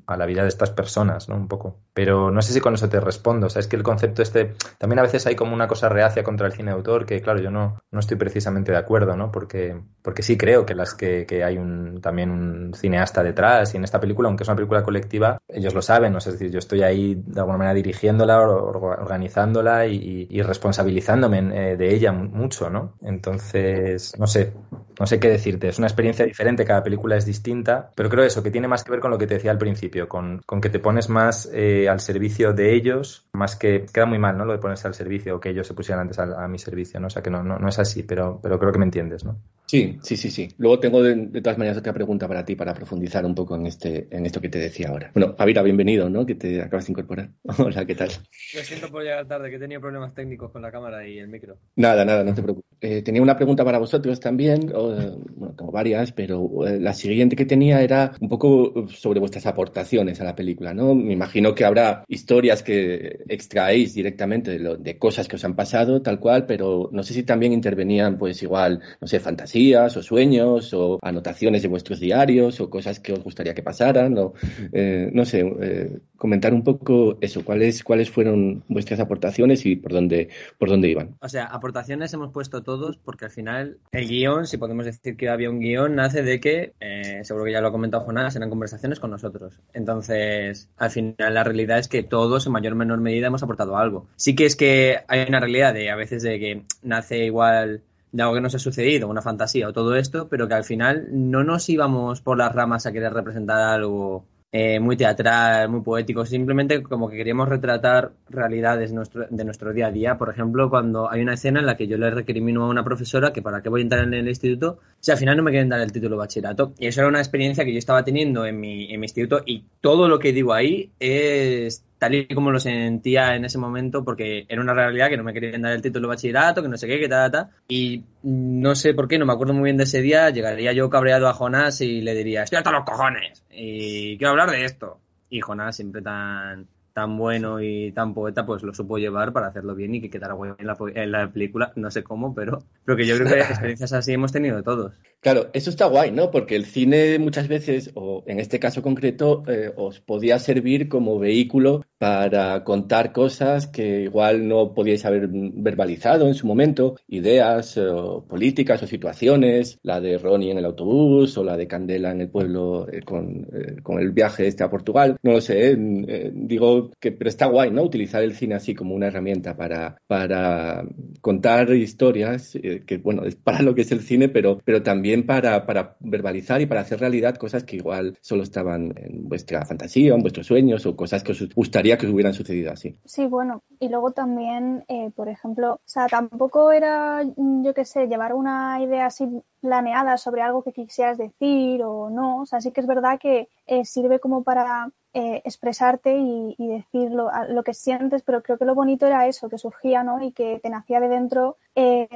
a 0.07 0.17
la 0.17 0.25
vida 0.25 0.41
de 0.43 0.49
estas 0.49 0.71
personas, 0.71 1.29
¿no? 1.29 1.35
Un 1.35 1.47
poco. 1.47 1.77
Pero 1.93 2.31
no 2.31 2.41
sé 2.41 2.53
si 2.53 2.59
con 2.59 2.73
eso 2.73 2.89
te 2.89 2.99
respondo. 2.99 3.47
O 3.47 3.49
sea, 3.49 3.59
es 3.59 3.67
que 3.67 3.75
el 3.75 3.83
concepto 3.83 4.21
este, 4.21 4.53
también 4.77 4.99
a 4.99 5.03
veces 5.03 5.25
hay 5.27 5.35
como 5.35 5.53
una 5.53 5.67
cosa 5.67 5.89
reacia 5.89 6.23
contra 6.23 6.47
el 6.47 6.53
cine 6.53 6.71
autor, 6.71 7.05
que 7.05 7.21
claro, 7.21 7.39
yo 7.39 7.51
no, 7.51 7.79
no 7.91 7.99
estoy 7.99 8.17
precisamente 8.17 8.71
de 8.71 8.77
acuerdo, 8.77 9.15
¿no? 9.15 9.31
Porque, 9.31 9.79
porque 10.01 10.23
sí 10.23 10.37
creo 10.37 10.65
que 10.65 10.75
las 10.75 10.93
que, 10.93 11.25
que 11.25 11.43
hay 11.43 11.57
un, 11.57 12.01
también 12.01 12.29
un 12.29 12.73
cineasta 12.73 13.23
detrás 13.23 13.73
y 13.73 13.77
en 13.77 13.83
esta 13.83 13.99
película, 13.99 14.27
aunque 14.27 14.43
es 14.43 14.49
una 14.49 14.55
película 14.55 14.83
colectiva, 14.83 15.37
ellos 15.47 15.73
lo 15.73 15.81
saben, 15.81 16.11
¿no? 16.11 16.17
Es 16.17 16.25
decir, 16.25 16.51
yo 16.51 16.59
estoy 16.59 16.83
ahí 16.83 17.15
de 17.15 17.39
alguna 17.39 17.57
manera 17.57 17.73
dirigiéndola, 17.73 18.39
organizándola 18.41 19.87
y, 19.87 20.27
y 20.29 20.41
responsabilizándome 20.41 21.39
eh, 21.53 21.77
de 21.77 21.93
ella 21.93 22.11
mucho, 22.11 22.69
¿no? 22.69 22.93
Entonces, 23.01 24.17
no 24.19 24.27
sé, 24.27 24.53
no 24.99 25.05
sé 25.05 25.19
qué 25.19 25.29
decirte. 25.29 25.67
Es 25.67 25.77
una 25.77 25.87
experiencia 25.87 26.25
diferente, 26.25 26.65
cada 26.65 26.83
película 26.83 27.15
es 27.15 27.25
distinta, 27.25 27.91
pero 27.95 28.09
creo 28.09 28.23
eso, 28.23 28.43
que 28.43 28.51
tiene 28.51 28.67
más 28.67 28.83
que 28.83 28.91
ver 28.91 28.99
con 28.99 29.11
lo 29.11 29.17
que 29.17 29.27
te 29.27 29.35
decía 29.35 29.51
al 29.51 29.57
principio, 29.57 29.92
con, 30.07 30.41
con 30.45 30.61
que 30.61 30.69
te 30.69 30.79
pones 30.79 31.09
más 31.09 31.49
eh, 31.53 31.87
al 31.89 31.99
servicio 31.99 32.53
de 32.53 32.75
ellos, 32.75 33.22
más 33.33 33.55
que 33.55 33.85
queda 33.91 34.05
muy 34.05 34.19
mal, 34.19 34.37
¿no? 34.37 34.45
Lo 34.45 34.53
de 34.53 34.59
ponerse 34.59 34.87
al 34.87 34.93
servicio 34.93 35.35
o 35.35 35.39
que 35.39 35.49
ellos 35.49 35.65
se 35.65 35.73
pusieran 35.73 36.01
antes 36.01 36.19
a, 36.19 36.45
a 36.45 36.47
mi 36.47 36.59
servicio, 36.59 36.99
¿no? 36.99 37.07
O 37.07 37.09
sea 37.09 37.23
que 37.23 37.31
no, 37.31 37.41
no, 37.41 37.57
no, 37.57 37.67
es 37.67 37.79
así, 37.79 38.03
pero, 38.03 38.39
pero 38.41 38.59
creo 38.59 38.71
que 38.71 38.77
me 38.77 38.85
entiendes, 38.85 39.25
¿no? 39.25 39.39
Sí, 39.65 39.97
sí, 40.03 40.17
sí, 40.17 40.29
sí. 40.29 40.49
Luego 40.59 40.79
tengo 40.79 41.01
de, 41.01 41.15
de, 41.15 41.41
todas 41.41 41.57
maneras 41.57 41.79
otra 41.79 41.93
pregunta 41.93 42.27
para 42.27 42.45
ti 42.45 42.55
para 42.55 42.75
profundizar 42.75 43.25
un 43.25 43.33
poco 43.33 43.55
en 43.55 43.65
este, 43.65 44.07
en 44.11 44.27
esto 44.27 44.39
que 44.39 44.49
te 44.49 44.59
decía 44.59 44.89
ahora. 44.89 45.09
Bueno, 45.15 45.35
Javira, 45.35 45.63
bienvenido, 45.63 46.11
¿no? 46.11 46.27
Que 46.27 46.35
te 46.35 46.61
acabas 46.61 46.85
de 46.85 46.91
incorporar. 46.91 47.29
Hola, 47.57 47.83
¿qué 47.85 47.95
tal? 47.95 48.09
Lo 48.53 48.61
siento 48.61 48.89
por 48.91 49.01
llegar 49.01 49.27
tarde, 49.27 49.49
que 49.49 49.55
he 49.55 49.59
tenido 49.59 49.81
problemas 49.81 50.13
técnicos 50.13 50.51
con 50.51 50.61
la 50.61 50.71
cámara 50.71 51.07
y 51.07 51.17
el 51.17 51.27
micro. 51.27 51.57
Nada, 51.75 52.05
nada, 52.05 52.23
no 52.23 52.35
te 52.35 52.43
preocupes. 52.43 52.69
Eh, 52.81 53.01
tenía 53.01 53.21
una 53.21 53.37
pregunta 53.37 53.65
para 53.65 53.79
vosotros 53.79 54.19
también, 54.19 54.71
o, 54.75 54.89
bueno, 55.35 55.55
tengo 55.55 55.71
varias, 55.71 56.11
pero 56.11 56.67
eh, 56.67 56.79
la 56.79 56.93
siguiente 56.93 57.35
que 57.35 57.45
tenía 57.45 57.81
era 57.81 58.11
un 58.19 58.29
poco 58.29 58.87
sobre 58.89 59.21
vuestras 59.21 59.47
aportaciones 59.47 60.19
a 60.21 60.25
la 60.25 60.35
película, 60.35 60.73
¿no? 60.73 60.93
Me 60.93 61.13
imagino 61.13 61.55
que 61.55 61.65
habrá 61.65 62.03
historias 62.09 62.61
que 62.61 63.22
extraéis 63.27 63.93
directamente 63.93 64.57
de, 64.57 64.97
cosas 64.97 65.27
que 65.27 65.35
os 65.35 65.45
han 65.45 65.55
pasado, 65.55 66.01
tal 66.01 66.19
cual, 66.19 66.45
pero 66.45 66.89
no 66.91 67.03
sé 67.03 67.13
si 67.13 67.23
también 67.23 67.53
intervenían, 67.53 68.17
pues 68.17 68.41
igual, 68.43 68.81
no 69.01 69.07
sé, 69.07 69.19
fantasías 69.19 69.95
o 69.97 70.03
sueños 70.03 70.73
o 70.73 70.99
anotaciones 71.01 71.61
de 71.61 71.67
vuestros 71.67 71.99
diarios 71.99 72.59
o 72.61 72.69
cosas 72.69 72.99
que 72.99 73.13
os 73.13 73.23
gustaría 73.23 73.53
que 73.53 73.63
pasaran, 73.63 74.17
o 74.17 74.33
eh, 74.71 75.09
no 75.13 75.25
sé, 75.25 75.41
eh, 75.61 75.99
comentar 76.17 76.53
un 76.53 76.63
poco 76.63 77.17
eso, 77.21 77.43
cuáles 77.43 77.83
cuáles 77.83 78.09
fueron 78.09 78.63
vuestras 78.67 78.99
aportaciones 78.99 79.65
y 79.65 79.75
por 79.75 79.91
dónde 79.91 80.29
por 80.57 80.69
dónde 80.69 80.89
iban. 80.89 81.15
O 81.19 81.29
sea, 81.29 81.45
aportaciones 81.45 82.13
hemos 82.13 82.31
puesto 82.31 82.63
todos 82.63 82.97
porque 82.97 83.25
al 83.25 83.31
final 83.31 83.77
el 83.91 84.07
guion, 84.07 84.47
si 84.47 84.57
podemos 84.57 84.85
decir 84.85 85.17
que 85.17 85.29
había 85.29 85.49
un 85.49 85.59
guion, 85.59 85.95
nace 85.95 86.23
de 86.23 86.39
que, 86.39 86.73
eh, 86.79 87.23
seguro 87.23 87.45
que 87.45 87.51
ya 87.51 87.61
lo 87.61 87.67
ha 87.67 87.71
comentado 87.71 88.03
Jonás, 88.03 88.35
eran 88.35 88.49
conversaciones 88.49 88.99
con 88.99 89.11
nosotros. 89.11 89.59
Entonces, 89.73 90.69
al 90.77 90.91
final 90.91 91.33
la 91.33 91.43
realidad 91.43 91.79
es 91.79 91.87
que 91.87 92.03
todos 92.03 92.45
en 92.45 92.51
mayor 92.51 92.73
o 92.73 92.75
menor 92.75 92.99
medida 92.99 93.12
hemos 93.21 93.43
aportado 93.43 93.77
algo. 93.77 94.07
Sí 94.15 94.35
que 94.35 94.45
es 94.45 94.55
que 94.55 94.99
hay 95.07 95.25
una 95.27 95.39
realidad 95.39 95.73
de 95.73 95.89
a 95.89 95.95
veces 95.95 96.23
de 96.23 96.39
que 96.39 96.63
nace 96.81 97.25
igual 97.25 97.81
de 98.11 98.21
algo 98.21 98.35
que 98.35 98.41
nos 98.41 98.55
ha 98.55 98.59
sucedido, 98.59 99.07
una 99.07 99.21
fantasía 99.21 99.67
o 99.67 99.73
todo 99.73 99.95
esto, 99.95 100.27
pero 100.29 100.47
que 100.47 100.53
al 100.53 100.63
final 100.63 101.07
no 101.11 101.43
nos 101.43 101.67
íbamos 101.67 102.21
por 102.21 102.37
las 102.37 102.53
ramas 102.53 102.85
a 102.85 102.91
querer 102.91 103.11
representar 103.11 103.59
algo 103.59 104.23
eh, 104.55 104.79
muy 104.79 104.95
teatral, 104.95 105.67
muy 105.67 105.81
poético, 105.81 106.23
simplemente 106.27 106.83
como 106.83 107.09
que 107.09 107.17
queríamos 107.17 107.49
retratar 107.49 108.11
realidades 108.29 108.91
de 108.91 109.43
nuestro, 109.43 109.73
día 109.73 109.87
a 109.87 109.91
día. 109.91 110.15
Por 110.15 110.29
ejemplo, 110.29 110.69
cuando 110.69 111.11
hay 111.11 111.23
una 111.23 111.33
escena 111.33 111.59
en 111.59 111.65
la 111.65 111.75
que 111.75 111.87
yo 111.87 111.97
le 111.97 112.11
recrimino 112.11 112.63
a 112.65 112.69
una 112.69 112.83
profesora 112.83 113.33
que 113.33 113.41
para 113.41 113.63
qué 113.63 113.69
voy 113.69 113.81
a 113.81 113.83
entrar 113.85 114.03
en 114.03 114.13
el 114.13 114.27
instituto 114.27 114.77
si 114.99 115.09
al 115.09 115.17
final 115.17 115.37
no 115.37 115.43
me 115.43 115.49
quieren 115.49 115.69
dar 115.69 115.79
el 115.79 115.91
título 115.91 116.11
de 116.11 116.19
bachillerato. 116.19 116.73
Y 116.77 116.85
eso 116.85 117.01
era 117.01 117.09
una 117.09 117.17
experiencia 117.17 117.65
que 117.65 117.73
yo 117.73 117.79
estaba 117.79 118.03
teniendo 118.03 118.45
en 118.45 118.59
mi 118.59 118.93
instituto 118.93 119.41
y 119.43 119.63
todo 119.81 120.07
lo 120.07 120.19
que 120.19 120.33
digo 120.33 120.53
ahí 120.53 120.91
es 120.99 121.83
tal 122.03 122.15
y 122.15 122.27
como 122.27 122.51
lo 122.51 122.59
sentía 122.59 123.35
en 123.35 123.45
ese 123.45 123.57
momento, 123.57 124.03
porque 124.03 124.45
era 124.49 124.61
una 124.61 124.73
realidad 124.73 125.07
que 125.07 125.15
no 125.15 125.23
me 125.23 125.33
querían 125.33 125.61
dar 125.61 125.71
el 125.71 125.81
título 125.81 126.07
de 126.07 126.15
bachillerato, 126.15 126.61
que 126.61 126.67
no 126.67 126.77
sé 126.77 126.87
qué, 126.87 126.99
que 126.99 127.07
tal, 127.07 127.31
tal. 127.31 127.49
Y 127.69 128.03
no 128.23 128.75
sé 128.75 128.93
por 128.93 129.07
qué, 129.07 129.17
no 129.17 129.25
me 129.25 129.31
acuerdo 129.31 129.53
muy 129.53 129.63
bien 129.65 129.77
de 129.77 129.85
ese 129.85 130.01
día, 130.01 130.29
llegaría 130.29 130.73
yo 130.73 130.89
cabreado 130.89 131.29
a 131.29 131.33
Jonás 131.33 131.79
y 131.79 132.01
le 132.01 132.13
diría, 132.13 132.43
estoy 132.43 132.57
hasta 132.57 132.71
los 132.71 132.83
cojones, 132.83 133.45
y 133.49 134.17
quiero 134.17 134.31
hablar 134.31 134.51
de 134.51 134.65
esto. 134.65 134.99
Y 135.29 135.39
Jonás, 135.39 135.77
siempre 135.77 136.01
tan, 136.01 136.67
tan 136.93 137.17
bueno 137.17 137.61
y 137.61 137.91
tan 137.91 138.13
poeta, 138.13 138.45
pues 138.45 138.63
lo 138.63 138.73
supo 138.73 138.97
llevar 138.97 139.33
para 139.33 139.47
hacerlo 139.47 139.75
bien 139.75 139.95
y 139.95 140.01
que 140.01 140.09
quedara 140.09 140.35
bueno 140.35 140.55
en 140.59 140.67
la, 140.67 140.77
en 140.93 141.11
la 141.11 141.31
película, 141.31 141.73
no 141.75 141.89
sé 141.89 142.03
cómo, 142.03 142.35
pero, 142.35 142.63
pero 142.85 142.95
que 142.95 143.05
yo 143.05 143.17
creo 143.17 143.27
que 143.27 143.39
experiencias 143.39 143.93
así 143.93 144.13
hemos 144.13 144.31
tenido 144.31 144.61
todos. 144.61 144.93
Claro, 145.19 145.49
eso 145.53 145.69
está 145.69 145.87
guay, 145.87 146.11
¿no? 146.11 146.31
Porque 146.31 146.55
el 146.55 146.65
cine 146.65 147.17
muchas 147.17 147.47
veces, 147.47 147.91
o 147.95 148.23
en 148.27 148.39
este 148.39 148.59
caso 148.59 148.81
concreto, 148.81 149.43
eh, 149.47 149.73
os 149.75 149.99
podía 150.01 150.37
servir 150.37 150.87
como 150.87 151.17
vehículo 151.17 151.83
para 152.03 152.65
contar 152.65 153.13
cosas 153.13 153.67
que 153.67 154.01
igual 154.01 154.45
no 154.45 154.73
podíais 154.73 155.05
haber 155.05 155.29
verbalizado 155.31 156.27
en 156.27 156.33
su 156.33 156.45
momento, 156.45 156.97
ideas 157.07 157.77
o 157.77 158.25
políticas 158.27 158.83
o 158.83 158.87
situaciones, 158.87 159.79
la 159.83 160.01
de 160.01 160.17
Ronnie 160.17 160.51
en 160.51 160.57
el 160.57 160.65
autobús 160.65 161.37
o 161.37 161.45
la 161.45 161.55
de 161.55 161.65
Candela 161.65 162.11
en 162.11 162.19
el 162.19 162.29
pueblo 162.29 162.89
eh, 162.91 163.03
con, 163.03 163.47
eh, 163.53 163.81
con, 163.81 163.99
el 163.99 164.11
viaje 164.11 164.47
este 164.47 164.65
a 164.65 164.69
Portugal, 164.69 165.15
no 165.23 165.31
lo 165.31 165.39
sé, 165.39 165.71
eh, 165.71 166.31
digo 166.33 166.91
que 166.99 167.13
pero 167.13 167.29
está 167.29 167.45
guay, 167.45 167.71
¿no? 167.71 167.83
Utilizar 167.83 168.21
el 168.21 168.33
cine 168.33 168.55
así 168.55 168.75
como 168.75 168.95
una 168.95 169.07
herramienta 169.07 169.55
para, 169.55 169.95
para 170.05 170.83
contar 171.21 171.73
historias, 171.73 172.53
eh, 172.55 172.83
que 172.85 172.97
bueno, 172.97 173.23
es 173.23 173.37
para 173.37 173.61
lo 173.61 173.73
que 173.75 173.83
es 173.83 173.91
el 173.93 174.01
cine, 174.01 174.27
pero, 174.27 174.59
pero 174.65 174.83
también 174.83 175.25
para, 175.25 175.65
para 175.65 175.95
verbalizar 176.01 176.59
y 176.59 176.65
para 176.65 176.81
hacer 176.81 176.99
realidad 176.99 177.35
cosas 177.35 177.63
que 177.63 177.77
igual 177.77 178.17
solo 178.19 178.43
estaban 178.43 178.93
en 178.97 179.29
vuestra 179.29 179.65
fantasía, 179.65 180.13
en 180.13 180.21
vuestros 180.21 180.47
sueños 180.47 180.85
o 180.85 180.97
cosas 180.97 181.23
que 181.23 181.31
os 181.31 181.47
gustaría 181.55 181.92
que 181.97 182.07
hubieran 182.07 182.33
sucedido 182.33 182.71
así. 182.71 182.97
Sí, 183.05 183.25
bueno, 183.25 183.63
y 183.79 183.89
luego 183.89 184.11
también, 184.11 184.83
eh, 184.87 185.11
por 185.15 185.29
ejemplo, 185.29 185.73
o 185.73 185.81
sea, 185.85 186.07
tampoco 186.07 186.71
era, 186.71 187.23
yo 187.23 187.73
qué 187.73 187.85
sé, 187.85 188.07
llevar 188.07 188.33
una 188.33 188.81
idea 188.81 189.07
así 189.07 189.27
planeada 189.61 190.17
sobre 190.17 190.41
algo 190.41 190.63
que 190.63 190.73
quisieras 190.73 191.17
decir 191.17 191.83
o 191.83 192.09
no, 192.09 192.41
o 192.41 192.45
sea, 192.45 192.61
sí 192.61 192.71
que 192.71 192.81
es 192.81 192.87
verdad 192.87 193.19
que 193.19 193.47
eh, 193.65 193.85
sirve 193.85 194.19
como 194.19 194.43
para 194.43 194.91
eh, 195.15 195.41
expresarte 195.45 196.17
y, 196.17 196.55
decir 196.57 197.11
lo, 197.11 197.29
lo, 197.49 197.63
que 197.63 197.75
sientes, 197.75 198.23
pero 198.23 198.41
creo 198.41 198.57
que 198.57 198.65
lo 198.65 198.73
bonito 198.73 199.05
era 199.05 199.27
eso, 199.27 199.47
que 199.47 199.59
surgía, 199.59 200.03
¿no? 200.03 200.23
Y 200.23 200.31
que 200.31 200.59
te 200.61 200.69
nacía 200.69 200.99
de 200.99 201.07
dentro 201.07 201.57
eh, 201.75 202.09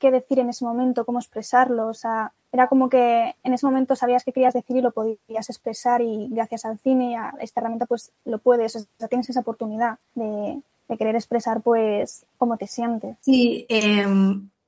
qué 0.00 0.10
decir 0.10 0.40
en 0.40 0.48
ese 0.48 0.64
momento, 0.64 1.04
cómo 1.04 1.20
expresarlo, 1.20 1.86
o 1.86 1.94
sea, 1.94 2.32
era 2.52 2.68
como 2.68 2.88
que 2.88 3.34
en 3.42 3.54
ese 3.54 3.66
momento 3.66 3.96
sabías 3.96 4.24
qué 4.24 4.32
querías 4.32 4.54
decir 4.54 4.76
y 4.76 4.80
lo 4.80 4.92
podías 4.92 5.48
expresar 5.48 6.02
y 6.02 6.28
gracias 6.30 6.64
al 6.64 6.78
cine 6.78 7.12
y 7.12 7.14
a 7.14 7.34
esta 7.40 7.60
herramienta 7.60 7.86
pues 7.86 8.12
lo 8.24 8.38
puedes, 8.38 8.88
tienes 9.08 9.30
esa 9.30 9.40
oportunidad 9.40 9.98
de, 10.14 10.60
querer 10.98 11.16
expresar 11.16 11.60
pues 11.62 12.24
cómo 12.36 12.56
te 12.56 12.68
sientes. 12.68 13.16
Sí, 13.20 13.66
eh, 13.68 14.06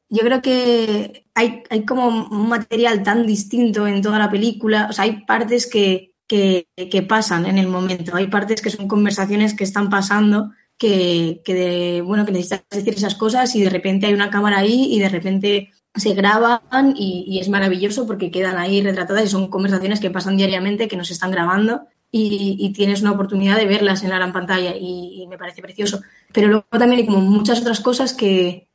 yo 0.09 0.23
creo 0.23 0.43
que 0.43 1.25
hay, 1.35 1.63
hay 1.71 1.85
como 1.85 2.09
un 2.09 2.49
material 2.49 3.03
tan 3.03 3.27
distinto 3.27 3.87
en 3.87 4.03
toda 4.03 4.19
la 4.19 4.31
película, 4.31 4.87
o 4.91 4.93
sea, 4.93 5.05
hay 5.05 5.25
partes 5.25 5.69
que, 5.69 6.13
que, 6.27 7.07
pasan 7.09 7.47
en 7.47 7.59
el 7.59 7.69
momento. 7.69 8.15
Hay 8.17 8.29
partes 8.29 8.61
que 8.61 8.71
son 8.71 8.89
conversaciones 8.89 9.55
que 9.55 9.65
están 9.65 9.91
pasando, 9.91 10.53
que, 10.79 12.03
bueno, 12.05 12.27
que 12.27 12.33
necesitas 12.33 12.65
decir 12.71 12.95
esas 12.95 13.15
cosas 13.15 13.55
y 13.55 13.63
de 13.63 13.71
repente 13.71 14.07
hay 14.07 14.15
una 14.15 14.31
cámara 14.31 14.59
ahí 14.59 14.95
y 14.95 14.99
de 14.99 15.09
repente 15.09 15.71
se 15.95 16.13
graban 16.13 16.95
y, 16.97 17.39
es 17.41 17.49
maravilloso 17.49 18.07
porque 18.07 18.31
quedan 18.31 18.59
ahí 18.59 18.83
retratadas 18.83 19.25
y 19.25 19.29
son 19.29 19.49
conversaciones 19.49 20.01
que 20.01 20.11
pasan 20.11 20.37
diariamente, 20.37 20.89
que 20.89 20.97
nos 20.97 21.11
están 21.11 21.31
grabando 21.31 21.87
y, 22.11 22.73
tienes 22.75 23.03
una 23.03 23.13
oportunidad 23.13 23.57
de 23.57 23.67
verlas 23.67 24.03
en 24.03 24.11
la 24.11 24.17
gran 24.17 24.33
pantalla 24.33 24.75
y, 24.77 25.27
me 25.29 25.39
parece 25.39 25.63
precioso. 25.63 26.03
Pero 26.33 26.49
luego 26.49 26.67
también 26.71 27.01
hay 27.01 27.07
como 27.07 27.21
muchas 27.21 27.61
otras 27.61 27.81
cosas 27.81 28.13
que, 28.13 28.69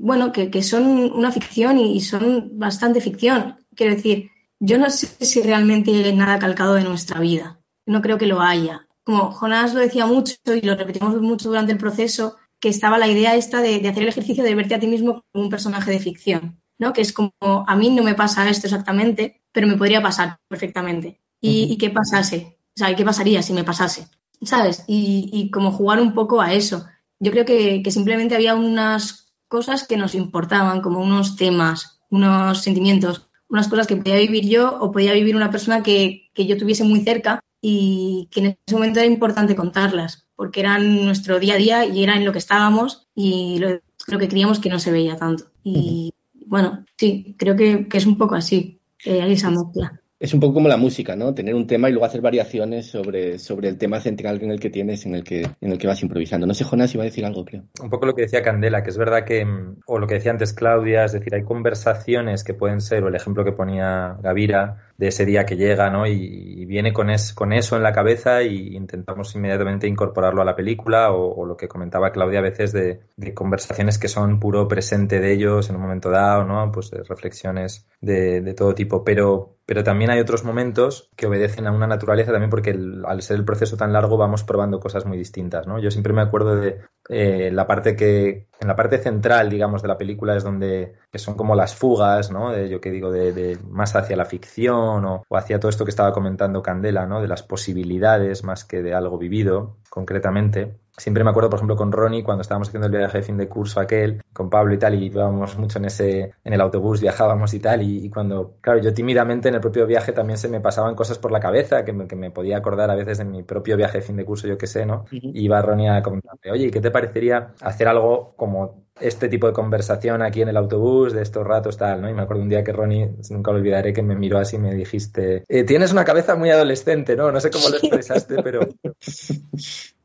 bueno, 0.00 0.32
que 0.32 0.62
son 0.62 1.12
una 1.12 1.30
ficción 1.30 1.78
y 1.78 2.00
son 2.00 2.58
bastante 2.58 3.00
ficción. 3.00 3.56
Quiero 3.74 3.94
decir, 3.94 4.30
yo 4.60 4.78
no 4.78 4.90
sé 4.90 5.08
si 5.24 5.42
realmente 5.42 5.90
hay 5.90 6.14
nada 6.14 6.38
calcado 6.38 6.74
de 6.74 6.84
nuestra 6.84 7.18
vida. 7.18 7.60
No 7.86 8.02
creo 8.02 8.18
que 8.18 8.26
lo 8.26 8.40
haya. 8.40 8.86
Como 9.04 9.32
Jonás 9.32 9.74
lo 9.74 9.80
decía 9.80 10.06
mucho 10.06 10.34
y 10.54 10.60
lo 10.60 10.76
repetimos 10.76 11.20
mucho 11.20 11.48
durante 11.48 11.72
el 11.72 11.78
proceso, 11.78 12.36
que 12.60 12.68
estaba 12.68 12.98
la 12.98 13.08
idea 13.08 13.34
esta 13.34 13.62
de, 13.62 13.80
de, 13.80 13.88
hacer 13.88 14.02
el 14.02 14.10
ejercicio 14.10 14.44
de 14.44 14.54
verte 14.54 14.74
a 14.74 14.80
ti 14.80 14.86
mismo 14.86 15.24
como 15.32 15.44
un 15.44 15.50
personaje 15.50 15.90
de 15.90 15.98
ficción, 15.98 16.60
¿no? 16.78 16.92
Que 16.92 17.00
es 17.00 17.12
como, 17.14 17.32
a 17.40 17.74
mí 17.74 17.88
no 17.88 18.02
me 18.02 18.14
pasa 18.14 18.48
esto 18.50 18.66
exactamente, 18.66 19.40
pero 19.50 19.66
me 19.66 19.78
podría 19.78 20.02
pasar 20.02 20.38
perfectamente. 20.46 21.20
¿Y. 21.40 21.72
¿y 21.72 21.78
qué 21.78 21.88
pasase? 21.88 22.58
O 22.76 22.78
sea, 22.78 22.94
¿qué 22.94 23.04
pasaría 23.04 23.42
si 23.42 23.54
me 23.54 23.64
pasase? 23.64 24.08
¿Sabes? 24.42 24.84
Y, 24.86 25.30
y 25.32 25.50
como 25.50 25.72
jugar 25.72 26.00
un 26.00 26.12
poco 26.12 26.42
a 26.42 26.52
eso. 26.52 26.84
Yo 27.18 27.32
creo 27.32 27.46
que, 27.46 27.82
que 27.82 27.90
simplemente 27.90 28.34
había 28.34 28.54
unas 28.54 29.32
cosas 29.48 29.86
que 29.86 29.96
nos 29.96 30.14
importaban, 30.14 30.82
como 30.82 31.00
unos 31.00 31.36
temas, 31.36 32.00
unos 32.10 32.62
sentimientos, 32.62 33.29
unas 33.50 33.68
cosas 33.68 33.86
que 33.86 33.96
podía 33.96 34.16
vivir 34.16 34.48
yo 34.48 34.78
o 34.80 34.92
podía 34.92 35.12
vivir 35.12 35.36
una 35.36 35.50
persona 35.50 35.82
que, 35.82 36.30
que 36.32 36.46
yo 36.46 36.56
tuviese 36.56 36.84
muy 36.84 37.00
cerca 37.00 37.40
y 37.60 38.28
que 38.30 38.40
en 38.40 38.46
ese 38.46 38.74
momento 38.74 39.00
era 39.00 39.08
importante 39.08 39.56
contarlas, 39.56 40.26
porque 40.36 40.60
eran 40.60 41.04
nuestro 41.04 41.38
día 41.38 41.54
a 41.54 41.58
día 41.58 41.84
y 41.84 42.02
era 42.02 42.16
en 42.16 42.24
lo 42.24 42.32
que 42.32 42.38
estábamos 42.38 43.08
y 43.14 43.58
lo, 43.58 43.80
lo 44.06 44.18
que 44.18 44.28
creíamos 44.28 44.60
que 44.60 44.70
no 44.70 44.78
se 44.78 44.92
veía 44.92 45.16
tanto. 45.16 45.50
Y 45.62 46.14
bueno, 46.46 46.84
sí, 46.96 47.34
creo 47.38 47.56
que, 47.56 47.88
que 47.88 47.98
es 47.98 48.06
un 48.06 48.16
poco 48.16 48.36
así, 48.36 48.80
hay 49.04 49.32
esa 49.32 49.50
mezcla. 49.50 50.00
Es 50.20 50.34
un 50.34 50.40
poco 50.40 50.52
como 50.52 50.68
la 50.68 50.76
música, 50.76 51.16
¿no? 51.16 51.32
Tener 51.32 51.54
un 51.54 51.66
tema 51.66 51.88
y 51.88 51.92
luego 51.92 52.04
hacer 52.04 52.20
variaciones 52.20 52.90
sobre, 52.90 53.38
sobre 53.38 53.70
el 53.70 53.78
tema 53.78 54.00
central 54.00 54.38
en 54.42 54.50
el 54.50 54.60
que 54.60 54.68
tienes, 54.68 55.06
en 55.06 55.14
el 55.14 55.24
que, 55.24 55.46
en 55.62 55.72
el 55.72 55.78
que 55.78 55.86
vas 55.86 56.02
improvisando. 56.02 56.46
No 56.46 56.52
sé, 56.52 56.62
Jonas, 56.62 56.94
iba 56.94 57.04
a 57.04 57.06
decir 57.06 57.24
algo, 57.24 57.42
creo. 57.46 57.62
Un 57.82 57.88
poco 57.88 58.04
lo 58.04 58.14
que 58.14 58.22
decía 58.22 58.42
Candela, 58.42 58.82
que 58.82 58.90
es 58.90 58.98
verdad 58.98 59.24
que, 59.24 59.46
o 59.86 59.98
lo 59.98 60.06
que 60.06 60.16
decía 60.16 60.30
antes 60.30 60.52
Claudia, 60.52 61.06
es 61.06 61.12
decir, 61.12 61.34
hay 61.34 61.42
conversaciones 61.42 62.44
que 62.44 62.52
pueden 62.52 62.82
ser, 62.82 63.02
o 63.02 63.08
el 63.08 63.14
ejemplo 63.14 63.46
que 63.46 63.52
ponía 63.52 64.18
Gavira, 64.20 64.89
de 65.00 65.08
ese 65.08 65.24
día 65.24 65.46
que 65.46 65.56
llega, 65.56 65.88
¿no? 65.88 66.06
Y, 66.06 66.66
viene 66.66 66.92
con, 66.92 67.08
es, 67.08 67.32
con 67.32 67.54
eso 67.54 67.74
en 67.74 67.82
la 67.82 67.92
cabeza 67.92 68.42
y 68.42 68.76
intentamos 68.76 69.34
inmediatamente 69.34 69.88
incorporarlo 69.88 70.42
a 70.42 70.44
la 70.44 70.54
película 70.54 71.10
o, 71.10 71.46
lo 71.46 71.56
que 71.56 71.68
comentaba 71.68 72.12
Claudia 72.12 72.40
a 72.40 72.42
veces 72.42 72.72
de, 72.72 73.00
conversaciones 73.34 73.98
que 73.98 74.08
son 74.08 74.38
puro 74.38 74.68
presente 74.68 75.18
de 75.18 75.32
ellos 75.32 75.70
en 75.70 75.76
un 75.76 75.82
momento 75.82 76.10
dado, 76.10 76.44
¿no? 76.44 76.70
Pues 76.70 76.90
de 76.90 77.02
reflexiones 77.02 77.86
de, 78.02 78.54
todo 78.54 78.74
tipo, 78.74 79.02
pero 79.02 79.56
pero 79.64 79.84
también 79.84 80.10
hay 80.10 80.20
otros 80.20 80.44
momentos 80.44 81.10
que 81.16 81.26
obedecen 81.26 81.66
a 81.66 81.72
una 81.72 81.86
naturaleza 81.86 82.32
también 82.32 82.50
porque 82.50 82.76
al 83.04 83.22
ser 83.22 83.36
el 83.36 83.44
proceso 83.44 83.76
tan 83.76 83.92
largo 83.92 84.18
vamos 84.18 84.42
probando 84.42 84.80
cosas 84.80 85.06
muy 85.06 85.16
distintas, 85.16 85.66
¿no? 85.66 85.78
Yo 85.78 85.90
siempre 85.90 86.12
me 86.12 86.22
acuerdo 86.22 86.56
de 86.56 86.80
eh, 87.12 87.50
la 87.52 87.66
parte 87.66 87.96
que, 87.96 88.46
en 88.60 88.68
la 88.68 88.76
parte 88.76 88.98
central, 88.98 89.50
digamos, 89.50 89.82
de 89.82 89.88
la 89.88 89.98
película 89.98 90.36
es 90.36 90.44
donde 90.44 90.94
que 91.10 91.18
son 91.18 91.34
como 91.34 91.56
las 91.56 91.74
fugas, 91.74 92.30
¿no? 92.30 92.52
De, 92.52 92.68
yo 92.68 92.80
que 92.80 92.92
digo, 92.92 93.10
de, 93.10 93.32
de 93.32 93.58
más 93.68 93.96
hacia 93.96 94.16
la 94.16 94.24
ficción 94.24 95.04
o, 95.04 95.24
o, 95.28 95.36
hacia 95.36 95.58
todo 95.58 95.70
esto 95.70 95.84
que 95.84 95.90
estaba 95.90 96.12
comentando 96.12 96.62
Candela, 96.62 97.06
¿no? 97.06 97.20
De 97.20 97.26
las 97.26 97.42
posibilidades 97.42 98.44
más 98.44 98.64
que 98.64 98.82
de 98.82 98.94
algo 98.94 99.18
vivido, 99.18 99.76
concretamente. 99.88 100.79
Siempre 101.00 101.24
me 101.24 101.30
acuerdo, 101.30 101.48
por 101.48 101.58
ejemplo, 101.58 101.76
con 101.76 101.92
Ronnie, 101.92 102.22
cuando 102.22 102.42
estábamos 102.42 102.68
haciendo 102.68 102.86
el 102.86 102.92
viaje 102.92 103.18
de 103.18 103.24
fin 103.24 103.38
de 103.38 103.48
curso 103.48 103.80
aquel, 103.80 104.22
con 104.34 104.50
Pablo 104.50 104.74
y 104.74 104.78
tal, 104.78 104.94
y 104.94 105.06
íbamos 105.06 105.56
mucho 105.56 105.78
en 105.78 105.86
ese, 105.86 106.34
en 106.44 106.52
el 106.52 106.60
autobús, 106.60 107.00
viajábamos 107.00 107.54
y 107.54 107.58
tal, 107.58 107.80
y, 107.80 108.04
y 108.04 108.10
cuando, 108.10 108.56
claro, 108.60 108.80
yo 108.80 108.92
tímidamente 108.92 109.48
en 109.48 109.54
el 109.54 109.62
propio 109.62 109.86
viaje 109.86 110.12
también 110.12 110.36
se 110.36 110.48
me 110.48 110.60
pasaban 110.60 110.94
cosas 110.94 111.16
por 111.18 111.32
la 111.32 111.40
cabeza, 111.40 111.86
que 111.86 111.94
me, 111.94 112.06
que 112.06 112.16
me 112.16 112.30
podía 112.30 112.58
acordar 112.58 112.90
a 112.90 112.94
veces 112.96 113.16
de 113.16 113.24
mi 113.24 113.42
propio 113.42 113.78
viaje 113.78 113.98
de 113.98 114.02
fin 114.04 114.16
de 114.16 114.26
curso, 114.26 114.46
yo 114.46 114.58
qué 114.58 114.66
sé, 114.66 114.84
¿no? 114.84 115.06
Uh 115.10 115.16
-huh. 115.16 115.30
Y 115.34 115.44
iba 115.44 115.62
Ronnie 115.62 115.88
a 115.88 116.02
comentarme, 116.02 116.52
oye, 116.52 116.70
¿qué 116.70 116.80
te 116.82 116.90
parecería 116.90 117.54
hacer 117.62 117.88
algo 117.88 118.34
como 118.36 118.84
este 119.00 119.28
tipo 119.30 119.46
de 119.46 119.54
conversación 119.54 120.20
aquí 120.20 120.42
en 120.42 120.48
el 120.48 120.56
autobús, 120.58 121.14
de 121.14 121.22
estos 121.22 121.46
ratos, 121.46 121.78
tal, 121.78 122.02
¿no? 122.02 122.10
Y 122.10 122.12
me 122.12 122.20
acuerdo 122.22 122.42
un 122.42 122.50
día 122.50 122.62
que 122.62 122.72
Ronnie, 122.72 123.10
nunca 123.30 123.52
lo 123.52 123.56
olvidaré, 123.56 123.94
que 123.94 124.02
me 124.02 124.14
miró 124.14 124.38
así 124.38 124.56
y 124.56 124.58
me 124.58 124.74
dijiste, 124.74 125.44
eh, 125.48 125.64
tienes 125.64 125.92
una 125.92 126.04
cabeza 126.04 126.36
muy 126.36 126.50
adolescente, 126.50 127.16
¿no? 127.16 127.32
No 127.32 127.40
sé 127.40 127.50
cómo 127.50 127.70
lo 127.70 127.76
expresaste, 127.76 128.42
pero... 128.42 128.60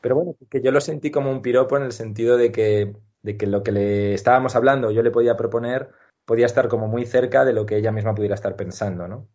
Pero 0.00 0.14
bueno, 0.14 0.34
que 0.50 0.60
yo 0.60 0.70
lo 0.70 0.80
sentí 0.80 1.10
como 1.10 1.30
un 1.30 1.42
piropo 1.42 1.76
en 1.76 1.82
el 1.84 1.92
sentido 1.92 2.36
de 2.36 2.52
que, 2.52 2.94
de 3.22 3.36
que 3.36 3.46
lo 3.46 3.62
que 3.62 3.72
le 3.72 4.14
estábamos 4.14 4.56
hablando, 4.56 4.90
yo 4.90 5.02
le 5.02 5.10
podía 5.10 5.36
proponer, 5.36 5.90
podía 6.24 6.46
estar 6.46 6.68
como 6.68 6.88
muy 6.88 7.06
cerca 7.06 7.44
de 7.44 7.52
lo 7.52 7.66
que 7.66 7.76
ella 7.76 7.92
misma 7.92 8.14
pudiera 8.14 8.34
estar 8.34 8.56
pensando, 8.56 9.08
¿no? 9.08 9.28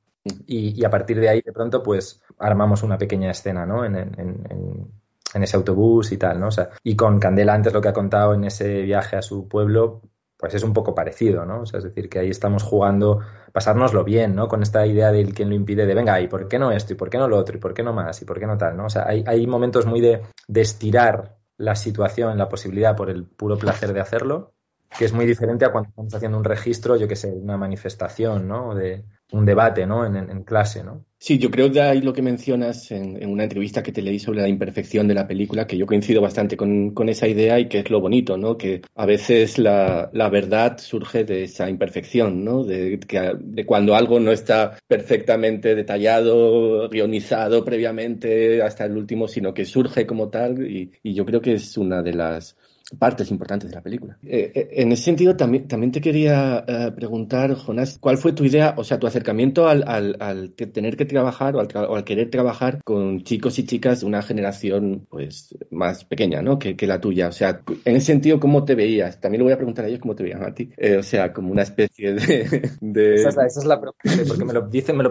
Y, 0.46 0.80
y 0.80 0.86
a 0.86 0.90
partir 0.90 1.20
de 1.20 1.30
ahí, 1.30 1.42
de 1.42 1.52
pronto, 1.52 1.84
pues 1.84 2.22
armamos 2.40 2.84
una 2.84 2.98
pequeña 2.98 3.32
escena, 3.32 3.66
¿no? 3.66 3.84
En, 3.84 3.96
en, 3.96 4.20
en, 4.20 4.92
en 5.34 5.44
ese 5.44 5.58
autobús 5.58 6.12
y 6.12 6.18
tal, 6.18 6.40
¿no? 6.40 6.48
O 6.48 6.52
sea, 6.52 6.70
y 6.84 6.96
con 6.96 7.20
Candela 7.20 7.54
antes 7.54 7.74
lo 7.74 7.82
que 7.82 7.90
ha 7.90 7.94
contado 7.94 8.34
en 8.34 8.46
ese 8.46 8.82
viaje 8.84 9.18
a 9.18 9.22
su 9.22 9.48
pueblo, 9.48 10.02
pues 10.44 10.56
es 10.56 10.64
un 10.64 10.74
poco 10.74 10.94
parecido, 10.94 11.46
¿no? 11.46 11.62
O 11.62 11.66
sea, 11.66 11.78
es 11.78 11.86
decir, 11.86 12.10
que 12.10 12.20
ahí 12.20 12.30
estamos 12.30 12.64
jugando, 12.64 13.22
pasárnoslo 13.54 14.04
bien, 14.04 14.36
¿no? 14.36 14.50
Con 14.50 14.62
esta 14.62 14.86
idea 14.86 15.10
del 15.10 15.34
quien 15.34 15.48
lo 15.48 15.56
impide, 15.56 15.86
de 15.86 15.94
venga, 15.96 16.20
¿y 16.20 16.28
por 16.28 16.50
qué 16.50 16.60
no 16.60 16.70
esto? 16.70 16.92
¿Y 16.92 16.98
por 16.98 17.10
qué 17.10 17.18
no 17.18 17.30
lo 17.30 17.38
otro? 17.38 17.56
¿Y 17.56 17.62
por 17.62 17.74
qué 17.74 17.82
no 17.82 17.94
más? 17.94 18.22
¿Y 18.22 18.26
por 18.26 18.42
qué 18.42 18.46
no 18.46 18.58
tal? 18.58 18.76
¿no? 18.76 18.88
O 18.88 18.90
sea, 18.90 19.08
hay, 19.08 19.24
hay 19.26 19.48
momentos 19.48 19.86
muy 19.86 20.02
de, 20.02 20.22
de 20.50 20.60
estirar 20.60 21.38
la 21.56 21.76
situación, 21.76 22.38
la 22.38 22.50
posibilidad 22.50 22.94
por 22.94 23.10
el 23.10 23.24
puro 23.24 23.58
placer 23.58 23.94
de 23.94 24.02
hacerlo, 24.02 24.52
que 24.98 25.06
es 25.06 25.14
muy 25.14 25.26
diferente 25.26 25.66
a 25.66 25.72
cuando 25.72 25.90
estamos 25.90 26.14
haciendo 26.14 26.38
un 26.38 26.44
registro, 26.44 26.96
yo 26.96 27.08
que 27.08 27.16
sé, 27.16 27.32
una 27.32 27.58
manifestación, 27.58 28.48
¿no? 28.48 28.76
De 28.76 29.04
un 29.32 29.46
debate, 29.46 29.88
¿no? 29.88 30.06
En, 30.06 30.44
clase, 30.44 30.84
¿no? 30.84 31.06
Sí, 31.18 31.40
yo 31.40 31.50
creo 31.50 31.72
que 31.72 31.82
ahí 31.82 32.02
lo 32.02 32.14
que 32.14 32.22
mencionas 32.22 32.92
en, 32.92 33.22
en, 33.22 33.30
una 33.30 33.44
entrevista 33.44 33.82
que 33.82 33.92
te 33.92 34.02
leí 34.02 34.20
sobre 34.20 34.42
la 34.42 34.48
imperfección 34.48 35.08
de 35.08 35.16
la 35.16 35.28
película, 35.28 35.66
que 35.66 35.78
yo 35.78 35.88
coincido 35.88 36.22
bastante 36.22 36.56
con, 36.56 36.94
esa 37.10 37.28
idea 37.28 37.60
y 37.60 37.68
que 37.68 37.80
es 37.80 37.90
lo 37.90 38.00
bonito, 38.00 38.38
¿no? 38.38 38.58
Que 38.58 38.82
a 38.96 39.06
veces 39.08 39.58
la, 39.58 40.12
verdad 40.32 40.78
surge 40.78 41.24
de 41.24 41.46
esa 41.46 41.68
imperfección, 41.68 42.44
¿no? 42.44 42.64
De, 42.64 43.00
que, 43.00 43.34
de 43.40 43.66
cuando 43.66 43.96
algo 43.96 44.20
no 44.20 44.32
está 44.32 44.78
perfectamente 44.88 45.74
detallado, 45.74 46.88
guionizado 46.90 47.66
previamente 47.66 48.62
hasta 48.62 48.86
el 48.86 48.98
último, 48.98 49.28
sino 49.28 49.54
que 49.54 49.66
surge 49.66 50.06
como 50.06 50.30
tal 50.30 50.68
y 50.68 50.92
yo 51.04 51.26
creo 51.26 51.42
que 51.42 51.54
es 51.54 51.76
una 51.78 52.04
de 52.04 52.14
las 52.14 52.56
partes 52.98 53.32
importantes 53.32 53.70
de 53.70 53.76
la 53.76 53.82
película. 53.82 54.18
Eh, 54.24 54.52
eh, 54.54 54.70
en 54.74 54.92
ese 54.92 55.04
sentido, 55.04 55.36
también, 55.36 55.68
también 55.68 55.92
te 55.92 56.02
quería 56.02 56.64
eh, 56.68 56.92
preguntar, 56.96 57.54
Jonás, 57.56 57.98
¿cuál 58.00 58.18
fue 58.18 58.34
tu 58.34 58.44
idea, 58.46 58.76
o 58.78 58.84
sea, 58.84 59.00
tu 59.00 59.08
acercamiento 59.08 59.68
al, 59.68 59.84
al, 59.88 60.18
al 60.20 60.52
tener 60.52 60.98
que 60.98 61.06
trabajar 61.06 61.56
o 61.56 61.60
al, 61.60 61.68
o 61.76 61.96
al, 61.96 62.04
querer 62.04 62.30
trabajar 62.30 62.82
con 62.84 63.24
chicos 63.24 63.60
y 63.60 63.66
chicas 63.66 64.02
de 64.02 64.06
una 64.06 64.22
generación 64.22 65.08
pues 65.10 65.56
más 65.72 66.06
pequeña, 66.06 66.42
¿no? 66.42 66.60
Que, 66.60 66.76
que, 66.76 66.88
la 66.88 67.00
tuya. 67.00 67.28
O 67.28 67.32
sea, 67.32 67.62
en 67.86 67.96
ese 67.96 68.08
sentido, 68.08 68.40
¿cómo 68.40 68.66
te 68.66 68.76
veías? 68.76 69.20
También 69.20 69.40
le 69.40 69.44
voy 69.46 69.54
a 69.54 69.58
preguntar 69.58 69.86
a 69.86 69.88
ellos 69.88 70.00
cómo 70.00 70.16
te 70.16 70.24
veían 70.24 70.44
a 70.44 70.54
ti. 70.54 70.72
Eh, 70.78 70.98
o 70.98 71.04
sea, 71.04 71.34
como 71.34 71.52
una 71.52 71.64
especie 71.64 72.14
de... 72.14 72.72
de... 72.82 73.16
Esa, 73.16 73.30
es 73.30 73.36
la, 73.36 73.46
esa 73.46 73.60
es 73.60 73.66
la 73.66 73.80
pregunta, 73.80 74.24
porque 74.28 74.46
me 74.46 74.54
lo 74.54 74.62
dicen, 74.68 74.98
me 74.98 75.04
lo 75.04 75.10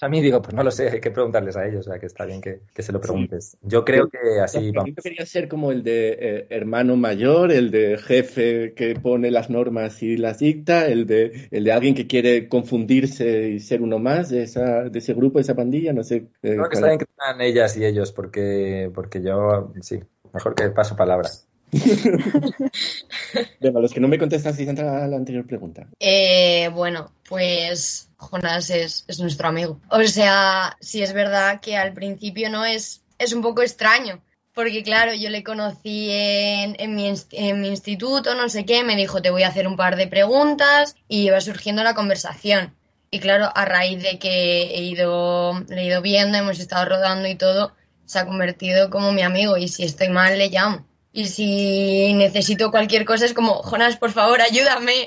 a 0.00 0.08
mí 0.08 0.20
digo, 0.20 0.42
pues 0.42 0.54
no 0.54 0.62
lo 0.62 0.70
sé, 0.70 0.90
hay 0.90 1.00
que 1.00 1.10
preguntarles 1.10 1.56
a 1.56 1.66
ellos, 1.66 1.86
o 1.86 1.90
sea, 1.90 2.00
que 2.00 2.06
está 2.06 2.24
bien 2.24 2.40
que, 2.40 2.60
que 2.74 2.82
se 2.82 2.92
lo 2.92 3.00
preguntes. 3.00 3.56
Yo 3.62 3.84
creo 3.84 4.08
que 4.08 4.40
así 4.42 4.72
vamos. 4.72 4.92
Yo 4.96 5.02
quería 5.02 5.24
ser 5.24 5.48
como 5.48 5.70
el 5.70 5.82
de 5.84 6.16
eh, 6.20 6.46
hermano 6.50 6.96
mayor, 6.96 7.52
el 7.52 7.70
de 7.70 7.98
jefe 7.98 8.74
que 8.74 8.94
pone 8.96 9.30
las 9.30 9.50
normas 9.50 10.02
y 10.02 10.16
las 10.16 10.40
dicta, 10.40 10.86
el 10.86 11.06
de, 11.06 11.48
el 11.50 11.64
de 11.64 11.72
alguien 11.72 11.94
que 11.94 12.06
quiere 12.06 12.48
confundirse 12.48 13.50
y 13.50 13.60
ser 13.60 13.82
uno 13.82 13.98
más 13.98 14.30
de, 14.30 14.42
esa, 14.42 14.84
de 14.88 14.98
ese 14.98 15.14
grupo, 15.14 15.38
de 15.38 15.42
esa 15.42 15.54
pandilla, 15.54 15.92
no 15.92 16.02
sé. 16.02 16.16
Eh, 16.16 16.26
creo 16.40 16.68
que 16.68 16.74
está 16.74 16.88
bien 16.88 16.98
que 16.98 17.06
sean 17.16 17.40
ellas 17.40 17.76
y 17.76 17.84
ellos, 17.84 18.10
porque, 18.10 18.90
porque 18.94 19.22
yo, 19.22 19.72
sí, 19.80 20.00
mejor 20.32 20.54
que 20.54 20.70
paso 20.70 20.96
palabra. 20.96 21.30
bueno, 23.60 23.80
los 23.80 23.92
que 23.92 24.00
no 24.00 24.08
me 24.08 24.18
contestan, 24.18 24.54
si 24.54 24.62
entra 24.62 25.06
la 25.06 25.16
anterior 25.16 25.46
pregunta. 25.46 25.86
Eh, 26.00 26.68
bueno, 26.72 27.12
pues 27.28 28.08
Jonas 28.18 28.70
es, 28.70 29.04
es, 29.08 29.20
nuestro 29.20 29.48
amigo. 29.48 29.80
O 29.90 30.02
sea, 30.04 30.76
sí 30.80 31.02
es 31.02 31.12
verdad 31.12 31.60
que 31.60 31.76
al 31.76 31.92
principio 31.92 32.50
no 32.50 32.64
es, 32.64 33.02
es 33.18 33.32
un 33.32 33.42
poco 33.42 33.62
extraño. 33.62 34.22
Porque 34.54 34.84
claro, 34.84 35.12
yo 35.14 35.30
le 35.30 35.42
conocí 35.42 36.10
en, 36.10 36.76
en, 36.78 36.94
mi, 36.94 37.12
en 37.32 37.60
mi 37.60 37.68
instituto, 37.68 38.36
no 38.36 38.48
sé 38.48 38.64
qué, 38.64 38.84
me 38.84 38.96
dijo, 38.96 39.20
te 39.20 39.30
voy 39.30 39.42
a 39.42 39.48
hacer 39.48 39.66
un 39.66 39.76
par 39.76 39.96
de 39.96 40.06
preguntas 40.06 40.94
y 41.08 41.28
va 41.30 41.40
surgiendo 41.40 41.82
la 41.82 41.94
conversación. 41.94 42.72
Y 43.10 43.18
claro, 43.18 43.50
a 43.52 43.64
raíz 43.64 44.00
de 44.02 44.18
que 44.20 44.62
he 44.74 44.82
ido, 44.82 45.60
le 45.68 45.82
he 45.82 45.86
ido 45.86 46.02
viendo, 46.02 46.38
hemos 46.38 46.60
estado 46.60 46.84
rodando 46.84 47.26
y 47.26 47.34
todo, 47.34 47.72
se 48.04 48.20
ha 48.20 48.26
convertido 48.26 48.90
como 48.90 49.10
mi 49.12 49.22
amigo 49.22 49.56
y 49.56 49.66
si 49.66 49.84
estoy 49.84 50.08
mal 50.08 50.38
le 50.38 50.50
llamo. 50.50 50.86
Y 51.16 51.26
si 51.26 52.12
necesito 52.12 52.72
cualquier 52.72 53.04
cosa 53.04 53.24
es 53.24 53.34
como, 53.34 53.62
Jonas, 53.62 53.96
por 53.98 54.10
favor, 54.10 54.40
ayúdame. 54.40 55.06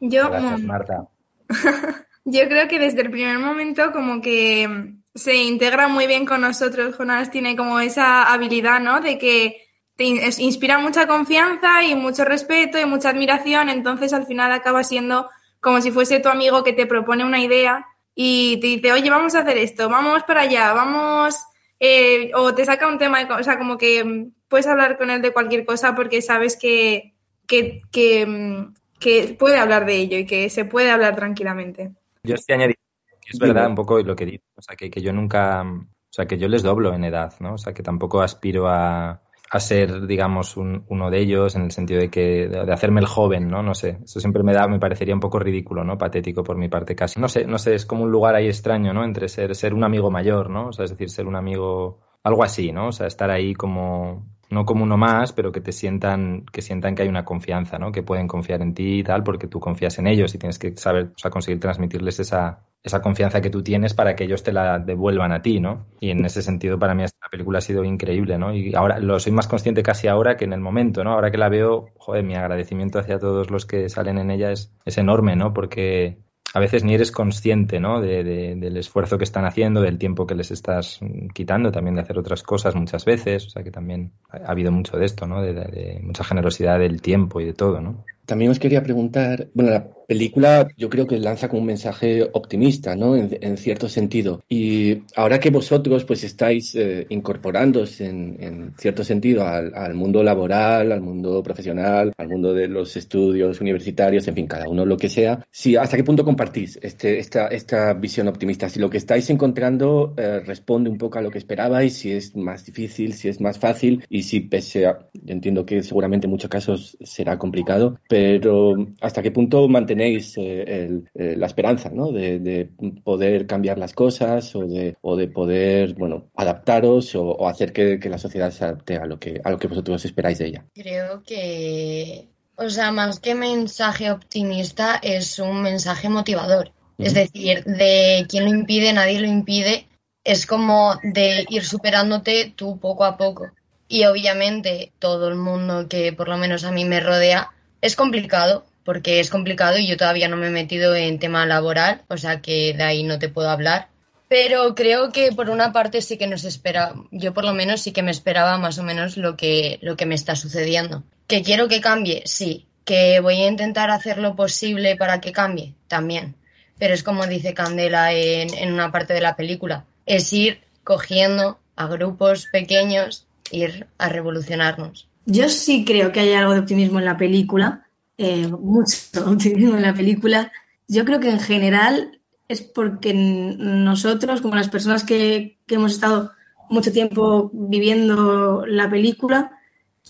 Yo, 0.00 0.30
Gracias, 0.30 0.60
Marta. 0.62 1.08
yo 2.24 2.48
creo 2.48 2.68
que 2.68 2.78
desde 2.78 3.02
el 3.02 3.10
primer 3.10 3.38
momento 3.38 3.92
como 3.92 4.22
que 4.22 4.94
se 5.14 5.34
integra 5.34 5.88
muy 5.88 6.06
bien 6.06 6.24
con 6.24 6.40
nosotros. 6.40 6.96
Jonas 6.96 7.30
tiene 7.30 7.54
como 7.54 7.80
esa 7.80 8.32
habilidad, 8.32 8.80
¿no? 8.80 9.02
De 9.02 9.18
que 9.18 9.68
te 9.96 10.04
inspira 10.04 10.78
mucha 10.78 11.06
confianza 11.06 11.84
y 11.84 11.96
mucho 11.96 12.24
respeto 12.24 12.78
y 12.80 12.86
mucha 12.86 13.10
admiración. 13.10 13.68
Entonces 13.68 14.14
al 14.14 14.24
final 14.24 14.52
acaba 14.52 14.82
siendo 14.84 15.28
como 15.60 15.82
si 15.82 15.90
fuese 15.90 16.20
tu 16.20 16.30
amigo 16.30 16.64
que 16.64 16.72
te 16.72 16.86
propone 16.86 17.26
una 17.26 17.40
idea 17.40 17.86
y 18.14 18.56
te 18.58 18.68
dice, 18.68 18.90
oye, 18.90 19.10
vamos 19.10 19.34
a 19.34 19.40
hacer 19.40 19.58
esto, 19.58 19.90
vamos 19.90 20.22
para 20.22 20.40
allá, 20.40 20.72
vamos... 20.72 21.36
Eh, 21.84 22.30
o 22.36 22.54
te 22.54 22.64
saca 22.64 22.86
un 22.86 22.96
tema, 22.96 23.26
o 23.36 23.42
sea, 23.42 23.58
como 23.58 23.76
que 23.76 24.30
puedes 24.46 24.68
hablar 24.68 24.96
con 24.96 25.10
él 25.10 25.20
de 25.20 25.32
cualquier 25.32 25.66
cosa 25.66 25.96
porque 25.96 26.22
sabes 26.22 26.56
que, 26.56 27.16
que, 27.48 27.82
que, 27.90 28.68
que, 29.00 29.36
puede 29.36 29.58
hablar 29.58 29.84
de 29.84 29.96
ello 29.96 30.16
y 30.16 30.24
que 30.24 30.48
se 30.48 30.64
puede 30.64 30.92
hablar 30.92 31.16
tranquilamente. 31.16 31.90
Yo 32.22 32.36
estoy 32.36 32.54
añadiendo 32.54 32.80
que 33.20 33.30
es 33.32 33.38
verdad 33.40 33.66
un 33.66 33.74
poco 33.74 34.00
lo 34.00 34.14
que 34.14 34.26
digo, 34.26 34.44
o 34.54 34.62
sea, 34.62 34.76
que, 34.76 34.92
que, 34.92 35.02
yo 35.02 35.12
nunca, 35.12 35.64
o 35.64 36.12
sea, 36.12 36.26
que 36.26 36.38
yo 36.38 36.46
les 36.46 36.62
doblo 36.62 36.94
en 36.94 37.02
edad, 37.02 37.34
¿no? 37.40 37.54
O 37.54 37.58
sea, 37.58 37.72
que 37.72 37.82
tampoco 37.82 38.22
aspiro 38.22 38.68
a, 38.68 39.20
a 39.52 39.60
ser, 39.60 40.06
digamos, 40.06 40.56
un, 40.56 40.86
uno 40.88 41.10
de 41.10 41.20
ellos 41.20 41.56
en 41.56 41.64
el 41.64 41.72
sentido 41.72 42.00
de 42.00 42.08
que 42.08 42.48
de, 42.48 42.72
hacerme 42.72 43.00
el 43.00 43.06
joven, 43.06 43.48
¿no? 43.48 43.62
No 43.62 43.74
sé, 43.74 43.98
eso 44.02 44.18
siempre 44.18 44.42
me 44.42 44.54
da, 44.54 44.66
me 44.66 44.78
parecería 44.78 45.14
un 45.14 45.20
poco 45.20 45.38
ridículo, 45.38 45.84
¿no? 45.84 45.98
Patético 45.98 46.42
por 46.42 46.56
mi 46.56 46.70
parte 46.70 46.96
casi. 46.96 47.20
No 47.20 47.28
sé, 47.28 47.44
no 47.44 47.58
sé, 47.58 47.74
es 47.74 47.84
como 47.84 48.04
un 48.04 48.10
lugar 48.10 48.34
ahí 48.34 48.46
extraño, 48.46 48.94
¿no? 48.94 49.04
Entre 49.04 49.28
ser, 49.28 49.54
ser 49.54 49.74
un 49.74 49.84
amigo 49.84 50.10
mayor, 50.10 50.48
¿no? 50.48 50.68
O 50.68 50.72
sea, 50.72 50.86
es 50.86 50.92
decir, 50.92 51.10
ser 51.10 51.26
un 51.26 51.36
amigo, 51.36 52.00
algo 52.22 52.42
así, 52.42 52.72
¿no? 52.72 52.88
O 52.88 52.92
sea, 52.92 53.06
estar 53.06 53.30
ahí 53.30 53.52
como, 53.52 54.26
no 54.48 54.64
como 54.64 54.84
uno 54.84 54.96
más, 54.96 55.34
pero 55.34 55.52
que 55.52 55.60
te 55.60 55.72
sientan, 55.72 56.46
que 56.50 56.62
sientan 56.62 56.94
que 56.94 57.02
hay 57.02 57.08
una 57.08 57.26
confianza, 57.26 57.78
¿no? 57.78 57.92
Que 57.92 58.02
pueden 58.02 58.28
confiar 58.28 58.62
en 58.62 58.72
ti 58.72 59.00
y 59.00 59.04
tal, 59.04 59.22
porque 59.22 59.48
tú 59.48 59.60
confías 59.60 59.98
en 59.98 60.06
ellos 60.06 60.34
y 60.34 60.38
tienes 60.38 60.58
que 60.58 60.74
saber, 60.78 61.12
o 61.14 61.18
sea, 61.18 61.30
conseguir 61.30 61.60
transmitirles 61.60 62.20
esa, 62.20 62.64
esa 62.82 63.00
confianza 63.00 63.40
que 63.40 63.50
tú 63.50 63.62
tienes 63.62 63.94
para 63.94 64.16
que 64.16 64.24
ellos 64.24 64.42
te 64.42 64.52
la 64.52 64.78
devuelvan 64.78 65.32
a 65.32 65.42
ti, 65.42 65.60
¿no? 65.60 65.86
Y 66.00 66.10
en 66.10 66.24
ese 66.24 66.42
sentido 66.42 66.78
para 66.78 66.94
mí 66.94 67.04
esta 67.04 67.28
película 67.30 67.58
ha 67.58 67.62
sido 67.62 67.84
increíble, 67.84 68.38
¿no? 68.38 68.54
Y 68.54 68.74
ahora 68.74 68.98
lo 68.98 69.20
soy 69.20 69.32
más 69.32 69.46
consciente 69.46 69.82
casi 69.82 70.08
ahora 70.08 70.36
que 70.36 70.44
en 70.44 70.52
el 70.52 70.60
momento, 70.60 71.04
¿no? 71.04 71.12
Ahora 71.12 71.30
que 71.30 71.38
la 71.38 71.48
veo, 71.48 71.90
joder, 71.96 72.24
mi 72.24 72.34
agradecimiento 72.34 72.98
hacia 72.98 73.18
todos 73.18 73.50
los 73.50 73.66
que 73.66 73.88
salen 73.88 74.18
en 74.18 74.30
ella 74.30 74.50
es, 74.50 74.72
es 74.84 74.98
enorme, 74.98 75.36
¿no? 75.36 75.52
Porque 75.54 76.18
a 76.54 76.60
veces 76.60 76.84
ni 76.84 76.94
eres 76.94 77.10
consciente 77.10 77.80
¿no? 77.80 78.00
De, 78.00 78.24
del 78.24 78.76
esfuerzo 78.76 79.16
que 79.16 79.24
están 79.24 79.44
haciendo, 79.44 79.80
del 79.80 79.98
tiempo 79.98 80.26
que 80.26 80.34
les 80.34 80.50
estás 80.50 81.00
quitando 81.34 81.72
también 81.72 81.94
de 81.94 82.02
hacer 82.02 82.18
otras 82.18 82.42
cosas 82.42 82.74
muchas 82.74 83.04
veces. 83.04 83.46
O 83.46 83.50
sea 83.50 83.62
que 83.62 83.70
también 83.70 84.12
ha, 84.28 84.50
habido 84.50 84.70
mucho 84.70 84.98
de 84.98 85.06
esto, 85.06 85.26
¿no? 85.26 85.40
De, 85.40 85.54
de, 85.54 86.00
mucha 86.02 86.24
generosidad 86.24 86.78
del 86.78 87.00
tiempo 87.00 87.40
y 87.40 87.46
de 87.46 87.54
todo, 87.54 87.80
¿no? 87.80 88.04
También 88.26 88.50
os 88.50 88.58
quería 88.58 88.82
preguntar, 88.82 89.48
bueno, 89.54 89.70
la 89.72 89.88
película 90.12 90.68
yo 90.76 90.90
creo 90.90 91.06
que 91.06 91.18
lanza 91.18 91.48
como 91.48 91.60
un 91.60 91.66
mensaje 91.66 92.28
optimista, 92.34 92.94
¿no? 92.94 93.16
En, 93.16 93.56
cierto 93.56 93.88
sentido. 93.88 94.44
Y 94.48 95.02
ahora 95.16 95.40
que 95.40 95.50
vosotros 95.50 96.04
pues 96.04 96.24
estáis 96.24 96.74
eh, 96.74 97.06
incorporándose 97.08 98.06
en, 98.06 98.74
cierto 98.76 99.04
sentido 99.04 99.46
al, 99.46 99.94
mundo 99.94 100.22
laboral, 100.22 100.92
al 100.92 101.00
mundo 101.00 101.42
profesional, 101.42 102.12
al 102.16 102.28
mundo 102.28 102.52
de 102.52 102.68
los 102.68 102.96
estudios 102.96 103.60
universitarios, 103.60 104.26
en 104.28 104.34
fin, 104.34 104.46
cada 104.46 104.68
uno 104.68 104.84
lo 104.84 104.96
que 104.96 105.08
sea, 105.08 105.46
si 105.50 105.76
hasta 105.76 105.96
qué 105.96 106.04
punto 106.04 106.24
compartís 106.24 106.78
este, 106.82 107.18
esta, 107.18 107.48
esta 107.48 107.92
visión 107.94 108.28
optimista, 108.28 108.68
si 108.68 108.80
lo 108.80 108.90
que 108.90 108.98
estáis 108.98 109.30
encontrando 109.30 110.14
eh, 110.16 110.40
responde 110.40 110.90
un 110.90 110.98
poco 110.98 111.18
a 111.18 111.22
lo 111.22 111.30
que 111.30 111.38
esperabais, 111.38 111.94
si 111.94 112.12
es 112.12 112.36
más 112.36 112.64
difícil, 112.64 113.14
si 113.14 113.28
es 113.28 113.40
más 113.40 113.58
fácil 113.58 114.04
y 114.08 114.24
si 114.24 114.40
pese 114.40 114.86
a, 114.86 114.98
yo 115.12 115.32
entiendo 115.32 115.64
que 115.64 115.82
seguramente 115.82 116.26
en 116.26 116.32
muchos 116.32 116.50
casos 116.50 116.96
será 117.02 117.38
complicado, 117.38 117.98
pero 118.12 118.74
hasta 119.00 119.22
qué 119.22 119.30
punto 119.30 119.66
mantenéis 119.68 120.36
eh, 120.36 121.00
eh, 121.14 121.34
la 121.34 121.46
esperanza 121.46 121.88
¿no? 121.88 122.12
de, 122.12 122.68
poder 123.02 123.46
cambiar 123.46 123.78
las 123.78 123.94
cosas 123.94 124.54
o 124.54 124.66
de, 124.66 124.98
o 125.00 125.16
de 125.16 125.28
poder 125.28 125.94
bueno, 125.94 126.28
adaptaros 126.36 127.14
o, 127.14 127.48
hacer 127.48 127.72
que, 127.72 127.98
la 128.10 128.18
sociedad 128.18 128.50
se 128.50 128.66
adapte 128.66 128.96
a 128.98 129.06
lo, 129.06 129.18
que, 129.18 129.40
a 129.42 129.50
lo 129.50 129.58
que 129.58 129.66
vosotros 129.66 130.04
esperáis 130.04 130.36
de 130.36 130.48
ella. 130.48 130.66
Creo 130.74 131.22
que, 131.22 132.28
o 132.56 132.68
sea, 132.68 132.92
más 132.92 133.18
que 133.18 133.34
mensaje 133.34 134.10
optimista, 134.10 135.00
es 135.02 135.38
un 135.38 135.62
mensaje 135.62 136.10
motivador. 136.10 136.70
Es 136.98 137.14
decir, 137.14 137.64
de 137.64 138.26
quien 138.28 138.44
lo 138.44 138.50
impide, 138.50 138.92
nadie 138.92 139.20
lo 139.20 139.26
impide. 139.26 139.88
Es 140.22 140.44
como 140.44 140.96
de 141.02 141.46
ir 141.48 141.64
superándote 141.64 142.52
tú 142.54 142.78
poco 142.78 143.06
a 143.06 143.16
poco. 143.16 143.46
Y 143.88 144.04
obviamente 144.04 144.92
todo 144.98 145.28
el 145.28 145.36
mundo 145.36 145.88
que 145.88 146.12
por 146.12 146.28
lo 146.28 146.36
menos 146.36 146.64
a 146.64 146.72
mí 146.72 146.84
me 146.84 147.00
rodea 147.00 147.52
es 147.82 147.96
complicado, 147.96 148.64
porque 148.84 149.20
es 149.20 149.28
complicado 149.28 149.76
y 149.78 149.86
yo 149.86 149.96
todavía 149.96 150.28
no 150.28 150.36
me 150.36 150.46
he 150.46 150.50
metido 150.50 150.94
en 150.94 151.18
tema 151.18 151.44
laboral, 151.46 152.02
o 152.08 152.16
sea 152.16 152.40
que 152.40 152.72
de 152.72 152.82
ahí 152.82 153.02
no 153.02 153.18
te 153.18 153.28
puedo 153.28 153.50
hablar. 153.50 153.88
Pero 154.28 154.74
creo 154.74 155.12
que 155.12 155.32
por 155.32 155.50
una 155.50 155.72
parte 155.72 156.00
sí 156.00 156.16
que 156.16 156.26
nos 156.26 156.44
espera, 156.44 156.94
yo 157.10 157.34
por 157.34 157.44
lo 157.44 157.52
menos 157.52 157.82
sí 157.82 157.92
que 157.92 158.02
me 158.02 158.10
esperaba 158.10 158.56
más 158.56 158.78
o 158.78 158.82
menos 158.82 159.18
lo 159.18 159.36
que, 159.36 159.78
lo 159.82 159.96
que 159.96 160.06
me 160.06 160.14
está 160.14 160.36
sucediendo. 160.36 161.02
¿Que 161.26 161.42
quiero 161.42 161.68
que 161.68 161.82
cambie? 161.82 162.22
Sí. 162.24 162.66
¿Que 162.84 163.20
voy 163.20 163.42
a 163.42 163.48
intentar 163.48 163.90
hacer 163.90 164.18
lo 164.18 164.34
posible 164.34 164.96
para 164.96 165.20
que 165.20 165.32
cambie? 165.32 165.74
También. 165.86 166.34
Pero 166.78 166.94
es 166.94 167.02
como 167.02 167.26
dice 167.26 167.52
Candela 167.52 168.12
en, 168.12 168.54
en 168.54 168.72
una 168.72 168.90
parte 168.90 169.12
de 169.12 169.20
la 169.20 169.36
película, 169.36 169.84
es 170.06 170.32
ir 170.32 170.62
cogiendo 170.82 171.60
a 171.76 171.86
grupos 171.86 172.46
pequeños, 172.50 173.26
ir 173.50 173.86
a 173.98 174.08
revolucionarnos. 174.08 175.08
Yo 175.26 175.48
sí 175.48 175.84
creo 175.84 176.12
que 176.12 176.20
hay 176.20 176.32
algo 176.32 176.52
de 176.52 176.60
optimismo 176.60 176.98
en 176.98 177.04
la 177.04 177.16
película, 177.16 177.86
eh, 178.18 178.48
mucho 178.48 178.96
optimismo 179.26 179.76
en 179.76 179.82
la 179.82 179.94
película. 179.94 180.52
Yo 180.88 181.04
creo 181.04 181.20
que 181.20 181.30
en 181.30 181.40
general 181.40 182.20
es 182.48 182.60
porque 182.60 183.14
nosotros, 183.14 184.40
como 184.40 184.54
las 184.54 184.68
personas 184.68 185.04
que, 185.04 185.58
hemos 185.68 185.92
estado 185.92 186.32
mucho 186.68 186.92
tiempo 186.92 187.50
viviendo 187.52 188.66
la 188.66 188.90
película, 188.90 189.58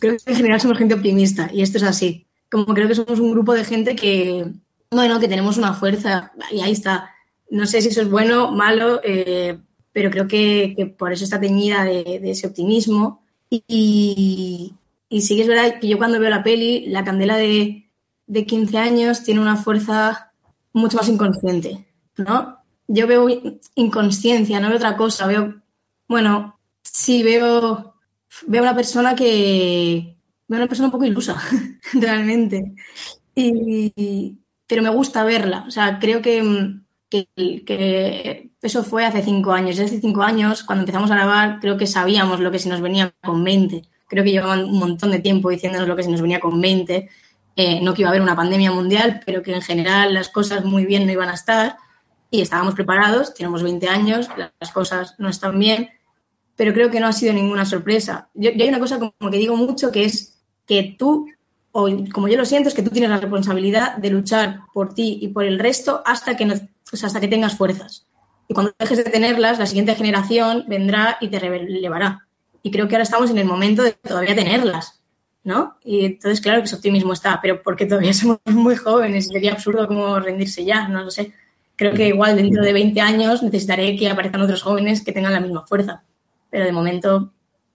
creo 0.00 0.16
que 0.16 0.30
en 0.30 0.36
general 0.36 0.60
somos 0.60 0.78
gente 0.78 0.94
optimista 0.94 1.48
y 1.52 1.62
esto 1.62 1.78
es 1.78 1.84
así. 1.84 2.26
Como 2.50 2.66
creo 2.66 2.88
que 2.88 2.96
somos 2.96 3.20
un 3.20 3.30
grupo 3.30 3.54
de 3.54 3.64
gente 3.64 3.94
que, 3.94 4.52
bueno, 4.90 5.20
que 5.20 5.28
tenemos 5.28 5.56
una 5.56 5.72
fuerza 5.72 6.32
y 6.50 6.60
ahí 6.60 6.72
está. 6.72 7.10
No 7.48 7.66
sé 7.66 7.80
si 7.80 7.88
eso 7.88 8.02
es 8.02 8.10
bueno, 8.10 8.50
malo, 8.50 9.00
eh, 9.04 9.58
pero 9.92 10.10
creo 10.10 10.26
que, 10.26 10.94
por 10.98 11.12
eso 11.12 11.24
está 11.24 11.38
teñida 11.38 11.84
de, 11.84 12.20
ese 12.24 12.46
optimismo. 12.46 13.22
Y, 13.50 14.74
y 15.12 15.20
sí 15.20 15.36
que 15.36 15.42
es 15.42 15.48
verdad 15.48 15.78
que 15.78 15.88
yo 15.88 15.98
cuando 15.98 16.18
veo 16.18 16.30
la 16.30 16.42
peli, 16.42 16.86
la 16.86 17.04
candela 17.04 17.36
de, 17.36 17.90
de 18.26 18.46
15 18.46 18.78
años 18.78 19.22
tiene 19.22 19.42
una 19.42 19.56
fuerza 19.56 20.32
mucho 20.72 20.96
más 20.96 21.06
inconsciente, 21.06 21.86
¿no? 22.16 22.56
Yo 22.88 23.06
veo 23.06 23.28
inconsciencia, 23.74 24.58
no 24.58 24.68
veo 24.68 24.78
otra 24.78 24.96
cosa, 24.96 25.26
veo, 25.26 25.60
bueno, 26.08 26.58
sí 26.82 27.22
veo, 27.22 27.94
veo 28.46 28.62
una 28.62 28.74
persona 28.74 29.14
que, 29.14 30.16
veo 30.48 30.58
una 30.58 30.66
persona 30.66 30.86
un 30.86 30.92
poco 30.92 31.04
ilusa, 31.04 31.36
realmente, 31.92 32.74
y, 33.34 34.38
pero 34.66 34.82
me 34.82 34.88
gusta 34.88 35.24
verla, 35.24 35.66
o 35.68 35.70
sea, 35.70 35.98
creo 35.98 36.22
que, 36.22 36.80
que, 37.10 38.50
eso 38.62 38.82
fue 38.82 39.04
hace 39.04 39.22
cinco 39.22 39.52
años, 39.52 39.78
hace 39.78 40.00
cinco 40.00 40.22
años, 40.22 40.62
cuando 40.62 40.84
empezamos 40.84 41.10
a 41.10 41.16
grabar, 41.16 41.60
creo 41.60 41.76
que 41.76 41.86
sabíamos 41.86 42.40
lo 42.40 42.50
que 42.50 42.58
se 42.58 42.70
nos 42.70 42.80
venía 42.80 43.14
con 43.20 43.44
20 43.44 43.91
creo 44.12 44.24
que 44.24 44.30
llevaban 44.30 44.64
un 44.64 44.78
montón 44.78 45.10
de 45.10 45.20
tiempo 45.20 45.48
diciéndonos 45.48 45.88
lo 45.88 45.96
que 45.96 46.02
se 46.02 46.10
nos 46.10 46.20
venía 46.20 46.38
con 46.38 46.60
20, 46.60 47.08
eh, 47.56 47.80
no 47.80 47.94
que 47.94 48.02
iba 48.02 48.10
a 48.10 48.12
haber 48.12 48.20
una 48.20 48.36
pandemia 48.36 48.70
mundial, 48.70 49.22
pero 49.24 49.42
que 49.42 49.54
en 49.54 49.62
general 49.62 50.12
las 50.12 50.28
cosas 50.28 50.66
muy 50.66 50.84
bien 50.84 51.06
no 51.06 51.12
iban 51.12 51.30
a 51.30 51.34
estar 51.34 51.78
y 52.30 52.42
estábamos 52.42 52.74
preparados, 52.74 53.32
tenemos 53.32 53.62
20 53.62 53.88
años, 53.88 54.28
las 54.36 54.70
cosas 54.70 55.14
no 55.16 55.30
están 55.30 55.58
bien, 55.58 55.88
pero 56.56 56.74
creo 56.74 56.90
que 56.90 57.00
no 57.00 57.06
ha 57.06 57.12
sido 57.14 57.32
ninguna 57.32 57.64
sorpresa. 57.64 58.28
Yo, 58.34 58.50
hay 58.50 58.68
una 58.68 58.80
cosa 58.80 58.98
como 58.98 59.30
que 59.30 59.38
digo 59.38 59.56
mucho 59.56 59.90
que 59.90 60.04
es 60.04 60.38
que 60.66 60.94
tú, 60.98 61.26
o 61.70 61.88
como 62.12 62.28
yo 62.28 62.36
lo 62.36 62.44
siento, 62.44 62.68
es 62.68 62.74
que 62.74 62.82
tú 62.82 62.90
tienes 62.90 63.08
la 63.08 63.16
responsabilidad 63.16 63.96
de 63.96 64.10
luchar 64.10 64.60
por 64.74 64.92
ti 64.92 65.20
y 65.22 65.28
por 65.28 65.44
el 65.44 65.58
resto 65.58 66.02
hasta 66.04 66.36
que, 66.36 66.44
no, 66.44 66.54
hasta 66.92 67.18
que 67.18 67.28
tengas 67.28 67.56
fuerzas. 67.56 68.06
Y 68.46 68.52
cuando 68.52 68.74
dejes 68.78 68.98
de 68.98 69.04
tenerlas, 69.04 69.58
la 69.58 69.64
siguiente 69.64 69.94
generación 69.94 70.66
vendrá 70.68 71.16
y 71.18 71.28
te 71.28 71.38
relevará 71.38 72.26
y 72.62 72.70
creo 72.70 72.88
que 72.88 72.94
ahora 72.94 73.02
estamos 73.02 73.30
en 73.30 73.38
el 73.38 73.44
momento 73.44 73.82
de 73.82 73.92
todavía 73.92 74.34
tenerlas, 74.34 75.00
¿no? 75.44 75.74
Y 75.84 76.04
entonces, 76.04 76.40
claro 76.40 76.60
que 76.60 76.66
ese 76.66 76.76
optimismo 76.76 77.12
está, 77.12 77.40
pero 77.42 77.62
porque 77.62 77.86
todavía 77.86 78.12
somos 78.12 78.38
muy 78.46 78.76
jóvenes 78.76 79.28
sería 79.28 79.52
absurdo 79.52 79.88
como 79.88 80.18
rendirse 80.20 80.64
ya, 80.64 80.88
no 80.88 81.02
lo 81.02 81.10
sé. 81.10 81.32
Creo 81.76 81.94
que 81.94 82.08
igual 82.08 82.36
dentro 82.36 82.62
de 82.62 82.72
20 82.72 83.00
años 83.00 83.42
necesitaré 83.42 83.96
que 83.96 84.08
aparezcan 84.08 84.42
otros 84.42 84.62
jóvenes 84.62 85.04
que 85.04 85.12
tengan 85.12 85.32
la 85.32 85.40
misma 85.40 85.66
fuerza, 85.66 86.02
pero 86.50 86.64
de 86.64 86.72
momento, 86.72 87.32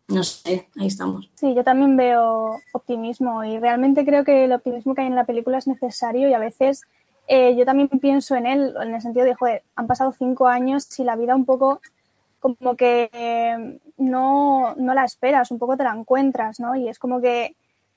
no 0.07 0.23
sé, 0.23 0.69
ahí 0.80 0.88
estamos. 0.88 1.30
Sí, 1.35 1.53
yo 1.53 1.64
también 1.64 1.97
veo 1.97 2.57
optimismo 2.72 3.43
y 3.43 3.59
realmente 3.59 4.05
creo 4.05 4.23
que 4.23 4.45
el 4.45 4.53
optimismo 4.53 4.95
que 4.95 5.01
hay 5.01 5.07
en 5.07 5.15
la 5.15 5.26
película 5.26 5.57
es 5.57 5.68
necesario 5.68 6.30
y 6.30 6.34
a 6.34 6.39
veces 6.39 6.84
eh, 7.27 7.55
yo 7.57 7.65
también 7.65 7.89
pienso 7.89 8.35
en 8.35 8.45
él, 8.45 8.73
en 8.81 8.95
el 8.95 9.01
sentido 9.01 9.26
de, 9.26 9.35
joder, 9.35 9.64
han 9.76 9.88
pasado 9.88 10.14
cinco 10.18 10.47
años 10.47 10.88
y 10.97 11.03
la 11.03 11.18
vida 11.18 11.35
un 11.35 11.45
poco 11.45 11.81
como 12.39 12.76
que 12.76 13.09
eh, 13.11 13.80
no, 13.97 14.76
no, 14.76 14.93
la 14.93 15.05
esperas, 15.05 15.51
un 15.51 15.59
poco 15.59 15.77
te 15.77 15.84
la 15.84 15.93
encuentras, 15.93 16.59
¿no? 16.59 16.76
Y 16.76 16.88
es 16.88 16.99
como 16.99 17.19
que 17.22 17.55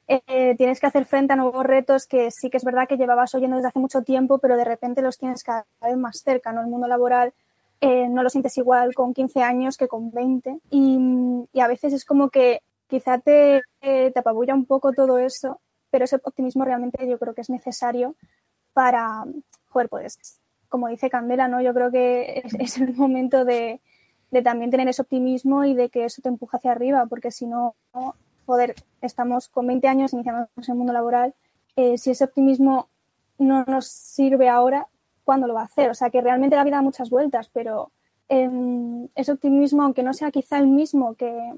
eh, 0.09 0.55
tienes 0.57 0.81
que 0.81 0.87
hacer 0.87 1.05
frente 1.05 1.33
a 1.33 1.37
nuevos 1.37 1.65
retos 1.65 2.07
que 2.07 2.31
sí 2.31 2.51
que 2.51 2.57
es 2.57 2.65
verdad 2.65 2.89
que 2.89 2.97
llevabas 2.97 3.35
oyendo 3.35 3.57
desde 3.57 3.69
hace 3.69 3.79
mucho 3.79 4.03
tiempo, 4.03 4.39
pero 4.39 4.57
de 4.57 4.65
repente 4.65 5.03
los 5.03 5.19
tienes 5.19 5.45
cada 5.45 5.67
vez 5.83 5.97
más 5.97 6.23
cerca, 6.23 6.53
¿no? 6.53 6.62
El 6.62 6.69
mundo 6.69 6.89
laboral 6.89 7.33
eh, 7.81 8.09
no 8.09 8.23
lo 8.23 8.31
sientes 8.31 8.57
igual 8.59 8.95
con 8.95 9.15
15 9.15 9.43
años 9.43 9.77
que 9.77 9.89
con 9.89 10.11
20 10.11 10.59
y, 10.71 10.99
a 11.61 11.69
veces 11.69 11.93
es 11.93 12.05
como 12.05 12.31
que 12.31 12.62
quizá 12.89 13.19
te, 13.19 13.62
te 13.81 14.19
apabulla 14.19 14.55
un 14.55 14.67
poco 14.67 14.93
todo 14.93 15.19
eso, 15.19 15.61
pero 15.91 16.05
ese 16.05 16.17
optimismo 16.17 16.65
realmente 16.65 17.09
yo 17.09 17.19
creo 17.19 17.35
que 17.35 17.43
es 17.43 17.51
necesario 17.51 18.17
para, 18.73 19.25
joder, 19.69 19.89
pues, 19.89 20.19
como 20.69 20.89
dice 20.89 21.11
Candela, 21.11 21.49
¿no? 21.49 21.61
Yo 21.61 21.75
creo 21.75 21.91
que 21.91 22.43
es 22.59 22.79
el 22.79 22.95
momento 22.95 23.45
de, 23.45 23.81
de 24.31 24.43
también 24.43 24.70
tener 24.70 24.89
ese 24.89 25.02
optimismo 25.02 25.65
y 25.65 25.74
de 25.74 25.89
que 25.89 26.05
eso 26.05 26.23
te 26.23 26.28
empuja 26.28 26.59
hacia 26.59 26.73
arriba, 26.73 27.07
porque 27.07 27.31
si 27.31 27.47
no, 27.47 27.74
joder, 28.47 28.74
estamos 29.01 29.48
con 29.48 29.66
20 29.66 29.89
años 29.89 30.12
iniciando 30.12 30.48
en 30.57 30.65
el 30.66 30.74
mundo 30.74 30.93
laboral, 30.93 31.35
eh, 31.77 31.98
si 31.98 32.11
ese 32.11 32.24
optimismo 32.24 32.89
no 33.39 33.65
nos 33.65 33.86
sirve 33.86 34.48
ahora, 34.48 34.86
¿cuándo 35.24 35.47
lo 35.47 35.55
va 35.55 35.62
a 35.62 35.65
hacer? 35.65 35.90
O 35.90 35.94
sea, 35.94 36.11
que 36.11 36.20
realmente 36.20 36.57
la 36.57 36.65
vida 36.65 36.77
da 36.77 36.82
muchas 36.82 37.11
vueltas, 37.11 37.48
pero 37.52 37.90
em, 38.28 39.09
ese 39.15 39.32
optimismo, 39.32 39.82
aunque 39.82 40.02
no 40.02 40.15
sea 40.15 40.31
quizá 40.31 40.59
el 40.59 40.69
mismo 40.69 41.15
que, 41.15 41.55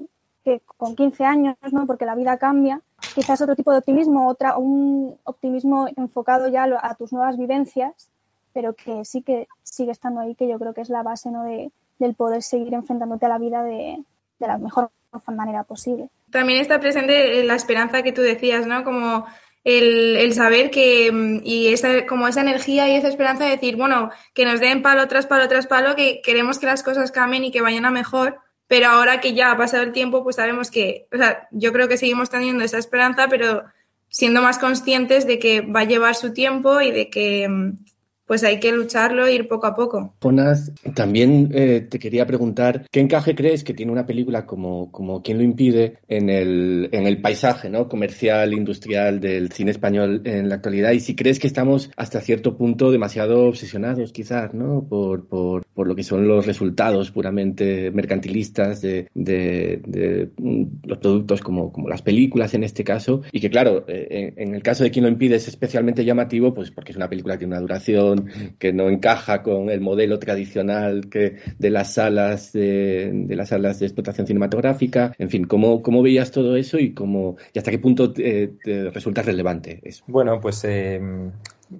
con 0.76 0.96
15 0.96 1.24
años, 1.24 1.56
¿no? 1.70 1.86
porque 1.86 2.06
la 2.06 2.14
vida 2.14 2.36
cambia, 2.38 2.80
quizás 3.14 3.40
otro 3.40 3.54
tipo 3.54 3.70
de 3.70 3.78
optimismo, 3.78 4.28
otra, 4.28 4.58
un 4.58 5.16
optimismo 5.24 5.88
enfocado 5.96 6.48
ya 6.48 6.64
a 6.64 6.94
tus 6.94 7.12
nuevas 7.12 7.36
vivencias, 7.36 8.10
pero 8.52 8.74
que 8.74 9.04
sí 9.04 9.22
que 9.22 9.48
sigue 9.62 9.92
estando 9.92 10.20
ahí, 10.20 10.34
que 10.34 10.48
yo 10.48 10.58
creo 10.58 10.74
que 10.74 10.80
es 10.80 10.88
la 10.88 11.02
base 11.02 11.30
¿no? 11.30 11.44
de, 11.44 11.70
del 12.02 12.14
poder 12.14 12.42
seguir 12.42 12.74
enfrentándote 12.74 13.26
a 13.26 13.30
la 13.30 13.38
vida 13.38 13.62
de, 13.62 14.02
la 14.40 14.58
mejor 14.58 14.90
manera 15.28 15.62
posible. 15.62 16.08
También 16.30 16.60
está 16.60 16.80
presente 16.80 17.44
la 17.44 17.54
esperanza 17.54 18.02
que 18.02 18.12
tú 18.12 18.22
decías, 18.22 18.66
¿no? 18.66 18.82
Como 18.82 19.24
el, 19.62 20.16
el 20.16 20.32
saber 20.34 20.70
que, 20.70 21.12
mm, 21.12 21.40
y 21.44 21.68
esa, 21.68 22.06
como 22.06 22.26
esa 22.26 22.40
energía 22.40 22.88
y 22.88 22.96
esa 22.96 23.08
esperanza 23.08 23.44
de 23.44 23.50
decir, 23.50 23.76
bueno, 23.76 24.10
que 24.34 24.44
nos 24.44 24.58
den 24.58 24.82
palo 24.82 25.06
tras 25.06 25.26
palo 25.26 25.48
tras 25.48 25.66
palo, 25.66 25.94
que 25.94 26.20
queremos 26.22 26.58
que 26.58 26.66
las 26.66 26.82
cosas 26.82 27.12
cambien 27.12 27.44
y 27.44 27.52
que 27.52 27.60
vayan 27.60 27.84
a 27.84 27.90
mejor, 27.90 28.38
pero 28.66 28.88
ahora 28.88 29.20
que 29.20 29.34
ya 29.34 29.52
ha 29.52 29.56
pasado 29.56 29.84
el 29.84 29.92
tiempo, 29.92 30.24
pues 30.24 30.36
sabemos 30.36 30.70
que, 30.70 31.06
o 31.12 31.16
sea, 31.16 31.46
yo 31.52 31.72
creo 31.72 31.88
que 31.88 31.98
seguimos 31.98 32.30
teniendo 32.30 32.64
esa 32.64 32.78
esperanza, 32.78 33.28
pero 33.28 33.64
siendo 34.08 34.42
más 34.42 34.58
conscientes 34.58 35.26
de 35.26 35.38
que 35.38 35.60
va 35.60 35.80
a 35.80 35.84
llevar 35.84 36.14
su 36.16 36.32
tiempo 36.32 36.80
y 36.80 36.90
de 36.90 37.08
que 37.10 37.48
mm, 37.48 37.78
pues 38.26 38.44
hay 38.44 38.60
que 38.60 38.72
lucharlo 38.72 39.26
e 39.26 39.34
ir 39.34 39.48
poco 39.48 39.66
a 39.66 39.74
poco. 39.74 40.14
Jonas, 40.22 40.72
también 40.94 41.50
eh, 41.52 41.86
te 41.88 41.98
quería 41.98 42.26
preguntar, 42.26 42.86
¿qué 42.90 43.00
encaje 43.00 43.34
crees 43.34 43.64
que 43.64 43.74
tiene 43.74 43.92
una 43.92 44.06
película 44.06 44.46
como, 44.46 44.90
como 44.90 45.22
Quién 45.22 45.38
lo 45.38 45.44
impide 45.44 45.98
en 46.08 46.30
el, 46.30 46.88
en 46.92 47.06
el 47.06 47.20
paisaje 47.20 47.68
¿no? 47.68 47.88
comercial, 47.88 48.52
industrial 48.52 49.20
del 49.20 49.52
cine 49.52 49.70
español 49.70 50.22
en 50.24 50.48
la 50.48 50.56
actualidad? 50.56 50.92
Y 50.92 51.00
si 51.00 51.14
crees 51.14 51.38
que 51.38 51.46
estamos 51.46 51.90
hasta 51.96 52.20
cierto 52.20 52.56
punto 52.56 52.90
demasiado 52.90 53.46
obsesionados 53.46 54.12
quizás 54.12 54.54
¿no? 54.54 54.86
por, 54.88 55.26
por, 55.26 55.64
por 55.74 55.86
lo 55.86 55.94
que 55.94 56.02
son 56.02 56.26
los 56.26 56.46
resultados 56.46 57.10
puramente 57.10 57.90
mercantilistas 57.90 58.80
de, 58.80 59.08
de, 59.14 60.30
mm, 60.38 60.64
los 60.84 60.98
productos 60.98 61.40
como, 61.40 61.72
como 61.72 61.88
las 61.88 62.02
películas 62.02 62.54
en 62.54 62.64
este 62.64 62.84
caso, 62.84 63.22
y 63.32 63.40
que 63.40 63.50
claro, 63.50 63.84
eh, 63.88 64.34
en 64.36 64.54
el 64.54 64.62
caso 64.62 64.84
de 64.84 64.90
Quién 64.90 65.04
lo 65.04 65.10
impide 65.10 65.36
es 65.36 65.48
especialmente 65.48 66.04
llamativo 66.04 66.54
pues 66.54 66.70
porque 66.70 66.92
es 66.92 66.96
una 66.96 67.08
película 67.08 67.34
que 67.34 67.40
tiene 67.40 67.54
una 67.54 67.60
duración 67.60 68.11
que 68.59 68.72
no 68.72 68.89
encaja 68.89 69.43
con 69.43 69.70
el 69.70 69.80
modelo 69.80 70.18
tradicional 70.18 71.09
que 71.10 71.36
de 71.59 71.70
las 71.70 71.94
salas 71.94 72.52
de, 72.52 73.26
las 73.28 73.51
salas 73.51 73.78
de 73.78 73.86
explotación 73.86 74.26
cinematográfica. 74.26 75.14
En 75.18 75.30
fin, 75.30 75.44
¿cómo, 75.44 75.82
cómo 75.82 76.02
veías 76.02 76.30
todo 76.30 76.56
eso 76.56 76.78
y 76.78 76.93
cómo 76.94 77.36
y 77.52 77.59
hasta 77.59 77.70
qué 77.70 77.78
punto 77.78 78.12
te, 78.12 78.52
resulta 78.93 79.22
relevante 79.22 79.80
eso? 79.82 80.05
Bueno, 80.06 80.40
pues 80.40 80.64
eh, 80.64 81.01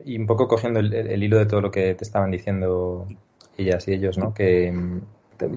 y 0.05 0.19
un 0.19 0.27
poco 0.27 0.49
cogiendo 0.49 0.81
el, 0.81 1.23
hilo 1.23 1.39
de 1.39 1.47
todo 1.47 1.61
lo 1.61 1.71
que 1.71 1.95
te 1.95 2.05
estaban 2.05 2.31
diciendo 2.31 3.07
ellas 3.57 3.87
y 3.89 3.93
ellos, 3.93 4.19
¿no? 4.19 4.33
Que 4.33 4.73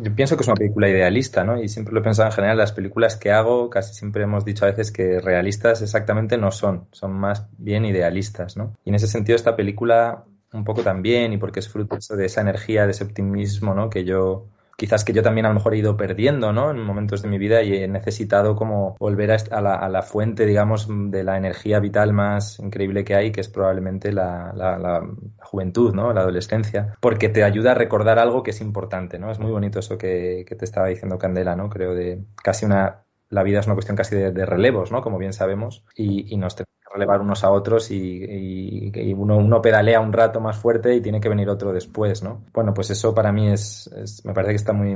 yo 0.01 0.15
pienso 0.15 0.35
que 0.35 0.41
es 0.41 0.47
una 0.47 0.55
película 0.55 0.89
idealista, 0.89 1.43
¿no? 1.43 1.61
Y 1.61 1.67
siempre 1.67 1.93
lo 1.93 1.99
he 1.99 2.03
pensado 2.03 2.29
en 2.29 2.35
general, 2.35 2.57
las 2.57 2.71
películas 2.71 3.17
que 3.17 3.31
hago, 3.31 3.69
casi 3.69 3.93
siempre 3.93 4.23
hemos 4.23 4.45
dicho 4.45 4.65
a 4.65 4.69
veces 4.69 4.91
que 4.91 5.19
realistas 5.19 5.81
exactamente 5.81 6.37
no 6.37 6.51
son, 6.51 6.87
son 6.91 7.13
más 7.13 7.47
bien 7.57 7.85
idealistas, 7.85 8.57
¿no? 8.57 8.73
Y 8.83 8.89
en 8.89 8.95
ese 8.95 9.07
sentido 9.07 9.35
esta 9.35 9.55
película 9.55 10.23
un 10.55 10.63
poco 10.63 10.81
también 10.81 11.33
y 11.33 11.37
porque 11.37 11.59
es 11.59 11.69
fruto 11.69 11.97
de 12.15 12.25
esa 12.25 12.41
energía, 12.41 12.85
de 12.85 12.91
ese 12.91 13.03
optimismo, 13.03 13.73
¿no? 13.73 13.89
Que 13.89 14.03
yo, 14.03 14.47
quizás 14.77 15.03
que 15.03 15.13
yo 15.13 15.23
también 15.23 15.45
a 15.45 15.49
lo 15.49 15.55
mejor 15.55 15.73
he 15.73 15.77
ido 15.77 15.97
perdiendo, 15.97 16.51
¿no? 16.51 16.71
En 16.71 16.81
momentos 16.81 17.21
de 17.21 17.29
mi 17.29 17.37
vida 17.37 17.63
y 17.63 17.75
he 17.75 17.87
necesitado 17.87 18.55
como 18.55 18.95
volver 18.99 19.31
a, 19.31 19.61
la, 19.61 20.01
fuente, 20.01 20.45
digamos, 20.45 20.87
de 20.89 21.23
la 21.23 21.37
energía 21.37 21.79
vital 21.79 22.13
más 22.13 22.59
increíble 22.59 23.03
que 23.03 23.15
hay, 23.15 23.31
que 23.31 23.41
es 23.41 23.47
probablemente 23.47 24.11
la, 24.11 24.53
la, 24.55 24.77
la, 24.77 25.03
juventud, 25.41 25.93
¿no? 25.93 26.13
La 26.13 26.21
adolescencia, 26.21 26.97
porque 26.99 27.29
te 27.29 27.43
ayuda 27.43 27.71
a 27.71 27.75
recordar 27.75 28.19
algo 28.19 28.43
que 28.43 28.51
es 28.51 28.61
importante, 28.61 29.19
¿no? 29.19 29.31
Es 29.31 29.39
muy 29.39 29.51
bonito 29.51 29.79
eso 29.79 29.97
que, 29.97 30.45
te 30.45 30.65
estaba 30.65 30.87
diciendo 30.87 31.17
Candela, 31.17 31.55
¿no? 31.55 31.69
Creo 31.69 31.93
de 31.93 32.23
casi 32.41 32.65
una 32.65 33.01
la 33.29 33.43
vida 33.43 33.59
es 33.59 33.65
una 33.65 33.75
cuestión 33.75 33.97
casi 33.97 34.15
de, 34.15 34.45
relevos, 34.45 34.91
¿no? 34.91 35.01
Como 35.01 35.17
bien 35.17 35.33
sabemos, 35.33 35.83
y, 35.95 36.37
nos 36.37 36.55
relevar 36.95 37.21
unos 37.21 37.43
a 37.43 37.51
otros 37.51 37.91
y, 37.91 38.91
uno, 39.15 39.61
pedalea 39.61 39.99
un 39.99 40.13
rato 40.13 40.39
más 40.39 40.57
fuerte 40.57 40.95
y 40.95 41.01
tiene 41.01 41.19
que 41.19 41.29
venir 41.29 41.49
otro 41.49 41.73
después, 41.73 42.23
¿no? 42.23 42.41
Bueno, 42.53 42.73
pues 42.73 42.89
eso 42.89 43.13
para 43.13 43.31
mí 43.31 43.49
es, 43.49 43.89
me 44.23 44.33
parece 44.33 44.53
que 44.53 44.57
está 44.57 44.73
muy, 44.73 44.95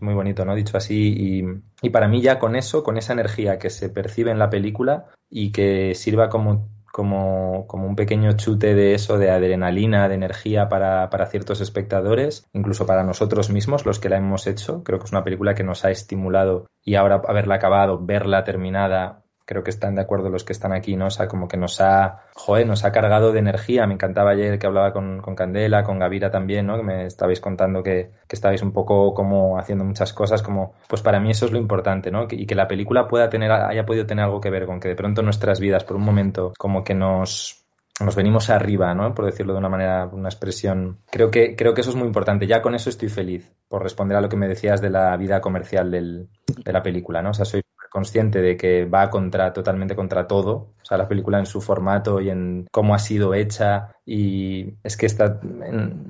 muy 0.00 0.14
bonito, 0.14 0.44
¿no? 0.44 0.54
Dicho 0.54 0.76
así, 0.76 1.14
y, 1.16 1.44
y 1.82 1.90
para 1.90 2.08
mí 2.08 2.22
ya 2.22 2.38
con 2.38 2.56
eso, 2.56 2.82
con 2.82 2.96
esa 2.96 3.12
energía 3.12 3.58
que 3.58 3.70
se 3.70 3.88
percibe 3.88 4.30
en 4.30 4.38
la 4.38 4.50
película 4.50 5.06
y 5.28 5.52
que 5.52 5.94
sirva 5.94 6.28
como 6.28 6.68
como, 6.94 7.66
como, 7.66 7.88
un 7.88 7.96
pequeño 7.96 8.34
chute 8.34 8.76
de 8.76 8.94
eso, 8.94 9.18
de 9.18 9.28
adrenalina, 9.28 10.08
de 10.08 10.14
energía 10.14 10.68
para, 10.68 11.10
para, 11.10 11.26
ciertos 11.26 11.60
espectadores, 11.60 12.46
incluso 12.52 12.86
para 12.86 13.02
nosotros 13.02 13.50
mismos, 13.50 13.84
los 13.84 13.98
que 13.98 14.08
la 14.08 14.18
hemos 14.18 14.46
hecho. 14.46 14.84
Creo 14.84 15.00
que 15.00 15.06
es 15.06 15.10
una 15.10 15.24
película 15.24 15.56
que 15.56 15.64
nos 15.64 15.84
ha 15.84 15.90
estimulado 15.90 16.66
y 16.84 16.94
ahora 16.94 17.20
haberla 17.26 17.56
acabado, 17.56 17.98
verla 17.98 18.44
terminada, 18.44 19.23
creo 19.44 19.62
que 19.62 19.70
están 19.70 19.94
de 19.94 20.02
acuerdo 20.02 20.30
los 20.30 20.44
que 20.44 20.52
están 20.52 20.72
aquí, 20.72 20.96
¿no? 20.96 21.06
O 21.06 21.10
sea, 21.10 21.28
como 21.28 21.48
que 21.48 21.56
nos 21.56 21.80
ha, 21.80 22.22
joder, 22.34 22.66
nos 22.66 22.84
ha 22.84 22.92
cargado 22.92 23.32
de 23.32 23.38
energía. 23.38 23.86
Me 23.86 23.94
encantaba 23.94 24.30
ayer 24.30 24.58
que 24.58 24.66
hablaba 24.66 24.92
con, 24.92 25.20
con 25.20 25.34
Candela, 25.34 25.82
con 25.84 25.98
Gavira 25.98 26.30
también, 26.30 26.66
¿no? 26.66 26.76
Que 26.76 26.82
me 26.82 27.06
estabais 27.06 27.40
contando 27.40 27.82
que, 27.82 28.10
que, 28.26 28.36
estabais 28.36 28.62
un 28.62 28.72
poco 28.72 29.14
como 29.14 29.58
haciendo 29.58 29.84
muchas 29.84 30.12
cosas, 30.12 30.42
como, 30.42 30.74
pues 30.88 31.02
para 31.02 31.20
mí 31.20 31.30
eso 31.30 31.46
es 31.46 31.52
lo 31.52 31.58
importante, 31.58 32.10
¿no? 32.10 32.26
Y 32.30 32.46
que 32.46 32.54
la 32.54 32.68
película 32.68 33.06
pueda 33.06 33.28
tener, 33.28 33.50
haya 33.52 33.84
podido 33.84 34.06
tener 34.06 34.24
algo 34.24 34.40
que 34.40 34.50
ver 34.50 34.66
con 34.66 34.80
que 34.80 34.88
de 34.88 34.96
pronto 34.96 35.22
nuestras 35.22 35.60
vidas, 35.60 35.84
por 35.84 35.96
un 35.96 36.04
momento, 36.04 36.52
como 36.58 36.82
que 36.82 36.94
nos, 36.94 37.64
nos 38.00 38.16
venimos 38.16 38.50
arriba, 38.50 38.94
¿no? 38.94 39.14
Por 39.14 39.26
decirlo 39.26 39.52
de 39.52 39.58
una 39.58 39.68
manera, 39.68 40.06
una 40.06 40.28
expresión. 40.28 40.98
Creo 41.10 41.30
que, 41.30 41.54
creo 41.54 41.74
que 41.74 41.82
eso 41.82 41.90
es 41.90 41.96
muy 41.96 42.06
importante. 42.06 42.46
Ya 42.46 42.62
con 42.62 42.74
eso 42.74 42.90
estoy 42.90 43.08
feliz, 43.08 43.52
por 43.68 43.82
responder 43.82 44.16
a 44.16 44.20
lo 44.20 44.28
que 44.28 44.36
me 44.36 44.48
decías 44.48 44.80
de 44.80 44.90
la 44.90 45.16
vida 45.16 45.40
comercial 45.40 45.90
del, 45.90 46.28
de 46.64 46.72
la 46.72 46.82
película, 46.82 47.22
¿no? 47.22 47.30
O 47.30 47.34
sea, 47.34 47.44
soy 47.44 47.62
consciente 47.94 48.42
de 48.42 48.56
que 48.56 48.86
va 48.86 49.08
contra, 49.08 49.52
totalmente 49.52 49.94
contra 49.94 50.26
todo. 50.26 50.74
O 50.82 50.84
sea, 50.84 50.98
la 50.98 51.06
película 51.06 51.38
en 51.38 51.46
su 51.46 51.60
formato 51.60 52.20
y 52.20 52.28
en 52.28 52.66
cómo 52.72 52.92
ha 52.92 52.98
sido 52.98 53.34
hecha. 53.34 53.92
Y 54.04 54.74
es 54.82 54.96
que 54.96 55.06
está, 55.06 55.40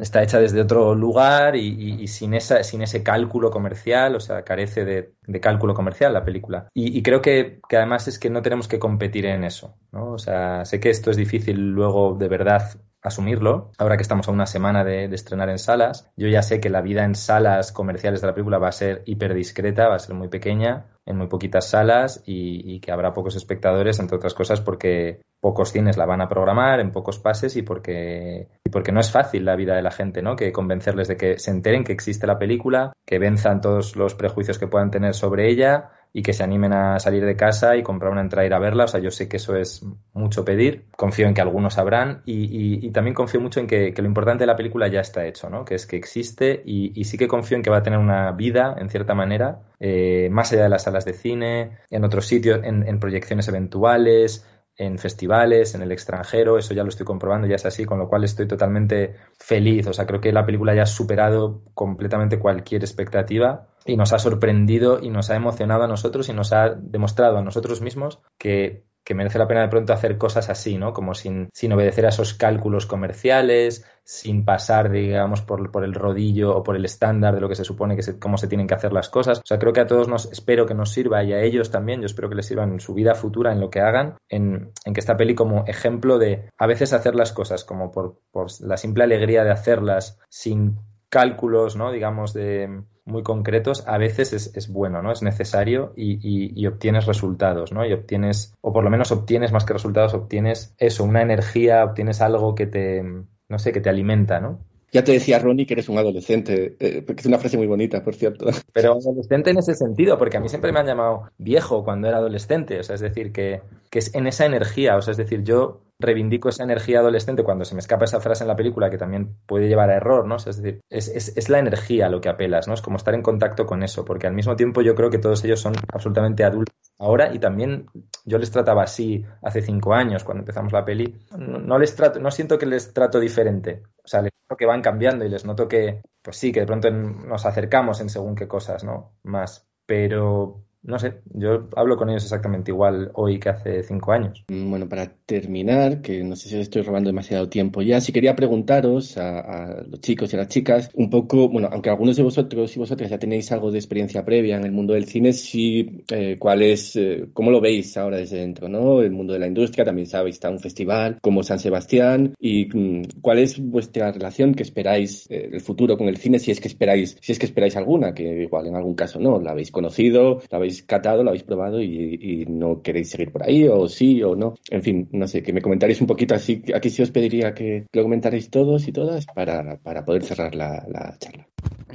está 0.00 0.22
hecha 0.22 0.40
desde 0.40 0.62
otro 0.62 0.94
lugar 0.94 1.56
y, 1.56 2.08
sin, 2.08 2.32
esa, 2.32 2.64
sin 2.64 2.80
ese 2.80 3.02
cálculo 3.02 3.50
comercial, 3.50 4.16
o 4.16 4.20
sea, 4.20 4.44
carece 4.44 4.86
de, 4.86 5.12
de 5.26 5.40
cálculo 5.40 5.74
comercial 5.74 6.14
la 6.14 6.24
película. 6.24 6.68
Y, 6.72 6.98
y 6.98 7.02
creo 7.02 7.20
que, 7.20 7.60
que, 7.68 7.76
además 7.76 8.08
es 8.08 8.18
que 8.18 8.30
no 8.30 8.40
tenemos 8.40 8.66
que 8.66 8.78
competir 8.78 9.26
en 9.26 9.44
eso, 9.44 9.76
¿no? 9.92 10.12
O 10.12 10.18
sea, 10.18 10.64
sé 10.64 10.80
que 10.80 10.88
esto 10.88 11.10
es 11.10 11.18
difícil 11.18 11.72
luego 11.72 12.16
de 12.18 12.28
verdad 12.28 12.80
asumirlo. 13.04 13.70
Ahora 13.78 13.96
que 13.96 14.02
estamos 14.02 14.26
a 14.28 14.32
una 14.32 14.46
semana 14.46 14.82
de, 14.82 15.04
estrenar 15.04 15.50
en 15.50 15.58
salas, 15.58 16.10
yo 16.16 16.26
ya 16.26 16.42
sé 16.42 16.58
que 16.58 16.70
la 16.70 16.80
vida 16.80 17.04
en 17.04 17.14
salas 17.14 17.70
comerciales 17.70 18.20
de 18.20 18.26
la 18.26 18.34
película 18.34 18.58
va 18.58 18.68
a 18.68 18.72
ser 18.72 19.02
hiper 19.04 19.34
discreta, 19.34 19.88
va 19.88 19.96
a 19.96 20.00
ser 20.00 20.16
muy 20.16 20.28
pequeña, 20.28 20.86
en 21.06 21.18
muy 21.18 21.28
poquitas 21.28 21.68
salas 21.68 22.22
y, 22.26 22.74
y, 22.74 22.80
que 22.80 22.90
habrá 22.90 23.12
pocos 23.12 23.36
espectadores, 23.36 24.00
entre 24.00 24.16
otras 24.16 24.32
cosas 24.32 24.62
porque 24.62 25.20
pocos 25.40 25.72
cines 25.72 25.98
la 25.98 26.06
van 26.06 26.22
a 26.22 26.28
programar 26.28 26.80
en 26.80 26.90
pocos 26.90 27.18
pases 27.18 27.56
y 27.56 27.62
porque, 27.62 28.48
y 28.64 28.70
porque 28.70 28.92
no 28.92 29.00
es 29.00 29.12
fácil 29.12 29.44
la 29.44 29.56
vida 29.56 29.76
de 29.76 29.82
la 29.82 29.90
gente, 29.90 30.22
¿no? 30.22 30.36
Que 30.36 30.50
convencerles 30.52 31.06
de 31.06 31.18
que 31.18 31.38
se 31.38 31.50
enteren 31.50 31.84
que 31.84 31.92
existe 31.92 32.26
la 32.26 32.38
película, 32.38 32.94
que 33.04 33.18
venzan 33.18 33.60
todos 33.60 33.94
los 33.96 34.14
prejuicios 34.14 34.58
que 34.58 34.66
puedan 34.66 34.90
tener 34.90 35.12
sobre 35.12 35.50
ella 35.50 35.90
y 36.16 36.22
que 36.22 36.32
se 36.32 36.44
animen 36.44 36.72
a 36.72 37.00
salir 37.00 37.24
de 37.26 37.34
casa 37.34 37.76
y 37.76 37.82
comprar 37.82 38.12
una 38.12 38.20
entrada 38.20 38.44
e 38.44 38.46
ir 38.46 38.54
a 38.54 38.60
verla. 38.60 38.84
O 38.84 38.88
sea, 38.88 39.00
yo 39.00 39.10
sé 39.10 39.28
que 39.28 39.38
eso 39.38 39.56
es 39.56 39.84
mucho 40.12 40.44
pedir. 40.44 40.86
Confío 40.96 41.26
en 41.26 41.34
que 41.34 41.40
algunos 41.40 41.74
sabrán 41.74 42.22
y, 42.24 42.86
y, 42.86 42.90
también 42.92 43.14
confío 43.14 43.40
mucho 43.40 43.58
en 43.58 43.66
que, 43.66 43.92
que, 43.92 44.00
lo 44.00 44.06
importante 44.06 44.42
de 44.42 44.46
la 44.46 44.54
película 44.54 44.86
ya 44.86 45.00
está 45.00 45.26
hecho, 45.26 45.50
¿no? 45.50 45.64
Que 45.64 45.74
es 45.74 45.86
que 45.86 45.96
existe 45.96 46.62
y, 46.64 46.98
y 46.98 47.04
sí 47.04 47.18
que 47.18 47.26
confío 47.26 47.56
en 47.56 47.64
que 47.64 47.70
va 47.70 47.78
a 47.78 47.82
tener 47.82 47.98
una 47.98 48.30
vida, 48.30 48.76
en 48.78 48.90
cierta 48.90 49.16
manera, 49.16 49.62
eh, 49.80 50.28
más 50.30 50.52
allá 50.52 50.62
de 50.62 50.68
las 50.68 50.84
salas 50.84 51.04
de 51.04 51.14
cine, 51.14 51.78
en 51.90 52.04
otros 52.04 52.26
sitios, 52.26 52.60
en, 52.62 52.86
en 52.86 53.00
proyecciones 53.00 53.48
eventuales, 53.48 54.46
en 54.76 54.98
festivales, 54.98 55.74
en 55.74 55.82
el 55.82 55.90
extranjero, 55.90 56.58
eso 56.58 56.74
ya 56.74 56.84
lo 56.84 56.90
estoy 56.90 57.06
comprobando, 57.06 57.48
ya 57.48 57.56
es 57.56 57.66
así, 57.66 57.84
con 57.84 57.98
lo 57.98 58.08
cual 58.08 58.22
estoy 58.22 58.46
totalmente 58.46 59.16
feliz. 59.36 59.88
O 59.88 59.92
sea, 59.92 60.06
creo 60.06 60.20
que 60.20 60.32
la 60.32 60.46
película 60.46 60.76
ya 60.76 60.82
ha 60.82 60.86
superado 60.86 61.62
completamente 61.74 62.38
cualquier 62.38 62.82
expectativa 62.82 63.73
y 63.84 63.96
nos 63.96 64.12
ha 64.12 64.18
sorprendido 64.18 65.00
y 65.02 65.10
nos 65.10 65.30
ha 65.30 65.36
emocionado 65.36 65.84
a 65.84 65.88
nosotros 65.88 66.28
y 66.28 66.32
nos 66.32 66.52
ha 66.52 66.70
demostrado 66.70 67.38
a 67.38 67.42
nosotros 67.42 67.80
mismos 67.80 68.20
que 68.38 68.84
que 69.04 69.14
merece 69.14 69.38
la 69.38 69.46
pena 69.46 69.60
de 69.60 69.68
pronto 69.68 69.92
hacer 69.92 70.16
cosas 70.16 70.48
así, 70.48 70.78
¿no? 70.78 70.94
Como 70.94 71.14
sin, 71.14 71.50
sin 71.52 71.72
obedecer 71.72 72.06
a 72.06 72.08
esos 72.08 72.32
cálculos 72.32 72.86
comerciales, 72.86 73.84
sin 74.02 74.46
pasar, 74.46 74.90
digamos, 74.90 75.42
por, 75.42 75.70
por, 75.70 75.84
el 75.84 75.94
rodillo 75.94 76.56
o 76.56 76.62
por 76.62 76.74
el 76.74 76.86
estándar 76.86 77.34
de 77.34 77.40
lo 77.42 77.48
que 77.48 77.54
se 77.54 77.64
supone 77.64 77.96
que 77.96 78.02
se, 78.02 78.18
cómo 78.18 78.38
se 78.38 78.48
tienen 78.48 78.66
que 78.66 78.74
hacer 78.74 78.94
las 78.94 79.10
cosas. 79.10 79.40
O 79.40 79.46
sea, 79.46 79.58
creo 79.58 79.74
que 79.74 79.80
a 79.80 79.86
todos 79.86 80.08
nos 80.08 80.32
espero 80.32 80.64
que 80.64 80.74
nos 80.74 80.90
sirva 80.90 81.22
y 81.22 81.34
a 81.34 81.42
ellos 81.42 81.70
también, 81.70 82.00
yo 82.00 82.06
espero 82.06 82.30
que 82.30 82.34
les 82.34 82.46
sirva 82.46 82.64
en 82.64 82.80
su 82.80 82.94
vida 82.94 83.14
futura, 83.14 83.52
en 83.52 83.60
lo 83.60 83.68
que 83.68 83.80
hagan, 83.80 84.16
en, 84.30 84.72
en 84.86 84.94
que 84.94 85.00
esta 85.00 85.18
peli 85.18 85.34
como 85.34 85.64
ejemplo 85.66 86.18
de 86.18 86.48
a 86.56 86.66
veces 86.66 86.94
hacer 86.94 87.14
las 87.14 87.32
cosas 87.32 87.64
como 87.64 87.92
por, 87.92 88.20
por 88.30 88.46
la 88.60 88.78
simple 88.78 89.04
alegría 89.04 89.44
de 89.44 89.50
hacerlas 89.50 90.18
sin 90.30 90.78
cálculos, 91.10 91.76
¿no? 91.76 91.92
Digamos, 91.92 92.32
de 92.32 92.84
muy 93.04 93.22
concretos, 93.22 93.86
a 93.86 93.98
veces 93.98 94.32
es, 94.32 94.56
es 94.56 94.68
bueno, 94.68 95.02
¿no? 95.02 95.12
Es 95.12 95.22
necesario 95.22 95.92
y, 95.96 96.14
y, 96.14 96.52
y, 96.54 96.66
obtienes 96.66 97.06
resultados, 97.06 97.72
¿no? 97.72 97.84
Y 97.86 97.92
obtienes, 97.92 98.54
o 98.60 98.72
por 98.72 98.84
lo 98.84 98.90
menos 98.90 99.12
obtienes 99.12 99.52
más 99.52 99.64
que 99.64 99.74
resultados, 99.74 100.14
obtienes 100.14 100.74
eso, 100.78 101.04
una 101.04 101.22
energía, 101.22 101.84
obtienes 101.84 102.20
algo 102.20 102.54
que 102.54 102.66
te, 102.66 103.02
no 103.02 103.58
sé, 103.58 103.72
que 103.72 103.80
te 103.80 103.90
alimenta, 103.90 104.40
¿no? 104.40 104.58
Ya 104.94 105.02
te 105.02 105.10
decía 105.10 105.40
Ronnie 105.40 105.66
que 105.66 105.74
eres 105.74 105.88
un 105.88 105.98
adolescente, 105.98 106.76
eh, 106.78 107.02
porque 107.04 107.20
es 107.20 107.26
una 107.26 107.38
frase 107.38 107.56
muy 107.56 107.66
bonita, 107.66 108.04
por 108.04 108.14
cierto. 108.14 108.46
Pero 108.72 108.92
adolescente 108.92 109.50
en 109.50 109.58
ese 109.58 109.74
sentido, 109.74 110.16
porque 110.18 110.36
a 110.36 110.40
mí 110.40 110.48
siempre 110.48 110.70
me 110.70 110.78
han 110.78 110.86
llamado 110.86 111.30
viejo 111.36 111.84
cuando 111.84 112.06
era 112.06 112.18
adolescente, 112.18 112.78
o 112.78 112.82
sea, 112.84 112.94
es 112.94 113.00
decir, 113.00 113.32
que, 113.32 113.60
que 113.90 113.98
es 113.98 114.14
en 114.14 114.28
esa 114.28 114.46
energía, 114.46 114.96
o 114.96 115.02
sea, 115.02 115.10
es 115.10 115.18
decir, 115.18 115.42
yo 115.42 115.80
reivindico 116.04 116.48
esa 116.48 116.64
energía 116.64 117.00
adolescente 117.00 117.42
cuando 117.42 117.64
se 117.64 117.74
me 117.74 117.80
escapa 117.80 118.04
esa 118.04 118.20
frase 118.20 118.44
en 118.44 118.48
la 118.48 118.56
película 118.56 118.90
que 118.90 118.98
también 118.98 119.36
puede 119.46 119.68
llevar 119.68 119.90
a 119.90 119.96
error, 119.96 120.26
¿no? 120.26 120.36
Es 120.36 120.44
decir, 120.44 120.80
es, 120.90 121.08
es, 121.08 121.36
es 121.36 121.48
la 121.48 121.58
energía 121.58 122.08
lo 122.08 122.20
que 122.20 122.28
apelas, 122.28 122.68
¿no? 122.68 122.74
Es 122.74 122.82
como 122.82 122.96
estar 122.96 123.14
en 123.14 123.22
contacto 123.22 123.66
con 123.66 123.82
eso, 123.82 124.04
porque 124.04 124.26
al 124.26 124.34
mismo 124.34 124.56
tiempo 124.56 124.82
yo 124.82 124.94
creo 124.94 125.10
que 125.10 125.18
todos 125.18 125.44
ellos 125.44 125.60
son 125.60 125.74
absolutamente 125.92 126.44
adultos 126.44 126.74
ahora 126.98 127.34
y 127.34 127.38
también 127.38 127.86
yo 128.24 128.38
les 128.38 128.50
trataba 128.50 128.82
así 128.82 129.24
hace 129.42 129.62
cinco 129.62 129.94
años 129.94 130.24
cuando 130.24 130.42
empezamos 130.42 130.72
la 130.72 130.84
peli. 130.84 131.16
No, 131.36 131.78
les 131.78 131.94
trato, 131.94 132.20
no 132.20 132.30
siento 132.30 132.58
que 132.58 132.66
les 132.66 132.92
trato 132.92 133.20
diferente. 133.20 133.82
O 134.02 134.08
sea, 134.08 134.22
les 134.22 134.32
noto 134.42 134.56
que 134.56 134.66
van 134.66 134.82
cambiando 134.82 135.24
y 135.24 135.28
les 135.28 135.44
noto 135.44 135.68
que, 135.68 136.02
pues 136.22 136.36
sí, 136.36 136.52
que 136.52 136.60
de 136.60 136.66
pronto 136.66 136.90
nos 136.90 137.46
acercamos 137.46 138.00
en 138.00 138.08
según 138.08 138.34
qué 138.34 138.48
cosas, 138.48 138.84
¿no? 138.84 139.12
Más. 139.22 139.66
Pero 139.86 140.64
no 140.84 140.98
sé, 140.98 141.14
yo 141.32 141.68
hablo 141.76 141.96
con 141.96 142.10
ellos 142.10 142.24
exactamente 142.24 142.70
igual 142.70 143.10
hoy 143.14 143.38
que 143.38 143.48
hace 143.48 143.82
cinco 143.82 144.12
años. 144.12 144.44
Mm, 144.48 144.70
Bueno, 144.70 144.88
para 144.88 145.10
terminar, 145.26 146.02
que 146.02 146.22
no 146.22 146.36
sé 146.36 146.48
si 146.48 146.56
os 146.56 146.60
estoy 146.60 146.82
robando 146.82 147.08
demasiado 147.08 147.48
tiempo 147.48 147.80
ya, 147.82 148.00
sí 148.00 148.12
quería 148.12 148.36
preguntaros 148.36 149.16
a, 149.16 149.82
los 149.88 150.00
chicos 150.00 150.32
y 150.32 150.36
a 150.36 150.40
las 150.40 150.48
chicas 150.48 150.90
un 150.94 151.08
poco, 151.08 151.48
bueno, 151.48 151.68
aunque 151.72 151.88
algunos 151.88 152.16
de 152.16 152.22
vosotros 152.22 152.76
y 152.76 152.78
vosotras 152.78 153.10
ya 153.10 153.18
tenéis 153.18 153.50
algo 153.52 153.70
de 153.70 153.78
experiencia 153.78 154.24
previa 154.24 154.56
en 154.56 154.64
el 154.64 154.72
mundo 154.72 154.92
del 154.94 155.06
cine, 155.06 155.32
sí, 155.32 156.02
eh, 156.10 156.36
cuál 156.38 156.62
es, 156.62 156.96
eh, 156.96 157.26
cómo 157.32 157.50
lo 157.50 157.60
veis 157.60 157.96
ahora 157.96 158.18
desde 158.18 158.38
dentro, 158.38 158.68
¿no? 158.68 159.00
El 159.00 159.10
mundo 159.12 159.32
de 159.32 159.38
la 159.38 159.46
industria, 159.46 159.84
también 159.84 160.06
sabéis, 160.06 160.36
está 160.36 160.50
un 160.50 160.60
festival 160.60 161.18
como 161.22 161.42
San 161.42 161.58
Sebastián 161.58 162.34
y 162.38 162.66
mm, 162.66 163.20
cuál 163.22 163.38
es 163.38 163.58
vuestra 163.58 164.12
relación 164.12 164.54
que 164.54 164.62
esperáis 164.62 165.26
eh, 165.30 165.48
el 165.50 165.60
futuro 165.62 165.96
con 165.96 166.08
el 166.08 166.18
cine, 166.18 166.38
si 166.38 166.50
es 166.50 166.60
que 166.60 166.68
esperáis, 166.68 167.16
si 167.20 167.32
es 167.32 167.38
que 167.38 167.46
esperáis 167.46 167.76
alguna, 167.76 168.12
que 168.12 168.42
igual 168.42 168.66
en 168.66 168.76
algún 168.76 168.94
caso 168.94 169.18
no, 169.18 169.40
la 169.40 169.52
habéis 169.52 169.70
conocido, 169.70 170.42
la 170.50 170.58
habéis 170.58 170.73
catado, 170.82 171.22
la 171.22 171.30
habéis 171.30 171.44
probado 171.44 171.80
y, 171.80 172.18
y 172.20 172.46
no 172.46 172.82
queréis 172.82 173.10
seguir 173.10 173.32
por 173.32 173.42
ahí, 173.42 173.68
o 173.68 173.88
sí 173.88 174.22
o 174.22 174.34
no. 174.34 174.54
En 174.70 174.82
fin, 174.82 175.08
no 175.12 175.26
sé, 175.26 175.42
que 175.42 175.52
me 175.52 175.62
comentaréis 175.62 176.00
un 176.00 176.06
poquito 176.06 176.34
así. 176.34 176.62
Aquí 176.74 176.90
sí 176.90 177.02
os 177.02 177.10
pediría 177.10 177.54
que 177.54 177.86
lo 177.92 178.02
comentaréis 178.02 178.50
todos 178.50 178.88
y 178.88 178.92
todas 178.92 179.26
para, 179.26 179.78
para 179.78 180.04
poder 180.04 180.24
cerrar 180.24 180.54
la, 180.54 180.84
la 180.88 181.16
charla. 181.18 181.46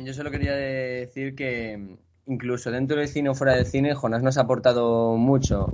Yo 0.03 0.14
solo 0.14 0.31
quería 0.31 0.53
decir 0.53 1.35
que 1.35 1.97
incluso 2.26 2.72
dentro 2.72 2.97
del 2.97 3.07
cine 3.07 3.30
o 3.30 3.35
fuera 3.35 3.56
del 3.56 3.65
cine, 3.65 3.95
Jonás 3.95 4.23
nos 4.23 4.38
ha 4.38 4.41
aportado 4.41 5.15
mucho, 5.18 5.73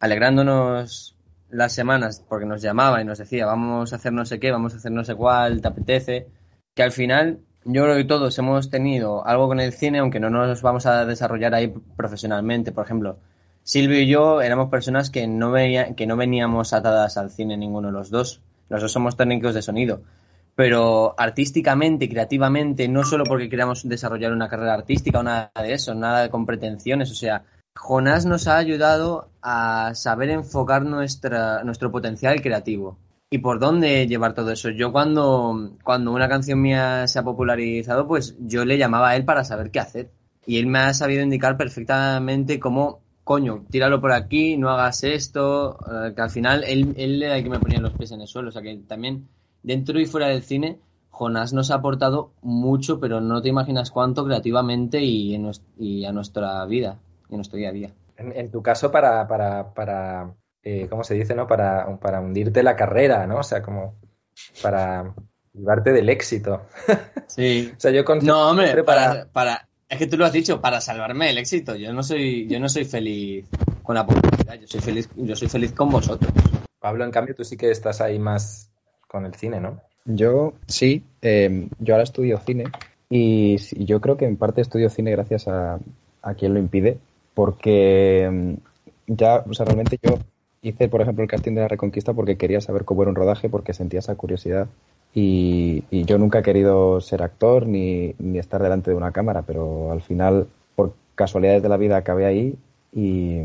alegrándonos 0.00 1.16
las 1.50 1.74
semanas, 1.74 2.24
porque 2.28 2.46
nos 2.46 2.62
llamaba 2.62 3.00
y 3.00 3.04
nos 3.04 3.18
decía, 3.18 3.46
vamos 3.46 3.92
a 3.92 3.96
hacer 3.96 4.12
no 4.12 4.24
sé 4.24 4.40
qué, 4.40 4.50
vamos 4.50 4.72
a 4.74 4.78
hacer 4.78 4.90
no 4.90 5.04
sé 5.04 5.14
cuál, 5.14 5.60
te 5.60 5.68
apetece, 5.68 6.26
que 6.74 6.82
al 6.82 6.92
final 6.92 7.40
yo 7.64 7.84
creo 7.84 7.96
que 7.96 8.04
todos 8.04 8.38
hemos 8.38 8.70
tenido 8.70 9.26
algo 9.26 9.48
con 9.48 9.60
el 9.60 9.72
cine, 9.72 9.98
aunque 9.98 10.20
no 10.20 10.30
nos 10.30 10.62
vamos 10.62 10.86
a 10.86 11.04
desarrollar 11.04 11.54
ahí 11.54 11.72
profesionalmente. 11.96 12.72
Por 12.72 12.84
ejemplo, 12.84 13.18
Silvio 13.62 14.00
y 14.00 14.08
yo 14.08 14.40
éramos 14.40 14.70
personas 14.70 15.10
que 15.10 15.26
no, 15.26 15.52
que 15.96 16.06
no 16.06 16.16
veníamos 16.16 16.72
atadas 16.72 17.16
al 17.16 17.30
cine 17.30 17.56
ninguno 17.56 17.88
de 17.88 17.92
los 17.92 18.10
dos. 18.10 18.40
Los 18.68 18.82
dos 18.82 18.92
somos 18.92 19.16
técnicos 19.16 19.54
de 19.54 19.62
sonido. 19.62 20.02
Pero 20.54 21.14
artísticamente, 21.16 22.08
creativamente, 22.08 22.88
no 22.88 23.04
solo 23.04 23.24
porque 23.24 23.48
queramos 23.48 23.88
desarrollar 23.88 24.32
una 24.32 24.48
carrera 24.48 24.74
artística 24.74 25.20
o 25.20 25.22
nada 25.22 25.50
de 25.54 25.72
eso, 25.72 25.94
nada 25.94 26.28
con 26.30 26.44
pretensiones. 26.44 27.10
O 27.10 27.14
sea, 27.14 27.44
Jonás 27.74 28.26
nos 28.26 28.48
ha 28.48 28.58
ayudado 28.58 29.28
a 29.40 29.92
saber 29.94 30.30
enfocar 30.30 30.82
nuestra, 30.82 31.64
nuestro 31.64 31.90
potencial 31.90 32.42
creativo 32.42 32.98
y 33.32 33.38
por 33.38 33.58
dónde 33.58 34.06
llevar 34.06 34.34
todo 34.34 34.52
eso. 34.52 34.68
Yo 34.68 34.92
cuando, 34.92 35.78
cuando 35.82 36.12
una 36.12 36.28
canción 36.28 36.60
mía 36.60 37.08
se 37.08 37.18
ha 37.18 37.22
popularizado, 37.22 38.06
pues 38.06 38.36
yo 38.38 38.66
le 38.66 38.76
llamaba 38.76 39.08
a 39.08 39.16
él 39.16 39.24
para 39.24 39.42
saber 39.42 39.70
qué 39.70 39.80
hacer. 39.80 40.10
Y 40.44 40.58
él 40.58 40.66
me 40.66 40.80
ha 40.80 40.92
sabido 40.92 41.22
indicar 41.22 41.56
perfectamente 41.56 42.60
cómo, 42.60 43.00
coño, 43.24 43.64
tíralo 43.70 44.02
por 44.02 44.12
aquí, 44.12 44.58
no 44.58 44.68
hagas 44.68 45.02
esto, 45.04 45.78
eh, 45.90 46.12
que 46.14 46.20
al 46.20 46.28
final 46.28 46.62
él, 46.64 46.92
él 46.98 47.22
era 47.22 47.38
el 47.38 47.42
que 47.42 47.48
me 47.48 47.58
ponía 47.58 47.80
los 47.80 47.94
pies 47.94 48.12
en 48.12 48.20
el 48.20 48.28
suelo. 48.28 48.50
O 48.50 48.52
sea 48.52 48.60
que 48.60 48.76
también 48.86 49.28
dentro 49.62 49.98
y 49.98 50.04
fuera 50.04 50.26
del 50.26 50.42
cine, 50.42 50.78
Jonás 51.08 51.54
nos 51.54 51.70
ha 51.70 51.76
aportado 51.76 52.34
mucho, 52.42 53.00
pero 53.00 53.22
no 53.22 53.40
te 53.40 53.48
imaginas 53.48 53.90
cuánto 53.90 54.26
creativamente 54.26 55.00
y, 55.00 55.34
en 55.34 55.46
a 55.46 56.12
nuestra 56.12 56.66
vida, 56.66 56.98
y 57.30 57.32
a 57.32 57.36
nuestro 57.36 57.56
día 57.56 57.70
a 57.70 57.72
día. 57.72 57.94
En, 58.18 58.36
en 58.36 58.50
tu 58.50 58.62
caso, 58.62 58.90
para, 58.90 59.26
para 59.26 60.34
eh, 60.64 60.86
¿cómo 60.88 61.04
se 61.04 61.14
dice, 61.14 61.34
no? 61.34 61.46
Para, 61.46 61.98
para 61.98 62.20
hundirte 62.20 62.62
la 62.62 62.76
carrera, 62.76 63.26
¿no? 63.26 63.38
O 63.38 63.42
sea, 63.42 63.62
como 63.62 63.96
para 64.62 65.14
llevarte 65.52 65.92
del 65.92 66.08
éxito. 66.08 66.62
Sí. 67.26 67.72
O 67.74 67.80
sea, 67.80 67.90
yo 67.92 68.04
con 68.04 68.18
No, 68.18 68.50
hombre, 68.50 68.84
para, 68.84 69.26
para, 69.32 69.66
es 69.88 69.96
que 69.96 70.06
tú 70.06 70.18
lo 70.18 70.26
has 70.26 70.34
dicho, 70.34 70.60
para 70.60 70.82
salvarme 70.82 71.30
el 71.30 71.38
éxito. 71.38 71.74
Yo 71.76 71.90
no 71.94 72.02
soy, 72.02 72.46
yo 72.46 72.60
no 72.60 72.68
soy 72.68 72.84
feliz 72.84 73.46
con 73.82 73.94
la 73.94 74.06
publicidad, 74.06 74.60
yo 74.60 74.66
soy 74.66 74.80
feliz, 74.82 75.08
yo 75.16 75.34
soy 75.34 75.48
feliz 75.48 75.72
con 75.72 75.88
vosotros. 75.88 76.30
Pablo, 76.78 77.04
en 77.04 77.10
cambio, 77.10 77.34
tú 77.34 77.42
sí 77.42 77.56
que 77.56 77.70
estás 77.70 78.02
ahí 78.02 78.18
más 78.18 78.70
con 79.08 79.24
el 79.24 79.34
cine, 79.34 79.60
¿no? 79.60 79.80
Yo 80.04 80.52
sí, 80.66 81.04
eh, 81.22 81.68
yo 81.78 81.94
ahora 81.94 82.04
estudio 82.04 82.38
cine 82.38 82.64
y 83.08 83.56
sí, 83.58 83.82
yo 83.84 84.02
creo 84.02 84.18
que 84.18 84.26
en 84.26 84.36
parte 84.36 84.60
estudio 84.60 84.90
cine 84.90 85.10
gracias 85.12 85.48
a, 85.48 85.78
a 86.20 86.34
quien 86.34 86.52
lo 86.52 86.60
impide, 86.60 86.98
porque 87.32 88.28
mm, 88.30 88.54
ya, 89.06 89.44
o 89.48 89.54
sea, 89.54 89.64
realmente 89.64 89.98
yo 90.02 90.18
hice, 90.62 90.88
por 90.88 91.02
ejemplo, 91.02 91.22
el 91.24 91.30
casting 91.30 91.54
de 91.54 91.60
la 91.62 91.68
Reconquista 91.68 92.14
porque 92.14 92.36
quería 92.36 92.60
saber 92.60 92.84
cómo 92.84 93.02
era 93.02 93.10
un 93.10 93.16
rodaje, 93.16 93.48
porque 93.48 93.74
sentía 93.74 93.98
esa 93.98 94.14
curiosidad. 94.14 94.68
Y, 95.14 95.84
yo 96.06 96.16
nunca 96.18 96.38
he 96.38 96.42
querido 96.42 97.00
ser 97.00 97.22
actor 97.22 97.66
ni, 97.66 98.14
ni 98.18 98.38
estar 98.38 98.62
delante 98.62 98.90
de 98.90 98.96
una 98.96 99.12
cámara, 99.12 99.42
pero 99.42 99.92
al 99.92 100.00
final, 100.00 100.46
por 100.74 100.94
casualidades 101.14 101.62
de 101.62 101.68
la 101.68 101.76
vida, 101.76 101.96
acabé 101.98 102.24
ahí 102.24 102.56
y, 102.94 103.40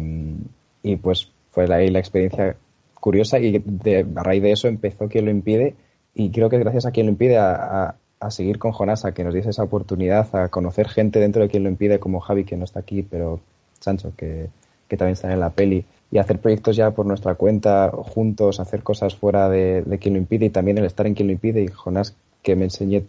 y 0.83 0.95
pues 0.97 1.31
fue 1.51 1.65
ahí 1.73 1.89
la 1.89 1.99
experiencia 1.99 2.55
curiosa 3.01 3.39
y 3.39 3.59
de, 3.59 4.05
a 4.15 4.23
raíz 4.23 4.41
de 4.43 4.51
eso 4.51 4.67
empezó 4.67 5.09
quien 5.09 5.25
lo 5.25 5.31
impide. 5.31 5.75
Y 6.13 6.31
creo 6.31 6.49
que 6.49 6.57
gracias 6.59 6.85
a 6.85 6.91
quien 6.91 7.07
lo 7.07 7.11
impide 7.11 7.37
a, 7.37 7.95
a- 8.19 8.31
seguir 8.31 8.57
con 8.57 8.71
Jonás, 8.71 9.05
a 9.05 9.13
que 9.13 9.23
nos 9.23 9.33
diese 9.33 9.51
esa 9.51 9.63
oportunidad, 9.63 10.33
a 10.35 10.47
conocer 10.49 10.87
gente 10.89 11.19
dentro 11.19 11.43
de 11.43 11.49
quien 11.49 11.63
lo 11.63 11.69
impide, 11.69 11.99
como 11.99 12.19
Javi, 12.19 12.45
que 12.45 12.57
no 12.57 12.63
está 12.65 12.79
aquí, 12.79 13.03
pero 13.03 13.39
Sancho, 13.79 14.11
que, 14.17 14.49
que 14.87 14.97
también 14.97 15.13
está 15.13 15.31
en 15.31 15.39
la 15.39 15.51
peli, 15.51 15.85
y 16.11 16.17
hacer 16.19 16.39
proyectos 16.39 16.75
ya 16.75 16.91
por 16.91 17.05
nuestra 17.05 17.35
cuenta, 17.35 17.91
juntos, 17.91 18.59
hacer 18.59 18.83
cosas 18.83 19.15
fuera 19.15 19.49
de, 19.49 19.81
de 19.81 19.97
quien 19.99 20.13
lo 20.13 20.19
impide 20.19 20.45
y 20.45 20.49
también 20.49 20.77
el 20.77 20.85
estar 20.85 21.05
en 21.05 21.13
quien 21.13 21.27
lo 21.27 21.33
impide, 21.33 21.61
y 21.63 21.67
Jonás, 21.67 22.15
que 22.43 22.55
me 22.55 22.65
enseñé 22.65 23.03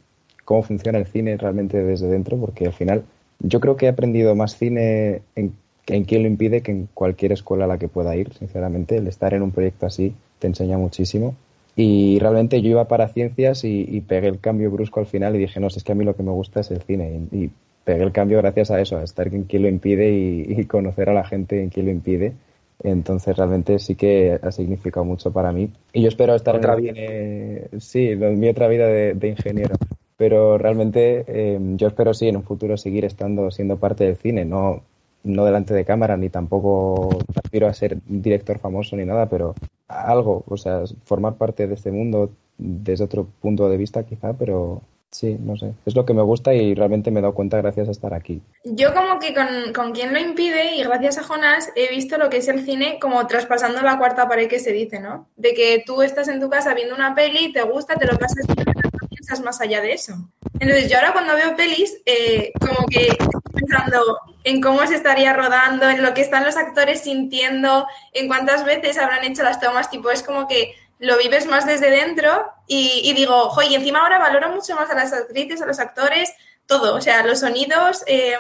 cómo 0.45 0.63
funciona 0.63 0.99
el 0.99 1.07
cine 1.07 1.37
realmente 1.37 1.83
desde 1.83 2.09
dentro, 2.09 2.39
porque 2.39 2.67
al 2.67 2.73
final 2.73 3.05
yo 3.41 3.61
creo 3.61 3.77
que 3.77 3.87
he 3.87 3.89
aprendido 3.89 4.35
más 4.35 4.57
cine 4.57 5.23
en, 5.37 5.53
en 5.87 6.05
quien 6.05 6.23
lo 6.23 6.29
impide 6.29 6.63
que 6.63 6.73
en 6.73 6.89
cualquier 6.93 7.33
escuela 7.33 7.67
a 7.67 7.69
la 7.69 7.79
que 7.79 7.87
pueda 7.89 8.17
ir, 8.17 8.33
sinceramente. 8.35 8.97
El 8.97 9.07
estar 9.07 9.33
en 9.35 9.43
un 9.43 9.53
proyecto 9.53 9.87
así 9.87 10.15
te 10.39 10.47
enseña 10.47 10.79
muchísimo. 10.79 11.35
Y 11.77 12.19
realmente 12.19 12.61
yo 12.61 12.71
iba 12.71 12.89
para 12.89 13.09
ciencias 13.09 13.63
y, 13.63 13.87
y 13.89 14.01
pegué 14.01 14.27
el 14.27 14.41
cambio 14.41 14.71
brusco 14.71 14.99
al 14.99 15.07
final 15.07 15.37
y 15.37 15.39
dije, 15.39 15.61
no, 15.61 15.69
es 15.69 15.85
que 15.85 15.93
a 15.93 15.95
mí 15.95 16.05
lo 16.05 16.17
que 16.17 16.25
me 16.25 16.33
gusta 16.33 16.61
es 16.61 16.71
el 16.73 16.83
cine. 16.83 17.21
Y, 17.31 17.45
y 17.45 17.51
pegué 17.85 18.03
el 18.03 18.11
cambio 18.11 18.39
gracias 18.39 18.73
a 18.73 18.81
eso, 18.81 18.97
a 18.97 19.05
estar 19.05 19.33
en 19.33 19.45
quien 19.45 19.63
lo 19.63 19.69
impide 19.69 20.11
y, 20.11 20.47
y 20.49 20.65
conocer 20.65 21.09
a 21.11 21.15
la 21.15 21.25
gente 21.25 21.63
en 21.63 21.69
quien 21.69 21.87
lo 21.87 21.93
impide. 21.93 22.33
Entonces 22.83 23.37
realmente 23.37 23.79
sí 23.79 23.95
que 23.97 24.39
ha 24.41 24.53
significado 24.53 25.05
mucho 25.05 25.33
para 25.33 25.53
mí. 25.53 25.71
Y 25.93 26.03
yo 26.03 26.09
espero 26.09 26.35
estar 26.35 26.57
Otra 26.57 26.77
en 26.77 26.87
el 26.87 26.95
cine, 26.95 27.81
sí, 27.81 28.17
mi 28.17 28.49
otra 28.49 28.69
vida 28.69 28.87
de, 28.87 29.15
de 29.15 29.29
ingeniero. 29.29 29.75
Pero 30.17 30.59
realmente 30.59 31.25
eh, 31.29 31.59
yo 31.77 31.89
espero 31.89 32.13
sí 32.13 32.29
en 32.29 32.37
un 32.37 32.43
futuro 32.43 32.77
seguir 32.77 33.05
estando, 33.05 33.51
siendo 33.51 33.77
parte 33.77 34.05
del 34.05 34.17
cine, 34.17 34.45
no, 34.45 34.83
no 35.23 35.45
delante 35.45 35.75
de 35.75 35.85
cámara, 35.85 36.17
ni 36.17 36.29
tampoco 36.29 37.19
aspiro 37.37 37.69
a 37.69 37.75
ser 37.75 37.99
director 38.07 38.59
famoso 38.59 38.97
ni 38.97 39.05
nada, 39.05 39.29
pero 39.29 39.55
algo, 39.87 40.45
o 40.47 40.57
sea, 40.57 40.83
formar 41.05 41.35
parte 41.37 41.67
de 41.67 41.75
este 41.75 41.93
mundo 41.93 42.31
desde 42.59 43.05
otro 43.05 43.29
punto 43.41 43.69
de 43.69 43.77
vista 43.77 44.05
quizá, 44.05 44.33
pero 44.33 44.83
sí, 45.11 45.37
no 45.39 45.57
sé, 45.57 45.75
es 45.87 45.95
lo 45.95 46.05
que 46.05 46.15
me 46.15 46.23
gusta 46.23 46.55
y 46.55 46.75
realmente 46.75 47.11
me 47.11 47.21
he 47.21 47.23
dado 47.23 47.35
cuenta 47.35 47.59
gracias 47.59 47.89
a 47.89 47.93
estar 47.93 48.15
aquí. 48.15 48.43
Yo 48.65 48.95
como 48.95 49.19
que 49.19 49.35
con, 49.35 49.73
con 49.75 49.93
quien 49.93 50.13
lo 50.13 50.19
impide 50.19 50.77
y 50.77 50.83
gracias 50.83 51.19
a 51.19 51.23
Jonás 51.23 51.71
he 51.77 51.89
visto 51.91 52.19
lo 52.19 52.31
que 52.31 52.39
es 52.39 52.49
el 52.49 52.65
cine 52.65 52.99
como 53.01 53.27
traspasando 53.27 53.83
la 53.83 53.99
cuarta 53.99 54.29
pared 54.29 54.49
que 54.49 54.59
se 54.59 54.73
dice, 54.73 55.01
¿no? 55.01 55.29
De 55.37 55.55
que 55.55 55.83
tú 55.85 56.03
estás 56.03 56.29
en 56.29 56.41
tu 56.41 56.49
casa 56.49 56.75
viendo 56.75 56.95
una 56.95 57.15
peli, 57.15 57.53
te 57.53 57.63
gusta, 57.63 57.97
te 57.97 58.07
lo 58.07 58.19
pasas 58.19 58.47
bien, 58.47 58.67
pero 58.75 58.91
no 58.93 59.09
piensas 59.09 59.41
más 59.41 59.61
allá 59.61 59.81
de 59.81 59.93
eso. 59.93 60.15
Entonces 60.61 60.91
yo 60.91 60.97
ahora 60.97 61.13
cuando 61.13 61.35
veo 61.35 61.57
pelis, 61.57 61.99
eh, 62.05 62.53
como 62.61 62.87
que 62.89 63.07
estoy 63.07 63.41
pensando 63.55 64.19
en 64.45 64.61
cómo 64.61 64.87
se 64.87 64.95
estaría 64.95 65.33
rodando, 65.33 65.89
en 65.89 66.03
lo 66.03 66.15
que 66.15 66.23
están 66.23 66.45
los 66.45 66.57
actores 66.57 67.03
sintiendo, 67.03 67.87
en 68.13 68.29
cuántas 68.29 68.65
veces 68.65 68.99
habrán 68.99 69.25
hecho 69.25 69.43
las 69.43 69.61
tomas, 69.61 69.91
tipo, 69.91 70.11
es 70.11 70.23
como 70.23 70.49
que 70.49 70.75
lo 70.99 71.17
vives 71.19 71.47
más 71.47 71.67
desde 71.67 71.91
dentro 71.91 72.53
y, 72.67 73.13
digo, 73.15 73.51
jo, 73.51 73.63
y 73.63 73.75
encima 73.75 74.01
ahora 74.01 74.19
valoro 74.19 74.51
mucho 74.51 74.75
más 74.75 74.91
a 74.91 74.95
las 74.95 75.13
actrices, 75.13 75.63
a 75.63 75.67
los 75.67 75.79
actores, 75.79 76.33
todo, 76.67 76.95
o 76.95 77.01
sea, 77.01 77.25
los 77.25 77.41
sonidos, 77.41 78.05
eh, 78.07 78.37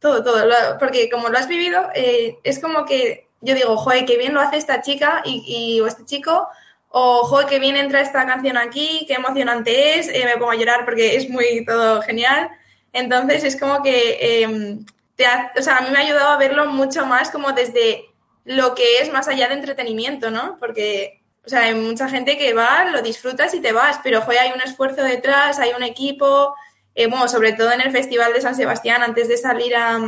todo, 0.00 0.22
todo, 0.22 0.78
porque 0.78 1.08
como 1.08 1.28
lo 1.28 1.38
has 1.38 1.48
vivido, 1.48 1.88
eh, 1.94 2.38
es 2.44 2.58
como 2.58 2.84
que 2.84 3.28
yo 3.40 3.54
digo, 3.54 3.76
joder, 3.76 4.04
qué 4.04 4.16
bien 4.16 4.34
lo 4.34 4.40
hace 4.40 4.56
esta 4.56 4.82
chica 4.82 5.22
y, 5.24 5.80
o 5.80 5.86
este 5.86 6.04
chico, 6.04 6.48
o 6.88 7.24
joder, 7.24 7.46
qué 7.46 7.58
bien 7.58 7.76
entra 7.76 8.00
esta 8.00 8.26
canción 8.26 8.56
aquí, 8.56 9.04
qué 9.06 9.14
emocionante 9.14 9.98
es, 9.98 10.08
eh, 10.08 10.24
me 10.24 10.36
pongo 10.36 10.50
a 10.50 10.56
llorar 10.56 10.84
porque 10.84 11.16
es 11.16 11.28
muy 11.28 11.64
todo 11.64 12.02
genial. 12.02 12.50
Entonces 12.92 13.44
es 13.44 13.58
como 13.58 13.82
que, 13.82 14.18
eh, 14.20 14.78
te 15.14 15.24
o 15.58 15.62
sea, 15.62 15.78
a 15.78 15.80
mí 15.82 15.88
me 15.90 15.98
ha 15.98 16.02
ayudado 16.02 16.30
a 16.30 16.38
verlo 16.38 16.66
mucho 16.66 17.06
más 17.06 17.30
como 17.30 17.52
desde 17.52 18.04
lo 18.44 18.74
que 18.74 18.98
es 19.00 19.12
más 19.12 19.28
allá 19.28 19.48
de 19.48 19.54
entretenimiento, 19.54 20.30
¿no? 20.30 20.56
Porque, 20.58 21.17
O 21.48 21.50
sea, 21.50 21.62
hay 21.62 21.74
mucha 21.74 22.10
gente 22.10 22.36
que 22.36 22.52
va, 22.52 22.84
lo 22.92 23.00
disfrutas 23.00 23.54
y 23.54 23.60
te 23.60 23.72
vas, 23.72 24.00
pero 24.04 24.20
joder, 24.20 24.40
hay 24.40 24.52
un 24.52 24.60
esfuerzo 24.60 25.02
detrás, 25.02 25.58
hay 25.58 25.70
un 25.74 25.82
equipo, 25.82 26.54
eh, 26.94 27.06
bueno, 27.06 27.26
sobre 27.26 27.54
todo 27.54 27.72
en 27.72 27.80
el 27.80 27.90
Festival 27.90 28.34
de 28.34 28.42
San 28.42 28.54
Sebastián, 28.54 29.02
antes 29.02 29.28
de 29.28 29.38
salir 29.38 29.74
a, 29.74 29.98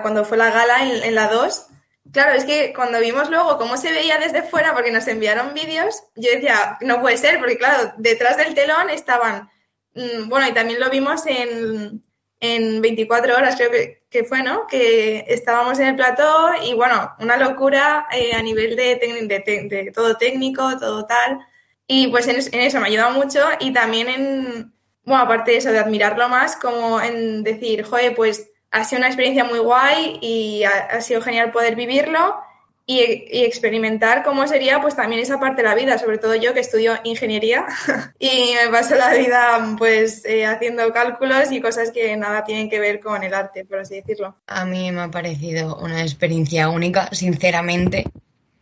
cuando 0.00 0.24
fue 0.24 0.38
la 0.38 0.52
gala 0.52 0.84
en, 0.84 1.02
en 1.02 1.16
la 1.16 1.26
2. 1.26 1.66
Claro, 2.12 2.34
es 2.34 2.44
que 2.44 2.72
cuando 2.72 3.00
vimos 3.00 3.30
luego 3.30 3.58
cómo 3.58 3.76
se 3.76 3.90
veía 3.90 4.18
desde 4.18 4.44
fuera, 4.44 4.72
porque 4.72 4.92
nos 4.92 5.08
enviaron 5.08 5.54
vídeos, 5.54 6.04
yo 6.14 6.30
decía, 6.30 6.78
no 6.82 7.00
puede 7.00 7.16
ser, 7.16 7.40
porque 7.40 7.58
claro, 7.58 7.92
detrás 7.96 8.36
del 8.36 8.54
telón 8.54 8.90
estaban, 8.90 9.50
mm, 9.96 10.28
bueno, 10.28 10.46
y 10.46 10.52
también 10.52 10.78
lo 10.78 10.88
vimos 10.88 11.26
en, 11.26 12.04
en 12.40 12.80
24 12.80 13.36
horas, 13.36 13.56
creo 13.56 13.70
que, 13.70 14.02
que 14.10 14.24
fue, 14.24 14.42
¿no? 14.42 14.66
Que 14.66 15.24
estábamos 15.28 15.78
en 15.78 15.88
el 15.88 15.96
plató 15.96 16.50
y 16.64 16.74
bueno, 16.74 17.12
una 17.20 17.36
locura 17.36 18.06
eh, 18.12 18.32
a 18.34 18.42
nivel 18.42 18.76
de, 18.76 18.96
de, 19.28 19.40
te- 19.40 19.62
de 19.68 19.92
todo 19.92 20.16
técnico, 20.16 20.78
todo 20.78 21.06
tal. 21.06 21.38
Y 21.86 22.08
pues 22.08 22.26
en, 22.28 22.36
en 22.36 22.60
eso 22.66 22.80
me 22.80 22.86
ayudado 22.88 23.12
mucho 23.12 23.40
y 23.60 23.72
también 23.72 24.08
en, 24.08 24.72
bueno, 25.04 25.22
aparte 25.24 25.52
de 25.52 25.56
eso, 25.58 25.72
de 25.72 25.78
admirarlo 25.78 26.28
más, 26.28 26.56
como 26.56 27.00
en 27.00 27.42
decir, 27.42 27.82
joder, 27.84 28.14
pues 28.14 28.50
ha 28.70 28.84
sido 28.84 28.98
una 29.00 29.08
experiencia 29.08 29.44
muy 29.44 29.58
guay 29.58 30.18
y 30.22 30.64
ha, 30.64 30.70
ha 30.86 31.00
sido 31.00 31.20
genial 31.22 31.50
poder 31.52 31.74
vivirlo 31.76 32.40
y, 32.86 33.44
experimentar 33.44 34.22
cómo 34.24 34.46
sería 34.46 34.80
pues 34.80 34.96
también 34.96 35.20
esa 35.20 35.38
parte 35.38 35.62
de 35.62 35.68
la 35.68 35.74
vida, 35.74 35.98
sobre 35.98 36.18
todo 36.18 36.34
yo 36.34 36.54
que 36.54 36.60
estudio 36.60 36.94
ingeniería 37.04 37.66
y 38.18 38.54
me 38.54 38.70
paso 38.70 38.96
la 38.96 39.14
vida 39.14 39.76
pues 39.78 40.24
eh, 40.24 40.46
haciendo 40.46 40.92
cálculos 40.92 41.52
y 41.52 41.60
cosas 41.60 41.90
que 41.92 42.16
nada 42.16 42.44
tienen 42.44 42.68
que 42.68 42.80
ver 42.80 43.00
con 43.00 43.22
el 43.22 43.34
arte, 43.34 43.64
por 43.64 43.78
así 43.78 43.96
decirlo. 43.96 44.36
A 44.46 44.64
mí 44.64 44.90
me 44.92 45.02
ha 45.02 45.10
parecido 45.10 45.76
una 45.76 46.02
experiencia 46.02 46.68
única, 46.68 47.08
sinceramente. 47.12 48.04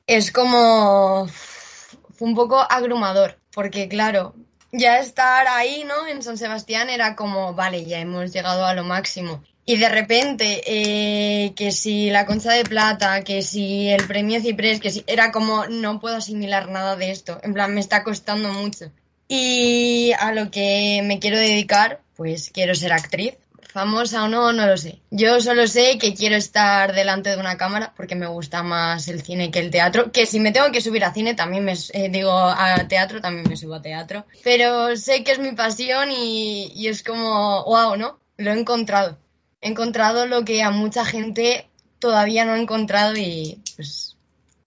Es 0.07 0.33
como... 0.33 1.27
Fue 1.27 2.27
un 2.27 2.35
poco 2.35 2.61
abrumador, 2.69 3.39
porque 3.55 3.89
claro, 3.89 4.35
ya 4.73 4.99
estar 4.99 5.47
ahí, 5.47 5.85
¿no? 5.85 6.07
En 6.07 6.23
San 6.23 6.37
Sebastián 6.37 6.91
era 6.91 7.15
como, 7.17 7.55
vale, 7.55 7.85
ya 7.85 8.01
hemos 8.01 8.33
llegado 8.33 8.65
a 8.65 8.75
lo 8.75 8.85
máximo. 8.85 9.43
Y 9.69 9.77
de 9.77 9.91
repente, 9.91 10.63
eh, 10.65 11.53
que 11.55 11.73
si 11.73 12.09
la 12.09 12.25
concha 12.25 12.53
de 12.53 12.65
plata, 12.65 13.23
que 13.23 13.43
si 13.43 13.87
el 13.91 14.07
premio 14.07 14.41
Ciprés, 14.41 14.81
que 14.81 14.91
si 14.91 15.05
era 15.07 15.31
como, 15.31 15.67
no 15.67 16.01
puedo 16.01 16.17
asimilar 16.17 16.71
nada 16.71 16.97
de 16.97 17.11
esto. 17.11 17.39
En 17.43 17.53
plan, 17.53 17.75
me 17.75 17.81
está 17.81 18.03
costando 18.03 18.51
mucho. 18.51 18.91
Y 19.29 20.13
a 20.21 20.33
lo 20.33 20.51
que 20.51 21.03
me 21.05 21.19
quiero 21.19 21.37
dedicar, 21.37 22.01
pues 22.17 22.49
quiero 22.51 22.75
ser 22.75 22.95
actriz. 22.95 23.35
Famosa 23.71 24.25
o 24.25 24.29
no, 24.29 24.55
no 24.55 24.67
lo 24.67 24.79
sé. 24.79 25.03
Yo 25.11 25.39
solo 25.43 25.67
sé 25.67 25.99
que 25.99 26.15
quiero 26.15 26.37
estar 26.37 26.95
delante 26.95 27.29
de 27.29 27.37
una 27.37 27.59
cámara 27.59 27.93
porque 27.95 28.15
me 28.15 28.27
gusta 28.27 28.63
más 28.63 29.07
el 29.09 29.21
cine 29.21 29.51
que 29.51 29.59
el 29.59 29.71
teatro. 29.71 30.13
Que 30.13 30.25
si 30.25 30.41
me 30.41 30.51
tengo 30.51 30.73
que 30.73 30.81
subir 30.81 31.05
a 31.05 31.13
cine, 31.13 31.35
también 31.35 31.67
me 31.67 31.75
eh, 31.93 32.09
digo 32.09 32.33
a 32.33 32.89
teatro, 32.89 33.21
también 33.21 33.47
me 33.47 33.59
subo 33.59 33.75
a 33.75 33.83
teatro. 33.83 34.25
Pero 34.43 34.97
sé 34.97 35.25
que 35.25 35.33
es 35.33 35.39
mi 35.39 35.53
pasión 35.53 36.11
y, 36.11 36.73
y 36.75 36.89
es 36.89 37.03
como, 37.03 37.65
wow, 37.65 37.97
¿no? 37.99 38.19
Lo 38.39 38.51
he 38.51 38.59
encontrado. 38.59 39.19
He 39.61 39.69
encontrado 39.69 40.27
lo 40.27 40.45
que 40.45 40.63
a 40.63 40.71
mucha 40.71 41.05
gente 41.05 41.69
todavía 41.99 42.45
no 42.45 42.53
ha 42.53 42.61
encontrado 42.61 43.15
y 43.17 43.61
pues, 43.77 44.17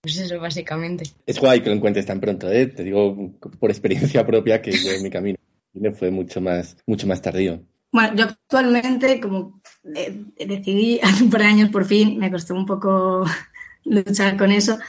pues 0.01 0.17
eso 0.17 0.39
básicamente. 0.39 1.05
Es 1.25 1.39
guay 1.39 1.61
que 1.61 1.69
lo 1.69 1.75
encuentres 1.75 2.05
tan 2.05 2.19
pronto, 2.19 2.51
¿eh? 2.51 2.67
Te 2.67 2.83
digo 2.83 3.31
por 3.59 3.69
experiencia 3.69 4.25
propia 4.25 4.61
que 4.61 4.71
yo 4.71 4.91
en 4.91 5.03
mi 5.03 5.09
camino 5.09 5.37
fue 5.97 6.11
mucho 6.11 6.41
más, 6.41 6.77
mucho 6.85 7.07
más 7.07 7.21
tardío. 7.21 7.61
Bueno, 7.91 8.15
yo 8.15 8.25
actualmente, 8.25 9.19
como 9.19 9.61
eh, 9.95 10.25
decidí 10.45 10.99
hace 11.03 11.23
un 11.23 11.29
par 11.29 11.41
de 11.41 11.47
años 11.47 11.69
por 11.69 11.85
fin, 11.85 12.17
me 12.17 12.31
costó 12.31 12.53
un 12.53 12.65
poco 12.65 13.25
luchar 13.85 14.37
con 14.37 14.51
eso, 14.51 14.79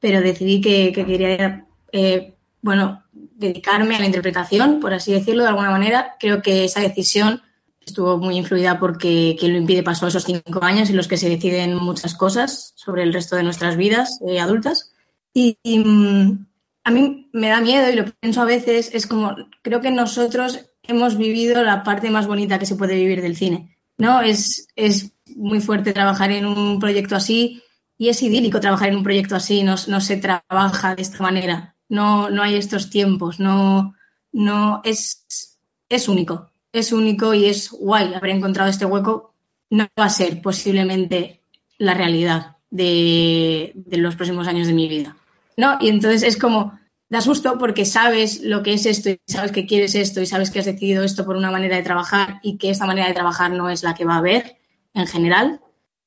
pero 0.00 0.20
decidí 0.20 0.60
que, 0.60 0.92
que 0.92 1.06
quería, 1.06 1.66
eh, 1.92 2.34
bueno, 2.60 3.04
dedicarme 3.12 3.96
a 3.96 4.00
la 4.00 4.06
interpretación, 4.06 4.80
por 4.80 4.92
así 4.94 5.12
decirlo 5.12 5.42
de 5.42 5.50
alguna 5.50 5.70
manera. 5.70 6.16
Creo 6.18 6.42
que 6.42 6.64
esa 6.64 6.80
decisión 6.80 7.42
estuvo 7.86 8.18
muy 8.18 8.36
influida 8.36 8.78
porque 8.78 9.36
quien 9.38 9.52
lo 9.52 9.58
impide 9.58 9.82
pasó 9.82 10.06
esos 10.06 10.24
cinco 10.24 10.62
años 10.62 10.90
en 10.90 10.96
los 10.96 11.08
que 11.08 11.16
se 11.16 11.28
deciden 11.28 11.76
muchas 11.76 12.14
cosas 12.14 12.72
sobre 12.76 13.02
el 13.02 13.12
resto 13.12 13.36
de 13.36 13.42
nuestras 13.42 13.76
vidas 13.76 14.20
eh, 14.26 14.40
adultas. 14.40 14.92
Y, 15.34 15.58
y, 15.62 15.78
mm, 15.78 16.46
a 16.84 16.90
mí 16.90 17.28
me 17.32 17.48
da 17.48 17.60
miedo 17.60 17.90
y 17.90 17.96
lo 17.96 18.04
pienso 18.20 18.42
a 18.42 18.46
veces, 18.46 18.90
es 18.92 19.06
como, 19.06 19.36
creo 19.62 19.80
que 19.80 19.90
nosotros 19.90 20.66
hemos 20.82 21.16
vivido 21.16 21.62
la 21.62 21.82
parte 21.84 22.10
más 22.10 22.26
bonita 22.26 22.58
que 22.58 22.66
se 22.66 22.76
puede 22.76 22.96
vivir 22.96 23.22
del 23.22 23.36
cine, 23.36 23.76
¿no? 23.98 24.20
Es, 24.20 24.68
es 24.74 25.12
muy 25.36 25.60
fuerte 25.60 25.92
trabajar 25.92 26.32
en 26.32 26.46
un 26.46 26.80
proyecto 26.80 27.14
así 27.14 27.62
y 27.96 28.08
es 28.08 28.22
idílico 28.22 28.60
trabajar 28.60 28.88
en 28.88 28.96
un 28.96 29.04
proyecto 29.04 29.36
así, 29.36 29.62
no, 29.62 29.76
no 29.86 30.00
se 30.00 30.16
trabaja 30.16 30.94
de 30.96 31.02
esta 31.02 31.22
manera, 31.22 31.76
no, 31.88 32.30
no 32.30 32.42
hay 32.42 32.56
estos 32.56 32.90
tiempos, 32.90 33.38
no, 33.38 33.94
no, 34.32 34.80
es, 34.84 35.58
es 35.88 36.08
único, 36.08 36.50
es 36.72 36.92
único 36.92 37.34
y 37.34 37.46
es 37.46 37.70
guay 37.70 38.14
haber 38.14 38.30
encontrado 38.30 38.70
este 38.70 38.86
hueco, 38.86 39.34
no 39.70 39.86
va 39.98 40.04
a 40.06 40.10
ser 40.10 40.40
posiblemente 40.42 41.40
la 41.78 41.94
realidad 41.94 42.56
de, 42.70 43.74
los 43.90 44.16
próximos 44.16 44.48
años 44.48 44.66
de 44.66 44.72
mi 44.72 44.88
vida, 44.88 45.16
¿no? 45.56 45.78
Y 45.80 45.88
entonces 45.88 46.22
es 46.22 46.38
como, 46.38 46.78
da 47.08 47.20
susto 47.20 47.58
porque 47.58 47.84
sabes 47.84 48.42
lo 48.42 48.62
que 48.62 48.74
es 48.74 48.86
esto 48.86 49.10
y 49.10 49.20
sabes 49.26 49.52
que 49.52 49.66
quieres 49.66 49.94
esto 49.94 50.20
y 50.20 50.26
sabes 50.26 50.50
que 50.50 50.60
has 50.60 50.64
decidido 50.64 51.04
esto 51.04 51.24
por 51.24 51.36
una 51.36 51.50
manera 51.50 51.76
de 51.76 51.82
trabajar 51.82 52.40
y 52.42 52.56
que 52.56 52.70
esta 52.70 52.86
manera 52.86 53.08
de 53.08 53.14
trabajar 53.14 53.52
no 53.52 53.68
es 53.68 53.82
la 53.82 53.94
que 53.94 54.04
va 54.04 54.14
a 54.14 54.18
haber 54.18 54.56
en 54.94 55.06
general, 55.06 55.60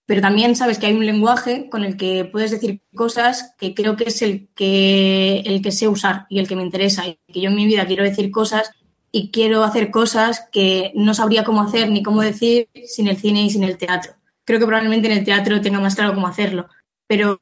pero 0.08 0.22
también 0.22 0.56
sabes 0.56 0.78
que 0.78 0.88
hay 0.88 0.94
un 0.94 1.06
lenguaje 1.06 1.70
con 1.70 1.84
el 1.84 1.98
que 1.98 2.26
puedes 2.26 2.52
decir 2.52 2.82
cosas 2.96 3.54
que 3.60 3.74
creo 3.74 3.96
que 3.96 4.06
es 4.06 4.22
el 4.22 4.50
que, 4.56 5.40
el 5.46 5.62
que 5.62 5.72
sé 5.72 5.88
usar 5.88 6.26
y 6.30 6.40
el 6.40 6.48
que 6.48 6.56
me 6.56 6.64
interesa 6.64 7.08
y 7.08 7.20
que 7.32 7.42
yo 7.42 7.50
en 7.50 7.56
mi 7.56 7.66
vida 7.66 7.86
quiero 7.86 8.04
decir 8.04 8.32
cosas 8.32 8.72
y 9.18 9.32
quiero 9.32 9.64
hacer 9.64 9.92
cosas 9.92 10.46
que 10.52 10.92
no 10.94 11.14
sabría 11.14 11.46
cómo 11.46 11.62
hacer 11.62 11.90
ni 11.90 12.04
cómo 12.04 12.22
decir 12.22 12.68
sin 12.86 13.08
el 13.08 13.16
cine 13.16 13.44
y 13.44 13.50
sin 13.50 13.64
el 13.64 13.78
teatro. 13.78 14.12
Creo 14.44 14.60
que 14.60 14.66
probablemente 14.66 15.10
en 15.10 15.18
el 15.18 15.24
teatro 15.24 15.62
tenga 15.62 15.80
más 15.80 15.96
claro 15.96 16.14
cómo 16.14 16.28
hacerlo, 16.28 16.68
pero, 17.08 17.40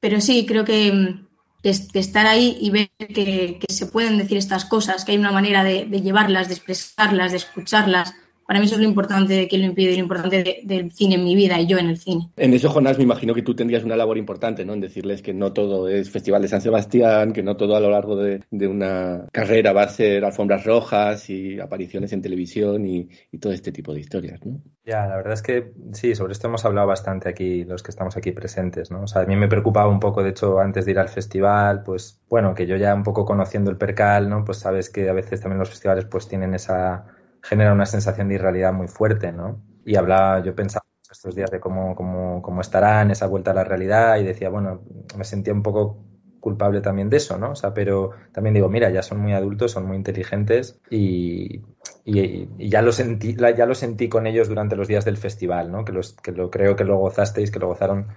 pero 0.00 0.20
sí, 0.20 0.44
creo 0.44 0.66
que, 0.66 1.14
estar 1.62 2.26
ahí 2.26 2.58
y 2.60 2.68
ver 2.68 2.90
que, 2.98 3.58
se 3.70 3.86
pueden 3.86 4.18
decir 4.18 4.36
estas 4.36 4.66
cosas, 4.66 5.06
que 5.06 5.12
hay 5.12 5.18
una 5.18 5.32
manera 5.32 5.64
de, 5.64 5.86
llevarlas, 5.86 6.48
de 6.48 6.54
expresarlas, 6.56 7.30
de 7.30 7.38
escucharlas. 7.38 8.14
Para 8.46 8.60
mí 8.60 8.66
eso 8.66 8.74
es 8.74 8.80
lo 8.80 8.86
importante 8.86 9.34
de 9.34 9.48
quien 9.48 9.62
lo 9.62 9.68
impide 9.68 9.92
y 9.92 9.96
lo 9.96 10.02
importante 10.02 10.42
de, 10.42 10.60
del 10.64 10.92
cine 10.92 11.16
en 11.16 11.24
mi 11.24 11.34
vida 11.34 11.60
y 11.60 11.66
yo 11.66 11.78
en 11.78 11.88
el 11.88 11.98
cine. 11.98 12.30
En 12.36 12.52
eso, 12.54 12.68
Jonás, 12.68 12.98
me 12.98 13.04
imagino 13.04 13.34
que 13.34 13.42
tú 13.42 13.54
tendrías 13.54 13.84
una 13.84 13.96
labor 13.96 14.18
importante, 14.18 14.64
¿no? 14.64 14.74
En 14.74 14.80
decirles 14.80 15.22
que 15.22 15.32
no 15.32 15.52
todo 15.52 15.88
es 15.88 16.10
Festival 16.10 16.42
de 16.42 16.48
San 16.48 16.60
Sebastián, 16.60 17.32
que 17.32 17.42
no 17.42 17.56
todo 17.56 17.76
a 17.76 17.80
lo 17.80 17.90
largo 17.90 18.16
de, 18.16 18.42
de 18.50 18.66
una 18.66 19.26
carrera 19.32 19.72
va 19.72 19.82
a 19.82 19.88
ser 19.88 20.24
alfombras 20.24 20.64
rojas 20.64 21.30
y 21.30 21.60
apariciones 21.60 22.12
en 22.12 22.22
televisión 22.22 22.86
y, 22.86 23.08
y, 23.30 23.38
todo 23.38 23.52
este 23.52 23.72
tipo 23.72 23.92
de 23.94 24.00
historias, 24.00 24.44
¿no? 24.44 24.60
Ya, 24.84 25.06
la 25.06 25.16
verdad 25.16 25.34
es 25.34 25.42
que 25.42 25.72
sí, 25.92 26.14
sobre 26.14 26.32
esto 26.32 26.48
hemos 26.48 26.64
hablado 26.64 26.86
bastante 26.86 27.28
aquí, 27.28 27.64
los 27.64 27.82
que 27.82 27.90
estamos 27.90 28.16
aquí 28.16 28.32
presentes, 28.32 28.90
¿no? 28.90 29.02
O 29.02 29.06
sea, 29.06 29.22
a 29.22 29.26
mí 29.26 29.36
me 29.36 29.48
preocupaba 29.48 29.88
un 29.88 30.00
poco, 30.00 30.22
de 30.22 30.30
hecho, 30.30 30.58
antes 30.58 30.84
de 30.84 30.92
ir 30.92 30.98
al 30.98 31.08
festival, 31.08 31.82
pues, 31.84 32.20
bueno, 32.28 32.54
que 32.54 32.66
yo 32.66 32.76
ya 32.76 32.94
un 32.94 33.02
poco 33.02 33.24
conociendo 33.24 33.70
el 33.70 33.76
percal, 33.76 34.28
¿no? 34.28 34.44
Pues 34.44 34.58
sabes 34.58 34.90
que 34.90 35.08
a 35.08 35.12
veces 35.12 35.40
también 35.40 35.58
los 35.58 35.70
festivales 35.70 36.04
pues 36.04 36.28
tienen 36.28 36.54
esa 36.54 37.04
genera 37.42 37.72
una 37.72 37.86
sensación 37.86 38.28
de 38.28 38.36
irrealidad 38.36 38.72
muy 38.72 38.88
fuerte, 38.88 39.32
¿no? 39.32 39.62
Y 39.84 39.96
hablaba, 39.96 40.42
yo 40.42 40.54
pensaba 40.54 40.84
estos 41.10 41.34
días 41.34 41.50
de 41.50 41.60
cómo, 41.60 41.94
cómo, 41.94 42.40
cómo 42.42 42.60
estará 42.60 43.02
en 43.02 43.10
esa 43.10 43.26
vuelta 43.26 43.50
a 43.50 43.54
la 43.54 43.64
realidad 43.64 44.18
y 44.18 44.24
decía, 44.24 44.48
bueno, 44.48 44.82
me 45.16 45.24
sentía 45.24 45.52
un 45.52 45.62
poco 45.62 46.04
culpable 46.40 46.80
también 46.80 47.08
de 47.08 47.18
eso, 47.18 47.38
¿no? 47.38 47.52
O 47.52 47.54
sea, 47.54 47.72
pero 47.72 48.10
también 48.32 48.54
digo, 48.54 48.68
mira, 48.68 48.90
ya 48.90 49.02
son 49.02 49.20
muy 49.20 49.32
adultos, 49.32 49.70
son 49.70 49.86
muy 49.86 49.96
inteligentes 49.96 50.80
y, 50.90 51.60
y, 52.04 52.48
y 52.58 52.68
ya, 52.68 52.82
lo 52.82 52.90
sentí, 52.90 53.36
ya 53.36 53.64
lo 53.66 53.74
sentí 53.76 54.08
con 54.08 54.26
ellos 54.26 54.48
durante 54.48 54.74
los 54.74 54.88
días 54.88 55.04
del 55.04 55.18
festival, 55.18 55.70
¿no? 55.70 55.84
Que, 55.84 55.92
los, 55.92 56.14
que 56.14 56.32
lo 56.32 56.50
creo 56.50 56.74
que 56.74 56.84
lo 56.84 56.96
gozasteis, 56.98 57.52
que 57.52 57.60
lo 57.60 57.68
gozaron 57.68 58.08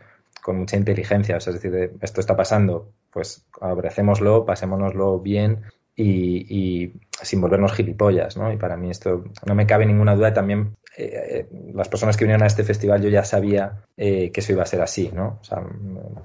con 0.42 0.58
mucha 0.58 0.76
inteligencia, 0.76 1.38
o 1.38 1.40
sea, 1.40 1.54
es 1.54 1.62
decir, 1.62 1.72
de, 1.72 1.92
esto 2.02 2.20
está 2.20 2.36
pasando, 2.36 2.94
pues 3.12 3.46
abracémoslo, 3.62 4.46
pasémonoslo 4.46 5.20
bien 5.20 5.64
y, 5.96 6.94
sin 7.22 7.40
volvernos 7.40 7.74
gilipollas, 7.74 8.36
¿no? 8.36 8.52
Y 8.52 8.58
para 8.58 8.76
mí 8.76 8.90
esto 8.90 9.24
no 9.46 9.56
me 9.56 9.66
cabe 9.66 9.86
ninguna 9.86 10.16
duda. 10.16 10.34
También 10.34 10.76
eh, 10.98 11.48
las 11.74 11.88
personas 11.88 12.18
que 12.18 12.26
vinieron 12.26 12.44
a 12.44 12.48
este 12.48 12.64
festival 12.64 13.02
yo 13.02 13.10
ya 13.10 13.24
sabía 13.24 13.84
eh, 13.96 14.32
que 14.32 14.42
eso 14.42 14.52
iba 14.52 14.64
a 14.64 14.66
ser 14.66 14.82
así, 14.82 15.12
¿no? 15.14 15.40
O 15.42 15.44
sea, 15.44 15.64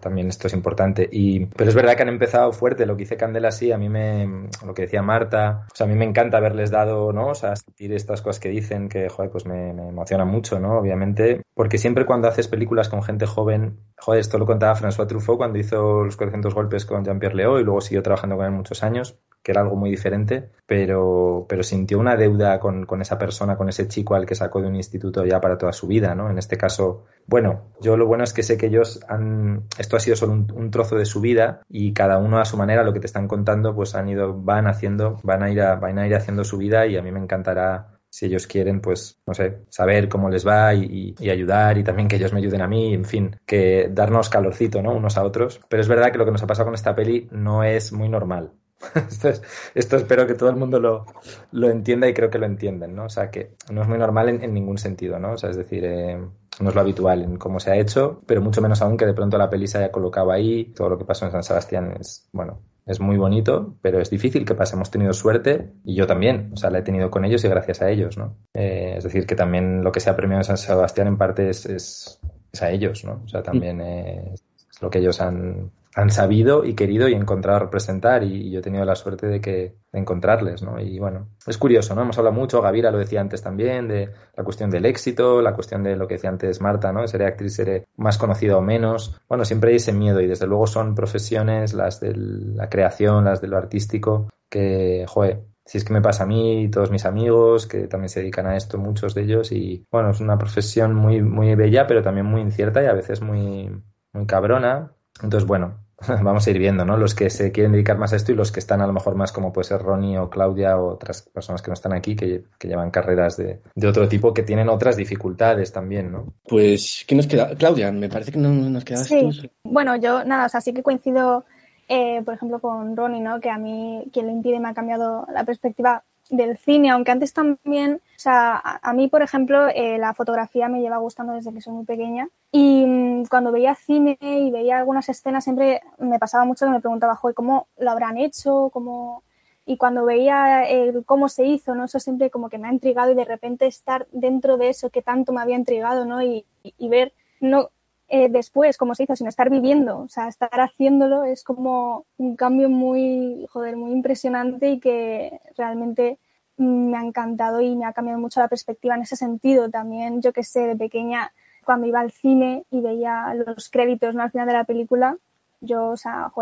también 0.00 0.28
esto 0.28 0.48
es 0.48 0.52
importante. 0.52 1.08
Y, 1.10 1.46
pero 1.46 1.70
es 1.70 1.76
verdad 1.76 1.94
que 1.94 2.02
han 2.02 2.08
empezado 2.08 2.52
fuerte. 2.52 2.86
Lo 2.86 2.96
que 2.96 3.04
hice 3.04 3.16
Candela 3.16 3.52
sí, 3.52 3.70
a 3.70 3.78
mí 3.78 3.88
me, 3.88 4.48
lo 4.66 4.74
que 4.74 4.82
decía 4.82 5.02
Marta, 5.02 5.66
o 5.72 5.76
sea, 5.76 5.86
a 5.86 5.88
mí 5.88 5.94
me 5.94 6.04
encanta 6.04 6.38
haberles 6.38 6.70
dado, 6.70 7.12
¿no? 7.12 7.28
O 7.28 7.34
sea, 7.34 7.54
sentir 7.54 7.92
estas 7.92 8.22
cosas 8.22 8.40
que 8.40 8.48
dicen 8.48 8.88
que, 8.88 9.08
joder, 9.08 9.30
pues 9.30 9.46
me, 9.46 9.70
emociona 9.70 10.24
mucho, 10.24 10.58
¿no? 10.58 10.78
Obviamente, 10.78 11.42
porque 11.54 11.78
siempre 11.78 12.04
cuando 12.04 12.26
haces 12.26 12.48
películas 12.48 12.88
con 12.88 13.04
gente 13.04 13.26
joven, 13.26 13.78
joder, 13.96 14.20
esto 14.20 14.38
lo 14.38 14.46
contaba 14.46 14.74
François 14.74 15.06
Truffaut 15.06 15.38
cuando 15.38 15.58
hizo 15.58 16.04
Los 16.04 16.16
400 16.16 16.52
golpes 16.52 16.84
con 16.84 17.04
Jean-Pierre 17.04 17.36
Léaud 17.36 17.60
y 17.60 17.64
luego 17.64 17.80
siguió 17.80 18.02
trabajando 18.02 18.36
con 18.36 18.46
él 18.46 18.52
muchos 18.52 18.82
años 18.82 19.16
que 19.42 19.52
era 19.52 19.62
algo 19.62 19.76
muy 19.76 19.90
diferente, 19.90 20.50
pero, 20.66 21.46
pero 21.48 21.62
sintió 21.62 21.98
una 21.98 22.16
deuda 22.16 22.60
con, 22.60 22.84
con, 22.84 23.00
esa 23.00 23.18
persona, 23.18 23.56
con 23.56 23.68
ese 23.68 23.88
chico 23.88 24.14
al 24.14 24.26
que 24.26 24.34
sacó 24.34 24.60
de 24.60 24.68
un 24.68 24.76
instituto 24.76 25.24
ya 25.24 25.40
para 25.40 25.56
toda 25.56 25.72
su 25.72 25.86
vida, 25.86 26.14
¿no? 26.14 26.30
En 26.30 26.38
este 26.38 26.56
caso, 26.56 27.06
bueno, 27.26 27.72
yo 27.80 27.96
lo 27.96 28.06
bueno 28.06 28.24
es 28.24 28.32
que 28.32 28.42
sé 28.42 28.56
que 28.58 28.66
ellos 28.66 29.00
han, 29.08 29.64
esto 29.78 29.96
ha 29.96 30.00
sido 30.00 30.16
solo 30.16 30.32
un, 30.32 30.70
trozo 30.70 30.96
de 30.96 31.06
su 31.06 31.20
vida 31.20 31.62
y 31.68 31.92
cada 31.92 32.18
uno 32.18 32.38
a 32.38 32.44
su 32.44 32.56
manera, 32.56 32.84
lo 32.84 32.92
que 32.92 33.00
te 33.00 33.06
están 33.06 33.28
contando, 33.28 33.74
pues 33.74 33.94
han 33.94 34.08
ido, 34.08 34.34
van 34.34 34.66
haciendo, 34.66 35.18
van 35.22 35.42
a 35.42 35.50
ir, 35.50 35.60
a, 35.62 35.76
van 35.76 35.98
a 35.98 36.06
ir 36.06 36.14
haciendo 36.14 36.44
su 36.44 36.58
vida 36.58 36.86
y 36.86 36.96
a 36.96 37.02
mí 37.02 37.10
me 37.10 37.20
encantará 37.20 38.00
si 38.10 38.26
ellos 38.26 38.46
quieren, 38.46 38.80
pues, 38.80 39.20
no 39.26 39.34
sé, 39.34 39.62
saber 39.68 40.08
cómo 40.08 40.28
les 40.28 40.46
va 40.46 40.74
y, 40.74 41.14
y, 41.18 41.30
ayudar 41.30 41.78
y 41.78 41.84
también 41.84 42.08
que 42.08 42.16
ellos 42.16 42.32
me 42.32 42.40
ayuden 42.40 42.60
a 42.60 42.66
mí, 42.66 42.92
en 42.92 43.04
fin, 43.04 43.36
que 43.46 43.88
darnos 43.90 44.28
calorcito, 44.28 44.82
¿no? 44.82 44.92
Unos 44.92 45.16
a 45.16 45.22
otros. 45.22 45.60
Pero 45.68 45.80
es 45.80 45.88
verdad 45.88 46.10
que 46.10 46.18
lo 46.18 46.24
que 46.24 46.32
nos 46.32 46.42
ha 46.42 46.46
pasado 46.46 46.66
con 46.66 46.74
esta 46.74 46.94
peli 46.94 47.28
no 47.30 47.62
es 47.62 47.92
muy 47.92 48.08
normal. 48.08 48.52
esto, 48.94 49.28
es, 49.28 49.42
esto, 49.74 49.96
espero 49.96 50.26
que 50.26 50.34
todo 50.34 50.48
el 50.48 50.56
mundo 50.56 50.80
lo, 50.80 51.06
lo, 51.52 51.70
entienda 51.70 52.08
y 52.08 52.14
creo 52.14 52.30
que 52.30 52.38
lo 52.38 52.46
entienden, 52.46 52.94
¿no? 52.94 53.04
O 53.04 53.08
sea, 53.08 53.30
que 53.30 53.52
no 53.70 53.82
es 53.82 53.88
muy 53.88 53.98
normal 53.98 54.28
en, 54.28 54.42
en 54.42 54.54
ningún 54.54 54.78
sentido, 54.78 55.18
¿no? 55.18 55.32
O 55.32 55.36
sea, 55.36 55.50
es 55.50 55.56
decir, 55.56 55.84
eh, 55.84 56.18
no 56.60 56.68
es 56.68 56.74
lo 56.74 56.80
habitual 56.80 57.22
en 57.22 57.36
cómo 57.36 57.60
se 57.60 57.70
ha 57.70 57.76
hecho, 57.76 58.22
pero 58.26 58.42
mucho 58.42 58.60
menos 58.60 58.82
aún 58.82 58.96
que 58.96 59.06
de 59.06 59.14
pronto 59.14 59.38
la 59.38 59.48
peli 59.48 59.66
se 59.66 59.78
haya 59.78 59.90
colocado 59.90 60.30
ahí. 60.30 60.72
Todo 60.74 60.90
lo 60.90 60.98
que 60.98 61.04
pasó 61.04 61.24
en 61.24 61.32
San 61.32 61.42
Sebastián 61.42 61.94
es, 61.98 62.28
bueno, 62.32 62.60
es 62.86 63.00
muy 63.00 63.16
bonito, 63.16 63.76
pero 63.82 64.00
es 64.00 64.10
difícil 64.10 64.44
que 64.44 64.54
pase. 64.54 64.76
Hemos 64.76 64.90
tenido 64.90 65.12
suerte 65.12 65.70
y 65.84 65.94
yo 65.94 66.06
también, 66.06 66.50
o 66.52 66.56
sea, 66.56 66.70
la 66.70 66.78
he 66.78 66.82
tenido 66.82 67.10
con 67.10 67.24
ellos 67.24 67.44
y 67.44 67.48
gracias 67.48 67.82
a 67.82 67.90
ellos, 67.90 68.18
¿no? 68.18 68.36
Eh, 68.54 68.94
es 68.96 69.04
decir, 69.04 69.26
que 69.26 69.34
también 69.34 69.82
lo 69.82 69.92
que 69.92 70.00
se 70.00 70.10
ha 70.10 70.16
premiado 70.16 70.40
en 70.40 70.44
San 70.44 70.58
Sebastián 70.58 71.06
en 71.06 71.16
parte 71.16 71.48
es, 71.48 71.66
es, 71.66 72.20
es 72.52 72.62
a 72.62 72.70
ellos, 72.70 73.04
¿no? 73.04 73.22
O 73.24 73.28
sea, 73.28 73.42
también 73.42 73.80
es 73.80 74.42
lo 74.80 74.90
que 74.90 74.98
ellos 74.98 75.20
han, 75.20 75.70
han 75.94 76.10
sabido 76.10 76.64
y 76.64 76.74
querido 76.74 77.08
y 77.08 77.14
encontrado 77.14 77.58
representar 77.58 78.22
y, 78.22 78.50
yo 78.50 78.60
he 78.60 78.62
tenido 78.62 78.84
la 78.84 78.94
suerte 78.94 79.26
de 79.26 79.40
que 79.40 79.74
de 79.92 79.98
encontrarles, 79.98 80.62
¿no? 80.62 80.80
Y 80.80 80.98
bueno, 80.98 81.28
es 81.46 81.58
curioso, 81.58 81.94
¿no? 81.94 82.02
Hemos 82.02 82.16
hablado 82.18 82.34
mucho, 82.34 82.62
Gavira 82.62 82.90
lo 82.90 82.98
decía 82.98 83.20
antes 83.20 83.42
también, 83.42 83.88
de 83.88 84.10
la 84.36 84.44
cuestión 84.44 84.70
del 84.70 84.86
éxito, 84.86 85.42
la 85.42 85.54
cuestión 85.54 85.82
de 85.82 85.96
lo 85.96 86.06
que 86.06 86.14
decía 86.14 86.30
antes 86.30 86.60
Marta, 86.60 86.92
¿no? 86.92 87.06
Seré 87.08 87.26
actriz, 87.26 87.54
seré 87.54 87.86
más 87.96 88.18
conocida 88.18 88.56
o 88.56 88.62
menos. 88.62 89.20
Bueno, 89.28 89.44
siempre 89.44 89.70
hay 89.70 89.76
ese 89.76 89.92
miedo 89.92 90.20
y 90.20 90.28
desde 90.28 90.46
luego 90.46 90.66
son 90.68 90.94
profesiones, 90.94 91.74
las 91.74 92.00
de 92.00 92.14
la 92.14 92.68
creación, 92.68 93.24
las 93.24 93.40
de 93.40 93.48
lo 93.48 93.56
artístico, 93.56 94.28
que, 94.48 95.04
joder, 95.08 95.42
si 95.64 95.78
es 95.78 95.84
que 95.84 95.92
me 95.92 96.02
pasa 96.02 96.24
a 96.24 96.26
mí 96.26 96.62
y 96.62 96.68
todos 96.68 96.90
mis 96.90 97.04
amigos 97.04 97.66
que 97.66 97.88
también 97.88 98.08
se 98.08 98.20
dedican 98.20 98.46
a 98.46 98.56
esto, 98.56 98.78
muchos 98.78 99.14
de 99.14 99.22
ellos, 99.22 99.52
y 99.52 99.86
bueno, 99.90 100.10
es 100.10 100.20
una 100.20 100.38
profesión 100.38 100.94
muy, 100.94 101.20
muy 101.22 101.54
bella, 101.56 101.86
pero 101.86 102.02
también 102.02 102.26
muy 102.26 102.40
incierta 102.40 102.82
y 102.82 102.86
a 102.86 102.92
veces 102.92 103.20
muy, 103.22 103.70
muy 104.12 104.26
cabrona. 104.26 104.92
Entonces, 105.22 105.46
bueno, 105.46 105.74
vamos 106.22 106.46
a 106.46 106.50
ir 106.50 106.58
viendo, 106.58 106.84
¿no? 106.84 106.96
Los 106.96 107.14
que 107.14 107.30
se 107.30 107.52
quieren 107.52 107.72
dedicar 107.72 107.98
más 107.98 108.12
a 108.12 108.16
esto 108.16 108.32
y 108.32 108.34
los 108.34 108.52
que 108.52 108.60
están 108.60 108.80
a 108.80 108.86
lo 108.86 108.92
mejor 108.92 109.14
más 109.14 109.32
como 109.32 109.52
puede 109.52 109.68
ser 109.68 109.82
Ronnie 109.82 110.18
o 110.18 110.30
Claudia 110.30 110.78
o 110.78 110.94
otras 110.94 111.22
personas 111.22 111.62
que 111.62 111.68
no 111.70 111.74
están 111.74 111.92
aquí, 111.92 112.16
que, 112.16 112.44
que 112.58 112.68
llevan 112.68 112.90
carreras 112.90 113.36
de, 113.36 113.60
de, 113.74 113.86
otro 113.86 114.08
tipo, 114.08 114.32
que 114.32 114.42
tienen 114.42 114.68
otras 114.68 114.96
dificultades 114.96 115.72
también, 115.72 116.10
¿no? 116.10 116.32
Pues, 116.48 117.04
¿qué 117.06 117.14
nos 117.14 117.26
queda? 117.26 117.54
Claudia, 117.56 117.92
me 117.92 118.08
parece 118.08 118.32
que 118.32 118.38
no 118.38 118.50
nos 118.50 118.84
quedabas 118.84 119.08
sí. 119.08 119.28
tú. 119.42 119.48
Bueno, 119.64 119.96
yo, 119.96 120.24
nada, 120.24 120.46
o 120.46 120.48
sea, 120.48 120.60
sí 120.60 120.72
que 120.72 120.82
coincido, 120.82 121.44
eh, 121.88 122.22
por 122.24 122.34
ejemplo, 122.34 122.60
con 122.60 122.96
Ronnie, 122.96 123.20
¿no? 123.20 123.40
Que 123.40 123.50
a 123.50 123.58
mí, 123.58 124.04
quien 124.12 124.26
lo 124.26 124.32
impide, 124.32 124.60
me 124.60 124.68
ha 124.68 124.74
cambiado 124.74 125.26
la 125.32 125.44
perspectiva 125.44 126.04
del 126.30 126.56
cine, 126.58 126.90
aunque 126.90 127.10
antes 127.10 127.32
también, 127.32 127.94
o 127.94 128.18
sea, 128.18 128.52
a, 128.56 128.88
a 128.88 128.92
mí, 128.92 129.08
por 129.08 129.22
ejemplo, 129.22 129.68
eh, 129.68 129.98
la 129.98 130.14
fotografía 130.14 130.68
me 130.68 130.80
lleva 130.80 130.96
gustando 130.98 131.34
desde 131.34 131.52
que 131.52 131.60
soy 131.60 131.74
muy 131.74 131.84
pequeña 131.84 132.28
y 132.52 132.84
mmm, 132.86 132.99
cuando 133.28 133.52
veía 133.52 133.74
cine 133.74 134.18
y 134.20 134.50
veía 134.50 134.78
algunas 134.78 135.08
escenas 135.08 135.44
siempre 135.44 135.80
me 135.98 136.18
pasaba 136.18 136.44
mucho 136.44 136.66
que 136.66 136.72
me 136.72 136.80
preguntaba, 136.80 137.16
joder, 137.16 137.34
¿cómo 137.34 137.68
lo 137.78 137.90
habrán 137.90 138.18
hecho? 138.18 138.70
¿Cómo...? 138.72 139.22
Y 139.66 139.76
cuando 139.76 140.04
veía 140.04 140.64
el 140.68 141.04
cómo 141.04 141.28
se 141.28 141.44
hizo, 141.44 141.74
¿no? 141.74 141.84
Eso 141.84 142.00
siempre 142.00 142.30
como 142.30 142.48
que 142.48 142.58
me 142.58 142.68
ha 142.68 142.72
intrigado 142.72 143.12
y 143.12 143.14
de 143.14 143.24
repente 143.24 143.66
estar 143.66 144.06
dentro 144.10 144.56
de 144.56 144.70
eso 144.70 144.90
que 144.90 145.02
tanto 145.02 145.32
me 145.32 145.40
había 145.40 145.56
intrigado, 145.56 146.04
¿no? 146.04 146.22
Y, 146.22 146.44
y, 146.62 146.74
y 146.78 146.88
ver, 146.88 147.12
no 147.40 147.68
eh, 148.12 148.28
después 148.28 148.76
cómo 148.76 148.96
se 148.96 149.04
hizo, 149.04 149.14
sino 149.14 149.28
estar 149.28 149.50
viviendo, 149.50 150.00
o 150.00 150.08
sea, 150.08 150.26
estar 150.26 150.50
haciéndolo 150.60 151.22
es 151.22 151.44
como 151.44 152.06
un 152.16 152.34
cambio 152.34 152.68
muy, 152.68 153.46
joder, 153.52 153.76
muy 153.76 153.92
impresionante 153.92 154.68
y 154.68 154.80
que 154.80 155.40
realmente 155.56 156.18
me 156.56 156.96
ha 156.96 157.04
encantado 157.04 157.60
y 157.60 157.76
me 157.76 157.84
ha 157.86 157.92
cambiado 157.92 158.18
mucho 158.18 158.40
la 158.40 158.48
perspectiva 158.48 158.96
en 158.96 159.02
ese 159.02 159.14
sentido. 159.14 159.70
También, 159.70 160.22
yo 160.22 160.32
que 160.32 160.42
sé, 160.42 160.66
de 160.66 160.74
pequeña, 160.74 161.32
cuando 161.70 161.86
iba 161.86 162.00
al 162.00 162.10
cine 162.10 162.64
y 162.72 162.80
veía 162.80 163.32
los 163.32 163.70
créditos 163.70 164.12
¿no? 164.12 164.24
al 164.24 164.32
final 164.32 164.48
de 164.48 164.54
la 164.54 164.64
película, 164.64 165.16
yo, 165.60 165.90
o 165.90 165.96
sea, 165.96 166.32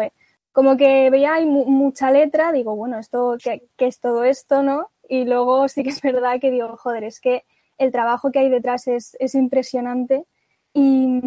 como 0.52 0.78
que 0.78 1.10
veía 1.10 1.34
hay 1.34 1.44
mucha 1.44 2.10
letra, 2.10 2.50
digo, 2.50 2.74
bueno, 2.74 2.98
esto, 2.98 3.36
¿qué, 3.44 3.68
¿qué, 3.76 3.88
es 3.88 4.00
todo 4.00 4.24
esto, 4.24 4.62
no? 4.62 4.88
Y 5.06 5.26
luego 5.26 5.68
sí 5.68 5.82
que 5.82 5.90
es 5.90 6.00
verdad 6.00 6.40
que 6.40 6.50
digo, 6.50 6.78
joder, 6.78 7.04
es 7.04 7.20
que 7.20 7.44
el 7.76 7.92
trabajo 7.92 8.32
que 8.32 8.38
hay 8.38 8.48
detrás 8.48 8.88
es, 8.88 9.18
es 9.20 9.34
impresionante 9.34 10.24
y, 10.72 11.20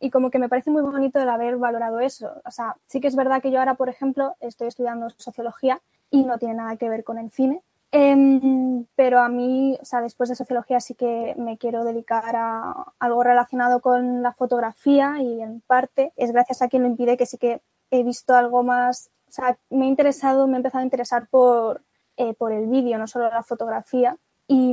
y, 0.00 0.10
como 0.10 0.30
que 0.30 0.38
me 0.38 0.50
parece 0.50 0.70
muy 0.70 0.82
bonito 0.82 1.18
el 1.18 1.30
haber 1.30 1.56
valorado 1.56 2.00
eso. 2.00 2.30
O 2.44 2.50
sea, 2.50 2.76
sí 2.88 3.00
que 3.00 3.08
es 3.08 3.16
verdad 3.16 3.40
que 3.40 3.50
yo 3.50 3.58
ahora, 3.58 3.76
por 3.76 3.88
ejemplo, 3.88 4.34
estoy 4.40 4.68
estudiando 4.68 5.08
sociología 5.16 5.80
y 6.10 6.24
no 6.24 6.36
tiene 6.36 6.56
nada 6.56 6.76
que 6.76 6.90
ver 6.90 7.04
con 7.04 7.16
el 7.16 7.30
cine. 7.30 7.62
Eh, 7.92 8.84
pero 8.94 9.20
a 9.20 9.28
mí, 9.28 9.78
o 9.80 9.84
sea, 9.84 10.00
después 10.00 10.28
de 10.28 10.34
sociología 10.34 10.80
sí 10.80 10.94
que 10.94 11.34
me 11.38 11.56
quiero 11.56 11.84
dedicar 11.84 12.34
a 12.36 12.92
algo 12.98 13.22
relacionado 13.22 13.80
con 13.80 14.22
la 14.22 14.32
fotografía 14.32 15.16
y 15.20 15.40
en 15.40 15.60
parte 15.60 16.12
es 16.16 16.32
gracias 16.32 16.62
a 16.62 16.68
quien 16.68 16.82
lo 16.82 16.88
impide 16.88 17.16
que 17.16 17.26
sí 17.26 17.38
que 17.38 17.62
he 17.90 18.02
visto 18.02 18.34
algo 18.34 18.62
más, 18.62 19.10
o 19.28 19.32
sea, 19.32 19.58
me 19.70 19.86
he 19.86 19.88
interesado, 19.88 20.46
me 20.46 20.54
he 20.54 20.56
empezado 20.56 20.82
a 20.82 20.84
interesar 20.84 21.28
por, 21.28 21.82
eh, 22.16 22.34
por 22.34 22.52
el 22.52 22.66
vídeo, 22.66 22.98
no 22.98 23.06
solo 23.06 23.28
la 23.30 23.42
fotografía. 23.42 24.16
Y, 24.48 24.72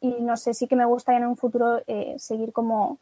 y, 0.00 0.20
no 0.20 0.36
sé, 0.36 0.54
sí 0.54 0.68
que 0.68 0.76
me 0.76 0.84
gustaría 0.84 1.20
en 1.20 1.26
un 1.26 1.36
futuro 1.36 1.82
eh, 1.88 2.14
seguir 2.18 2.52
como 2.52 3.00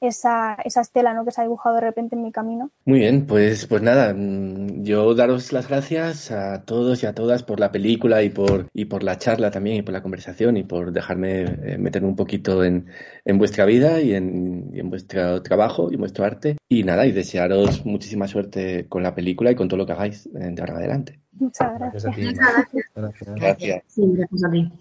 esa, 0.00 0.54
esa 0.64 0.80
estela 0.80 1.14
¿no? 1.14 1.24
que 1.24 1.30
se 1.30 1.40
ha 1.40 1.44
dibujado 1.44 1.76
de 1.76 1.80
repente 1.80 2.16
en 2.16 2.22
mi 2.22 2.32
camino. 2.32 2.70
Muy 2.84 3.00
bien, 3.00 3.26
pues, 3.26 3.66
pues 3.66 3.82
nada, 3.82 4.14
yo 4.16 5.14
daros 5.14 5.52
las 5.52 5.68
gracias 5.68 6.30
a 6.30 6.64
todos 6.64 7.02
y 7.02 7.06
a 7.06 7.14
todas 7.14 7.42
por 7.42 7.60
la 7.60 7.72
película 7.72 8.22
y 8.22 8.30
por, 8.30 8.66
y 8.72 8.86
por 8.86 9.02
la 9.02 9.18
charla 9.18 9.50
también 9.50 9.78
y 9.78 9.82
por 9.82 9.92
la 9.92 10.02
conversación 10.02 10.56
y 10.56 10.64
por 10.64 10.92
dejarme 10.92 11.42
eh, 11.42 11.78
meterme 11.78 12.08
un 12.08 12.16
poquito 12.16 12.64
en, 12.64 12.86
en 13.24 13.38
vuestra 13.38 13.64
vida 13.64 14.00
y 14.00 14.14
en, 14.14 14.70
y 14.72 14.80
en, 14.80 14.90
vuestro 14.90 15.42
trabajo 15.42 15.88
y 15.90 15.94
en 15.94 16.00
vuestro 16.00 16.24
arte. 16.24 16.56
Y 16.68 16.82
nada, 16.82 17.06
y 17.06 17.12
desearos 17.12 17.86
muchísima 17.86 18.26
suerte 18.26 18.88
con 18.88 19.02
la 19.02 19.14
película 19.14 19.52
y 19.52 19.54
con 19.54 19.68
todo 19.68 19.78
lo 19.78 19.86
que 19.86 19.92
hagáis 19.92 20.28
de 20.32 20.46
ahora 20.60 20.72
en 20.72 20.78
adelante. 20.78 21.20
Muchas 21.38 21.78
gracias. 21.78 22.04
Muchas 22.06 22.34
gracias. 22.34 22.84
Gracias. 23.36 23.82
Sí, 23.88 24.02
gracias 24.06 24.44
a 24.44 24.50
ti. 24.50 24.72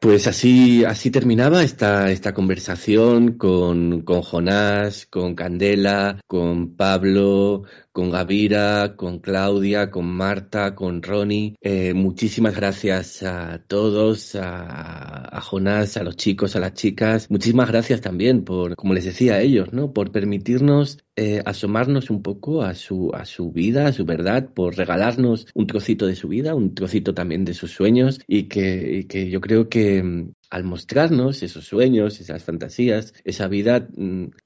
Pues 0.00 0.26
así, 0.26 0.84
así 0.84 1.10
terminaba 1.10 1.62
esta, 1.62 2.10
esta 2.10 2.34
conversación 2.34 3.34
con, 3.38 4.02
con 4.02 4.22
Jonás, 4.22 5.06
con 5.06 5.34
Candela, 5.34 6.20
con 6.26 6.74
Pablo, 6.74 7.62
con 7.92 8.10
Gavira, 8.10 8.94
con 8.96 9.18
Claudia, 9.18 9.90
con 9.90 10.06
Marta, 10.06 10.74
con 10.74 11.02
Ronnie. 11.02 11.56
Eh, 11.60 11.94
muchísimas 11.94 12.54
gracias 12.54 13.22
a 13.22 13.62
todos, 13.66 14.36
a, 14.40 15.40
Jonás, 15.42 15.96
a 15.96 16.04
los 16.04 16.16
chicos, 16.16 16.56
a 16.56 16.60
las 16.60 16.74
chicas. 16.74 17.30
Muchísimas 17.30 17.68
gracias 17.68 18.00
también 18.00 18.44
por, 18.44 18.76
como 18.76 18.94
les 18.94 19.04
decía 19.04 19.34
a 19.34 19.40
ellos, 19.40 19.72
¿no? 19.72 19.92
Por 19.92 20.12
permitirnos 20.12 20.98
eh, 21.16 21.42
asomarnos 21.44 22.10
un 22.10 22.22
poco 22.22 22.62
a 22.62 22.74
su, 22.74 23.10
a 23.14 23.24
su 23.24 23.50
vida, 23.52 23.86
a 23.86 23.92
su 23.92 24.04
verdad, 24.04 24.50
por 24.54 24.76
regalarnos 24.76 25.46
un 25.54 25.66
trocito 25.66 26.06
de 26.06 26.16
su 26.16 26.28
vida, 26.28 26.54
un 26.54 26.74
trocito 26.74 27.14
también 27.14 27.44
de 27.44 27.54
sus 27.54 27.72
sueños 27.72 28.20
y 28.26 28.44
que, 28.44 28.98
y 28.98 29.04
que 29.04 29.30
yo 29.30 29.40
creo 29.40 29.68
que 29.68 30.30
al 30.50 30.64
mostrarnos 30.64 31.42
esos 31.42 31.64
sueños, 31.64 32.20
esas 32.20 32.42
fantasías, 32.42 33.14
esa 33.24 33.48
vida 33.48 33.88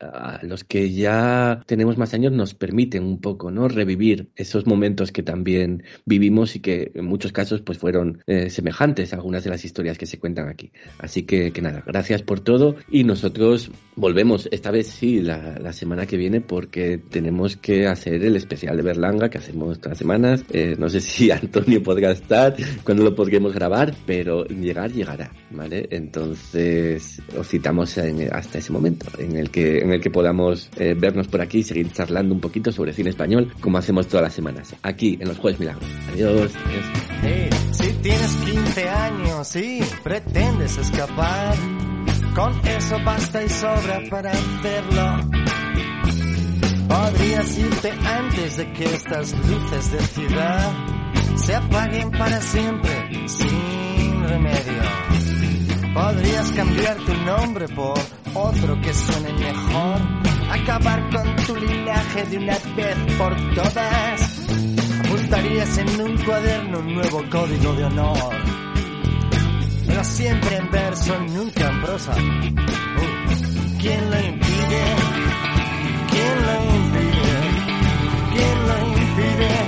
a 0.00 0.40
los 0.42 0.64
que 0.64 0.92
ya 0.92 1.62
tenemos 1.66 1.96
más 1.98 2.14
años 2.14 2.32
nos 2.32 2.54
permiten 2.54 3.04
un 3.04 3.20
poco, 3.20 3.50
¿no? 3.50 3.68
Revivir 3.68 4.28
esos 4.36 4.66
momentos 4.66 5.12
que 5.12 5.22
también 5.22 5.82
vivimos 6.04 6.56
y 6.56 6.60
que 6.60 6.92
en 6.94 7.06
muchos 7.06 7.32
casos 7.32 7.62
pues 7.62 7.78
fueron 7.78 8.22
eh, 8.26 8.50
semejantes 8.50 9.12
a 9.12 9.16
algunas 9.16 9.44
de 9.44 9.50
las 9.50 9.64
historias 9.64 9.98
que 9.98 10.06
se 10.06 10.18
cuentan 10.18 10.48
aquí. 10.48 10.72
Así 10.98 11.22
que, 11.22 11.52
que 11.52 11.62
nada, 11.62 11.82
gracias 11.86 12.22
por 12.22 12.40
todo 12.40 12.76
y 12.90 13.04
nosotros 13.04 13.70
volvemos, 13.96 14.48
esta 14.50 14.70
vez 14.70 14.88
sí, 14.88 15.20
la, 15.20 15.58
la, 15.58 15.72
semana 15.72 16.06
que 16.06 16.16
viene 16.16 16.40
porque 16.40 16.98
tenemos 16.98 17.56
que 17.56 17.86
hacer 17.86 18.22
el 18.24 18.36
especial 18.36 18.76
de 18.76 18.82
Berlanga 18.82 19.28
que 19.28 19.38
hacemos 19.38 19.78
todas 19.78 19.92
las 19.92 19.98
semanas. 19.98 20.44
Eh, 20.52 20.76
no 20.78 20.88
sé 20.88 21.00
si 21.00 21.30
Antonio 21.30 21.82
podrá 21.82 22.10
estar, 22.10 22.54
cuando 22.84 23.04
lo 23.04 23.14
podremos 23.14 23.54
grabar, 23.54 23.94
pero 24.06 24.44
llegar 24.44 24.92
llegará, 24.92 25.32
¿vale? 25.50 25.88
Entonces 25.94 27.22
os 27.38 27.48
citamos 27.48 27.96
en, 27.98 28.28
hasta 28.34 28.58
ese 28.58 28.72
momento 28.72 29.06
en 29.16 29.36
el 29.36 29.50
que, 29.50 29.78
en 29.78 29.92
el 29.92 30.00
que 30.00 30.10
podamos 30.10 30.68
eh, 30.76 30.94
vernos 30.98 31.28
por 31.28 31.40
aquí 31.40 31.58
y 31.58 31.62
seguir 31.62 31.92
charlando 31.92 32.34
un 32.34 32.40
poquito 32.40 32.72
sobre 32.72 32.92
cine 32.92 33.10
español 33.10 33.52
como 33.60 33.78
hacemos 33.78 34.08
todas 34.08 34.24
las 34.24 34.34
semanas, 34.34 34.74
aquí 34.82 35.16
en 35.20 35.28
los 35.28 35.38
Jueves 35.38 35.60
Milagros. 35.60 35.88
Adiós. 36.12 36.52
adiós. 36.66 36.84
Hey, 37.22 37.50
si 37.70 37.92
tienes 38.02 38.36
15 38.36 38.88
años 38.88 39.56
y 39.56 39.80
pretendes 40.02 40.78
escapar, 40.78 41.54
con 42.34 42.52
eso 42.66 42.96
basta 43.04 43.44
y 43.44 43.48
sobra 43.48 44.02
para 44.10 44.32
hacerlo. 44.32 45.30
Podrías 46.88 47.58
irte 47.58 47.90
antes 47.90 48.56
de 48.56 48.72
que 48.72 48.84
estas 48.84 49.32
luces 49.48 49.92
de 49.92 50.00
ciudad 50.00 50.72
se 51.36 51.54
apaguen 51.54 52.10
para 52.10 52.40
siempre 52.40 53.28
sin 53.28 54.28
remedio. 54.28 55.23
Podrías 55.94 56.50
cambiar 56.50 56.96
tu 56.96 57.14
nombre 57.24 57.68
por 57.68 57.96
otro 58.34 58.80
que 58.80 58.92
suene 58.92 59.32
mejor, 59.32 60.00
acabar 60.50 61.08
con 61.10 61.36
tu 61.46 61.54
linaje 61.54 62.24
de 62.24 62.38
una 62.38 62.58
vez 62.74 62.96
por 63.16 63.36
todas. 63.54 64.40
Apuntarías 65.04 65.78
en 65.78 66.00
un 66.00 66.16
cuaderno 66.24 66.80
un 66.80 66.94
nuevo 66.94 67.22
código 67.30 67.72
de 67.74 67.84
honor, 67.84 68.34
pero 69.86 70.02
siempre 70.02 70.56
en 70.56 70.70
verso, 70.72 71.16
nunca 71.20 71.70
en 71.70 71.82
prosa. 71.82 72.12
Uh, 72.12 73.78
¿Quién 73.80 74.10
lo 74.10 74.20
impide? 74.20 74.82
¿Quién 76.10 76.46
lo 76.46 76.54
impide? 76.74 77.36
¿Quién 78.32 78.66
lo 78.66 78.74
impide? 78.88 79.63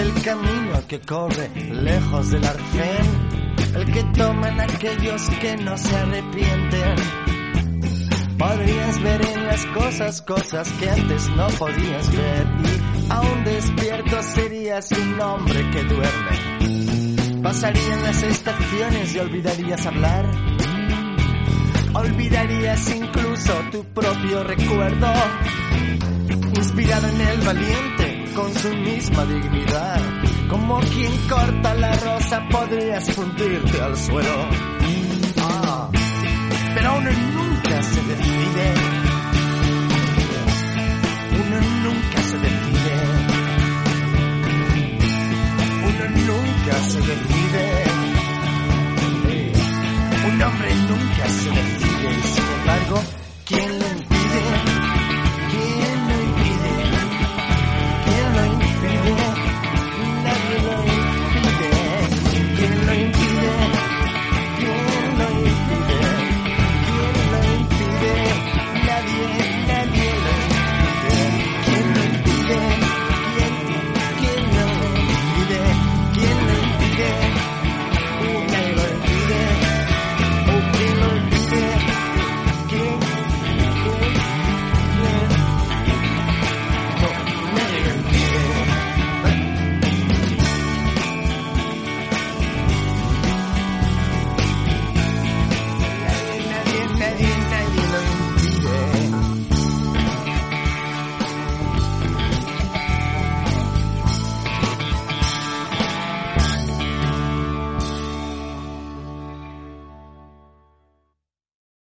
El 0.00 0.22
camino 0.22 0.86
que 0.88 1.00
corre 1.00 1.50
lejos 1.54 2.30
del 2.30 2.44
arcén, 2.44 3.76
el 3.76 3.92
que 3.92 4.02
toman 4.16 4.60
aquellos 4.60 5.28
que 5.40 5.56
no 5.58 5.76
se 5.76 5.94
arrepienten. 5.94 6.94
Podrías 8.38 9.02
ver 9.02 9.20
en 9.26 9.46
las 9.46 9.66
cosas 9.66 10.22
cosas 10.22 10.72
que 10.72 10.88
antes 10.88 11.28
no 11.36 11.46
podías 11.48 12.10
ver 12.16 12.46
y 12.64 13.12
aún 13.12 13.44
despierto 13.44 14.22
serías 14.22 14.90
un 14.92 15.20
hombre 15.20 15.70
que 15.70 15.82
duerme. 15.84 17.42
Pasarían 17.42 18.02
las 18.02 18.22
estaciones 18.22 19.14
y 19.14 19.18
olvidarías 19.18 19.86
hablar. 19.86 20.24
Olvidarías 21.92 22.96
incluso 22.96 23.52
tu 23.70 23.84
propio 23.84 24.44
recuerdo. 24.44 25.12
Inspirado 26.54 27.08
en 27.08 27.20
el 27.20 27.40
valiente 27.40 27.99
con 28.40 28.54
su 28.54 28.74
misma 28.74 29.24
dignidad. 29.26 30.00
Como 30.48 30.80
quien 30.80 31.12
corta 31.28 31.74
la 31.74 31.92
rosa 31.92 32.42
podrías 32.50 33.12
fundirte 33.12 33.80
al 33.80 33.96
suelo. 33.96 34.48
Ah. 35.38 35.90
Pero 36.74 36.96
uno 36.98 37.10
nunca 37.10 37.82
se 37.82 38.02
decide. 38.02 38.74
Uno 41.42 41.60
nunca 41.84 42.22
se 42.30 42.38
decide. 42.46 42.94
Uno 45.90 46.04
nunca 46.28 46.74
se 46.90 47.00
decide. 47.10 47.64
Un 50.28 50.42
hombre 50.42 50.74
nunca 50.88 51.28
se 51.28 51.50
decide. 51.50 52.22
Sin 52.22 52.44
embargo, 52.60 53.02
¿quién 53.44 53.79